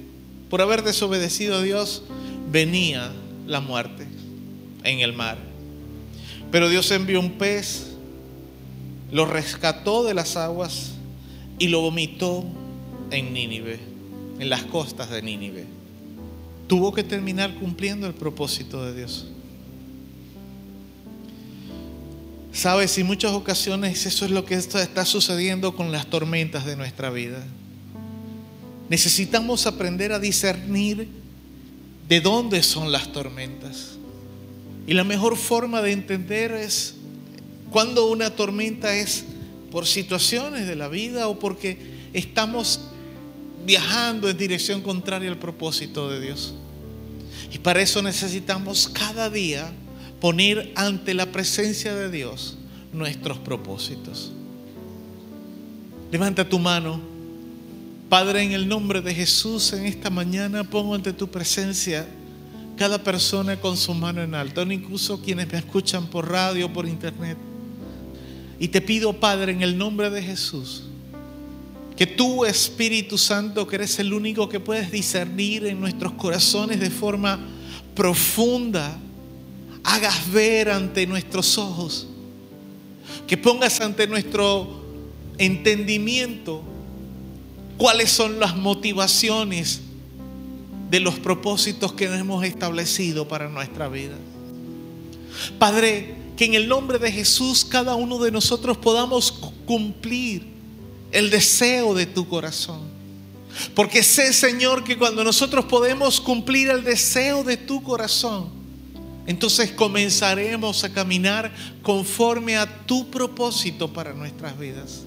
por 0.49 0.61
haber 0.61 0.83
desobedecido 0.83 1.59
a 1.59 1.61
Dios 1.61 2.03
venía 2.51 3.09
la 3.47 3.61
muerte 3.61 4.05
en 4.83 4.99
el 4.99 5.13
mar. 5.13 5.37
Pero 6.51 6.67
Dios 6.67 6.91
envió 6.91 7.21
un 7.21 7.37
pez, 7.37 7.91
lo 9.13 9.25
rescató 9.25 10.03
de 10.03 10.13
las 10.13 10.35
aguas 10.35 10.90
y 11.61 11.67
lo 11.67 11.81
vomitó 11.81 12.43
en 13.11 13.33
Nínive, 13.33 13.77
en 14.39 14.49
las 14.49 14.63
costas 14.63 15.11
de 15.11 15.21
Nínive. 15.21 15.63
Tuvo 16.65 16.91
que 16.91 17.03
terminar 17.03 17.53
cumpliendo 17.53 18.07
el 18.07 18.15
propósito 18.15 18.83
de 18.83 18.95
Dios. 18.97 19.27
Sabes, 22.51 22.97
en 22.97 23.05
muchas 23.05 23.33
ocasiones 23.33 24.07
eso 24.07 24.25
es 24.25 24.31
lo 24.31 24.43
que 24.43 24.55
está 24.55 25.05
sucediendo 25.05 25.75
con 25.75 25.91
las 25.91 26.07
tormentas 26.07 26.65
de 26.65 26.75
nuestra 26.75 27.11
vida. 27.11 27.45
Necesitamos 28.89 29.67
aprender 29.67 30.13
a 30.13 30.19
discernir 30.19 31.09
de 32.09 32.21
dónde 32.21 32.63
son 32.63 32.91
las 32.91 33.13
tormentas. 33.13 33.99
Y 34.87 34.95
la 34.95 35.03
mejor 35.03 35.37
forma 35.37 35.83
de 35.83 35.91
entender 35.91 36.53
es 36.53 36.95
cuando 37.69 38.09
una 38.09 38.31
tormenta 38.31 38.95
es 38.95 39.25
por 39.71 39.87
situaciones 39.87 40.67
de 40.67 40.75
la 40.75 40.89
vida 40.89 41.27
o 41.27 41.39
porque 41.39 41.77
estamos 42.13 42.81
viajando 43.65 44.29
en 44.29 44.37
dirección 44.37 44.81
contraria 44.81 45.29
al 45.29 45.37
propósito 45.37 46.09
de 46.09 46.19
Dios. 46.19 46.53
Y 47.53 47.59
para 47.59 47.81
eso 47.81 48.01
necesitamos 48.01 48.89
cada 48.89 49.29
día 49.29 49.71
poner 50.19 50.71
ante 50.75 51.13
la 51.13 51.31
presencia 51.31 51.95
de 51.95 52.11
Dios 52.11 52.57
nuestros 52.93 53.37
propósitos. 53.39 54.31
Levanta 56.11 56.47
tu 56.47 56.59
mano. 56.59 56.99
Padre, 58.09 58.43
en 58.43 58.51
el 58.51 58.67
nombre 58.67 59.01
de 59.01 59.15
Jesús, 59.15 59.71
en 59.71 59.85
esta 59.85 60.09
mañana 60.09 60.65
pongo 60.65 60.93
ante 60.93 61.13
tu 61.13 61.29
presencia 61.29 62.05
cada 62.75 63.01
persona 63.01 63.59
con 63.59 63.77
su 63.77 63.93
mano 63.93 64.21
en 64.21 64.35
alto, 64.35 64.61
incluso 64.63 65.21
quienes 65.21 65.49
me 65.51 65.59
escuchan 65.59 66.07
por 66.07 66.29
radio, 66.29 66.71
por 66.71 66.87
internet. 66.87 67.37
Y 68.61 68.67
te 68.67 68.79
pido, 68.79 69.13
Padre, 69.13 69.53
en 69.53 69.63
el 69.63 69.75
nombre 69.75 70.11
de 70.11 70.21
Jesús, 70.21 70.83
que 71.97 72.05
tú, 72.05 72.45
Espíritu 72.45 73.17
Santo, 73.17 73.65
que 73.65 73.77
eres 73.77 73.97
el 73.97 74.13
único 74.13 74.47
que 74.49 74.59
puedes 74.59 74.91
discernir 74.91 75.65
en 75.65 75.79
nuestros 75.79 76.11
corazones 76.13 76.79
de 76.79 76.91
forma 76.91 77.39
profunda, 77.95 78.99
hagas 79.83 80.31
ver 80.31 80.69
ante 80.69 81.07
nuestros 81.07 81.57
ojos, 81.57 82.07
que 83.25 83.35
pongas 83.35 83.81
ante 83.81 84.05
nuestro 84.05 84.85
entendimiento 85.39 86.61
cuáles 87.79 88.11
son 88.11 88.39
las 88.39 88.55
motivaciones 88.55 89.81
de 90.91 90.99
los 90.99 91.15
propósitos 91.15 91.93
que 91.93 92.05
hemos 92.05 92.45
establecido 92.45 93.27
para 93.27 93.49
nuestra 93.49 93.87
vida. 93.89 94.17
Padre, 95.57 96.20
que 96.41 96.45
en 96.45 96.55
el 96.55 96.67
nombre 96.67 96.97
de 96.97 97.11
Jesús 97.11 97.63
cada 97.63 97.93
uno 97.93 98.17
de 98.17 98.31
nosotros 98.31 98.75
podamos 98.75 99.31
cumplir 99.67 100.43
el 101.11 101.29
deseo 101.29 101.93
de 101.93 102.07
tu 102.07 102.27
corazón. 102.27 102.79
Porque 103.75 104.01
sé, 104.01 104.33
Señor, 104.33 104.83
que 104.83 104.97
cuando 104.97 105.23
nosotros 105.23 105.65
podemos 105.65 106.19
cumplir 106.19 106.71
el 106.71 106.83
deseo 106.83 107.43
de 107.43 107.57
tu 107.57 107.83
corazón, 107.83 108.49
entonces 109.27 109.69
comenzaremos 109.69 110.83
a 110.83 110.91
caminar 110.91 111.53
conforme 111.83 112.57
a 112.57 112.85
tu 112.87 113.11
propósito 113.11 113.93
para 113.93 114.11
nuestras 114.13 114.57
vidas. 114.57 115.03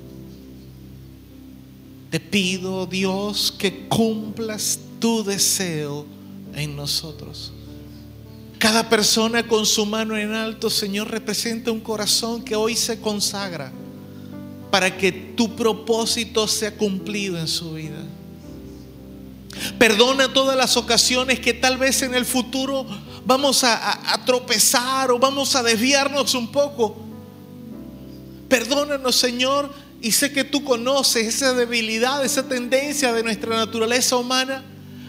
Te 2.13 2.21
pido, 2.21 2.87
Dios, 2.87 3.53
que 3.59 3.89
cumplas 3.89 4.79
tu 5.01 5.25
deseo 5.25 6.07
en 6.55 6.77
nosotros. 6.77 7.53
Cada 8.65 8.89
persona 8.89 9.47
con 9.47 9.67
su 9.67 9.85
mano 9.85 10.17
en 10.17 10.33
alto, 10.33 10.71
Señor, 10.71 11.11
representa 11.11 11.71
un 11.71 11.81
corazón 11.81 12.43
que 12.43 12.57
hoy 12.57 12.75
se 12.75 12.99
consagra 12.99 13.71
para 14.71 14.97
que 14.97 15.13
tu 15.13 15.55
propósito 15.55 16.49
sea 16.49 16.75
cumplido 16.75 17.39
en 17.39 17.47
su 17.47 17.75
vida. 17.75 18.03
Perdona 19.79 20.33
todas 20.33 20.57
las 20.57 20.79
ocasiones 20.79 21.41
que 21.41 21.53
tal 21.53 21.77
vez 21.77 22.01
en 22.01 22.15
el 22.15 22.25
futuro 22.25 22.87
vamos 23.27 23.65
a, 23.65 24.23
tropezar 24.25 25.11
o 25.11 25.19
vamos 25.19 25.55
a 25.57 25.63
desviarnos 25.63 26.33
un 26.35 26.51
poco. 26.51 26.97
Perdónanos, 28.49 29.15
Señor, 29.15 29.71
y 30.01 30.11
sé 30.11 30.33
que 30.33 30.43
tú 30.43 30.65
conoces 30.65 31.27
esa 31.27 31.53
debilidad, 31.53 32.25
esa 32.25 32.49
tendencia 32.49 33.13
de 33.13 33.25
nuestra 33.25 33.57
naturaleza 33.57 34.17
humana 34.17 34.65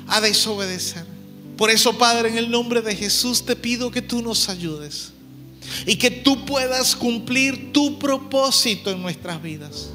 a 0.10 0.20
desobedecer. 0.20 1.05
Por 1.58 1.70
eso, 1.70 1.98
Padre, 1.98 2.30
en 2.30 2.38
el 2.38 2.52
nombre 2.52 2.82
de 2.82 2.96
Jesús 2.96 3.46
te 3.46 3.56
pido 3.56 3.90
que 3.90 4.02
tú 4.02 4.22
nos 4.22 4.50
ayudes 4.50 5.12
y 5.86 5.96
que 5.96 6.12
tú 6.12 6.46
puedas 6.46 6.96
cumplir 6.96 7.72
tu 7.72 7.98
propósito 7.98 8.92
en 8.92 9.02
nuestras 9.02 9.42
vidas. 9.42 9.90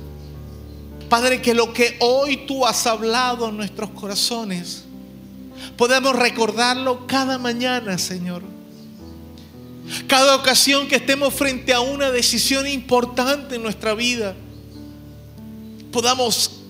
Padre, 1.09 1.43
que 1.43 1.55
lo 1.55 1.73
que 1.73 1.97
hoy 2.01 2.47
tú 2.47 2.65
has 2.67 2.87
hablado 2.87 3.49
en 3.49 3.57
nuestros 3.57 3.91
corazones, 3.91 4.85
podamos 5.77 6.17
recordarlo 6.17 7.07
cada 7.07 7.37
mañana, 7.37 7.99
Señor. 7.99 8.43
Cada 10.07 10.37
ocasión 10.37 10.89
que 10.89 10.97
estemos 10.97 11.35
frente 11.35 11.75
a 11.75 11.81
una 11.81 12.11
decisión 12.11 12.67
importante 12.67 13.57
en 13.57 13.63
nuestra 13.63 13.93
vida, 13.95 14.35
podamos 15.93 16.63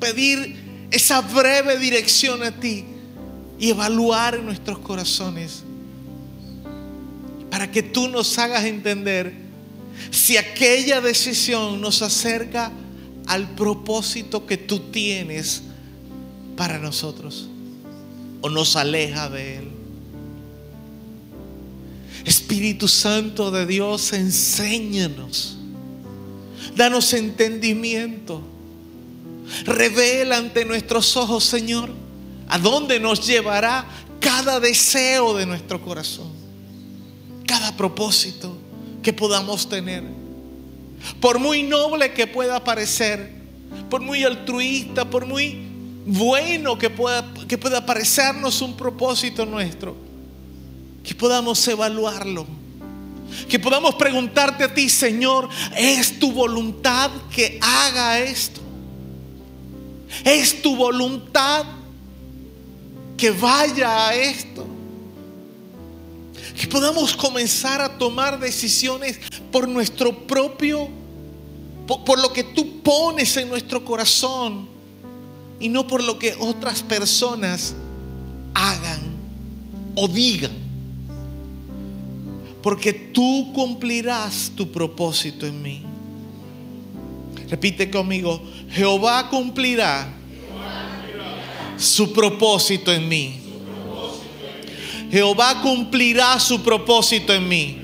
pedir 0.00 0.88
esa 0.90 1.20
breve 1.20 1.78
dirección 1.78 2.42
a 2.42 2.50
ti 2.50 2.84
y 3.58 3.70
evaluar 3.70 4.40
nuestros 4.40 4.78
corazones 4.78 5.64
para 7.50 7.70
que 7.70 7.82
tú 7.82 8.08
nos 8.08 8.38
hagas 8.38 8.64
entender 8.64 9.34
si 10.10 10.36
aquella 10.36 11.00
decisión 11.00 11.80
nos 11.80 12.02
acerca 12.02 12.70
al 13.26 13.50
propósito 13.50 14.46
que 14.46 14.56
tú 14.56 14.78
tienes 14.90 15.62
para 16.56 16.78
nosotros 16.78 17.48
o 18.40 18.48
nos 18.48 18.76
aleja 18.76 19.28
de 19.28 19.56
Él. 19.58 19.68
Espíritu 22.24 22.88
Santo 22.88 23.50
de 23.50 23.66
Dios, 23.66 24.12
enséñanos, 24.12 25.56
danos 26.76 27.12
entendimiento, 27.14 28.42
revela 29.64 30.36
ante 30.36 30.64
nuestros 30.64 31.16
ojos, 31.16 31.44
Señor, 31.44 31.90
a 32.48 32.58
dónde 32.58 32.98
nos 32.98 33.26
llevará 33.26 33.84
cada 34.20 34.60
deseo 34.60 35.34
de 35.34 35.46
nuestro 35.46 35.80
corazón, 35.80 36.28
cada 37.46 37.76
propósito 37.76 38.56
que 39.02 39.12
podamos 39.12 39.68
tener. 39.68 40.02
Por 41.20 41.38
muy 41.38 41.62
noble 41.62 42.12
que 42.12 42.26
pueda 42.26 42.62
parecer, 42.64 43.32
por 43.88 44.00
muy 44.00 44.24
altruista, 44.24 45.08
por 45.08 45.26
muy 45.26 45.66
bueno 46.06 46.78
que 46.78 46.90
pueda, 46.90 47.24
que 47.46 47.58
pueda 47.58 47.84
parecernos 47.84 48.62
un 48.62 48.76
propósito 48.76 49.46
nuestro, 49.46 49.96
que 51.04 51.14
podamos 51.14 51.66
evaluarlo. 51.68 52.46
Que 53.46 53.58
podamos 53.58 53.94
preguntarte 53.96 54.64
a 54.64 54.72
ti, 54.72 54.88
Señor, 54.88 55.50
¿es 55.76 56.18
tu 56.18 56.32
voluntad 56.32 57.10
que 57.30 57.58
haga 57.60 58.20
esto? 58.20 58.62
¿Es 60.24 60.62
tu 60.62 60.74
voluntad 60.74 61.66
que 63.18 63.30
vaya 63.32 64.08
a 64.08 64.14
esto? 64.14 64.66
Que 66.58 66.66
podamos 66.66 67.14
comenzar 67.14 67.82
a 67.82 67.98
tomar 67.98 68.38
decisiones 68.38 69.18
por 69.52 69.68
nuestro 69.68 70.26
propio, 70.26 70.88
por, 71.86 72.18
lo 72.18 72.32
que 72.32 72.44
tú 72.44 72.80
pones 72.80 73.36
en 73.36 73.48
nuestro 73.48 73.84
corazón 73.84 74.68
y 75.60 75.68
no 75.68 75.86
por 75.86 76.02
lo 76.02 76.18
que 76.18 76.34
otras 76.38 76.82
personas 76.82 77.74
hagan 78.54 79.00
o 79.94 80.08
digan. 80.08 80.52
Porque 82.62 82.92
tú 82.92 83.52
cumplirás 83.52 84.52
tu 84.54 84.70
propósito 84.70 85.46
en 85.46 85.62
mí. 85.62 85.82
Repite 87.48 87.90
conmigo, 87.90 88.42
Jehová 88.70 89.28
cumplirá 89.30 90.17
su 91.78 92.12
propósito 92.12 92.92
en 92.92 93.08
mí. 93.08 93.40
Jehová 95.10 95.62
cumplirá 95.62 96.38
su 96.38 96.62
propósito 96.62 97.32
en 97.32 97.48
mí. 97.48 97.78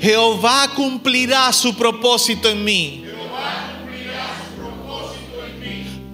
Jehová 0.00 0.70
cumplirá 0.74 1.52
su 1.52 1.74
propósito 1.74 2.48
en 2.48 2.64
mí. 2.64 3.04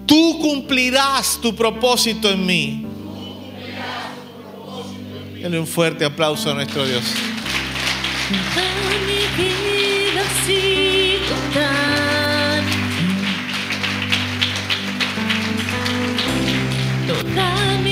Tú 0.05 0.39
cumplirás 0.39 1.39
tu 1.41 1.55
propósito 1.55 2.29
en 2.29 2.45
mí. 2.45 2.85
Denle 5.41 5.59
un 5.59 5.67
fuerte 5.67 6.03
aplauso 6.03 6.49
a 6.49 6.55
nuestro 6.55 6.85
Dios. 6.85 7.03
Tu 17.07 17.84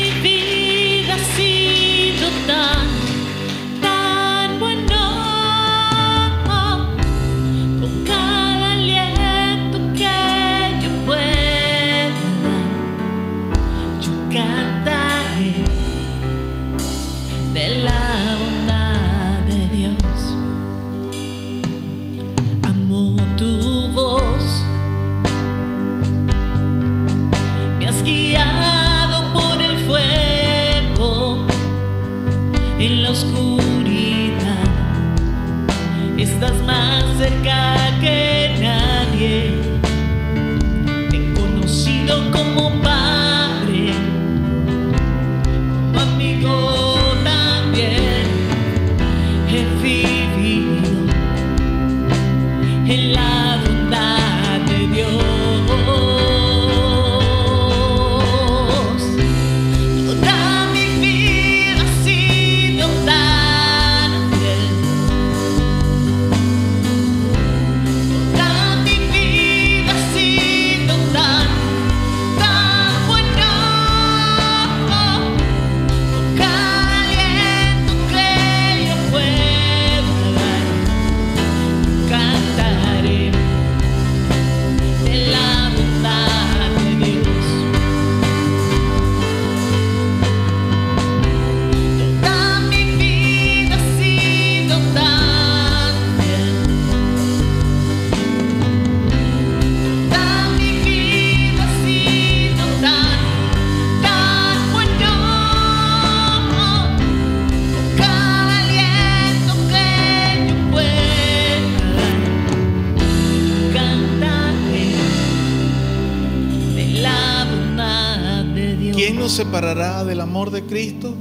separará 119.34 120.03
del 120.05 120.22
amor 120.22 120.51
de 120.51 120.61
Cristo? 120.61 121.15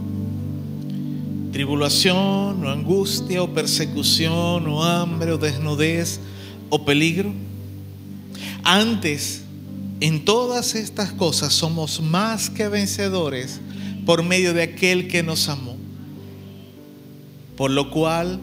Tribulación 1.50 2.62
o 2.62 2.68
angustia 2.68 3.42
o 3.42 3.54
persecución 3.54 4.66
o 4.68 4.84
hambre 4.84 5.32
o 5.32 5.38
desnudez 5.38 6.20
o 6.68 6.84
peligro. 6.84 7.32
Antes, 8.64 9.44
en 10.00 10.26
todas 10.26 10.74
estas 10.74 11.10
cosas 11.12 11.54
somos 11.54 12.02
más 12.02 12.50
que 12.50 12.68
vencedores 12.68 13.60
por 14.04 14.22
medio 14.22 14.52
de 14.52 14.64
aquel 14.64 15.08
que 15.08 15.22
nos 15.22 15.48
amó. 15.48 15.76
Por 17.56 17.70
lo 17.70 17.90
cual 17.90 18.40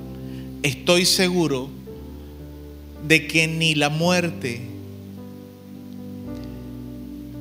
estoy 0.63 1.05
seguro 1.05 1.69
de 3.07 3.27
que 3.27 3.47
ni 3.47 3.75
la 3.75 3.89
muerte, 3.89 4.68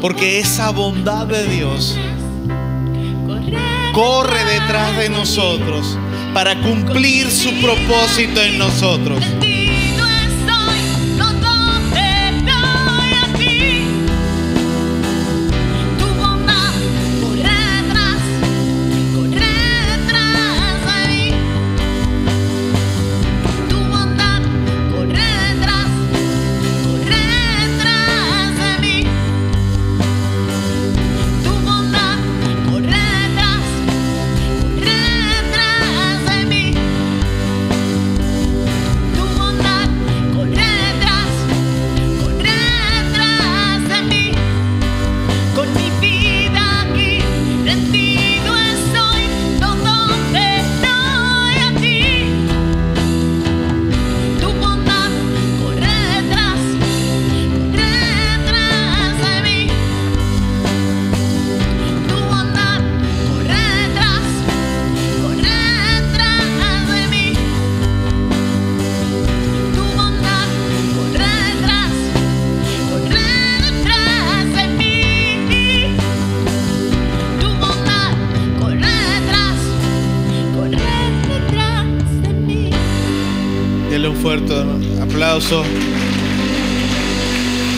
Porque 0.00 0.40
esa 0.40 0.70
bondad 0.70 1.26
de 1.26 1.46
Dios 1.46 1.96
corre 3.92 4.44
detrás 4.44 4.96
de 4.96 5.08
nosotros 5.10 5.98
para 6.32 6.58
cumplir 6.60 7.30
su 7.30 7.50
propósito 7.60 8.40
en 8.40 8.58
nosotros. 8.58 9.22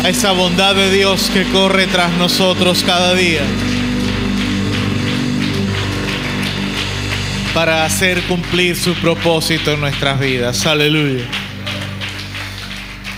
A 0.04 0.08
esa 0.08 0.32
bondad 0.32 0.74
de 0.74 0.90
Dios 0.90 1.30
que 1.32 1.44
corre 1.52 1.86
tras 1.86 2.12
nosotros 2.18 2.82
cada 2.82 3.14
día 3.14 3.42
para 7.54 7.84
hacer 7.84 8.20
cumplir 8.22 8.74
su 8.74 8.94
propósito 8.94 9.72
en 9.72 9.80
nuestras 9.80 10.18
vidas. 10.18 10.66
Aleluya. 10.66 11.24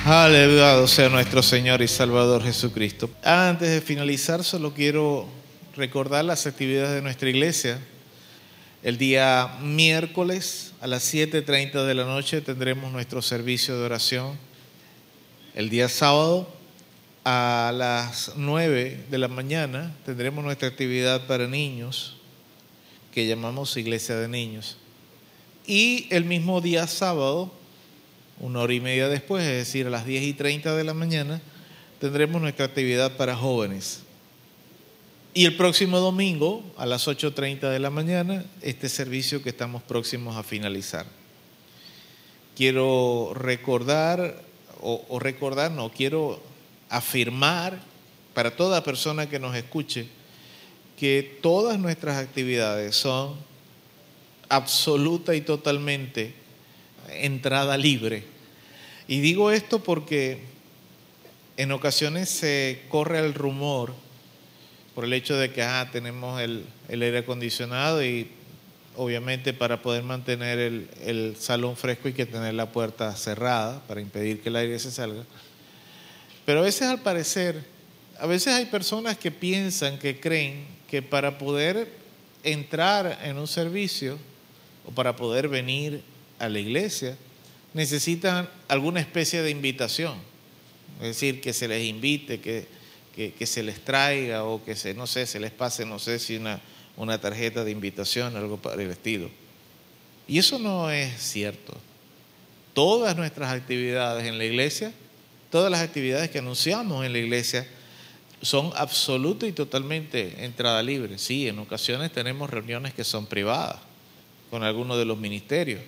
Aleluya 0.05 0.87
sea 0.87 1.09
nuestro 1.09 1.43
Señor 1.43 1.81
y 1.81 1.89
Salvador 1.89 2.43
Jesucristo. 2.43 3.09
Antes 3.23 3.71
de 3.71 3.81
finalizar, 3.81 4.45
solo 4.45 4.75
quiero 4.75 5.27
recordar 5.77 6.27
las 6.27 6.47
actividades 6.47 6.95
de 6.95 7.01
nuestra 7.01 7.31
iglesia. 7.31 7.79
El 8.83 8.99
día 8.99 9.57
miércoles 9.63 10.75
a 10.83 10.87
las 10.87 11.15
7.30 11.15 11.87
de 11.87 11.95
la 11.95 12.05
noche 12.05 12.43
tendremos 12.43 12.93
nuestro 12.93 13.23
servicio 13.23 13.79
de 13.79 13.85
oración. 13.85 14.37
El 15.55 15.71
día 15.71 15.89
sábado 15.89 16.54
a 17.25 17.73
las 17.75 18.33
9 18.37 19.07
de 19.11 19.19
la 19.19 19.29
mañana 19.29 19.97
tendremos 20.05 20.45
nuestra 20.45 20.69
actividad 20.69 21.27
para 21.27 21.47
niños, 21.47 22.17
que 23.13 23.27
llamamos 23.27 23.77
Iglesia 23.77 24.17
de 24.17 24.29
Niños. 24.29 24.77
Y 25.67 26.07
el 26.11 26.25
mismo 26.25 26.61
día 26.61 26.87
sábado, 26.87 27.51
una 28.41 28.61
hora 28.61 28.75
y 28.75 28.81
media 28.81 29.09
después, 29.09 29.43
es 29.45 29.57
decir, 29.57 29.87
a 29.87 29.91
las 29.91 30.05
10 30.05 30.23
y 30.23 30.33
30 30.35 30.77
de 30.77 30.85
la 30.85 30.93
mañana, 30.93 31.41
tendremos 32.01 32.43
nuestra 32.43 32.67
actividad 32.67 33.17
para 33.17 33.35
jóvenes. 33.35 34.03
Y 35.33 35.47
el 35.47 35.57
próximo 35.57 35.99
domingo, 35.99 36.63
a 36.77 36.87
las 36.87 37.09
8.30 37.09 37.71
de 37.71 37.79
la 37.79 37.91
mañana, 37.91 38.45
este 38.61 38.89
servicio 38.89 39.43
que 39.43 39.49
estamos 39.49 39.83
próximos 39.83 40.37
a 40.37 40.43
finalizar. 40.43 41.07
Quiero 42.55 43.33
recordar, 43.35 44.43
o, 44.81 45.19
recordar, 45.19 45.73
no, 45.73 45.91
quiero 45.91 46.41
afirmar 46.89 47.79
para 48.35 48.57
toda 48.57 48.83
persona 48.83 49.29
que 49.29 49.39
nos 49.39 49.57
escuche 49.57 50.07
que 50.97 51.39
todas 51.43 51.79
nuestras 51.79 52.17
actividades 52.19 52.97
son 52.97 53.37
absoluta 54.49 55.35
y 55.35 55.41
totalmente 55.41 56.35
entrada 57.11 57.77
libre. 57.77 58.25
Y 59.09 59.21
digo 59.21 59.51
esto 59.51 59.83
porque 59.83 60.43
en 61.57 61.73
ocasiones 61.73 62.29
se 62.29 62.83
corre 62.89 63.19
el 63.19 63.35
rumor 63.35 63.93
por 64.95 65.05
el 65.05 65.13
hecho 65.13 65.37
de 65.37 65.53
que 65.53 65.63
ah, 65.63 65.89
tenemos 65.91 66.41
el, 66.41 66.65
aire 66.89 67.19
acondicionado 67.19 68.05
y 68.05 68.29
obviamente 68.97 69.53
para 69.53 69.83
poder 69.83 70.05
mantener 70.05 70.59
el, 70.59 70.89
el, 71.05 71.37
salón 71.37 71.77
fresco 71.77 72.07
hay 72.09 72.15
que 72.15 72.27
tener 72.27 72.55
la 72.55 72.71
puerta 72.71 73.15
cerrada 73.17 73.83
para 73.89 74.01
impedir 74.01 74.41
que 74.41 74.49
el 74.49 74.57
aire 74.57 74.79
se 74.79 74.93
salga. 74.93 75.25
Pero 76.45 76.61
a 76.61 76.63
veces 76.63 76.83
al 76.83 77.01
parecer, 77.01 77.65
a 78.19 78.27
veces 78.27 78.55
hay 78.55 78.67
personas 78.67 79.17
que 79.17 79.31
piensan, 79.31 79.99
que 79.99 80.21
creen 80.21 80.67
que 80.89 81.03
para 81.03 81.39
poder 81.39 81.89
entrar 82.43 83.21
en 83.25 83.39
un 83.39 83.47
servicio 83.47 84.19
o 84.87 84.91
para 84.91 85.17
poder 85.17 85.49
venir 85.49 86.03
a 86.39 86.49
la 86.49 86.59
iglesia 86.59 87.17
necesitan 87.73 88.49
alguna 88.69 89.01
especie 89.01 89.43
de 89.43 89.51
invitación. 89.51 90.19
Es 91.01 91.09
decir, 91.09 91.41
que 91.41 91.53
se 91.53 91.67
les 91.67 91.85
invite, 91.85 92.41
que 92.41 92.67
que, 93.15 93.47
se 93.47 93.63
les 93.63 93.81
traiga 93.81 94.45
o 94.45 94.65
que 94.65 94.75
se, 94.75 94.93
no 94.93 95.07
sé, 95.07 95.27
se 95.27 95.39
les 95.39 95.53
pase, 95.53 95.87
no 95.87 95.99
sé 95.99 96.19
si 96.19 96.37
una, 96.37 96.61
una 96.97 97.21
tarjeta 97.21 97.65
de 97.65 97.71
invitación, 97.71 98.37
algo 98.37 98.57
para 98.57 98.83
el 98.83 98.91
estilo. 98.91 99.31
Y 100.27 100.39
eso 100.39 100.59
no 100.59 100.91
es 100.91 101.23
cierto. 101.23 101.75
Todas 102.73 103.17
nuestras 103.17 103.53
actividades 103.53 104.27
en 104.27 104.37
la 104.39 104.45
iglesia, 104.45 104.93
todas 105.55 105.71
las 105.71 105.83
actividades 105.83 106.31
que 106.31 106.41
anunciamos 106.41 107.07
en 107.07 107.13
la 107.13 107.19
iglesia, 107.21 107.65
son 108.43 108.73
absoluta 108.75 109.47
y 109.47 109.53
totalmente 109.53 110.45
entrada 110.45 110.83
libre. 110.83 111.17
Sí, 111.17 111.47
en 111.47 111.61
ocasiones 111.61 112.11
tenemos 112.11 112.51
reuniones 112.51 112.93
que 112.93 113.05
son 113.05 113.27
privadas 113.27 113.77
con 114.51 114.65
algunos 114.65 114.99
de 114.99 115.05
los 115.05 115.17
ministerios, 115.17 115.81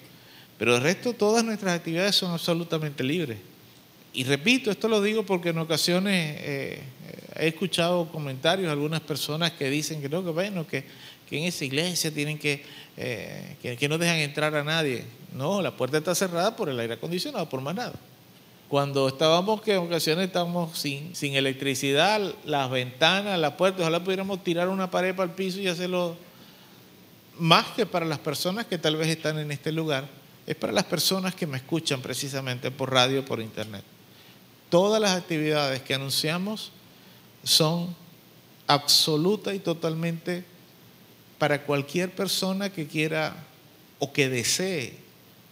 pero 0.56 0.76
el 0.76 0.82
resto 0.82 1.14
todas 1.14 1.44
nuestras 1.44 1.74
actividades 1.74 2.14
son 2.14 2.30
absolutamente 2.30 3.02
libres. 3.02 3.38
Y 4.12 4.22
repito, 4.22 4.70
esto 4.70 4.86
lo 4.86 5.02
digo 5.02 5.26
porque 5.26 5.48
en 5.48 5.58
ocasiones 5.58 6.36
eh, 6.38 6.80
he 7.34 7.48
escuchado 7.48 8.08
comentarios 8.12 8.66
de 8.66 8.72
algunas 8.72 9.00
personas 9.00 9.50
que 9.50 9.68
dicen 9.68 10.00
que 10.00 10.08
no, 10.08 10.22
que 10.22 10.30
bueno, 10.30 10.64
que, 10.64 10.84
en 11.28 11.42
esa 11.42 11.64
iglesia 11.64 12.14
tienen 12.14 12.38
que, 12.38 12.62
eh, 12.96 13.56
que, 13.60 13.88
no 13.88 13.98
dejan 13.98 14.18
entrar 14.18 14.54
a 14.54 14.62
nadie. 14.62 15.02
No, 15.34 15.60
la 15.60 15.76
puerta 15.76 15.98
está 15.98 16.14
cerrada 16.14 16.54
por 16.54 16.68
el 16.68 16.78
aire 16.78 16.94
acondicionado, 16.94 17.48
por 17.48 17.60
más 17.60 17.74
nada. 17.74 17.94
Cuando 18.68 19.06
estábamos, 19.06 19.62
que 19.62 19.74
en 19.74 19.78
ocasiones 19.78 20.26
estábamos 20.26 20.76
sin, 20.76 21.14
sin 21.14 21.34
electricidad, 21.34 22.20
las 22.44 22.68
ventanas, 22.68 23.38
las 23.38 23.52
puertas, 23.52 23.82
ojalá 23.82 24.02
pudiéramos 24.02 24.42
tirar 24.42 24.68
una 24.68 24.90
pared 24.90 25.14
para 25.14 25.30
el 25.30 25.36
piso 25.36 25.60
y 25.60 25.68
hacerlo 25.68 26.16
más 27.38 27.66
que 27.76 27.86
para 27.86 28.04
las 28.04 28.18
personas 28.18 28.66
que 28.66 28.78
tal 28.78 28.96
vez 28.96 29.08
están 29.08 29.38
en 29.38 29.52
este 29.52 29.70
lugar, 29.70 30.08
es 30.46 30.56
para 30.56 30.72
las 30.72 30.84
personas 30.84 31.34
que 31.34 31.46
me 31.46 31.58
escuchan 31.58 32.00
precisamente 32.00 32.70
por 32.72 32.92
radio, 32.92 33.24
por 33.24 33.40
internet. 33.40 33.84
Todas 34.68 35.00
las 35.00 35.12
actividades 35.12 35.82
que 35.82 35.94
anunciamos 35.94 36.72
son 37.44 37.94
absoluta 38.66 39.54
y 39.54 39.60
totalmente 39.60 40.44
para 41.38 41.62
cualquier 41.62 42.10
persona 42.10 42.70
que 42.70 42.88
quiera 42.88 43.36
o 44.00 44.12
que 44.12 44.28
desee 44.28 45.05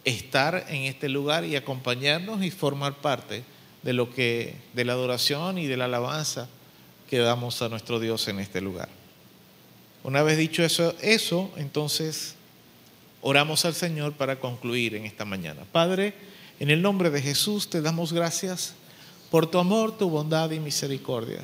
estar 0.05 0.65
en 0.69 0.83
este 0.83 1.09
lugar 1.09 1.43
y 1.43 1.55
acompañarnos 1.55 2.43
y 2.43 2.51
formar 2.51 2.95
parte 3.01 3.43
de 3.83 3.93
lo 3.93 4.13
que 4.13 4.55
de 4.73 4.85
la 4.85 4.93
adoración 4.93 5.57
y 5.57 5.67
de 5.67 5.77
la 5.77 5.85
alabanza 5.85 6.47
que 7.09 7.19
damos 7.19 7.61
a 7.61 7.69
nuestro 7.69 7.99
Dios 7.99 8.27
en 8.27 8.39
este 8.39 8.61
lugar. 8.61 8.89
Una 10.03 10.23
vez 10.23 10.37
dicho 10.37 10.63
eso, 10.63 10.95
eso, 11.01 11.51
entonces 11.57 12.35
oramos 13.21 13.65
al 13.65 13.73
Señor 13.73 14.13
para 14.13 14.39
concluir 14.39 14.95
en 14.95 15.05
esta 15.05 15.25
mañana. 15.25 15.63
Padre, 15.71 16.13
en 16.59 16.69
el 16.69 16.81
nombre 16.81 17.09
de 17.09 17.21
Jesús 17.21 17.69
te 17.69 17.81
damos 17.81 18.13
gracias 18.13 18.75
por 19.31 19.49
tu 19.49 19.57
amor, 19.57 19.97
tu 19.97 20.09
bondad 20.09 20.51
y 20.51 20.59
misericordia. 20.59 21.41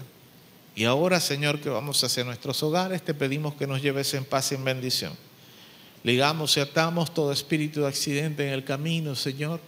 Y 0.75 0.85
ahora, 0.85 1.19
Señor, 1.19 1.59
que 1.59 1.69
vamos 1.69 2.03
hacia 2.03 2.23
nuestros 2.23 2.61
hogares, 2.63 3.03
te 3.03 3.13
pedimos 3.13 3.55
que 3.55 3.67
nos 3.67 3.81
lleves 3.81 4.13
en 4.13 4.23
paz 4.23 4.51
y 4.51 4.55
en 4.55 4.63
bendición. 4.63 5.13
Ligamos 6.03 6.57
y 6.57 6.59
atamos 6.59 7.13
todo 7.13 7.31
espíritu 7.31 7.81
de 7.81 7.87
accidente 7.87 8.47
en 8.47 8.53
el 8.53 8.63
camino, 8.63 9.15
Señor, 9.15 9.59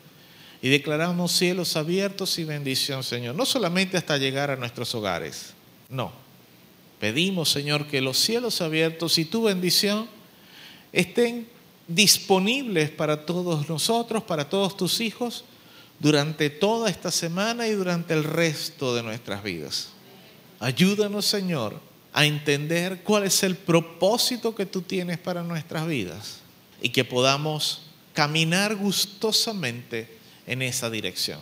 y 0.61 0.69
declaramos 0.69 1.31
cielos 1.31 1.75
abiertos 1.75 2.39
y 2.39 2.43
bendición, 2.43 3.03
Señor. 3.03 3.35
No 3.35 3.45
solamente 3.45 3.97
hasta 3.97 4.17
llegar 4.17 4.49
a 4.49 4.55
nuestros 4.55 4.95
hogares, 4.95 5.53
no 5.89 6.23
Pedimos, 7.03 7.49
Señor, 7.49 7.87
que 7.87 7.99
los 7.99 8.17
cielos 8.17 8.61
abiertos 8.61 9.17
y 9.17 9.25
tu 9.25 9.43
bendición 9.43 10.07
estén 10.93 11.49
disponibles 11.85 12.91
para 12.91 13.25
todos 13.25 13.67
nosotros, 13.67 14.23
para 14.23 14.47
todos 14.47 14.77
tus 14.77 15.01
hijos, 15.01 15.43
durante 15.99 16.49
toda 16.49 16.89
esta 16.89 17.11
semana 17.11 17.67
y 17.67 17.71
durante 17.71 18.13
el 18.13 18.23
resto 18.23 18.95
de 18.95 19.03
nuestras 19.03 19.43
vidas. 19.43 19.89
Ayúdanos, 20.61 21.25
Señor, 21.25 21.77
a 22.13 22.25
entender 22.25 23.01
cuál 23.03 23.23
es 23.23 23.41
el 23.43 23.55
propósito 23.55 24.53
que 24.55 24.67
tú 24.67 24.81
tienes 24.81 25.17
para 25.17 25.43
nuestras 25.43 25.87
vidas 25.87 26.39
y 26.81 26.89
que 26.89 27.03
podamos 27.03 27.81
caminar 28.13 28.75
gustosamente 28.75 30.07
en 30.45 30.61
esa 30.61 30.89
dirección. 30.89 31.39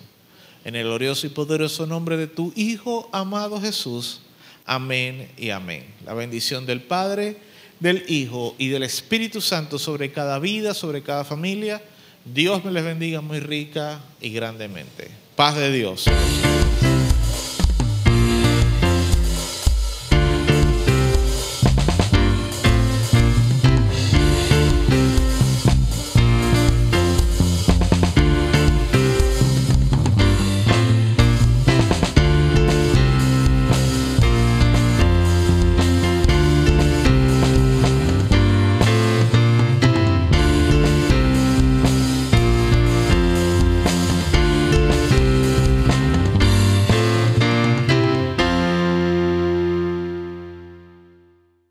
En 0.63 0.75
el 0.75 0.85
glorioso 0.85 1.27
y 1.27 1.31
poderoso 1.31 1.85
nombre 1.85 2.15
de 2.17 2.27
tu 2.27 2.53
Hijo 2.55 3.09
amado 3.11 3.59
Jesús. 3.59 4.21
Amén 4.65 5.29
y 5.37 5.49
amén. 5.49 5.85
La 6.05 6.13
bendición 6.13 6.65
del 6.65 6.81
Padre, 6.81 7.37
del 7.79 8.05
Hijo 8.07 8.55
y 8.57 8.69
del 8.69 8.83
Espíritu 8.83 9.41
Santo 9.41 9.77
sobre 9.77 10.11
cada 10.11 10.39
vida, 10.39 10.73
sobre 10.73 11.01
cada 11.01 11.25
familia. 11.25 11.81
Dios 12.23 12.63
me 12.63 12.71
les 12.71 12.83
bendiga 12.83 13.21
muy 13.21 13.39
rica 13.39 13.99
y 14.21 14.29
grandemente. 14.29 15.09
Paz 15.35 15.55
de 15.57 15.71
Dios. 15.71 16.05